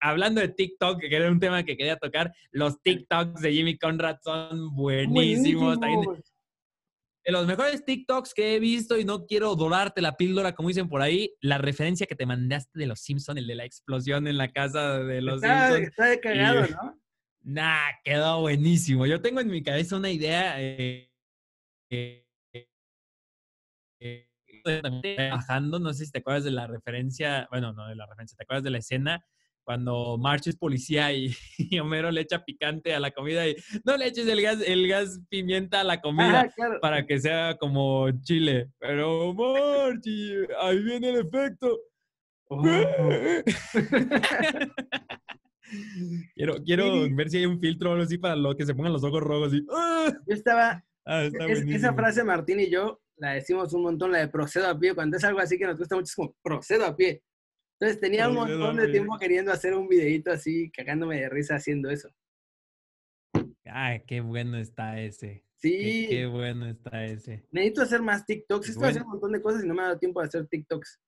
hablando 0.00 0.40
de 0.40 0.48
TikTok, 0.48 1.00
que 1.00 1.14
era 1.14 1.30
un 1.30 1.40
tema 1.40 1.62
que 1.62 1.76
quería 1.76 1.96
tocar, 1.96 2.32
los 2.50 2.82
TikToks 2.82 3.40
de 3.40 3.52
Jimmy 3.52 3.78
Conrad 3.78 4.16
son 4.22 4.74
buenísimos. 4.74 5.78
de 5.80 7.30
los 7.30 7.46
mejores 7.46 7.84
TikToks 7.84 8.34
que 8.34 8.56
he 8.56 8.58
visto, 8.58 8.98
y 8.98 9.04
no 9.04 9.26
quiero 9.26 9.54
dorarte 9.54 10.02
la 10.02 10.16
píldora, 10.16 10.54
como 10.54 10.68
dicen 10.68 10.88
por 10.88 11.02
ahí, 11.02 11.32
la 11.40 11.58
referencia 11.58 12.06
que 12.06 12.16
te 12.16 12.26
mandaste 12.26 12.78
de 12.78 12.86
los 12.86 13.00
Simpsons, 13.00 13.38
el 13.38 13.46
de 13.46 13.54
la 13.54 13.64
explosión 13.64 14.26
en 14.26 14.36
la 14.36 14.50
casa 14.50 14.98
de 14.98 15.22
los 15.22 15.40
Simpsons. 15.40 15.88
Está 15.88 16.06
de 16.06 16.20
cagado, 16.20 16.66
¿no? 16.66 17.02
Nah, 17.44 17.90
quedó 18.04 18.40
buenísimo. 18.40 19.06
Yo 19.06 19.20
tengo 19.20 19.40
en 19.40 19.48
mi 19.48 19.62
cabeza 19.62 19.96
una 19.96 20.10
idea. 20.10 20.60
Eh, 20.60 21.10
eh, 21.90 22.21
bajando, 25.30 25.78
no 25.78 25.92
sé 25.92 26.06
si 26.06 26.12
te 26.12 26.18
acuerdas 26.18 26.44
de 26.44 26.52
la 26.52 26.66
referencia, 26.66 27.48
bueno, 27.50 27.72
no 27.72 27.88
de 27.88 27.96
la 27.96 28.06
referencia, 28.06 28.36
te 28.36 28.44
acuerdas 28.44 28.64
de 28.64 28.70
la 28.70 28.78
escena 28.78 29.24
cuando 29.64 30.18
March 30.18 30.48
es 30.48 30.56
policía 30.56 31.12
y, 31.12 31.34
Homero 31.78 32.10
le 32.10 32.22
echa 32.22 32.44
picante 32.44 32.94
a 32.94 33.00
la 33.00 33.10
comida 33.10 33.46
y 33.48 33.56
no 33.84 33.96
le 33.96 34.08
eches 34.08 34.26
el 34.26 34.42
gas, 34.42 34.58
el 34.66 34.88
gas 34.88 35.20
pimienta 35.28 35.80
a 35.80 35.84
la 35.84 36.00
comida 36.00 36.52
para 36.80 37.06
que 37.06 37.18
sea 37.18 37.56
como 37.58 38.10
chile. 38.22 38.70
Pero 38.78 39.34
March, 39.34 40.06
ahí 40.60 40.82
viene 40.82 41.10
el 41.10 41.26
efecto. 41.26 41.78
Oh. 42.48 42.62
quiero 46.34 46.62
quiero 46.62 47.08
ver 47.14 47.30
si 47.30 47.38
hay 47.38 47.46
un 47.46 47.58
filtro 47.58 47.88
o 47.88 47.92
algo 47.94 48.04
así 48.04 48.18
para 48.18 48.36
lo 48.36 48.54
que 48.54 48.66
se 48.66 48.74
pongan 48.74 48.92
los 48.92 49.04
ojos 49.04 49.22
rojos. 49.22 49.54
Y, 49.54 49.64
¡ah! 49.70 50.12
Yo 50.26 50.34
estaba... 50.34 50.84
Ah, 51.04 51.24
esa 51.24 51.94
frase 51.94 52.22
Martín 52.22 52.60
y 52.60 52.70
yo 52.70 53.01
la 53.16 53.34
decimos 53.34 53.72
un 53.72 53.82
montón, 53.82 54.12
la 54.12 54.18
de 54.18 54.28
procedo 54.28 54.68
a 54.68 54.78
pie, 54.78 54.94
cuando 54.94 55.16
es 55.16 55.24
algo 55.24 55.40
así 55.40 55.58
que 55.58 55.66
nos 55.66 55.78
gusta 55.78 55.96
mucho, 55.96 56.04
es 56.04 56.14
como 56.14 56.34
procedo 56.42 56.86
a 56.86 56.96
pie. 56.96 57.22
Entonces 57.78 58.00
tenía 58.00 58.28
un 58.28 58.36
montón 58.36 58.76
de 58.76 58.88
tiempo 58.88 59.18
queriendo 59.18 59.50
hacer 59.50 59.74
un 59.74 59.88
videito 59.88 60.30
así, 60.30 60.70
cagándome 60.70 61.20
de 61.20 61.28
risa 61.28 61.56
haciendo 61.56 61.90
eso. 61.90 62.08
Ay, 63.64 64.04
qué 64.06 64.20
bueno 64.20 64.58
está 64.58 65.00
ese. 65.00 65.44
Sí. 65.56 66.06
Qué, 66.08 66.26
bueno 66.26 66.66
está 66.66 67.04
ese. 67.04 67.46
Necesito 67.50 67.82
hacer 67.82 68.02
más 68.02 68.26
TikToks. 68.26 68.68
Estoy 68.68 68.88
haciendo 68.88 69.06
un 69.06 69.12
montón 69.12 69.32
de 69.32 69.40
cosas 69.40 69.64
y 69.64 69.66
no 69.66 69.74
me 69.74 69.82
ha 69.82 69.86
dado 69.86 69.98
tiempo 69.98 70.20
de 70.20 70.26
hacer 70.26 70.46
TikToks. 70.46 71.00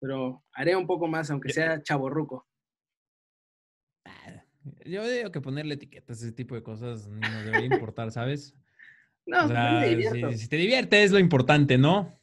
Pero 0.00 0.44
haré 0.52 0.76
un 0.76 0.86
poco 0.86 1.06
más, 1.08 1.30
aunque 1.30 1.52
sea 1.52 1.82
chaborruco. 1.82 2.46
Ah, 4.04 4.44
yo 4.84 5.08
digo 5.08 5.30
que 5.30 5.40
ponerle 5.40 5.74
etiquetas, 5.74 6.22
ese 6.22 6.32
tipo 6.32 6.54
de 6.54 6.62
cosas 6.62 7.08
no 7.08 7.42
debería 7.44 7.74
importar, 7.74 8.10
¿sabes? 8.10 8.54
No, 9.26 9.48
si, 10.36 10.48
te 10.48 10.56
diviertes 10.56 11.06
es 11.06 11.10
lo 11.12 11.18
importante, 11.18 11.78
¿no? 11.78 12.18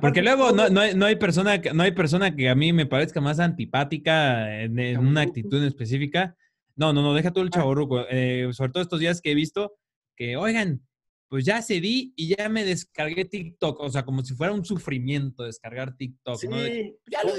Porque 0.00 0.22
luego 0.22 0.52
no, 0.52 0.68
no, 0.68 0.80
hay, 0.80 0.94
no, 0.94 1.06
hay, 1.06 1.16
persona, 1.16 1.56
no 1.72 1.82
hay 1.82 1.92
persona 1.92 2.36
que 2.36 2.48
a 2.50 2.54
mí 2.54 2.72
me 2.72 2.86
parezca 2.86 3.20
más 3.20 3.40
antipática 3.40 4.62
en, 4.62 4.98
una 4.98 5.22
actitud 5.22 5.64
específica. 5.64 6.36
No, 6.76 6.92
no, 6.92 7.02
no, 7.02 7.14
deja 7.14 7.32
todo 7.32 7.42
el 7.42 7.50
ah. 7.52 7.56
chavo 7.56 8.06
eh, 8.10 8.48
sobre 8.52 8.70
todo 8.70 8.82
estos 8.82 9.00
días 9.00 9.20
que 9.20 9.32
he 9.32 9.34
visto 9.34 9.76
que, 10.14 10.36
oigan, 10.36 10.82
pues 11.28 11.44
ya 11.44 11.62
cedí 11.62 12.12
y 12.16 12.34
ya 12.36 12.48
me 12.48 12.64
descargué 12.64 13.24
TikTok. 13.24 13.80
O 13.80 13.90
sea, 13.90 14.04
como 14.04 14.22
si 14.22 14.34
fuera 14.34 14.52
un 14.52 14.64
sufrimiento 14.64 15.44
descargar 15.44 15.96
TikTok. 15.96 16.42
¿no? 16.44 16.56
ya, 16.56 17.22
lo 17.24 17.36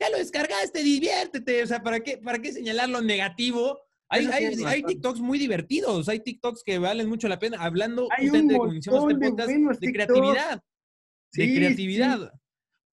ya 0.00 0.10
lo 0.10 0.18
descargaste, 0.18 0.82
diviértete. 0.82 1.62
O 1.62 1.66
sea, 1.66 1.82
¿para 1.82 2.00
qué, 2.00 2.18
¿para 2.18 2.40
qué 2.40 2.52
señalar 2.52 2.88
lo 2.88 3.02
negativo 3.02 3.80
hay, 4.08 4.26
hay, 4.64 4.82
TikToks 4.82 5.20
muy 5.20 5.38
divertidos, 5.38 6.08
hay 6.08 6.20
TikToks 6.20 6.62
que 6.64 6.78
valen 6.78 7.08
mucho 7.08 7.28
la 7.28 7.38
pena, 7.38 7.58
hablando 7.60 8.08
de, 8.18 8.26
este 8.26 9.86
de 9.86 9.92
creatividad. 9.92 10.62
de 11.32 11.54
creatividad. 11.54 12.32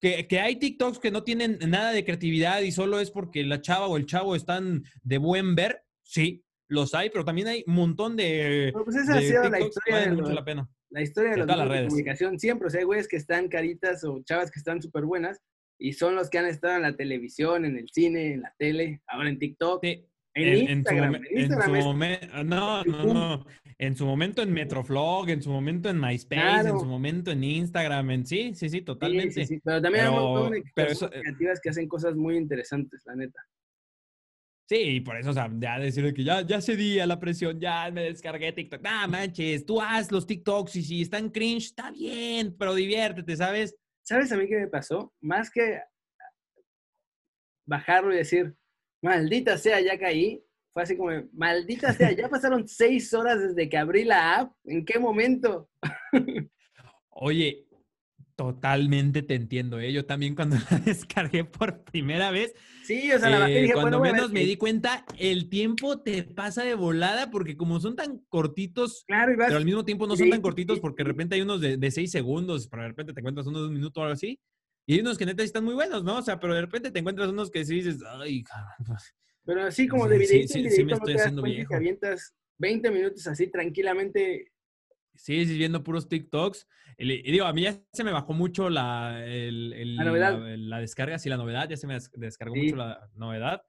Que, 0.02 0.28
que, 0.28 0.40
hay 0.40 0.58
TikToks 0.58 1.00
que 1.00 1.12
no 1.12 1.24
tienen 1.24 1.58
nada 1.68 1.92
de 1.92 2.04
creatividad 2.04 2.62
y 2.62 2.72
solo 2.72 3.00
es 3.00 3.12
porque 3.12 3.44
la 3.44 3.62
chava 3.62 3.88
o 3.88 3.98
el 3.98 4.06
chavo 4.06 4.36
están 4.36 4.84
de 5.04 5.18
buen 5.18 5.56
ver. 5.56 5.84
Sí, 6.02 6.46
los 6.68 6.94
hay, 6.94 7.10
pero 7.10 7.24
también 7.24 7.48
hay 7.48 7.64
un 7.66 7.76
montón 7.76 8.16
de. 8.16 8.74
pues 8.84 8.96
esa 8.96 9.18
ha 9.18 9.22
sido 9.22 9.50
la 9.50 9.60
historia 9.60 10.00
de 10.00 10.12
mucho 10.12 10.34
la, 10.34 10.44
pena. 10.44 10.70
la 10.90 11.02
historia 11.02 11.32
de, 11.32 11.38
los 11.38 11.48
medios 11.48 11.70
de 11.70 11.88
comunicación 11.88 12.40
siempre, 12.40 12.68
o 12.68 12.70
sea, 12.70 12.80
hay 12.80 12.86
güeyes 12.86 13.08
que 13.08 13.18
están 13.18 13.48
caritas 13.48 14.04
o 14.04 14.22
chavas 14.24 14.52
que 14.52 14.60
están 14.60 14.82
súper 14.82 15.06
buenas 15.06 15.42
y 15.80 15.94
son 15.94 16.16
los 16.16 16.30
que 16.30 16.40
han 16.40 16.46
estado 16.46 16.76
en 16.76 16.82
la 16.84 16.96
televisión, 16.96 17.66
en 17.66 17.78
el 17.78 17.90
cine, 17.90 18.34
en 18.34 18.42
la 18.42 18.54
tele, 18.58 19.02
ahora 19.08 19.30
en 19.30 19.40
TikTok. 19.40 19.84
Sí. 19.84 20.06
En, 20.36 20.70
Instagram. 20.70 21.22
En 21.30 21.50
su, 21.50 21.84
momento, 21.84 22.44
no, 22.44 22.84
no, 22.84 23.14
no. 23.14 23.46
En 23.78 23.96
su 23.96 24.06
momento 24.06 24.42
en 24.42 24.52
Metroflog, 24.54 25.30
en 25.30 25.42
su 25.42 25.50
momento 25.50 25.90
en 25.90 26.00
MySpace, 26.00 26.70
en 26.70 26.80
su 26.80 26.86
momento 26.86 27.32
en 27.32 27.44
Instagram, 27.44 28.12
en 28.12 28.26
sí, 28.26 28.54
sí, 28.54 28.70
sí, 28.70 28.82
totalmente. 28.82 29.46
Sí, 29.46 29.56
sí, 29.56 29.62
Pero 29.64 29.82
también 29.82 30.06
hay 30.06 30.10
un 30.12 30.22
montón 30.22 30.52
de 30.52 30.60
eh 30.60 30.64
creativas 30.74 31.60
que 31.62 31.70
hacen 31.70 31.88
cosas 31.88 32.16
muy 32.16 32.36
interesantes, 32.36 33.02
la 33.06 33.16
neta. 33.16 33.40
Sí, 34.68 35.00
por 35.02 35.16
eso, 35.18 35.30
o 35.30 35.34
sea, 35.34 35.50
ya 35.58 35.78
decir 35.78 36.12
que 36.14 36.24
ya, 36.24 36.42
ya 36.42 36.60
cedí 36.60 37.00
a 37.00 37.06
la 37.06 37.20
presión, 37.20 37.60
ya 37.60 37.90
me 37.92 38.04
descargué 38.04 38.52
TikTok. 38.52 38.82
Nah, 38.82 39.08
manches, 39.08 39.66
tú 39.66 39.80
haz 39.80 40.12
los 40.12 40.26
TikToks 40.26 40.76
y 40.78 40.84
si 40.84 41.02
están 41.02 41.30
cringe, 41.30 41.66
está 41.66 41.92
bien, 41.92 42.56
pero 42.58 42.74
diviértete, 42.74 43.36
¿sabes? 43.36 43.76
¿Sabes 44.04 44.32
a 44.32 44.38
mí 44.38 44.48
qué 44.48 44.58
me 44.58 44.68
pasó? 44.68 45.14
Más 45.22 45.52
que 45.52 45.82
bajarlo 47.68 48.14
y 48.14 48.18
decir, 48.18 48.56
maldita 49.06 49.58
sea, 49.58 49.80
ya 49.82 49.98
caí, 50.00 50.44
fue 50.74 50.84
así 50.84 50.98
como, 50.98 51.12
maldita 51.34 51.94
sea, 51.94 52.12
ya 52.12 52.28
pasaron 52.28 52.68
seis 52.68 53.14
horas 53.14 53.40
desde 53.40 53.70
que 53.70 53.78
abrí 53.78 54.04
la 54.04 54.40
app, 54.40 54.54
¿en 54.66 54.84
qué 54.84 55.00
momento? 55.00 55.70
Oye, 57.10 57.68
totalmente 58.36 59.22
te 59.22 59.36
entiendo, 59.36 59.80
¿eh? 59.80 59.94
Yo 59.94 60.06
también 60.06 60.36
cuando 60.36 60.58
la 60.72 60.80
descargué 60.80 61.46
por 61.46 61.84
primera 61.84 62.32
vez, 62.32 62.54
Sí, 62.84 63.12
o 63.12 63.18
sea, 63.18 63.32
la 63.32 63.40
bajé 63.40 63.66
eh, 63.66 63.72
Cuando 63.74 64.00
menos 64.00 64.32
me 64.32 64.46
di 64.46 64.58
cuenta, 64.58 65.06
el 65.18 65.50
tiempo 65.50 66.02
te 66.02 66.22
pasa 66.24 66.64
de 66.64 66.76
volada 66.76 67.32
porque 67.32 67.58
como 67.58 67.80
son 67.80 67.96
tan 67.96 68.20
cortitos, 68.30 69.06
claro, 69.08 69.34
pero 69.38 69.58
al 69.58 69.66
mismo 69.66 69.86
tiempo 69.86 70.06
no 70.06 70.16
son 70.16 70.30
tan 70.30 70.42
cortitos 70.42 70.80
porque 70.80 71.04
de 71.04 71.10
repente 71.10 71.34
hay 71.34 71.42
unos 71.42 71.62
de, 71.62 71.78
de 71.78 71.92
seis 71.92 72.12
segundos, 72.12 72.68
pero 72.68 72.84
de 72.84 72.90
repente 72.90 73.14
te 73.14 73.22
encuentras 73.22 73.48
unos 73.48 73.62
de 73.62 73.68
un 73.70 73.74
minuto 73.74 74.02
o 74.02 74.04
algo 74.04 74.14
así. 74.14 74.40
Y 74.86 74.94
hay 74.96 75.00
unos 75.00 75.18
que 75.18 75.26
neta 75.26 75.44
están 75.44 75.64
muy 75.64 75.74
buenos, 75.74 76.04
¿no? 76.04 76.18
O 76.18 76.22
sea, 76.22 76.40
pero 76.40 76.54
de 76.54 76.62
repente 76.62 76.92
te 76.92 77.00
encuentras 77.00 77.30
unos 77.30 77.50
que 77.50 77.66
sí 77.66 77.76
dices, 77.76 78.02
ay, 78.20 78.44
cabrón. 78.44 78.98
Pero 79.46 79.64
así 79.64 79.88
como 79.88 80.08
de 80.08 80.18
videito 80.18 80.54
sí, 80.54 80.70
sí, 80.70 80.84
me 80.84 80.94
estoy 80.94 81.16
haciendo 81.16 81.42
viejo. 81.44 81.70
Que 81.70 81.76
avientas 81.76 82.36
20 82.58 82.92
minutos 82.92 83.28
así 83.28 83.48
tranquilamente. 83.48 84.52
Sí, 85.16 85.46
sí, 85.46 85.58
viendo 85.58 85.84
puros 85.84 86.10
TikToks. 86.10 86.68
Y, 86.98 87.32
digo, 87.32 87.46
a 87.46 87.54
mí 87.54 87.64
ya 87.64 87.80
se 87.94 88.04
me 88.04 88.12
bajó 88.12 88.34
mucho 88.34 88.70
la, 88.70 89.24
el, 89.26 89.98
la, 89.98 90.80
descarga, 90.80 91.20
sí, 91.20 91.30
la 91.30 91.38
novedad, 91.38 91.70
ya 91.70 91.78
se 91.78 91.88
me 91.88 91.98
descargó 92.14 92.56
mucho 92.56 92.76
la 92.76 93.10
novedad. 93.16 93.64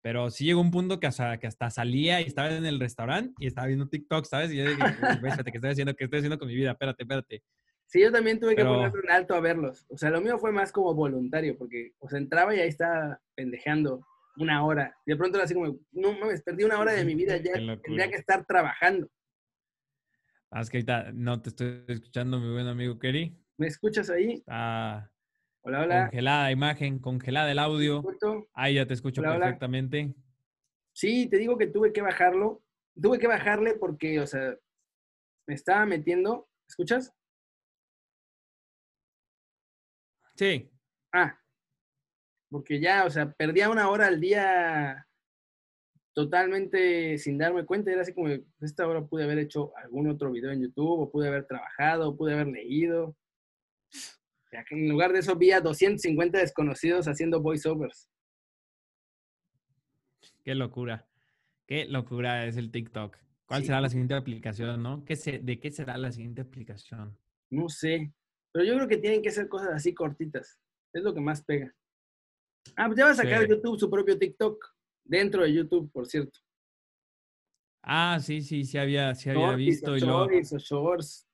Pero 0.00 0.30
sí 0.30 0.44
llegó 0.44 0.60
un 0.60 0.70
punto 0.70 1.00
que 1.00 1.08
hasta, 1.08 1.38
que 1.38 1.48
hasta 1.48 1.70
salía 1.70 2.20
y 2.20 2.24
estaba 2.24 2.52
en 2.52 2.64
el 2.64 2.78
restaurante 2.78 3.34
y 3.38 3.46
estaba 3.46 3.66
viendo 3.66 3.88
TikTok, 3.88 4.24
¿sabes? 4.26 4.52
Y 4.52 4.56
yo 4.56 4.68
dije, 4.68 4.82
espérate, 5.10 5.50
¿qué 5.50 5.58
estoy 5.58 5.70
haciendo? 5.70 5.96
¿Qué 5.96 6.04
estoy 6.04 6.18
haciendo 6.18 6.38
con 6.38 6.48
mi 6.48 6.54
vida? 6.54 6.70
Espérate, 6.70 7.02
espérate. 7.02 7.42
Sí, 7.88 8.02
yo 8.02 8.12
también 8.12 8.38
tuve 8.38 8.54
que 8.54 8.64
ponerme 8.64 9.00
en 9.02 9.10
alto 9.10 9.34
a 9.34 9.40
verlos. 9.40 9.86
O 9.88 9.96
sea, 9.96 10.10
lo 10.10 10.20
mío 10.20 10.38
fue 10.38 10.52
más 10.52 10.70
como 10.72 10.94
voluntario, 10.94 11.56
porque, 11.56 11.94
o 11.98 12.08
sea, 12.08 12.18
entraba 12.18 12.54
y 12.54 12.60
ahí 12.60 12.68
estaba 12.68 13.18
pendejeando 13.34 14.06
una 14.36 14.62
hora. 14.62 14.94
Y 15.06 15.12
de 15.12 15.16
pronto 15.16 15.38
era 15.38 15.46
así 15.46 15.54
como, 15.54 15.80
no 15.92 16.12
mames, 16.12 16.42
perdí 16.42 16.64
una 16.64 16.78
hora 16.78 16.92
de 16.92 17.06
mi 17.06 17.14
vida, 17.14 17.36
ya 17.42 17.54
tendría 17.54 18.10
que 18.10 18.16
estar 18.16 18.44
trabajando. 18.44 19.10
Ah, 20.50 20.60
es 20.60 20.68
que 20.68 20.78
ahorita 20.78 21.12
no 21.14 21.40
te 21.40 21.48
estoy 21.48 21.84
escuchando, 21.88 22.38
mi 22.38 22.52
buen 22.52 22.66
amigo 22.66 22.98
Kerry. 22.98 23.34
¿Me 23.56 23.68
escuchas 23.68 24.10
ahí? 24.10 24.34
Está 24.34 25.10
hola, 25.62 25.82
hola. 25.82 26.02
congelada 26.04 26.42
la 26.44 26.52
imagen, 26.52 26.98
congelada 26.98 27.50
el 27.50 27.58
audio. 27.58 28.04
Ahí 28.52 28.74
ya 28.74 28.86
te 28.86 28.94
escucho 28.94 29.22
perfectamente. 29.22 30.14
Sí, 30.92 31.26
te 31.30 31.38
digo 31.38 31.56
que 31.56 31.68
tuve 31.68 31.94
que 31.94 32.02
bajarlo. 32.02 32.62
Tuve 33.00 33.18
que 33.18 33.26
bajarle 33.26 33.74
porque, 33.74 34.20
o 34.20 34.26
sea, 34.26 34.54
me 35.46 35.54
estaba 35.54 35.86
metiendo. 35.86 36.48
¿Escuchas? 36.68 37.14
Sí. 40.38 40.70
Ah, 41.12 41.36
porque 42.48 42.80
ya, 42.80 43.04
o 43.04 43.10
sea, 43.10 43.32
perdía 43.32 43.68
una 43.68 43.90
hora 43.90 44.06
al 44.06 44.20
día 44.20 45.04
totalmente 46.12 47.18
sin 47.18 47.38
darme 47.38 47.66
cuenta. 47.66 47.90
Era 47.90 48.02
así 48.02 48.14
como, 48.14 48.28
pues, 48.28 48.42
esta 48.60 48.86
hora 48.86 49.04
pude 49.04 49.24
haber 49.24 49.38
hecho 49.38 49.76
algún 49.76 50.08
otro 50.08 50.30
video 50.30 50.52
en 50.52 50.62
YouTube, 50.62 51.00
o 51.00 51.10
pude 51.10 51.26
haber 51.26 51.44
trabajado, 51.46 52.10
o 52.10 52.16
pude 52.16 52.34
haber 52.34 52.46
leído. 52.46 53.16
Ya 54.52 54.64
que 54.64 54.76
en 54.76 54.88
lugar 54.88 55.12
de 55.12 55.18
eso 55.18 55.34
vi 55.34 55.50
a 55.50 55.60
250 55.60 56.38
desconocidos 56.38 57.08
haciendo 57.08 57.42
voiceovers. 57.42 58.08
Qué 60.44 60.54
locura. 60.54 61.08
Qué 61.66 61.84
locura 61.84 62.46
es 62.46 62.56
el 62.56 62.70
TikTok. 62.70 63.18
¿Cuál 63.44 63.64
será 63.64 63.80
la 63.80 63.88
siguiente 63.88 64.14
aplicación, 64.14 64.82
no? 64.82 65.04
¿Qué 65.04 65.16
¿De 65.42 65.58
qué 65.58 65.70
será 65.70 65.98
la 65.98 66.12
siguiente 66.12 66.42
aplicación? 66.42 67.18
No 67.50 67.68
sé. 67.68 68.12
Pero 68.52 68.64
yo 68.64 68.74
creo 68.74 68.88
que 68.88 68.96
tienen 68.96 69.22
que 69.22 69.30
ser 69.30 69.48
cosas 69.48 69.70
así 69.74 69.94
cortitas. 69.94 70.58
Es 70.92 71.02
lo 71.02 71.14
que 71.14 71.20
más 71.20 71.42
pega. 71.42 71.74
Ah, 72.76 72.86
pues 72.86 72.98
ya 72.98 73.04
va 73.04 73.10
a 73.12 73.14
sacar 73.14 73.46
YouTube 73.46 73.78
su 73.78 73.90
propio 73.90 74.18
TikTok. 74.18 74.74
Dentro 75.04 75.42
de 75.42 75.52
YouTube, 75.52 75.90
por 75.90 76.06
cierto. 76.06 76.38
Ah, 77.82 78.18
sí, 78.20 78.42
sí, 78.42 78.64
sí 78.64 78.76
había, 78.76 79.14
sí 79.14 79.30
había 79.30 79.54
visto. 79.54 79.96
y 79.96 80.00
luego, 80.00 80.24
o 80.26 80.58
shorts. 80.58 81.26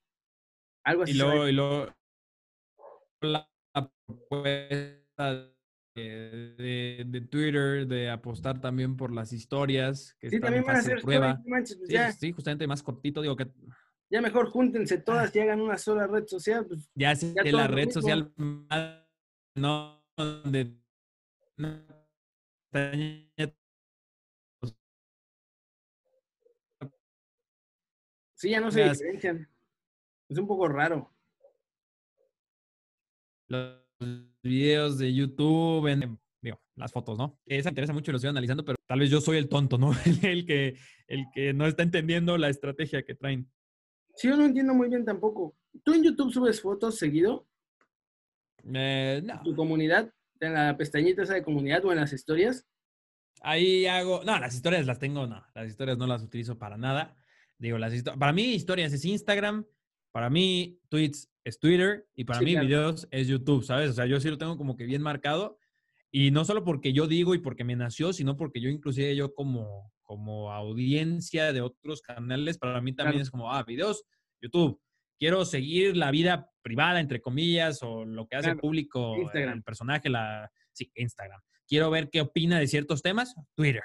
Algo 0.85 1.03
así. 1.03 1.13
Y 1.13 1.15
luego, 1.17 1.49
y 1.49 1.53
luego 1.53 1.93
la 3.21 3.51
propuesta 3.73 5.51
de, 5.97 7.05
de, 7.07 7.21
Twitter 7.23 7.87
de 7.87 8.11
apostar 8.11 8.61
también 8.61 8.97
por 8.97 9.13
las 9.13 9.33
historias 9.33 10.15
que 10.19 10.31
sí, 10.31 10.41
también 10.41 10.65
van 10.65 10.77
a 10.77 10.79
hacer 10.81 11.01
prueba. 11.01 11.41
Pues 11.45 11.79
sí, 11.87 11.97
sí, 12.19 12.33
justamente 12.33 12.67
más 12.67 12.83
cortito, 12.83 13.23
digo 13.23 13.37
que 13.37 13.47
ya 14.11 14.21
mejor 14.21 14.51
júntense 14.51 14.99
todas 14.99 15.35
y 15.35 15.41
hagan 15.41 15.61
una 15.61 15.79
sola 15.79 16.07
red 16.07 16.27
social. 16.27 16.67
Pues, 16.67 16.89
ya 16.95 17.15
sé 17.15 17.35
que 17.35 17.53
la 17.53 17.67
red 17.67 17.91
social 17.91 18.33
no 19.57 20.05
Sí, 28.37 28.51
ya 28.51 28.61
no 28.61 28.71
se 28.71 28.89
diferencian. 28.89 29.49
Es 30.29 30.39
un 30.39 30.47
poco 30.47 30.69
raro. 30.69 31.11
Los 33.49 33.81
videos 34.43 34.99
de 34.99 35.15
YouTube, 35.15 35.87
en, 35.87 36.19
digo, 36.43 36.61
las 36.75 36.93
fotos, 36.93 37.17
¿no? 37.17 37.41
Esa 37.47 37.71
interesa 37.71 37.93
mucho 37.93 38.11
y 38.11 38.13
lo 38.13 38.17
estoy 38.17 38.31
analizando, 38.31 38.65
pero 38.65 38.77
tal 38.87 39.01
vez 39.01 39.11
yo 39.11 39.21
soy 39.21 39.39
el 39.39 39.49
tonto, 39.49 39.79
¿no? 39.79 39.93
el, 40.23 40.45
que, 40.45 40.77
el 41.07 41.25
que 41.33 41.55
no 41.55 41.67
está 41.67 41.83
entendiendo 41.83 42.37
la 42.37 42.49
estrategia 42.49 43.03
que 43.05 43.15
traen. 43.15 43.51
Sí, 44.17 44.29
yo 44.29 44.37
no 44.37 44.45
entiendo 44.45 44.75
muy 44.75 44.89
bien 44.89 45.05
tampoco. 45.05 45.57
¿Tú 45.83 45.95
en 45.95 46.05
YouTube 46.05 46.33
subes 46.33 46.61
fotos 46.61 46.99
seguido? 46.99 47.47
Eh, 48.73 49.21
no. 49.25 49.43
¿Tu 49.43 49.55
comunidad? 49.55 50.13
¿En 50.41 50.55
la 50.55 50.77
pestañita 50.77 51.23
esa 51.23 51.35
de 51.35 51.43
comunidad 51.43 51.85
o 51.85 51.93
en 51.93 51.99
las 51.99 52.13
historias? 52.13 52.67
Ahí 53.41 53.87
hago. 53.87 54.23
No, 54.25 54.39
las 54.39 54.55
historias 54.55 54.87
las 54.87 54.99
tengo, 54.99 55.27
no. 55.27 55.45
Las 55.55 55.69
historias 55.69 55.99
no 55.99 56.07
las 56.07 56.23
utilizo 56.23 56.59
para 56.59 56.77
nada. 56.77 57.17
Digo, 57.59 57.79
las 57.79 58.03
para 58.03 58.33
mí, 58.33 58.55
historias 58.55 58.93
es 58.93 59.05
Instagram. 59.05 59.67
Para 60.13 60.31
mí, 60.31 60.81
tweets 60.89 61.31
es 61.45 61.59
Twitter. 61.59 62.07
Y 62.15 62.25
para 62.25 62.41
mí, 62.41 62.57
videos 62.57 63.09
es 63.11 63.29
YouTube, 63.29 63.65
¿sabes? 63.65 63.91
O 63.91 63.93
sea, 63.95 64.07
yo 64.07 64.21
sí 64.21 64.29
lo 64.31 64.39
tengo 64.39 64.57
como 64.57 64.77
que 64.77 64.85
bien 64.85 65.03
marcado. 65.03 65.59
Y 66.11 66.31
no 66.31 66.45
solo 66.45 66.65
porque 66.65 66.93
yo 66.93 67.09
digo 67.09 67.35
y 67.35 67.39
porque 67.39 67.65
me 67.65 67.75
nació, 67.75 68.13
sino 68.13 68.37
porque 68.37 68.61
yo, 68.61 68.69
inclusive, 68.69 69.17
yo 69.17 69.35
como, 69.35 69.93
como 70.05 70.53
audiencia 70.53 71.53
de 71.53 71.61
otros 71.61 72.03
canales, 72.03 72.59
para 72.59 72.81
mí 72.81 72.95
también 72.95 73.23
es 73.23 73.31
como, 73.31 73.53
ah, 73.53 73.63
videos, 73.65 74.05
YouTube. 74.41 74.81
Quiero 75.19 75.45
seguir 75.45 75.97
la 75.97 76.11
vida 76.11 76.51
privada, 76.63 77.01
entre 77.01 77.21
comillas, 77.21 77.83
o 77.83 78.05
lo 78.05 78.27
que 78.27 78.37
hace 78.37 78.51
el 78.51 78.59
público, 78.59 79.17
el 79.33 79.63
personaje, 79.63 80.09
la... 80.09 80.51
Sí, 80.73 80.91
Instagram. 80.95 81.41
Quiero 81.69 81.91
ver 81.91 82.11
qué 82.11 82.21
opina 82.21 82.59
de 82.59 82.67
ciertos 82.67 83.01
temas, 83.01 83.35
Twitter. 83.55 83.83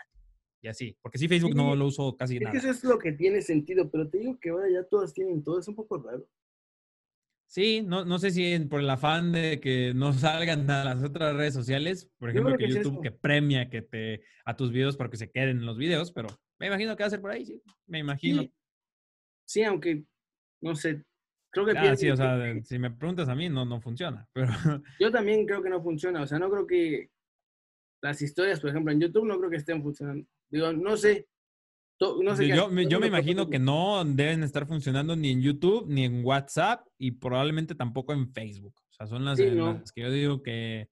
Y 0.61 0.67
así, 0.67 0.97
porque 1.01 1.17
sí, 1.17 1.27
Facebook 1.27 1.55
no 1.55 1.75
lo 1.75 1.85
uso 1.85 2.15
casi 2.17 2.35
es 2.35 2.41
nada. 2.41 2.51
Que 2.51 2.57
eso 2.57 2.69
es 2.69 2.83
lo 2.83 2.99
que 2.99 3.13
tiene 3.13 3.41
sentido, 3.41 3.89
pero 3.89 4.09
te 4.09 4.17
digo 4.17 4.37
que 4.39 4.49
ahora 4.49 4.69
ya 4.69 4.83
todas 4.83 5.13
tienen 5.13 5.43
todo, 5.43 5.59
es 5.59 5.67
un 5.67 5.75
poco 5.75 6.01
raro. 6.01 6.27
Sí, 7.49 7.81
no, 7.81 8.05
no 8.05 8.19
sé 8.19 8.29
si 8.29 8.59
por 8.65 8.79
el 8.79 8.89
afán 8.91 9.31
de 9.31 9.59
que 9.59 9.91
no 9.95 10.13
salgan 10.13 10.69
a 10.69 10.83
las 10.83 11.03
otras 11.03 11.35
redes 11.35 11.55
sociales, 11.55 12.07
por 12.19 12.29
ejemplo, 12.29 12.55
que, 12.55 12.69
YouTube 12.69 13.01
que 13.01 13.11
premia 13.11 13.71
que 13.71 13.81
te 13.81 14.21
a 14.45 14.55
tus 14.55 14.71
videos 14.71 14.95
para 14.95 15.09
que 15.09 15.17
se 15.17 15.31
queden 15.31 15.57
en 15.57 15.65
los 15.65 15.75
videos, 15.75 16.11
pero 16.11 16.29
me 16.59 16.67
imagino 16.67 16.95
que 16.95 17.01
va 17.01 17.07
a 17.07 17.09
ser 17.09 17.21
por 17.21 17.31
ahí, 17.31 17.47
sí, 17.47 17.59
me 17.87 17.97
imagino. 17.97 18.47
Sí, 19.47 19.63
aunque, 19.63 20.03
no 20.61 20.75
sé, 20.75 21.03
creo 21.49 21.65
que... 21.65 21.71
Ah, 21.75 21.95
sí, 21.95 22.07
o 22.11 22.15
sea, 22.15 22.37
si 22.63 22.77
me 22.77 22.91
preguntas 22.91 23.27
a 23.29 23.35
mí, 23.35 23.49
no, 23.49 23.65
no 23.65 23.81
funciona, 23.81 24.29
pero... 24.33 24.53
Yo 24.99 25.11
también 25.11 25.47
creo 25.47 25.63
que 25.63 25.71
no 25.71 25.81
funciona, 25.81 26.21
o 26.21 26.27
sea, 26.27 26.37
no 26.37 26.51
creo 26.51 26.67
que 26.67 27.09
las 28.03 28.21
historias, 28.21 28.59
por 28.59 28.69
ejemplo, 28.69 28.93
en 28.93 29.01
YouTube 29.01 29.25
no 29.25 29.39
creo 29.39 29.49
que 29.49 29.57
estén 29.57 29.81
funcionando. 29.81 30.23
Digo, 30.51 30.71
no 30.71 30.95
sé, 30.97 31.27
yo, 31.99 32.69
me, 32.69 32.83
imagino 32.83 33.49
que 33.49 33.59
no 33.59 34.03
deben 34.05 34.43
estar 34.43 34.65
funcionando 34.65 35.15
ni 35.15 35.31
en 35.31 35.41
YouTube, 35.41 35.85
ni 35.87 36.05
en 36.05 36.23
WhatsApp 36.23 36.87
y 36.97 37.11
probablemente 37.11 37.75
tampoco 37.75 38.13
en 38.13 38.31
Facebook. 38.31 38.75
O 38.89 38.93
sea, 38.93 39.07
son 39.07 39.25
las, 39.25 39.37
que 39.37 40.01
yo 40.01 40.11
digo 40.11 40.41
que... 40.41 40.89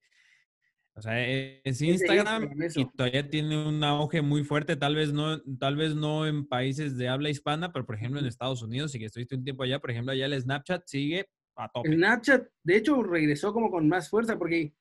O 0.96 1.02
sea, 1.02 1.24
e, 1.24 1.62
es 1.64 1.80
Instagram, 1.80 2.50
y 2.76 2.86
todavía 2.86 3.30
tiene 3.30 3.68
un 3.68 3.84
auge 3.84 4.24
muy 4.24 4.44
fuerte, 4.44 4.76
tal 4.76 4.96
vez 4.96 5.14
no, 5.14 5.40
tal 5.60 5.76
vez 5.76 5.94
no 5.94 6.26
en 6.26 6.48
países 6.48 6.98
de 6.98 7.08
habla 7.08 7.30
hispana, 7.30 7.72
pero 7.72 7.86
por 7.86 7.96
ejemplo 7.96 8.20
en 8.20 8.26
Estados 8.26 8.64
Unidos, 8.64 8.96
y 8.96 9.00
que 9.00 9.06
estuviste 9.06 9.36
un 9.36 9.44
tiempo 9.44 9.62
allá, 9.62 9.80
por 9.80 9.92
ejemplo, 9.92 10.12
allá 10.12 10.26
el 10.26 10.42
Snapchat 10.42 10.88
sigue 10.88 11.30
a 11.56 11.70
tope. 11.70 11.94
Snapchat, 11.94 12.48
de 12.64 12.78
hecho, 12.78 13.04
regresó 13.04 13.54
como 13.54 13.70
con 13.70 13.88
más 13.88 14.10
fuerza 14.10 14.40
porque, 14.40 14.74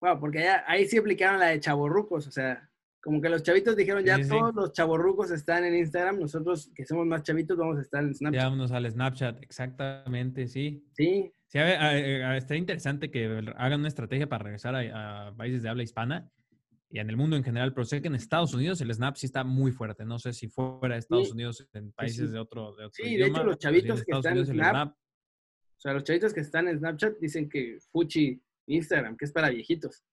bueno, 0.00 0.20
porque 0.20 0.38
allá, 0.38 0.64
ahí 0.68 0.86
sí 0.86 0.96
aplicaron 0.98 1.40
la 1.40 1.46
de 1.46 1.58
chavorrucos, 1.58 2.28
o 2.28 2.30
sea, 2.30 2.70
como 3.00 3.20
que 3.20 3.28
los 3.28 3.42
chavitos 3.42 3.76
dijeron, 3.76 4.04
ya 4.04 4.18
todos 4.26 4.54
los 4.54 4.72
chavorrucos 4.72 5.30
están 5.30 5.64
en 5.64 5.76
Instagram, 5.76 6.18
nosotros 6.18 6.70
que 6.74 6.84
somos 6.84 7.06
más 7.06 7.22
chavitos 7.22 7.56
vamos 7.56 7.78
a 7.78 7.82
estar 7.82 8.02
en 8.02 8.14
Snapchat. 8.14 8.40
Ya 8.40 8.44
vámonos 8.44 8.72
al 8.72 8.90
Snapchat, 8.90 9.42
exactamente, 9.42 10.46
sí. 10.48 10.84
Sí. 10.92 11.32
Sí, 11.46 11.58
a 11.58 12.36
está 12.36 12.56
interesante 12.56 13.10
que 13.10 13.24
hagan 13.56 13.80
una 13.80 13.88
estrategia 13.88 14.28
para 14.28 14.44
regresar 14.44 14.74
a, 14.74 15.34
países 15.34 15.62
de 15.62 15.70
habla 15.70 15.82
hispana 15.82 16.30
y 16.90 16.98
en 16.98 17.08
el 17.08 17.16
mundo 17.16 17.36
en 17.36 17.44
general, 17.44 17.72
pero 17.72 17.86
sé 17.86 18.02
que 18.02 18.08
en 18.08 18.14
Estados 18.14 18.52
Unidos 18.52 18.82
el 18.82 18.92
Snap 18.92 19.16
sí 19.16 19.24
está 19.24 19.44
muy 19.44 19.72
fuerte. 19.72 20.04
No 20.04 20.18
sé 20.18 20.34
si 20.34 20.48
fuera 20.48 20.94
de 20.94 20.98
Estados 20.98 21.32
Unidos, 21.32 21.66
en 21.72 21.92
países 21.92 22.32
de 22.32 22.38
otro, 22.38 22.74
de 22.76 22.88
Sí, 22.92 23.16
de 23.16 23.28
hecho 23.28 23.44
los 23.44 23.56
chavitos 23.56 24.04
que 24.04 24.12
están 24.12 24.36
en 24.36 24.46
Snap, 24.46 24.92
o 24.92 25.80
sea, 25.80 25.94
los 25.94 26.04
chavitos 26.04 26.34
que 26.34 26.40
están 26.40 26.68
en 26.68 26.78
Snapchat 26.78 27.18
dicen 27.18 27.48
que 27.48 27.78
Fuchi 27.92 28.42
Instagram, 28.66 29.16
que 29.16 29.24
es 29.24 29.32
para 29.32 29.48
viejitos. 29.48 30.04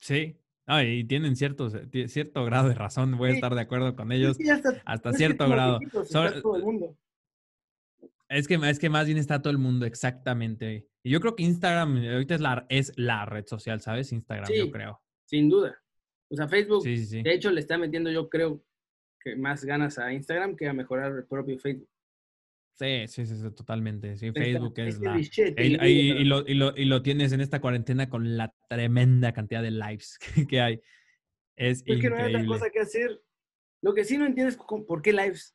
Sí, 0.00 0.36
y 0.84 1.04
tienen 1.04 1.36
cierto, 1.36 1.70
cierto 2.06 2.44
grado 2.44 2.68
de 2.68 2.74
razón, 2.74 3.16
voy 3.16 3.30
a 3.30 3.34
estar 3.34 3.54
de 3.54 3.60
acuerdo 3.60 3.94
con 3.96 4.12
ellos 4.12 4.36
hasta 4.84 5.12
cierto 5.12 5.48
grado. 5.48 5.80
Es 8.28 8.48
que, 8.48 8.54
es 8.54 8.78
que 8.78 8.88
más 8.88 9.06
bien 9.06 9.18
está 9.18 9.42
todo 9.42 9.50
el 9.50 9.58
mundo, 9.58 9.84
exactamente. 9.84 10.88
Y 11.02 11.10
yo 11.10 11.20
creo 11.20 11.36
que 11.36 11.42
Instagram 11.42 11.96
ahorita 11.96 12.34
es 12.34 12.40
la, 12.40 12.66
es 12.70 12.92
la 12.96 13.26
red 13.26 13.46
social, 13.46 13.80
¿sabes? 13.80 14.10
Instagram, 14.12 14.50
yo 14.56 14.70
creo. 14.70 15.02
Sin 15.26 15.50
duda. 15.50 15.78
O 16.30 16.36
sea, 16.36 16.48
Facebook, 16.48 16.82
de 16.82 17.34
hecho, 17.34 17.50
le 17.50 17.60
está 17.60 17.76
metiendo, 17.76 18.10
yo 18.10 18.30
creo, 18.30 18.64
que 19.20 19.36
más 19.36 19.64
ganas 19.64 19.98
a 19.98 20.12
Instagram 20.12 20.56
que 20.56 20.66
a 20.66 20.72
mejorar 20.72 21.12
el 21.12 21.24
propio 21.24 21.58
Facebook. 21.58 21.88
Sí, 23.06 23.26
sí, 23.26 23.36
sí, 23.36 23.50
totalmente. 23.54 24.16
Sí, 24.16 24.32
Facebook 24.32 24.74
es 24.76 25.00
la... 25.00 25.18
y, 25.18 26.24
lo, 26.24 26.46
y, 26.46 26.54
lo, 26.54 26.76
y, 26.76 26.84
lo, 26.84 27.02
tienes 27.02 27.32
en 27.32 27.40
esta 27.40 27.60
cuarentena 27.60 28.08
con 28.08 28.36
la 28.36 28.52
tremenda 28.68 29.32
cantidad 29.32 29.62
de 29.62 29.70
lives 29.70 30.18
que 30.48 30.60
hay. 30.60 30.80
Es, 31.56 31.82
es 31.86 32.00
que 32.00 32.10
no 32.10 32.16
hay 32.16 32.34
otra 32.34 32.46
cosa 32.46 32.70
que 32.70 32.80
hacer. 32.80 33.22
Lo 33.82 33.94
que 33.94 34.04
sí 34.04 34.18
no 34.18 34.26
entiendes 34.26 34.56
es 34.56 34.60
por 34.86 35.02
qué 35.02 35.12
lives. 35.12 35.54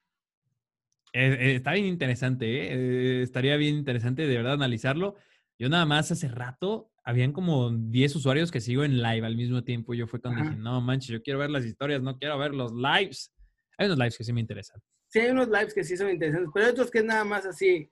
está 1.11 1.73
bien 1.73 1.86
interesante, 1.86 2.45
¿eh? 2.45 2.67
¿eh? 2.71 3.21
Estaría 3.23 3.57
bien 3.57 3.75
interesante 3.75 4.25
de 4.25 4.38
verdad 4.38 4.53
analizarlo. 4.53 5.15
Yo 5.59 5.69
nada 5.69 5.86
más 5.86 6.11
hace 6.11 6.28
rato, 6.28 6.91
habían 7.03 7.34
como 7.34 7.71
10 7.71 8.15
usuarios 8.15 8.51
que 8.51 8.61
sigo 8.61 8.84
en 8.84 9.01
live 9.01 9.25
al 9.25 9.36
mismo 9.36 9.63
tiempo. 9.63 9.93
Yo 9.93 10.07
fue 10.07 10.21
cuando 10.21 10.43
dije, 10.43 10.55
no 10.55 10.80
manches, 10.82 11.09
yo 11.09 11.21
quiero 11.21 11.39
ver 11.39 11.49
las 11.49 11.65
historias, 11.65 12.01
no 12.01 12.17
quiero 12.17 12.38
ver 12.38 12.53
los 12.53 12.73
lives. 12.73 13.34
Hay 13.78 13.88
unos 13.88 13.97
lives 13.97 14.17
que 14.17 14.23
sí 14.23 14.32
me 14.32 14.41
interesan. 14.41 14.82
Sí, 15.18 15.24
hay 15.24 15.32
unos 15.32 15.47
lives 15.47 15.74
que 15.74 15.84
sí 15.84 15.97
son 15.97 16.11
interesantes, 16.11 16.51
pero 16.53 16.68
hay 16.68 16.72
otros 16.72 16.91
que 16.91 16.99
es 16.99 17.03
nada 17.03 17.24
más 17.24 17.43
así. 17.43 17.91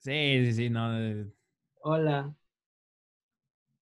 Sí, 0.00 0.44
sí, 0.44 0.52
sí, 0.52 0.68
no. 0.68 0.90
Hola. 1.80 2.36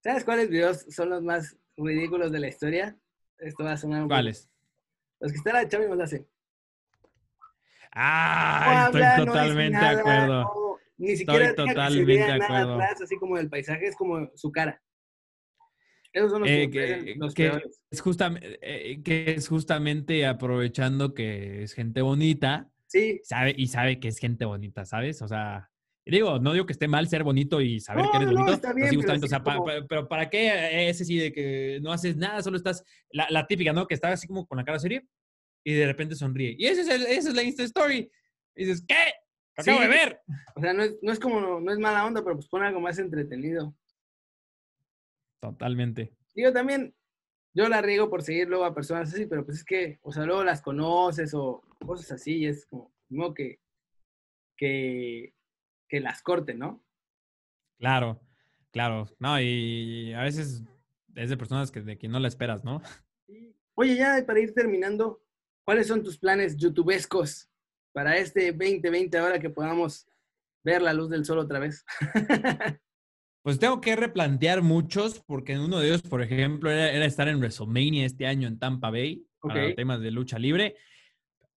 ¿Sabes 0.01 0.25
cuáles 0.25 0.49
videos 0.51 0.87
son 0.89 1.11
los 1.11 1.21
más 1.21 1.57
ridículos 1.77 2.31
de 2.31 2.39
la 2.39 2.47
historia? 2.47 2.97
Esto 3.39 3.65
va 3.65 3.73
a 3.73 3.77
sonar 3.77 4.03
un 4.03 4.09
¿Cuáles? 4.09 4.49
Los 5.19 5.33
que 5.33 5.39
están 5.39 5.57
a 5.57 5.67
Chavi 5.67 5.89
nos 5.89 5.99
hacen. 5.99 6.29
Ah, 7.91 8.85
estoy 8.87 9.27
totalmente 9.27 9.79
de 9.81 9.87
acuerdo. 9.87 10.79
ni 10.97 11.17
siquiera 11.17 11.47
estoy 11.47 11.71
totalmente 11.71 12.13
de 12.13 12.33
acuerdo. 12.45 12.75
Atrás, 12.75 13.01
así 13.03 13.19
como 13.19 13.37
el 13.37 13.51
paisaje, 13.51 13.89
es 13.89 13.97
como 13.97 14.31
su 14.37 14.53
cara. 14.53 14.81
Esos 16.13 16.31
son 16.31 16.41
los, 16.41 16.51
eh, 16.51 16.69
que, 16.71 17.17
Es 17.91 18.01
justamente, 18.01 18.59
eh, 18.63 19.03
que 19.03 19.33
es 19.33 19.49
justamente 19.49 20.27
aprovechando 20.27 21.15
que 21.15 21.63
es 21.63 21.73
gente 21.73 22.03
bonita. 22.03 22.69
Sí. 22.87 23.21
Sabe, 23.23 23.55
y 23.57 23.69
sabe 23.69 24.01
que 24.01 24.09
es 24.09 24.19
gente 24.19 24.45
bonita, 24.45 24.85
¿sabes? 24.85 25.23
O 25.23 25.29
sea, 25.29 25.71
digo, 26.05 26.39
no 26.39 26.53
digo 26.53 26.67
que 26.67 26.73
esté 26.73 26.89
mal 26.89 27.09
ser 27.09 27.23
bonito 27.23 27.61
y 27.61 27.81
saber 27.81 28.07
que 28.11 28.17
eres 28.17 28.31
bonito. 28.31 28.53
está 28.53 28.73
bien, 28.73 28.91
pero, 29.01 29.15
o 29.15 29.29
sea, 29.29 29.43
pero, 29.89 30.09
¿para 30.09 30.29
qué 30.29 30.89
ese 30.89 31.05
sí 31.05 31.17
de 31.17 31.33
que 31.33 31.79
no 31.83 31.93
haces 31.93 32.17
nada, 32.17 32.43
solo 32.43 32.57
estás, 32.57 32.85
la, 33.11 33.47
típica, 33.47 33.73
¿no? 33.73 33.87
Que 33.87 33.95
estás 33.95 34.15
así 34.15 34.27
como 34.27 34.47
con 34.47 34.59
la 34.59 34.65
cara 34.65 34.79
seria 34.79 35.03
y 35.65 35.75
de 35.75 35.87
repente 35.87 36.15
sonríe. 36.15 36.57
Y 36.59 36.67
ese 36.67 36.83
es 36.83 36.89
el, 36.89 37.03
esa 37.03 37.29
es 37.29 37.35
la 37.35 37.43
Insta 37.43 37.63
Story. 37.65 38.11
Y 38.57 38.65
dices, 38.65 38.85
¿qué? 38.87 39.13
Acabo 39.57 39.81
de 39.81 39.89
ver. 39.89 40.21
O 40.57 40.61
sea, 40.61 40.73
no 40.73 40.83
es, 40.83 40.97
no 41.03 41.13
es 41.13 41.21
como, 41.21 41.61
no 41.61 41.73
es 41.73 41.79
mala 41.79 42.05
onda, 42.05 42.23
pero 42.23 42.37
pues 42.37 42.49
pone 42.49 42.67
algo 42.67 42.81
más 42.81 42.99
entretenido. 42.99 43.75
Totalmente. 45.41 46.13
Digo, 46.35 46.53
también, 46.53 46.95
yo 47.55 47.69
la 47.69 47.83
riego 47.83 48.09
por 48.09 48.23
seguir 48.23 48.49
luego 48.49 48.65
a 48.65 48.75
personas 48.75 49.13
así, 49.13 49.27
pero 49.27 49.45
pues 49.45 49.59
es 49.59 49.65
que, 49.65 49.99
o 50.03 50.13
sea, 50.13 50.25
luego 50.25 50.45
las 50.45 50.63
conoces 50.63 51.35
o 51.35 51.63
cosas 51.85 52.13
así, 52.13 52.39
y 52.39 52.47
es 52.47 52.67
como, 52.67 52.93
como 53.09 53.35
que, 53.35 53.61
que, 54.57 55.35
que 55.89 56.01
las 56.01 56.23
corten, 56.23 56.59
¿no? 56.59 56.85
Claro, 57.79 58.21
claro. 58.71 59.09
No, 59.19 59.41
y 59.41 60.13
a 60.13 60.23
veces 60.23 60.63
es 61.15 61.31
de 61.31 61.37
personas 61.37 61.71
que 61.71 61.81
de 61.81 61.97
quien 61.97 62.13
no 62.13 62.21
la 62.21 62.29
esperas, 62.29 62.63
¿no? 62.63 62.83
Oye, 63.75 63.97
ya 63.97 64.23
para 64.27 64.41
ir 64.41 64.53
terminando, 64.53 65.23
¿cuáles 65.65 65.87
son 65.87 66.03
tus 66.03 66.19
planes 66.19 66.57
youtubescos 66.57 67.49
para 67.93 68.17
este 68.17 68.53
2020 68.53 69.19
ahora 69.19 69.41
que 69.41 69.51
podamos 69.51 70.07
ver 70.63 70.83
la 70.83 70.93
luz 70.93 71.09
del 71.09 71.25
sol 71.25 71.39
otra 71.39 71.59
vez? 71.59 71.85
Pues 73.43 73.59
tengo 73.59 73.81
que 73.81 73.97
replantear 73.97 74.61
muchos, 74.63 75.21
porque 75.21 75.59
uno 75.59 75.79
de 75.79 75.89
ellos, 75.89 76.03
por 76.03 76.23
ejemplo, 76.23 76.71
era, 76.71 77.05
estar 77.07 77.27
en 77.27 77.39
WrestleMania 77.39 78.05
este 78.05 78.27
año 78.27 78.47
en 78.47 78.59
Tampa 78.59 78.91
Bay, 78.91 79.25
para 79.41 79.75
temas 79.75 80.01
de 80.01 80.11
lucha 80.11 80.39
libre. 80.39 80.77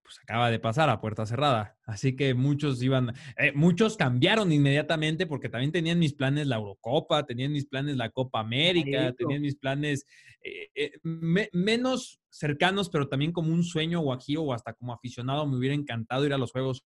Pues 0.02 0.20
acaba 0.22 0.50
de 0.50 0.60
pasar 0.60 0.90
a 0.90 1.02
puerta 1.02 1.26
cerrada. 1.26 1.78
Así 1.86 2.16
que 2.16 2.34
muchos 2.34 2.82
iban, 2.82 3.14
eh, 3.38 3.52
muchos 3.54 3.98
cambiaron 3.98 4.52
inmediatamente 4.52 5.28
porque 5.28 5.50
también 5.50 5.72
tenían 5.72 6.00
mis 6.00 6.14
planes 6.14 6.48
la 6.48 6.58
Eurocopa, 6.58 7.26
tenían 7.26 7.52
mis 7.52 7.66
planes 7.66 7.98
la 7.98 8.10
Copa 8.10 8.40
América, 8.40 9.14
tenían 9.18 9.42
mis 9.42 9.56
planes 9.56 10.06
eh, 10.42 10.70
eh, 10.76 10.92
menos 11.04 12.20
cercanos, 12.30 12.90
pero 12.90 13.08
también 13.08 13.32
como 13.32 13.54
un 13.54 13.64
sueño 13.64 14.02
guajiro 14.02 14.44
o 14.44 14.54
hasta 14.54 14.74
como 14.74 14.94
aficionado 14.94 15.46
me 15.48 15.58
hubiera 15.58 15.76
encantado 15.76 16.26
ir 16.26 16.34
a 16.34 16.38
los 16.38 16.52
Juegos 16.52 16.86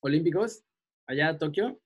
Olímpicos 0.00 0.64
allá 1.06 1.28
a 1.28 1.38
Tokio. 1.38 1.80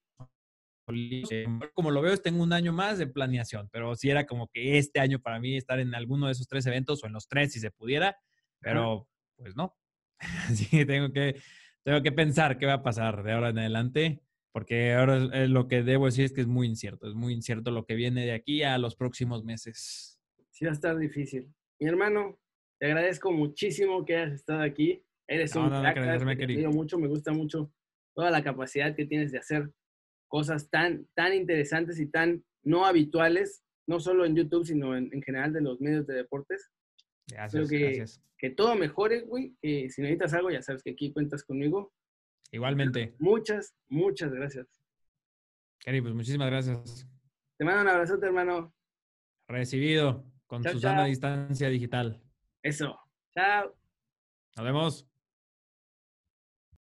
Como 1.73 1.91
lo 1.91 2.01
veo, 2.01 2.15
tengo 2.17 2.41
un 2.41 2.53
año 2.53 2.71
más 2.71 2.97
de 2.97 3.07
planeación, 3.07 3.67
pero 3.71 3.95
sí 3.95 4.09
era 4.09 4.25
como 4.25 4.47
que 4.47 4.77
este 4.77 4.99
año 4.99 5.19
para 5.19 5.39
mí 5.39 5.57
estar 5.57 5.79
en 5.79 5.93
alguno 5.93 6.27
de 6.27 6.31
esos 6.31 6.47
tres 6.47 6.65
eventos 6.65 7.03
o 7.03 7.07
en 7.07 7.13
los 7.13 7.27
tres 7.27 7.51
si 7.51 7.59
se 7.59 7.71
pudiera, 7.71 8.17
pero 8.61 9.07
pues 9.35 9.55
no. 9.55 9.75
sí, 10.53 10.85
tengo 10.85 11.11
que, 11.11 11.35
tengo 11.83 12.01
que 12.01 12.11
pensar 12.11 12.57
qué 12.57 12.65
va 12.65 12.73
a 12.73 12.83
pasar 12.83 13.23
de 13.23 13.33
ahora 13.33 13.49
en 13.49 13.59
adelante, 13.59 14.21
porque 14.53 14.93
ahora 14.93 15.19
lo 15.47 15.67
que 15.67 15.83
debo 15.83 16.05
decir 16.05 16.25
es 16.25 16.31
que 16.31 16.41
es 16.41 16.47
muy 16.47 16.67
incierto, 16.67 17.07
es 17.07 17.15
muy 17.15 17.33
incierto 17.33 17.71
lo 17.71 17.85
que 17.85 17.95
viene 17.95 18.25
de 18.25 18.33
aquí 18.33 18.63
a 18.63 18.77
los 18.77 18.95
próximos 18.95 19.43
meses. 19.43 20.21
Sí, 20.51 20.65
va 20.65 20.71
a 20.71 20.73
estar 20.73 20.97
difícil. 20.97 21.53
Mi 21.79 21.89
hermano, 21.89 22.39
te 22.79 22.87
agradezco 22.87 23.31
muchísimo 23.31 24.05
que 24.05 24.15
hayas 24.15 24.33
estado 24.33 24.61
aquí. 24.61 25.03
Eres 25.27 25.53
un 25.55 25.69
no, 25.69 25.83
no, 25.83 26.71
mucho, 26.71 26.97
me 26.97 27.07
gusta 27.07 27.33
mucho 27.33 27.73
toda 28.15 28.31
la 28.31 28.41
capacidad 28.41 28.95
que 28.95 29.05
tienes 29.05 29.33
de 29.33 29.39
hacer 29.39 29.69
cosas 30.27 30.69
tan, 30.69 31.07
tan 31.13 31.33
interesantes 31.33 31.99
y 31.99 32.07
tan 32.07 32.43
no 32.63 32.85
habituales, 32.85 33.63
no 33.87 33.99
solo 33.99 34.25
en 34.25 34.35
YouTube, 34.35 34.65
sino 34.65 34.95
en, 34.95 35.21
general 35.21 35.53
de 35.53 35.61
los 35.61 35.79
medios 35.79 36.05
de 36.05 36.15
deportes. 36.15 36.69
Gracias, 37.27 37.69
que, 37.69 37.79
gracias. 37.79 38.21
que 38.37 38.49
todo 38.49 38.75
mejore, 38.75 39.21
güey. 39.21 39.55
Que 39.61 39.89
si 39.89 40.01
necesitas 40.01 40.33
algo, 40.33 40.51
ya 40.51 40.61
sabes 40.61 40.83
que 40.83 40.91
aquí 40.91 41.13
cuentas 41.13 41.43
conmigo. 41.43 41.93
Igualmente. 42.51 43.15
Muchas, 43.19 43.75
muchas 43.87 44.31
gracias. 44.31 44.67
Kerry, 45.79 46.01
pues 46.01 46.13
muchísimas 46.13 46.49
gracias. 46.49 47.07
Te 47.57 47.65
mando 47.65 47.81
un 47.81 47.87
abrazote, 47.87 48.25
hermano. 48.25 48.73
Recibido 49.47 50.25
con 50.45 50.63
Susana 50.63 51.03
a 51.03 51.07
distancia 51.07 51.69
digital. 51.69 52.21
Eso. 52.61 52.99
Chao. 53.33 53.75
Nos 54.55 54.65
vemos. 54.65 55.16